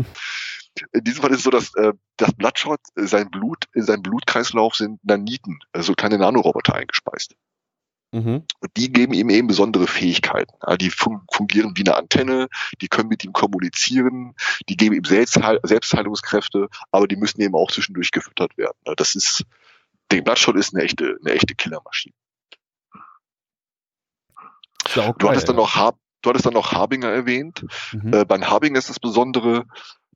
In 0.93 1.03
diesem 1.03 1.23
Fall 1.23 1.33
ist 1.33 1.39
es 1.39 1.45
so, 1.45 1.51
dass 1.51 1.75
äh, 1.75 1.93
das 2.19 2.33
Bloodshot, 2.35 2.79
sein 2.95 3.31
Blut, 3.31 3.65
in 3.75 3.83
seinem 3.83 4.03
Blutkreislauf 4.03 4.77
sind 4.77 5.05
Naniten, 5.05 5.59
also 5.73 5.95
kleine 5.95 6.19
Nanoroboter 6.19 6.75
eingespeist. 6.75 7.35
Mhm. 8.13 8.45
Und 8.61 8.77
die 8.77 8.91
geben 8.91 9.13
ihm 9.13 9.29
eben 9.29 9.49
besondere 9.49 9.87
Fähigkeiten. 9.87 10.55
die 10.79 10.91
fungieren 10.91 11.73
wie 11.77 11.83
eine 11.83 11.97
Antenne, 11.97 12.49
die 12.81 12.89
können 12.89 13.09
mit 13.09 13.25
ihm 13.25 13.33
kommunizieren, 13.33 14.35
die 14.69 14.77
geben 14.77 14.95
ihm 14.95 15.05
Selbstheil 15.05 15.61
Selbstheilungskräfte, 15.63 16.69
aber 16.91 17.07
die 17.07 17.17
müssen 17.17 17.41
eben 17.43 17.55
auch 17.55 17.71
zwischendurch 17.71 18.11
gefüttert 18.11 18.57
werden. 18.57 18.77
Das 18.97 19.15
ist, 19.15 19.45
der 20.11 20.23
Bloodshot 20.23 20.57
ist 20.57 20.75
eine 20.75 20.85
echte, 20.85 21.19
eine 21.23 21.35
echte 21.35 21.55
Killermaschine. 21.55 22.15
Ja 24.95 25.13
du 25.13 25.29
hattest 25.29 25.49
dann 25.49 25.57
noch 25.57 25.75
Har 25.75 25.95
du 26.23 26.31
hattest 26.31 26.47
dann 26.47 26.55
noch 26.55 26.73
Harbinger 26.73 27.09
erwähnt. 27.09 27.65
Mhm. 27.93 28.13
Äh, 28.13 28.25
bei 28.25 28.41
Harbinger 28.41 28.79
ist 28.79 28.89
das 28.89 28.99
Besondere, 28.99 29.67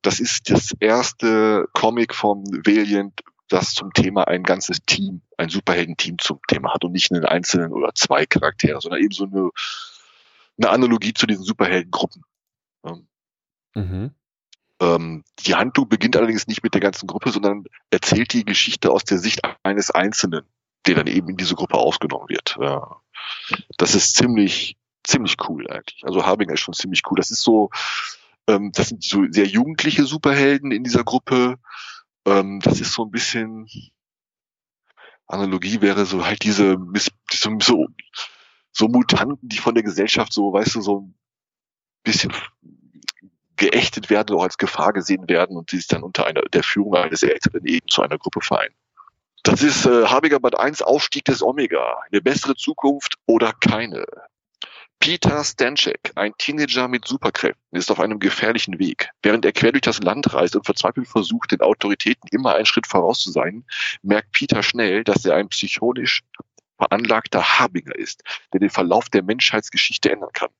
das 0.01 0.19
ist 0.19 0.51
das 0.51 0.73
erste 0.81 1.67
Comic 1.75 2.15
von 2.15 2.43
Valiant, 2.65 3.21
das 3.53 3.75
zum 3.75 3.93
Thema 3.93 4.27
ein 4.29 4.43
ganzes 4.43 4.81
Team, 4.87 5.23
ein 5.37 5.49
Superhelden-Team 5.49 6.19
zum 6.19 6.41
Thema 6.49 6.73
hat 6.73 6.85
und 6.85 6.93
nicht 6.93 7.13
einen 7.13 7.25
einzelnen 7.25 7.73
oder 7.73 7.95
zwei 7.95 8.27
Charaktere, 8.27 8.81
sondern 8.81 9.03
eben 9.03 9.13
so 9.13 9.25
eine, 9.25 9.51
eine 10.59 10.71
Analogie 10.71 11.13
zu 11.13 11.27
diesen 11.27 11.45
Superheldengruppen. 11.45 12.25
Mhm. 13.75 14.15
Ähm, 14.81 15.25
die 15.47 15.55
Handlung 15.55 15.89
beginnt 15.89 16.17
allerdings 16.17 16.47
nicht 16.47 16.63
mit 16.63 16.75
der 16.75 16.81
ganzen 16.81 17.07
Gruppe, 17.07 17.31
sondern 17.31 17.65
erzählt 17.91 18.33
die 18.33 18.45
Geschichte 18.45 18.91
aus 18.91 19.05
der 19.05 19.19
Sicht 19.19 19.41
eines 19.63 19.91
Einzelnen, 19.91 20.45
der 20.87 20.97
dann 20.97 21.07
eben 21.07 21.29
in 21.29 21.37
diese 21.37 21.55
Gruppe 21.55 21.77
aufgenommen 21.77 22.29
wird. 22.29 22.57
Ja. 22.61 23.01
Das 23.77 23.95
ist 23.95 24.15
ziemlich, 24.15 24.77
ziemlich 25.05 25.37
cool 25.49 25.69
eigentlich. 25.69 26.03
Also 26.05 26.27
Harbinger 26.27 26.55
ist 26.55 26.61
schon 26.61 26.75
ziemlich 26.75 27.03
cool. 27.11 27.17
Das 27.17 27.31
ist 27.31 27.43
so, 27.43 27.71
ähm, 28.49 28.73
das 28.73 28.89
sind 28.89 29.05
so 29.05 29.25
sehr 29.31 29.47
jugendliche 29.47 30.05
Superhelden 30.05 30.73
in 30.73 30.85
dieser 30.85 31.05
Gruppe, 31.05 31.59
ähm, 32.27 32.61
das 32.61 32.81
ist 32.81 32.93
so 32.93 33.05
ein 33.05 33.11
bisschen 33.11 33.69
Analogie 35.27 35.81
wäre 35.81 36.05
so 36.05 36.27
halt 36.27 36.43
diese 36.43 36.77
so, 37.31 37.59
so, 37.61 37.87
so 38.73 38.89
Mutanten, 38.89 39.49
die 39.49 39.59
von 39.59 39.75
der 39.75 39.83
Gesellschaft 39.83 40.33
so, 40.33 40.53
weißt 40.53 40.75
du, 40.75 40.83
so 40.83 41.01
ein 41.01 41.15
bisschen 42.03 42.33
geächtet 43.57 44.11
werden 44.11 44.35
oder 44.35 44.45
als 44.45 44.59
Gefahr 44.59 44.93
gesehen 44.93 45.29
werden 45.29 45.57
und 45.57 45.71
sie 45.71 45.77
sich 45.77 45.87
dann 45.87 46.03
unter 46.03 46.27
einer 46.27 46.43
der 46.43 46.63
Führung 46.63 46.97
eines 46.97 47.23
Älteren 47.23 47.65
eben 47.65 47.87
zu 47.89 48.03
einer 48.03 48.19
Gruppe 48.19 48.41
vereinen. 48.41 48.75
Das 49.43 49.63
ist 49.63 49.87
äh, 49.87 50.07
Habiger 50.07 50.41
Band 50.41 50.59
1, 50.59 50.83
Aufstieg 50.83 51.25
des 51.25 51.43
Omega. 51.43 52.01
Eine 52.11 52.21
bessere 52.21 52.55
Zukunft 52.55 53.17
oder 53.27 53.53
keine. 53.53 54.05
Peter 55.03 55.43
Stanchek, 55.43 56.13
ein 56.15 56.33
Teenager 56.39 56.87
mit 56.87 57.09
Superkräften, 57.09 57.77
ist 57.77 57.91
auf 57.91 57.99
einem 57.99 58.21
gefährlichen 58.21 58.79
Weg. 58.79 59.11
Während 59.21 59.45
er 59.45 59.51
quer 59.51 59.73
durch 59.73 59.83
das 59.83 59.99
Land 59.99 60.33
reist 60.33 60.55
und 60.55 60.65
verzweifelt 60.65 61.09
versucht, 61.09 61.51
den 61.51 61.61
Autoritäten 61.61 62.29
immer 62.31 62.55
einen 62.55 62.67
Schritt 62.67 62.87
voraus 62.87 63.19
zu 63.19 63.33
sein, 63.33 63.65
merkt 64.03 64.31
Peter 64.31 64.63
schnell, 64.63 65.03
dass 65.03 65.25
er 65.25 65.35
ein 65.35 65.49
psychonisch 65.49 66.23
veranlagter 66.79 67.43
Harbinger 67.43 67.97
ist, 67.97 68.23
der 68.53 68.61
den 68.61 68.71
Verlauf 68.71 69.09
der 69.09 69.25
Menschheitsgeschichte 69.25 70.09
ändern 70.09 70.31
kann. 70.33 70.51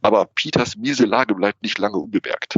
Aber 0.00 0.24
Peters 0.34 0.76
miese 0.76 1.04
Lage 1.04 1.34
bleibt 1.34 1.62
nicht 1.62 1.78
lange 1.78 1.98
unbemerkt. 1.98 2.56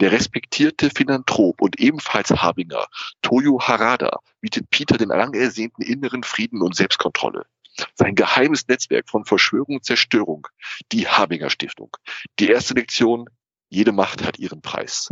Der 0.00 0.12
respektierte 0.12 0.90
Philanthrop 0.90 1.62
und 1.62 1.80
ebenfalls 1.80 2.28
Harbinger, 2.28 2.84
Toyo 3.22 3.58
Harada, 3.58 4.20
bietet 4.42 4.68
Peter 4.68 4.98
den 4.98 5.08
lang 5.08 5.32
ersehnten 5.32 5.80
inneren 5.80 6.24
Frieden 6.24 6.60
und 6.60 6.76
Selbstkontrolle. 6.76 7.46
Sein 7.94 8.14
geheimes 8.14 8.68
Netzwerk 8.68 9.08
von 9.08 9.24
Verschwörung 9.24 9.76
und 9.76 9.84
Zerstörung, 9.84 10.48
die 10.92 11.08
Habinger 11.08 11.50
Stiftung. 11.50 11.96
Die 12.38 12.48
erste 12.48 12.74
Lektion, 12.74 13.28
jede 13.68 13.92
Macht 13.92 14.24
hat 14.24 14.38
ihren 14.38 14.60
Preis. 14.60 15.10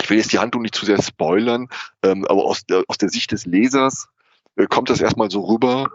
Ich 0.00 0.10
will 0.10 0.18
jetzt 0.18 0.32
die 0.32 0.38
Handlung 0.38 0.62
nicht 0.62 0.74
zu 0.74 0.84
sehr 0.84 1.02
spoilern, 1.02 1.68
ähm, 2.02 2.26
aber 2.26 2.44
aus 2.44 2.66
der, 2.66 2.84
aus 2.88 2.98
der 2.98 3.08
Sicht 3.08 3.32
des 3.32 3.46
Lesers 3.46 4.08
äh, 4.56 4.66
kommt 4.66 4.90
das 4.90 5.00
erstmal 5.00 5.30
so 5.30 5.40
rüber, 5.40 5.88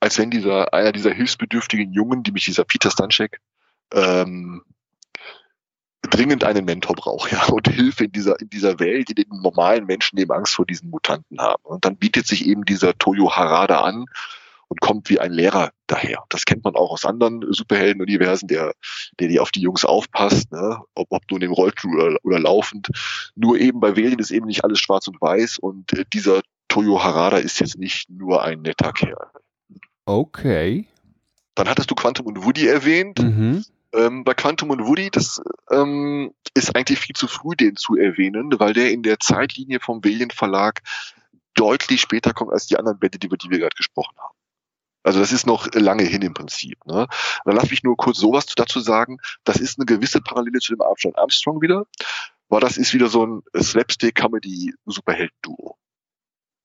als 0.00 0.18
wenn 0.18 0.30
dieser 0.30 0.72
einer 0.74 0.92
dieser 0.92 1.12
hilfsbedürftigen 1.12 1.92
Jungen, 1.92 2.22
die 2.22 2.32
mich 2.32 2.44
dieser 2.44 2.64
Peter 2.64 2.90
Stanchek 2.90 3.40
ähm, 3.92 4.62
dringend 6.02 6.44
einen 6.44 6.64
Mentor 6.64 6.96
braucht, 6.96 7.32
ja, 7.32 7.44
und 7.46 7.68
Hilfe 7.68 8.04
in 8.04 8.12
dieser, 8.12 8.40
in 8.40 8.48
dieser 8.50 8.78
Welt, 8.78 9.10
in 9.10 9.16
den 9.16 9.40
normalen 9.42 9.84
Menschen 9.86 10.18
eben 10.18 10.32
Angst 10.32 10.54
vor 10.54 10.66
diesen 10.66 10.90
Mutanten 10.90 11.40
haben. 11.40 11.62
Und 11.64 11.84
dann 11.84 11.96
bietet 11.96 12.26
sich 12.26 12.46
eben 12.46 12.64
dieser 12.64 12.96
Toyo 12.98 13.34
Harada 13.34 13.80
an 13.82 14.06
und 14.68 14.80
kommt 14.80 15.08
wie 15.08 15.18
ein 15.18 15.32
Lehrer 15.32 15.72
daher. 15.86 16.24
Das 16.28 16.44
kennt 16.44 16.64
man 16.64 16.74
auch 16.74 16.92
aus 16.92 17.04
anderen 17.04 17.44
Superhelden-Universen, 17.48 18.48
der, 18.48 18.74
der 19.18 19.28
die 19.28 19.40
auf 19.40 19.50
die 19.50 19.60
Jungs 19.60 19.84
aufpasst, 19.84 20.52
ne? 20.52 20.78
ob, 20.94 21.06
ob 21.10 21.22
nun 21.30 21.42
im 21.42 21.52
Rollstuhl 21.52 22.00
oder, 22.00 22.18
oder 22.22 22.38
laufend. 22.38 22.88
Nur 23.34 23.58
eben 23.58 23.80
bei 23.80 23.96
Valiant 23.96 24.20
ist 24.20 24.30
eben 24.30 24.46
nicht 24.46 24.64
alles 24.64 24.78
schwarz 24.78 25.08
und 25.08 25.20
weiß 25.20 25.58
und 25.58 25.92
äh, 25.94 26.04
dieser 26.12 26.42
Toyo 26.68 27.02
Harada 27.02 27.38
ist 27.38 27.60
jetzt 27.60 27.78
nicht 27.78 28.10
nur 28.10 28.42
ein 28.42 28.62
netter 28.62 28.92
Kerl. 28.92 29.30
Okay. 30.04 30.86
Dann 31.54 31.68
hattest 31.68 31.90
du 31.90 31.94
Quantum 31.94 32.26
und 32.26 32.44
Woody 32.44 32.66
erwähnt. 32.66 33.18
Mhm. 33.20 33.64
Ähm, 33.94 34.22
bei 34.22 34.34
Quantum 34.34 34.70
und 34.70 34.86
Woody, 34.86 35.10
das 35.10 35.40
ähm, 35.70 36.32
ist 36.54 36.76
eigentlich 36.76 37.00
viel 37.00 37.16
zu 37.16 37.26
früh, 37.26 37.56
den 37.56 37.76
zu 37.76 37.96
erwähnen, 37.96 38.52
weil 38.58 38.74
der 38.74 38.92
in 38.92 39.02
der 39.02 39.18
Zeitlinie 39.18 39.80
vom 39.80 40.04
Valiant 40.04 40.34
Verlag 40.34 40.82
deutlich 41.54 42.00
später 42.00 42.32
kommt 42.32 42.52
als 42.52 42.66
die 42.66 42.76
anderen 42.78 42.98
Bände, 42.98 43.18
über 43.24 43.36
die 43.36 43.50
wir 43.50 43.58
gerade 43.58 43.74
gesprochen 43.74 44.16
haben. 44.18 44.37
Also 45.08 45.20
das 45.20 45.32
ist 45.32 45.46
noch 45.46 45.68
lange 45.72 46.02
hin 46.02 46.20
im 46.20 46.34
Prinzip. 46.34 46.84
Ne? 46.84 47.06
Dann 47.46 47.56
lass 47.56 47.70
mich 47.70 47.82
nur 47.82 47.96
kurz 47.96 48.18
sowas 48.18 48.44
dazu 48.44 48.78
sagen. 48.78 49.16
Das 49.42 49.56
ist 49.56 49.78
eine 49.78 49.86
gewisse 49.86 50.20
Parallele 50.20 50.58
zu 50.58 50.74
dem 50.74 50.82
Armstrong 50.82 51.14
Armstrong 51.14 51.62
wieder, 51.62 51.86
weil 52.50 52.60
das 52.60 52.76
ist 52.76 52.92
wieder 52.92 53.08
so 53.08 53.24
ein 53.24 53.40
Slapstick-Comedy-Superheld-Duo. 53.56 55.78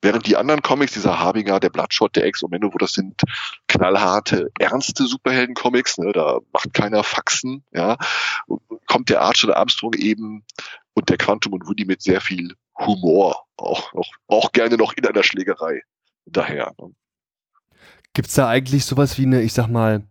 Während 0.02 0.28
die 0.28 0.36
anderen 0.36 0.62
Comics, 0.62 0.92
dieser 0.92 1.20
Harbinger, 1.20 1.62
der 1.62 1.70
Bloodshot, 1.70 2.18
der 2.18 2.26
Ex-Omeno, 2.26 2.74
wo 2.74 2.78
das 2.78 2.92
sind 2.92 3.22
knallharte, 3.70 4.52
ernste 4.60 5.08
Superhelden-Comics, 5.08 6.00
ne, 6.00 6.12
da 6.12 6.40
macht 6.52 6.74
keiner 6.74 7.06
Faxen, 7.06 7.64
ja, 7.72 7.96
kommt 8.88 9.08
der 9.08 9.22
Archer 9.22 9.48
der 9.48 9.56
Armstrong 9.56 9.94
eben 9.94 10.44
und 10.96 11.08
der 11.08 11.16
Quantum 11.16 11.54
und 11.54 11.66
Woody 11.66 11.86
mit 11.86 12.02
sehr 12.02 12.20
viel 12.20 12.58
Humor, 12.78 13.46
auch, 13.56 13.94
auch, 13.94 14.12
auch 14.28 14.52
gerne 14.52 14.76
noch 14.76 14.92
in 14.98 15.08
einer 15.08 15.24
Schlägerei 15.24 15.84
daher. 16.26 16.74
Ne. 16.78 16.94
Gibt's 18.14 18.36
da 18.36 18.48
eigentlich 18.48 18.86
sowas 18.86 19.18
wie 19.18 19.26
eine, 19.26 19.42
ich 19.42 19.54
sag 19.54 19.68
mal, 19.68 20.04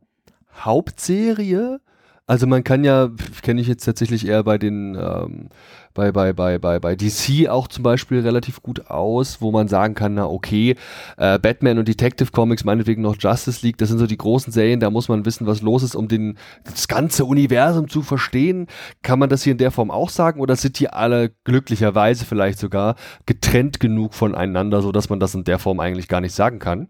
Hauptserie? 0.57 1.80
Also 2.26 2.46
man 2.46 2.64
kann 2.64 2.82
ja, 2.82 3.11
kenne 3.42 3.61
ich 3.61 3.68
jetzt 3.68 3.84
tatsächlich 3.84 4.26
eher 4.26 4.42
bei 4.42 4.57
den, 4.59 4.96
ähm, 4.96 5.48
bei, 5.92 6.11
bei, 6.12 6.32
bei, 6.32 6.59
bei, 6.59 6.78
bei 6.80 6.96
DC 6.96 7.48
auch 7.48 7.68
zum 7.68 7.82
Beispiel 7.82 8.20
relativ 8.20 8.62
gut 8.62 8.88
aus, 8.88 9.40
wo 9.40 9.53
man 9.53 9.68
sagen 9.68 9.94
kann, 9.94 10.14
na 10.14 10.26
okay, 10.26 10.76
äh, 11.16 11.38
Batman 11.38 11.78
und 11.78 11.86
Detective 11.86 12.30
Comics, 12.32 12.64
meinetwegen 12.64 13.03
noch 13.03 13.16
Justice 13.18 13.64
League, 13.64 13.76
das 13.78 13.88
sind 13.88 13.98
so 13.98 14.07
die 14.07 14.16
großen 14.16 14.53
Serien, 14.53 14.80
da 14.80 14.90
muss 14.90 15.09
man 15.09 15.24
wissen, 15.24 15.46
was 15.46 15.62
los 15.62 15.82
ist, 15.82 15.94
um 15.94 16.09
den, 16.09 16.38
das 16.64 16.88
ganze 16.88 17.24
Universum 17.24 17.88
zu 17.88 18.03
verstehen. 18.03 18.66
Kann 19.03 19.18
man 19.18 19.28
das 19.28 19.42
hier 19.42 19.53
in 19.53 19.59
der 19.59 19.70
Form 19.70 19.90
auch 19.90 20.11
sagen 20.11 20.40
oder 20.40 20.57
sind 20.57 20.78
die 20.78 20.88
alle 20.88 21.30
glücklicherweise 21.44 22.24
vielleicht 22.24 22.59
sogar 22.59 22.96
getrennt 23.26 23.78
genug 23.78 24.14
voneinander, 24.14 24.80
sodass 24.80 25.09
man 25.11 25.20
das 25.20 25.34
in 25.34 25.44
der 25.44 25.59
Form 25.59 25.80
eigentlich 25.80 26.09
gar 26.09 26.20
nicht 26.20 26.34
sagen 26.34 26.59
kann? 26.61 26.88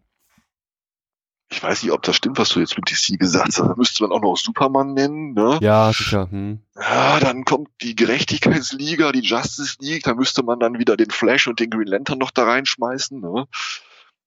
Ich 1.52 1.62
weiß 1.62 1.82
nicht, 1.82 1.92
ob 1.92 2.02
das 2.02 2.16
stimmt, 2.16 2.38
was 2.38 2.48
du 2.48 2.60
jetzt 2.60 2.76
mit 2.76 2.90
DC 2.90 3.18
gesagt 3.18 3.48
hast. 3.48 3.58
Da 3.58 3.74
müsste 3.76 4.02
man 4.02 4.12
auch 4.12 4.22
noch 4.22 4.36
Superman 4.36 4.94
nennen. 4.94 5.34
Ne? 5.34 5.58
Ja, 5.60 5.92
sicher. 5.92 6.28
Hm. 6.30 6.60
Ja, 6.74 7.20
dann 7.20 7.44
kommt 7.44 7.68
die 7.82 7.94
Gerechtigkeitsliga, 7.94 9.12
die 9.12 9.20
Justice 9.20 9.76
League. 9.80 10.04
Da 10.04 10.14
müsste 10.14 10.42
man 10.42 10.58
dann 10.58 10.78
wieder 10.78 10.96
den 10.96 11.10
Flash 11.10 11.46
und 11.46 11.60
den 11.60 11.70
Green 11.70 11.86
Lantern 11.86 12.18
noch 12.18 12.30
da 12.30 12.44
reinschmeißen. 12.44 13.20
Ne? 13.20 13.46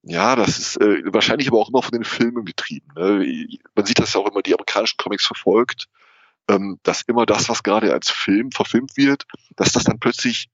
Ja, 0.03 0.35
das 0.35 0.59
ist 0.59 0.79
äh, 0.79 1.01
wahrscheinlich 1.11 1.47
aber 1.47 1.57
auch 1.57 1.69
immer 1.69 1.81
von 1.81 1.93
den 1.93 2.03
Filmen 2.03 2.45
getrieben. 2.45 2.89
Ne? 2.95 3.47
Man 3.73 3.85
sieht 3.85 3.99
das 3.99 4.13
ja 4.13 4.21
auch 4.21 4.29
immer, 4.29 4.43
die 4.43 4.53
amerikanischen 4.53 4.97
Comics 4.97 5.25
verfolgt, 5.25 5.87
ähm, 6.47 6.79
dass 6.83 7.01
immer 7.01 7.25
das, 7.25 7.49
was 7.49 7.63
gerade 7.63 7.91
als 7.91 8.11
Film 8.11 8.51
verfilmt 8.51 8.97
wird, 8.97 9.25
dass 9.55 9.71
das 9.71 9.83
dann 9.83 9.99
plötzlich 9.99 10.47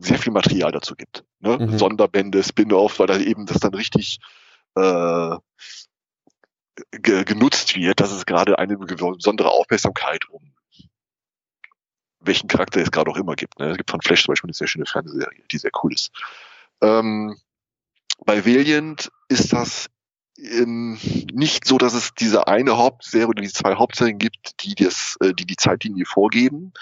sehr 0.00 0.18
viel 0.18 0.32
Material 0.32 0.70
dazu 0.70 0.94
gibt. 0.94 1.24
Ne? 1.40 1.56
Mhm. 1.56 1.78
Sonderbände, 1.78 2.42
Spin-off, 2.42 2.98
weil 2.98 3.06
da 3.06 3.16
eben 3.16 3.46
das 3.46 3.58
dann 3.58 3.72
richtig 3.72 4.20
äh, 4.76 5.36
ge 6.92 7.24
genutzt 7.24 7.76
wird, 7.76 8.00
dass 8.00 8.12
es 8.12 8.26
gerade 8.26 8.58
eine 8.58 8.76
besondere 8.78 9.50
Aufmerksamkeit 9.50 10.28
um 10.28 10.54
welchen 12.24 12.48
Charakter 12.48 12.80
es 12.80 12.90
gerade 12.90 13.10
auch 13.10 13.16
immer 13.16 13.34
gibt. 13.34 13.58
Ne? 13.58 13.70
Es 13.70 13.76
gibt 13.76 13.90
von 13.90 14.00
Flash 14.00 14.24
zum 14.24 14.32
Beispiel 14.32 14.48
eine 14.48 14.54
sehr 14.54 14.68
schöne 14.68 14.86
Fernsehserie, 14.86 15.42
die 15.50 15.58
sehr 15.58 15.70
cool 15.82 15.92
ist. 15.92 16.12
Ähm, 16.80 17.36
bei 18.24 18.44
Valiant 18.44 19.10
ist 19.28 19.52
das 19.52 19.90
ähm, 20.38 20.98
nicht 21.32 21.66
so, 21.66 21.78
dass 21.78 21.94
es 21.94 22.14
diese 22.14 22.46
eine 22.48 22.76
Hauptserie 22.76 23.26
oder 23.26 23.42
die 23.42 23.52
zwei 23.52 23.74
Hauptserien 23.74 24.18
gibt, 24.18 24.62
die 24.64 24.74
das, 24.74 25.16
äh, 25.20 25.34
die 25.34 25.44
die 25.44 25.56
Zeitlinie 25.56 26.04
vorgeben. 26.06 26.72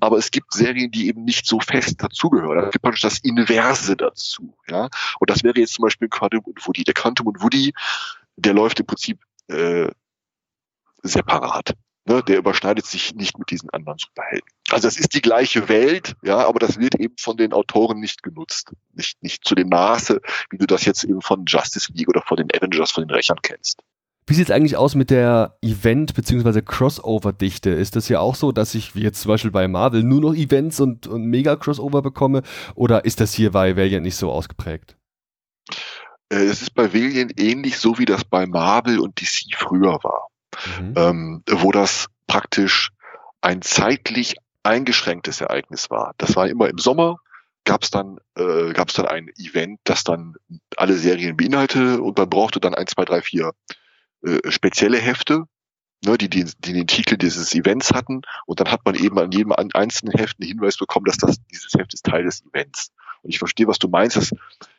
Aber 0.00 0.18
es 0.18 0.30
gibt 0.30 0.52
Serien, 0.52 0.90
die 0.90 1.08
eben 1.08 1.24
nicht 1.24 1.46
so 1.46 1.60
fest 1.60 2.02
dazugehören. 2.02 2.64
Es 2.64 2.72
gibt 2.72 2.82
praktisch 2.82 3.02
das 3.02 3.18
Inverse 3.18 3.96
dazu. 3.96 4.54
Ja, 4.68 4.88
und 5.18 5.30
das 5.30 5.42
wäre 5.42 5.58
jetzt 5.58 5.74
zum 5.74 5.84
Beispiel 5.84 6.08
Quantum 6.08 6.44
und 6.44 6.66
Woody. 6.66 6.84
Der 6.84 6.94
Quantum 6.94 7.28
und 7.28 7.42
Woody, 7.42 7.72
der 8.36 8.54
läuft 8.54 8.80
im 8.80 8.86
Prinzip 8.86 9.20
äh, 9.48 9.88
separat. 11.02 11.74
Ne, 12.06 12.22
der 12.22 12.38
überschneidet 12.38 12.86
sich 12.86 13.14
nicht 13.14 13.38
mit 13.38 13.50
diesen 13.50 13.68
anderen 13.70 13.98
Superhelden. 13.98 14.48
Also 14.70 14.88
es 14.88 14.98
ist 14.98 15.14
die 15.14 15.20
gleiche 15.20 15.68
Welt, 15.68 16.16
ja, 16.22 16.38
aber 16.38 16.58
das 16.58 16.78
wird 16.78 16.94
eben 16.94 17.14
von 17.18 17.36
den 17.36 17.52
Autoren 17.52 18.00
nicht 18.00 18.22
genutzt. 18.22 18.72
Nicht, 18.94 19.22
nicht 19.22 19.44
zu 19.44 19.54
dem 19.54 19.68
Maße, 19.68 20.20
wie 20.50 20.56
du 20.56 20.66
das 20.66 20.86
jetzt 20.86 21.04
eben 21.04 21.20
von 21.20 21.44
Justice 21.46 21.92
League 21.92 22.08
oder 22.08 22.22
von 22.22 22.38
den 22.38 22.48
Avengers, 22.54 22.90
von 22.90 23.06
den 23.06 23.10
Rechern 23.10 23.38
kennst. 23.42 23.82
Wie 24.26 24.34
sieht 24.34 24.48
es 24.48 24.54
eigentlich 24.54 24.76
aus 24.76 24.94
mit 24.94 25.10
der 25.10 25.58
Event- 25.60 26.14
bzw. 26.14 26.62
Crossover-Dichte? 26.62 27.70
Ist 27.70 27.96
das 27.96 28.08
ja 28.08 28.20
auch 28.20 28.34
so, 28.34 28.50
dass 28.50 28.74
ich 28.74 28.94
wie 28.94 29.02
jetzt 29.02 29.20
zum 29.20 29.30
Beispiel 29.30 29.50
bei 29.50 29.68
Marvel 29.68 30.02
nur 30.02 30.20
noch 30.20 30.34
Events 30.34 30.80
und, 30.80 31.06
und 31.06 31.24
Mega-Crossover 31.26 32.00
bekomme? 32.00 32.42
Oder 32.74 33.04
ist 33.04 33.20
das 33.20 33.34
hier 33.34 33.50
bei 33.50 33.76
Valiant 33.76 34.04
nicht 34.04 34.16
so 34.16 34.30
ausgeprägt? 34.30 34.96
Äh, 36.32 36.44
es 36.44 36.62
ist 36.62 36.74
bei 36.74 36.94
Valiant 36.94 37.38
ähnlich 37.38 37.76
so, 37.76 37.98
wie 37.98 38.04
das 38.06 38.24
bei 38.24 38.46
Marvel 38.46 39.00
und 39.00 39.20
DC 39.20 39.54
früher 39.58 39.98
war 40.02 40.29
mhm. 40.80 40.94
ähm, 40.96 41.42
wo 41.50 41.72
das 41.72 42.06
praktisch 42.26 42.90
ein 43.40 43.62
zeitlich 43.62 44.36
eingeschränktes 44.62 45.40
Ereignis 45.40 45.90
war. 45.90 46.14
Das 46.18 46.36
war 46.36 46.48
immer 46.48 46.68
im 46.68 46.78
Sommer, 46.78 47.16
gab 47.64 47.82
es 47.82 47.90
dann, 47.90 48.18
äh, 48.36 48.72
gab's 48.72 48.94
dann 48.94 49.06
ein 49.06 49.28
Event, 49.38 49.80
das 49.84 50.04
dann 50.04 50.34
alle 50.76 50.94
Serien 50.94 51.36
beinhaltete 51.36 52.02
und 52.02 52.18
man 52.18 52.28
brauchte 52.28 52.60
dann 52.60 52.74
ein, 52.74 52.86
zwei, 52.86 53.04
drei, 53.04 53.22
vier 53.22 53.52
äh, 54.22 54.50
spezielle 54.50 54.98
Hefte, 54.98 55.44
ne, 56.04 56.18
die, 56.18 56.28
die, 56.28 56.44
die 56.58 56.72
den 56.72 56.86
Titel 56.86 57.16
dieses 57.16 57.54
Events 57.54 57.92
hatten 57.92 58.22
und 58.46 58.60
dann 58.60 58.70
hat 58.70 58.84
man 58.84 58.94
eben 58.94 59.18
an 59.18 59.32
jedem 59.32 59.52
einzelnen 59.52 60.12
Heft 60.16 60.36
einen 60.40 60.48
Hinweis 60.48 60.76
bekommen, 60.76 61.06
dass 61.06 61.16
das, 61.16 61.36
dieses 61.50 61.72
Heft 61.74 61.94
ist 61.94 62.04
Teil 62.04 62.24
des 62.24 62.44
Events. 62.44 62.92
Und 63.22 63.30
ich 63.30 63.38
verstehe, 63.38 63.66
was 63.66 63.78
du 63.78 63.88
meinst. 63.88 64.16
Das, 64.16 64.30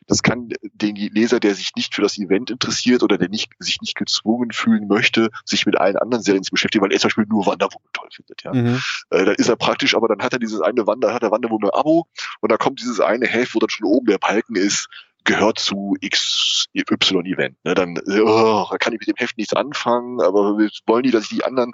das 0.07 0.23
kann 0.23 0.49
den 0.61 0.95
Leser, 0.95 1.39
der 1.39 1.55
sich 1.55 1.75
nicht 1.75 1.95
für 1.95 2.01
das 2.01 2.17
Event 2.17 2.49
interessiert 2.49 3.03
oder 3.03 3.17
der 3.17 3.29
nicht, 3.29 3.51
sich 3.59 3.81
nicht 3.81 3.95
gezwungen 3.95 4.51
fühlen 4.51 4.87
möchte, 4.87 5.29
sich 5.45 5.65
mit 5.65 5.79
allen 5.79 5.97
anderen 5.97 6.23
Serien 6.23 6.43
zu 6.43 6.51
beschäftigen, 6.51 6.83
weil 6.83 6.91
er 6.91 6.99
zum 6.99 7.09
Beispiel 7.09 7.25
nur 7.27 7.45
Wonder 7.45 7.67
Woman 7.67 7.89
toll 7.93 8.09
findet. 8.13 8.43
Ja. 8.43 8.53
Mhm. 8.53 8.81
Äh, 9.09 9.25
dann 9.25 9.35
ist 9.35 9.49
er 9.49 9.55
praktisch, 9.55 9.95
aber 9.95 10.07
dann 10.07 10.21
hat 10.21 10.33
er 10.33 10.39
dieses 10.39 10.61
eine 10.61 10.87
Wander, 10.87 11.13
hat 11.13 11.23
er 11.23 11.31
Wonder 11.31 11.49
Woman 11.49 11.69
Abo 11.71 12.07
und 12.39 12.51
da 12.51 12.57
kommt 12.57 12.81
dieses 12.81 12.99
eine 12.99 13.27
Heft, 13.27 13.55
wo 13.55 13.59
dann 13.59 13.69
schon 13.69 13.85
oben 13.85 14.07
der 14.07 14.17
Balken 14.17 14.55
ist, 14.55 14.87
gehört 15.23 15.59
zu 15.59 15.95
XY-Event. 16.03 17.57
Ne? 17.63 17.75
Dann 17.75 17.99
oh, 18.23 18.67
kann 18.79 18.93
ich 18.93 18.99
mit 18.99 19.07
dem 19.07 19.17
Heft 19.17 19.37
nichts 19.37 19.53
anfangen, 19.53 20.21
aber 20.21 20.57
wollen 20.87 21.03
die, 21.03 21.11
dass 21.11 21.23
ich 21.23 21.29
die 21.29 21.43
anderen 21.43 21.71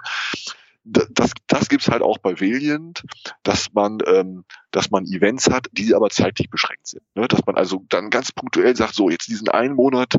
das, 0.88 1.32
das 1.46 1.68
gibt's 1.68 1.88
halt 1.88 2.02
auch 2.02 2.18
bei 2.18 2.40
Valiant, 2.40 3.04
dass 3.42 3.72
man, 3.72 3.98
ähm, 4.06 4.44
dass 4.70 4.90
man 4.90 5.04
Events 5.04 5.50
hat, 5.50 5.68
die 5.72 5.94
aber 5.94 6.10
zeitlich 6.10 6.50
beschränkt 6.50 6.86
sind. 6.86 7.02
Ne? 7.14 7.28
Dass 7.28 7.44
man 7.46 7.56
also 7.56 7.84
dann 7.88 8.10
ganz 8.10 8.32
punktuell 8.32 8.76
sagt, 8.76 8.94
so 8.94 9.10
jetzt 9.10 9.28
diesen 9.28 9.48
einen 9.48 9.74
Monat 9.74 10.16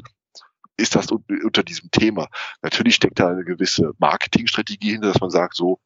ist 0.77 0.95
das 0.95 1.07
unter 1.11 1.63
diesem 1.63 1.91
Thema. 1.91 2.29
Natürlich 2.61 2.95
steckt 2.95 3.19
da 3.19 3.29
eine 3.29 3.43
gewisse 3.43 3.93
Marketingstrategie 3.97 4.91
hinter, 4.91 5.11
dass 5.11 5.21
man 5.21 5.29
sagt, 5.29 5.55
so 5.55 5.79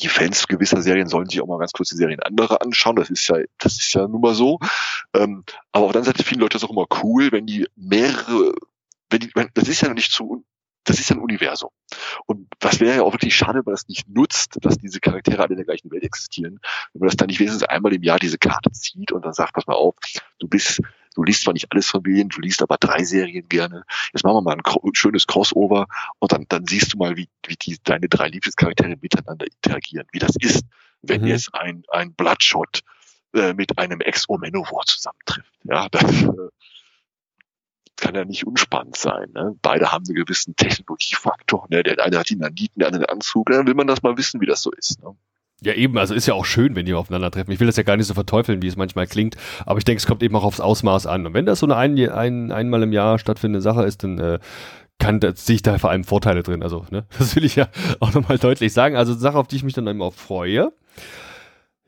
die 0.00 0.08
Fans 0.08 0.48
gewisser 0.48 0.82
Serien 0.82 1.08
sollen 1.08 1.28
sich 1.28 1.40
auch 1.40 1.46
mal 1.46 1.58
ganz 1.58 1.72
kurz 1.72 1.90
die 1.90 1.96
Serien 1.96 2.20
anderer 2.20 2.62
anschauen. 2.62 2.96
Das 2.96 3.10
ist 3.10 3.28
ja, 3.28 3.36
das 3.58 3.78
ist 3.78 3.92
ja 3.92 4.08
nun 4.08 4.20
mal 4.20 4.34
so. 4.34 4.58
Ähm, 5.14 5.44
aber 5.72 5.86
auf 5.86 5.92
der 5.92 6.00
anderen 6.00 6.04
Seite 6.04 6.24
finden 6.24 6.40
Leute 6.40 6.54
das 6.54 6.64
auch 6.64 6.70
immer 6.70 6.86
cool, 7.02 7.30
wenn 7.32 7.46
die 7.46 7.68
mehrere, 7.76 8.54
wenn 9.10 9.20
die, 9.20 9.32
das 9.54 9.68
ist 9.68 9.82
ja 9.82 9.92
nicht 9.92 10.10
zu 10.10 10.44
das 10.84 11.00
ist 11.00 11.10
ein 11.10 11.18
Universum. 11.18 11.70
Und 12.26 12.46
was 12.60 12.80
wäre 12.80 12.96
ja 12.96 13.02
auch 13.02 13.12
wirklich 13.12 13.34
schade, 13.34 13.58
wenn 13.58 13.64
man 13.64 13.74
das 13.74 13.88
nicht 13.88 14.08
nutzt, 14.08 14.58
dass 14.60 14.78
diese 14.78 15.00
Charaktere 15.00 15.42
alle 15.42 15.50
in 15.50 15.56
der 15.56 15.64
gleichen 15.64 15.90
Welt 15.90 16.04
existieren, 16.04 16.60
wenn 16.92 17.00
man 17.00 17.08
das 17.08 17.16
dann 17.16 17.28
nicht 17.28 17.40
wenigstens 17.40 17.64
einmal 17.64 17.92
im 17.92 18.02
Jahr 18.02 18.18
diese 18.18 18.38
Karte 18.38 18.70
zieht 18.72 19.12
und 19.12 19.24
dann 19.24 19.32
sagt, 19.32 19.54
pass 19.54 19.66
mal 19.66 19.74
auf, 19.74 19.94
du 20.38 20.48
bist, 20.48 20.80
du 21.14 21.22
liest 21.22 21.42
zwar 21.42 21.54
nicht 21.54 21.72
alles 21.72 21.86
von 21.86 22.04
William, 22.04 22.28
du 22.28 22.40
liest 22.40 22.62
aber 22.62 22.76
drei 22.76 23.02
Serien 23.04 23.48
gerne. 23.48 23.84
Jetzt 24.12 24.24
machen 24.24 24.36
wir 24.36 24.42
mal 24.42 24.56
ein 24.56 24.94
schönes 24.94 25.26
Crossover 25.26 25.86
und 26.18 26.32
dann, 26.32 26.46
dann 26.48 26.66
siehst 26.66 26.94
du 26.94 26.98
mal, 26.98 27.16
wie, 27.16 27.28
wie 27.46 27.56
die, 27.56 27.78
deine 27.82 28.08
drei 28.08 28.28
Lieblingscharaktere 28.28 28.96
miteinander 29.00 29.46
interagieren, 29.46 30.06
wie 30.12 30.18
das 30.18 30.36
ist, 30.38 30.64
wenn 31.02 31.22
mhm. 31.22 31.28
jetzt 31.28 31.54
ein, 31.54 31.84
ein 31.88 32.14
Bloodshot 32.14 32.82
äh, 33.34 33.54
mit 33.54 33.78
einem 33.78 34.00
Ex-Omenowar 34.00 34.84
zusammentrifft. 34.86 35.50
Ja, 35.64 35.88
das, 35.88 36.22
äh, 36.22 36.50
kann 38.04 38.14
ja 38.14 38.24
nicht 38.24 38.46
unspannend 38.46 38.96
sein. 38.96 39.30
Ne? 39.34 39.56
Beide 39.62 39.90
haben 39.90 40.04
einen 40.06 40.14
gewissen 40.14 40.54
Technologiefaktor. 40.56 41.66
Ne? 41.70 41.82
Der 41.82 42.04
eine 42.04 42.18
hat 42.18 42.28
die 42.28 42.36
Naniten, 42.36 42.78
der 42.78 42.88
andere 42.88 43.06
den 43.06 43.10
Anzug. 43.10 43.48
Dann 43.50 43.66
will 43.66 43.74
man 43.74 43.86
das 43.86 44.02
mal 44.02 44.16
wissen, 44.18 44.40
wie 44.42 44.46
das 44.46 44.62
so 44.62 44.70
ist. 44.72 45.02
Ne? 45.02 45.14
Ja, 45.62 45.72
eben, 45.72 45.96
also 45.96 46.12
ist 46.12 46.26
ja 46.26 46.34
auch 46.34 46.44
schön, 46.44 46.76
wenn 46.76 46.84
die 46.84 46.92
aufeinandertreffen. 46.92 47.52
Ich 47.52 47.60
will 47.60 47.66
das 47.66 47.76
ja 47.76 47.82
gar 47.82 47.96
nicht 47.96 48.06
so 48.06 48.12
verteufeln, 48.12 48.60
wie 48.60 48.66
es 48.66 48.76
manchmal 48.76 49.06
klingt, 49.06 49.36
aber 49.64 49.78
ich 49.78 49.84
denke, 49.84 49.98
es 49.98 50.06
kommt 50.06 50.22
eben 50.22 50.36
auch 50.36 50.44
aufs 50.44 50.60
Ausmaß 50.60 51.06
an. 51.06 51.26
Und 51.26 51.32
wenn 51.32 51.46
das 51.46 51.60
so 51.60 51.66
eine 51.66 51.76
ein, 51.76 51.98
ein, 52.10 52.52
einmal 52.52 52.82
im 52.82 52.92
Jahr 52.92 53.18
stattfindende 53.18 53.62
Sache 53.62 53.84
ist, 53.84 54.02
dann 54.02 54.18
äh, 54.18 54.38
kann, 54.98 55.20
da 55.20 55.34
sehe 55.34 55.56
ich 55.56 55.62
da 55.62 55.78
vor 55.78 55.88
allem 55.88 56.04
Vorteile 56.04 56.42
drin. 56.42 56.62
Also, 56.62 56.84
ne, 56.90 57.06
das 57.18 57.34
will 57.36 57.44
ich 57.44 57.56
ja 57.56 57.68
auch 58.00 58.12
nochmal 58.12 58.38
deutlich 58.38 58.74
sagen. 58.74 58.96
Also, 58.96 59.14
Sache, 59.14 59.38
auf 59.38 59.48
die 59.48 59.56
ich 59.56 59.64
mich 59.64 59.72
dann 59.72 60.02
auch 60.02 60.12
freue. 60.12 60.72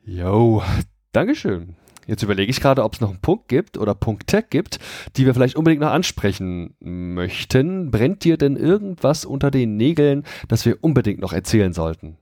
Jo, 0.03 0.63
Dankeschön. 1.11 1.75
Jetzt 2.07 2.23
überlege 2.23 2.49
ich 2.49 2.61
gerade, 2.61 2.83
ob 2.83 2.93
es 2.93 3.01
noch 3.01 3.09
einen 3.09 3.21
Punkt 3.21 3.49
gibt 3.49 3.77
oder 3.77 3.93
Punkte 3.93 4.41
gibt, 4.41 4.79
die 5.17 5.25
wir 5.25 5.33
vielleicht 5.33 5.57
unbedingt 5.57 5.81
noch 5.81 5.91
ansprechen 5.91 6.75
möchten. 6.79 7.91
Brennt 7.91 8.23
dir 8.23 8.37
denn 8.37 8.55
irgendwas 8.55 9.25
unter 9.25 9.51
den 9.51 9.75
Nägeln, 9.75 10.23
das 10.47 10.65
wir 10.65 10.81
unbedingt 10.81 11.19
noch 11.19 11.33
erzählen 11.33 11.73
sollten? 11.73 12.17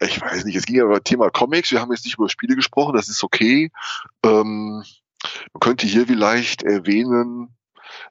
Ich 0.00 0.20
weiß 0.20 0.44
nicht, 0.44 0.56
es 0.56 0.64
ging 0.64 0.76
ja 0.76 0.84
über 0.84 1.04
Thema 1.04 1.30
Comics, 1.30 1.70
wir 1.70 1.80
haben 1.80 1.92
jetzt 1.92 2.04
nicht 2.04 2.18
über 2.18 2.28
Spiele 2.28 2.56
gesprochen, 2.56 2.96
das 2.96 3.08
ist 3.08 3.22
okay. 3.22 3.70
Ähm, 4.24 4.82
man 5.52 5.60
könnte 5.60 5.86
hier 5.86 6.06
vielleicht 6.06 6.62
erwähnen, 6.64 7.54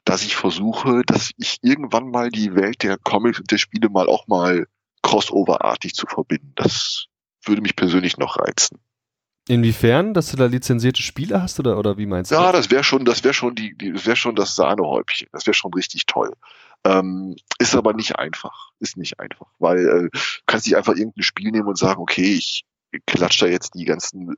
dass 0.05 0.23
ich 0.23 0.35
versuche, 0.35 1.01
dass 1.05 1.31
ich 1.37 1.57
irgendwann 1.61 2.09
mal 2.09 2.29
die 2.29 2.55
Welt 2.55 2.83
der 2.83 2.97
Comics 2.97 3.39
und 3.39 3.51
der 3.51 3.57
Spiele 3.57 3.89
mal 3.89 4.07
auch 4.07 4.27
mal 4.27 4.67
crossoverartig 5.01 5.93
zu 5.93 6.05
verbinden. 6.05 6.53
Das 6.55 7.07
würde 7.43 7.61
mich 7.61 7.75
persönlich 7.75 8.17
noch 8.17 8.37
reizen. 8.37 8.79
Inwiefern, 9.51 10.13
dass 10.13 10.31
du 10.31 10.37
da 10.37 10.45
lizenzierte 10.45 11.01
Spiele 11.01 11.41
hast 11.41 11.59
oder, 11.59 11.77
oder 11.77 11.97
wie 11.97 12.05
meinst 12.05 12.31
du? 12.31 12.35
Ja, 12.35 12.53
das 12.53 12.71
wäre 12.71 12.85
schon, 12.85 13.03
das 13.03 13.21
wäre 13.25 13.33
schon 13.33 13.53
die, 13.53 13.77
die 13.77 13.91
das 13.91 14.05
wäre 14.05 14.15
schon 14.15 14.33
das 14.33 14.55
Sahnehäubchen. 14.55 15.27
Das 15.33 15.45
wäre 15.45 15.53
schon 15.53 15.73
richtig 15.73 16.05
toll. 16.05 16.31
Ähm, 16.85 17.35
ist 17.59 17.75
aber 17.75 17.91
nicht 17.91 18.17
einfach. 18.17 18.69
Ist 18.79 18.95
nicht 18.95 19.19
einfach, 19.19 19.47
weil 19.59 19.79
äh, 19.79 20.09
du 20.09 20.19
kannst 20.45 20.67
nicht 20.67 20.77
einfach 20.77 20.95
irgendein 20.95 21.23
Spiel 21.23 21.51
nehmen 21.51 21.67
und 21.67 21.77
sagen, 21.77 22.01
okay, 22.01 22.33
ich 22.33 22.63
klatsche 23.05 23.43
da 23.43 23.51
jetzt 23.51 23.73
die 23.75 23.83
ganzen 23.83 24.35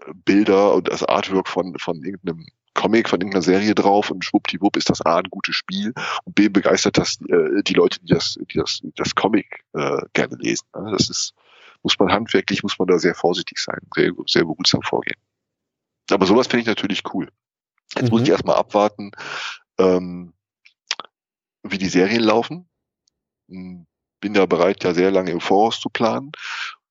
äh, 0.00 0.12
Bilder 0.14 0.72
und 0.76 0.88
das 0.88 1.04
Artwork 1.04 1.46
von 1.46 1.76
von 1.78 2.02
irgendeinem 2.02 2.46
Comic, 2.72 3.10
von 3.10 3.20
irgendeiner 3.20 3.42
Serie 3.42 3.74
drauf 3.74 4.10
und 4.10 4.24
schwuppdiwupp 4.24 4.78
ist 4.78 4.88
das 4.88 5.02
A 5.02 5.18
ein 5.18 5.28
gutes 5.28 5.56
Spiel 5.56 5.92
und 6.24 6.34
B 6.34 6.48
begeistert 6.48 6.96
das 6.96 7.18
äh, 7.28 7.62
die 7.64 7.74
Leute, 7.74 8.00
die 8.00 8.06
das, 8.06 8.38
die 8.50 8.56
das, 8.56 8.80
das 8.96 9.14
Comic 9.14 9.62
äh, 9.74 10.00
gerne 10.14 10.36
lesen. 10.36 10.66
Also 10.72 10.90
das 10.90 11.10
ist 11.10 11.34
muss 11.82 11.98
man 11.98 12.12
handwerklich, 12.12 12.62
muss 12.62 12.78
man 12.78 12.88
da 12.88 12.98
sehr 12.98 13.14
vorsichtig 13.14 13.58
sein, 13.58 13.80
sehr, 13.94 14.12
sehr 14.26 14.44
behutsam 14.44 14.82
vorgehen. 14.82 15.20
Aber 16.10 16.26
sowas 16.26 16.46
finde 16.46 16.62
ich 16.62 16.66
natürlich 16.66 17.02
cool. 17.12 17.28
Jetzt 17.94 18.04
mhm. 18.04 18.10
muss 18.10 18.22
ich 18.22 18.30
erstmal 18.30 18.56
abwarten, 18.56 19.12
ähm, 19.78 20.32
wie 21.62 21.78
die 21.78 21.88
Serien 21.88 22.22
laufen. 22.22 22.68
Hm, 23.48 23.86
bin 24.20 24.34
ja 24.34 24.46
bereit, 24.46 24.84
ja 24.84 24.94
sehr 24.94 25.10
lange 25.10 25.32
im 25.32 25.40
Voraus 25.40 25.80
zu 25.80 25.88
planen 25.88 26.32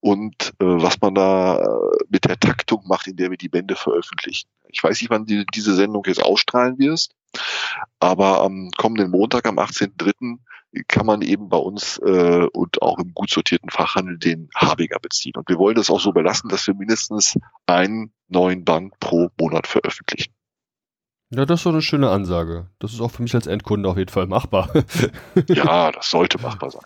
und 0.02 0.54
äh, 0.60 0.66
was 0.66 1.00
man 1.00 1.16
da 1.16 1.60
äh, 1.60 1.98
mit 2.10 2.26
der 2.26 2.40
Taktung 2.40 2.84
macht, 2.88 3.08
in 3.08 3.16
der 3.16 3.30
wir 3.30 3.38
die 3.38 3.50
Bände 3.50 3.76
veröffentlichen. 3.76 4.50
Ich 4.68 4.84
weiß 4.84 5.00
nicht, 5.00 5.10
wann 5.10 5.26
du 5.26 5.46
diese 5.46 5.76
Sendung 5.76 6.04
jetzt 6.06 6.22
ausstrahlen 6.22 6.78
wirst, 6.80 7.16
aber 8.00 8.42
am 8.42 8.72
kommenden 8.78 9.12
Montag, 9.12 9.46
am 9.46 9.60
18.03., 9.60 10.40
kann 10.88 11.06
man 11.06 11.22
eben 11.22 11.50
bei 11.50 11.58
uns 11.58 11.98
äh, 11.98 12.48
und 12.54 12.82
auch 12.82 12.98
im 13.00 13.14
gut 13.14 13.30
sortierten 13.30 13.70
Fachhandel 13.70 14.18
den 14.18 14.50
Habiger 14.56 15.00
beziehen. 15.00 15.34
Und 15.36 15.50
wir 15.50 15.58
wollen 15.58 15.76
das 15.76 15.90
auch 15.90 16.00
so 16.00 16.14
belassen, 16.14 16.50
dass 16.50 16.66
wir 16.66 16.74
mindestens 16.74 17.38
einen 17.66 18.14
neuen 18.30 18.64
Band 18.64 18.98
pro 19.02 19.30
Monat 19.38 19.68
veröffentlichen. 19.68 20.34
Ja, 21.34 21.46
das 21.46 21.60
ist 21.60 21.64
so 21.64 21.70
eine 21.70 21.82
schöne 21.82 22.10
Ansage. 22.10 22.70
Das 22.80 22.94
ist 22.94 23.02
auch 23.02 23.12
für 23.12 23.22
mich 23.24 23.36
als 23.36 23.48
Endkunde 23.48 23.90
auf 23.90 23.98
jeden 23.98 24.12
Fall 24.12 24.28
machbar. 24.28 24.70
ja, 25.48 25.92
das 25.92 26.10
sollte 26.10 26.42
machbar 26.42 26.72
sein. 26.72 26.86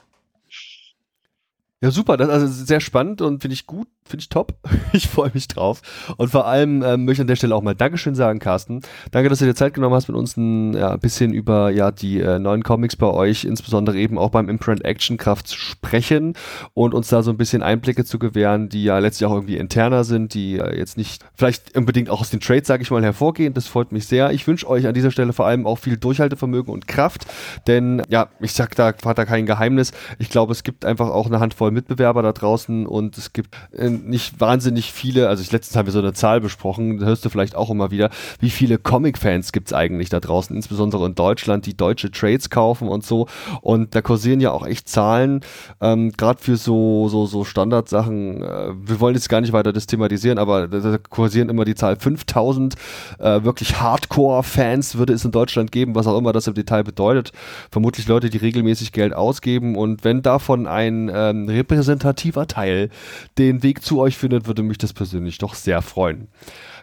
Ja, 1.85 1.91
super. 1.91 2.17
Das 2.17 2.29
ist 2.29 2.33
also 2.33 2.47
sehr 2.47 2.79
spannend 2.79 3.21
und 3.21 3.41
finde 3.43 3.53
ich 3.53 3.67
gut, 3.67 3.87
finde 4.05 4.23
ich 4.23 4.29
top. 4.29 4.55
Ich 4.93 5.07
freue 5.07 5.29
mich 5.33 5.49
drauf. 5.49 5.81
Und 6.15 6.29
vor 6.29 6.47
allem 6.47 6.81
ähm, 6.81 7.03
möchte 7.03 7.19
ich 7.19 7.21
an 7.21 7.27
der 7.27 7.35
Stelle 7.35 7.53
auch 7.53 7.61
mal 7.61 7.75
Dankeschön 7.75 8.15
sagen, 8.15 8.39
Carsten. 8.39 8.79
Danke, 9.11 9.29
dass 9.29 9.39
du 9.39 9.45
dir 9.45 9.55
Zeit 9.55 9.73
genommen 9.73 9.93
hast, 9.93 10.07
mit 10.07 10.15
uns 10.15 10.37
ein 10.37 10.73
ja, 10.73 10.95
bisschen 10.95 11.33
über 11.33 11.69
ja, 11.69 11.91
die 11.91 12.21
äh, 12.21 12.39
neuen 12.39 12.63
Comics 12.63 12.95
bei 12.95 13.07
euch, 13.07 13.43
insbesondere 13.43 13.97
eben 13.97 14.17
auch 14.17 14.29
beim 14.29 14.47
Imprint 14.47 14.85
Action 14.85 15.17
Kraft 15.17 15.47
zu 15.47 15.57
sprechen 15.57 16.33
und 16.73 16.93
uns 16.93 17.09
da 17.09 17.23
so 17.23 17.31
ein 17.31 17.35
bisschen 17.37 17.61
Einblicke 17.61 18.05
zu 18.05 18.17
gewähren, 18.17 18.69
die 18.69 18.85
ja 18.85 18.97
letztlich 18.99 19.27
auch 19.27 19.33
irgendwie 19.33 19.57
interner 19.57 20.05
sind, 20.05 20.33
die 20.33 20.59
äh, 20.59 20.77
jetzt 20.77 20.97
nicht 20.97 21.25
vielleicht 21.35 21.77
unbedingt 21.77 22.09
auch 22.09 22.21
aus 22.21 22.29
den 22.29 22.39
Trades, 22.39 22.67
sage 22.67 22.83
ich 22.83 22.91
mal, 22.91 23.03
hervorgehen. 23.03 23.53
Das 23.53 23.67
freut 23.67 23.91
mich 23.91 24.07
sehr. 24.07 24.31
Ich 24.31 24.47
wünsche 24.47 24.67
euch 24.69 24.87
an 24.87 24.93
dieser 24.93 25.11
Stelle 25.11 25.33
vor 25.33 25.45
allem 25.45 25.67
auch 25.67 25.77
viel 25.77 25.97
Durchhaltevermögen 25.97 26.73
und 26.73 26.87
Kraft, 26.87 27.25
denn 27.67 28.01
ja, 28.07 28.29
ich 28.39 28.53
sag 28.53 28.75
da, 28.75 28.93
hat 29.05 29.17
da 29.17 29.25
kein 29.25 29.45
Geheimnis. 29.45 29.91
Ich 30.19 30.29
glaube, 30.29 30.53
es 30.53 30.63
gibt 30.63 30.85
einfach 30.85 31.09
auch 31.09 31.27
eine 31.27 31.39
Handvoll 31.41 31.74
Mitbewerber 31.75 32.21
da 32.21 32.31
draußen 32.31 32.87
und 32.87 33.17
es 33.17 33.33
gibt 33.33 33.55
äh, 33.71 33.89
nicht 33.89 34.39
wahnsinnig 34.39 34.91
viele, 34.91 35.29
also 35.29 35.41
ich 35.43 35.51
letztens 35.51 35.77
haben 35.77 35.85
wir 35.85 35.93
so 35.93 35.99
eine 35.99 36.13
Zahl 36.13 36.41
besprochen, 36.41 37.03
hörst 37.03 37.23
du 37.25 37.29
vielleicht 37.29 37.55
auch 37.55 37.69
immer 37.69 37.91
wieder, 37.91 38.09
wie 38.39 38.49
viele 38.49 38.77
Comic-Fans 38.77 39.51
gibt 39.51 39.67
es 39.67 39.73
eigentlich 39.73 40.09
da 40.09 40.19
draußen, 40.19 40.55
insbesondere 40.55 41.05
in 41.05 41.15
Deutschland, 41.15 41.65
die 41.65 41.77
deutsche 41.77 42.11
Trades 42.11 42.49
kaufen 42.49 42.87
und 42.87 43.05
so. 43.05 43.27
Und 43.61 43.95
da 43.95 44.01
kursieren 44.01 44.39
ja 44.39 44.51
auch 44.51 44.65
echt 44.65 44.89
Zahlen, 44.89 45.41
ähm, 45.81 46.11
gerade 46.11 46.41
für 46.41 46.57
so, 46.57 47.07
so, 47.09 47.25
so 47.25 47.43
Standardsachen, 47.43 48.41
äh, 48.41 48.73
wir 48.75 48.99
wollen 48.99 49.15
jetzt 49.15 49.29
gar 49.29 49.41
nicht 49.41 49.53
weiter 49.53 49.73
das 49.73 49.87
thematisieren, 49.87 50.37
aber 50.37 50.67
da 50.67 50.97
kursieren 50.97 51.49
immer 51.49 51.65
die 51.65 51.75
Zahl 51.75 51.97
5000 51.97 52.75
äh, 53.19 53.43
wirklich 53.43 53.79
Hardcore-Fans 53.79 54.97
würde 54.97 55.13
es 55.13 55.25
in 55.25 55.31
Deutschland 55.31 55.71
geben, 55.71 55.95
was 55.95 56.07
auch 56.07 56.17
immer 56.17 56.33
das 56.33 56.47
im 56.47 56.53
Detail 56.53 56.83
bedeutet. 56.83 57.31
Vermutlich 57.71 58.07
Leute, 58.07 58.29
die 58.29 58.37
regelmäßig 58.37 58.91
Geld 58.91 59.13
ausgeben 59.13 59.75
und 59.75 60.03
wenn 60.03 60.21
davon 60.21 60.67
ein 60.67 61.11
ähm, 61.13 61.49
repräsentativer 61.55 62.47
Teil 62.47 62.89
den 63.37 63.63
Weg 63.63 63.81
zu 63.81 63.99
euch 63.99 64.17
findet, 64.17 64.47
würde 64.47 64.63
mich 64.63 64.77
das 64.77 64.93
persönlich 64.93 65.37
doch 65.37 65.55
sehr 65.55 65.81
freuen. 65.81 66.27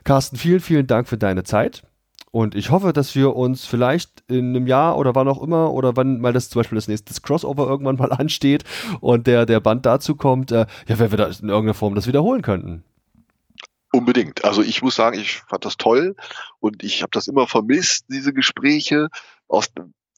Carsten, 0.04 0.36
vielen, 0.36 0.60
vielen 0.60 0.86
Dank 0.86 1.08
für 1.08 1.18
deine 1.18 1.44
Zeit. 1.44 1.84
Und 2.32 2.54
ich 2.54 2.70
hoffe, 2.70 2.94
dass 2.94 3.14
wir 3.14 3.36
uns 3.36 3.66
vielleicht 3.66 4.24
in 4.26 4.56
einem 4.56 4.66
Jahr 4.66 4.96
oder 4.96 5.14
wann 5.14 5.28
auch 5.28 5.42
immer 5.42 5.70
oder 5.70 5.96
wann 5.96 6.18
mal 6.18 6.32
das 6.32 6.48
zum 6.48 6.60
Beispiel 6.60 6.76
das 6.76 6.88
nächste 6.88 7.12
Crossover 7.20 7.66
irgendwann 7.66 7.96
mal 7.96 8.10
ansteht 8.12 8.64
und 9.00 9.26
der, 9.26 9.44
der 9.44 9.60
Band 9.60 9.84
dazu 9.84 10.16
kommt, 10.16 10.50
äh, 10.50 10.66
ja, 10.88 10.98
wenn 10.98 11.10
wir 11.10 11.18
da 11.18 11.26
in 11.26 11.50
irgendeiner 11.50 11.74
Form 11.74 11.94
das 11.94 12.06
wiederholen 12.06 12.40
könnten. 12.40 12.84
Unbedingt. 13.92 14.46
Also 14.46 14.62
ich 14.62 14.80
muss 14.80 14.96
sagen, 14.96 15.18
ich 15.18 15.42
fand 15.46 15.66
das 15.66 15.76
toll 15.76 16.16
und 16.58 16.82
ich 16.82 17.02
habe 17.02 17.10
das 17.12 17.28
immer 17.28 17.46
vermisst, 17.46 18.06
diese 18.08 18.32
Gespräche. 18.32 19.08
Aus, 19.48 19.68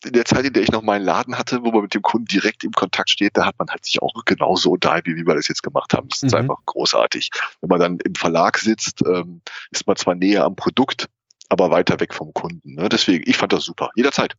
in 0.04 0.12
der 0.12 0.24
Zeit, 0.24 0.44
in 0.44 0.52
der 0.52 0.62
ich 0.62 0.70
noch 0.70 0.82
meinen 0.82 1.04
Laden 1.04 1.38
hatte, 1.38 1.62
wo 1.62 1.70
man 1.70 1.82
mit 1.82 1.94
dem 1.94 2.02
Kunden 2.02 2.26
direkt 2.26 2.64
im 2.64 2.72
Kontakt 2.72 3.10
steht, 3.10 3.36
da 3.36 3.46
hat 3.46 3.58
man 3.58 3.68
halt 3.68 3.84
sich 3.84 4.02
auch 4.02 4.12
genauso 4.24 4.70
unterhalten, 4.72 5.16
wie 5.16 5.26
wir 5.26 5.34
das 5.34 5.48
jetzt 5.48 5.62
gemacht 5.62 5.94
haben. 5.94 6.08
Das 6.08 6.22
ist 6.22 6.32
mhm. 6.32 6.38
einfach 6.38 6.58
großartig. 6.66 7.30
Wenn 7.60 7.68
man 7.68 7.80
dann 7.80 7.98
im 7.98 8.14
Verlag 8.14 8.58
sitzt, 8.58 9.02
ähm, 9.06 9.40
ist 9.70 9.86
man 9.86 9.96
zwar 9.96 10.14
näher 10.14 10.44
am 10.44 10.56
Produkt, 10.56 11.08
aber 11.48 11.70
weiter 11.70 12.00
weg 12.00 12.14
vom 12.14 12.32
Kunden. 12.32 12.74
Ne? 12.74 12.88
Deswegen, 12.88 13.28
ich 13.28 13.36
fand 13.36 13.52
das 13.52 13.64
super. 13.64 13.90
Jederzeit. 13.94 14.34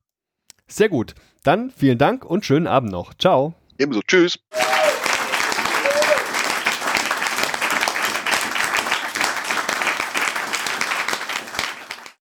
Sehr 0.68 0.90
gut. 0.90 1.14
Dann 1.44 1.72
vielen 1.72 1.98
Dank 1.98 2.26
und 2.26 2.46
schönen 2.46 2.68
Abend 2.68 2.92
noch. 2.92 3.14
Ciao. 3.14 3.54
Ebenso. 3.78 4.02
Tschüss. 4.02 4.40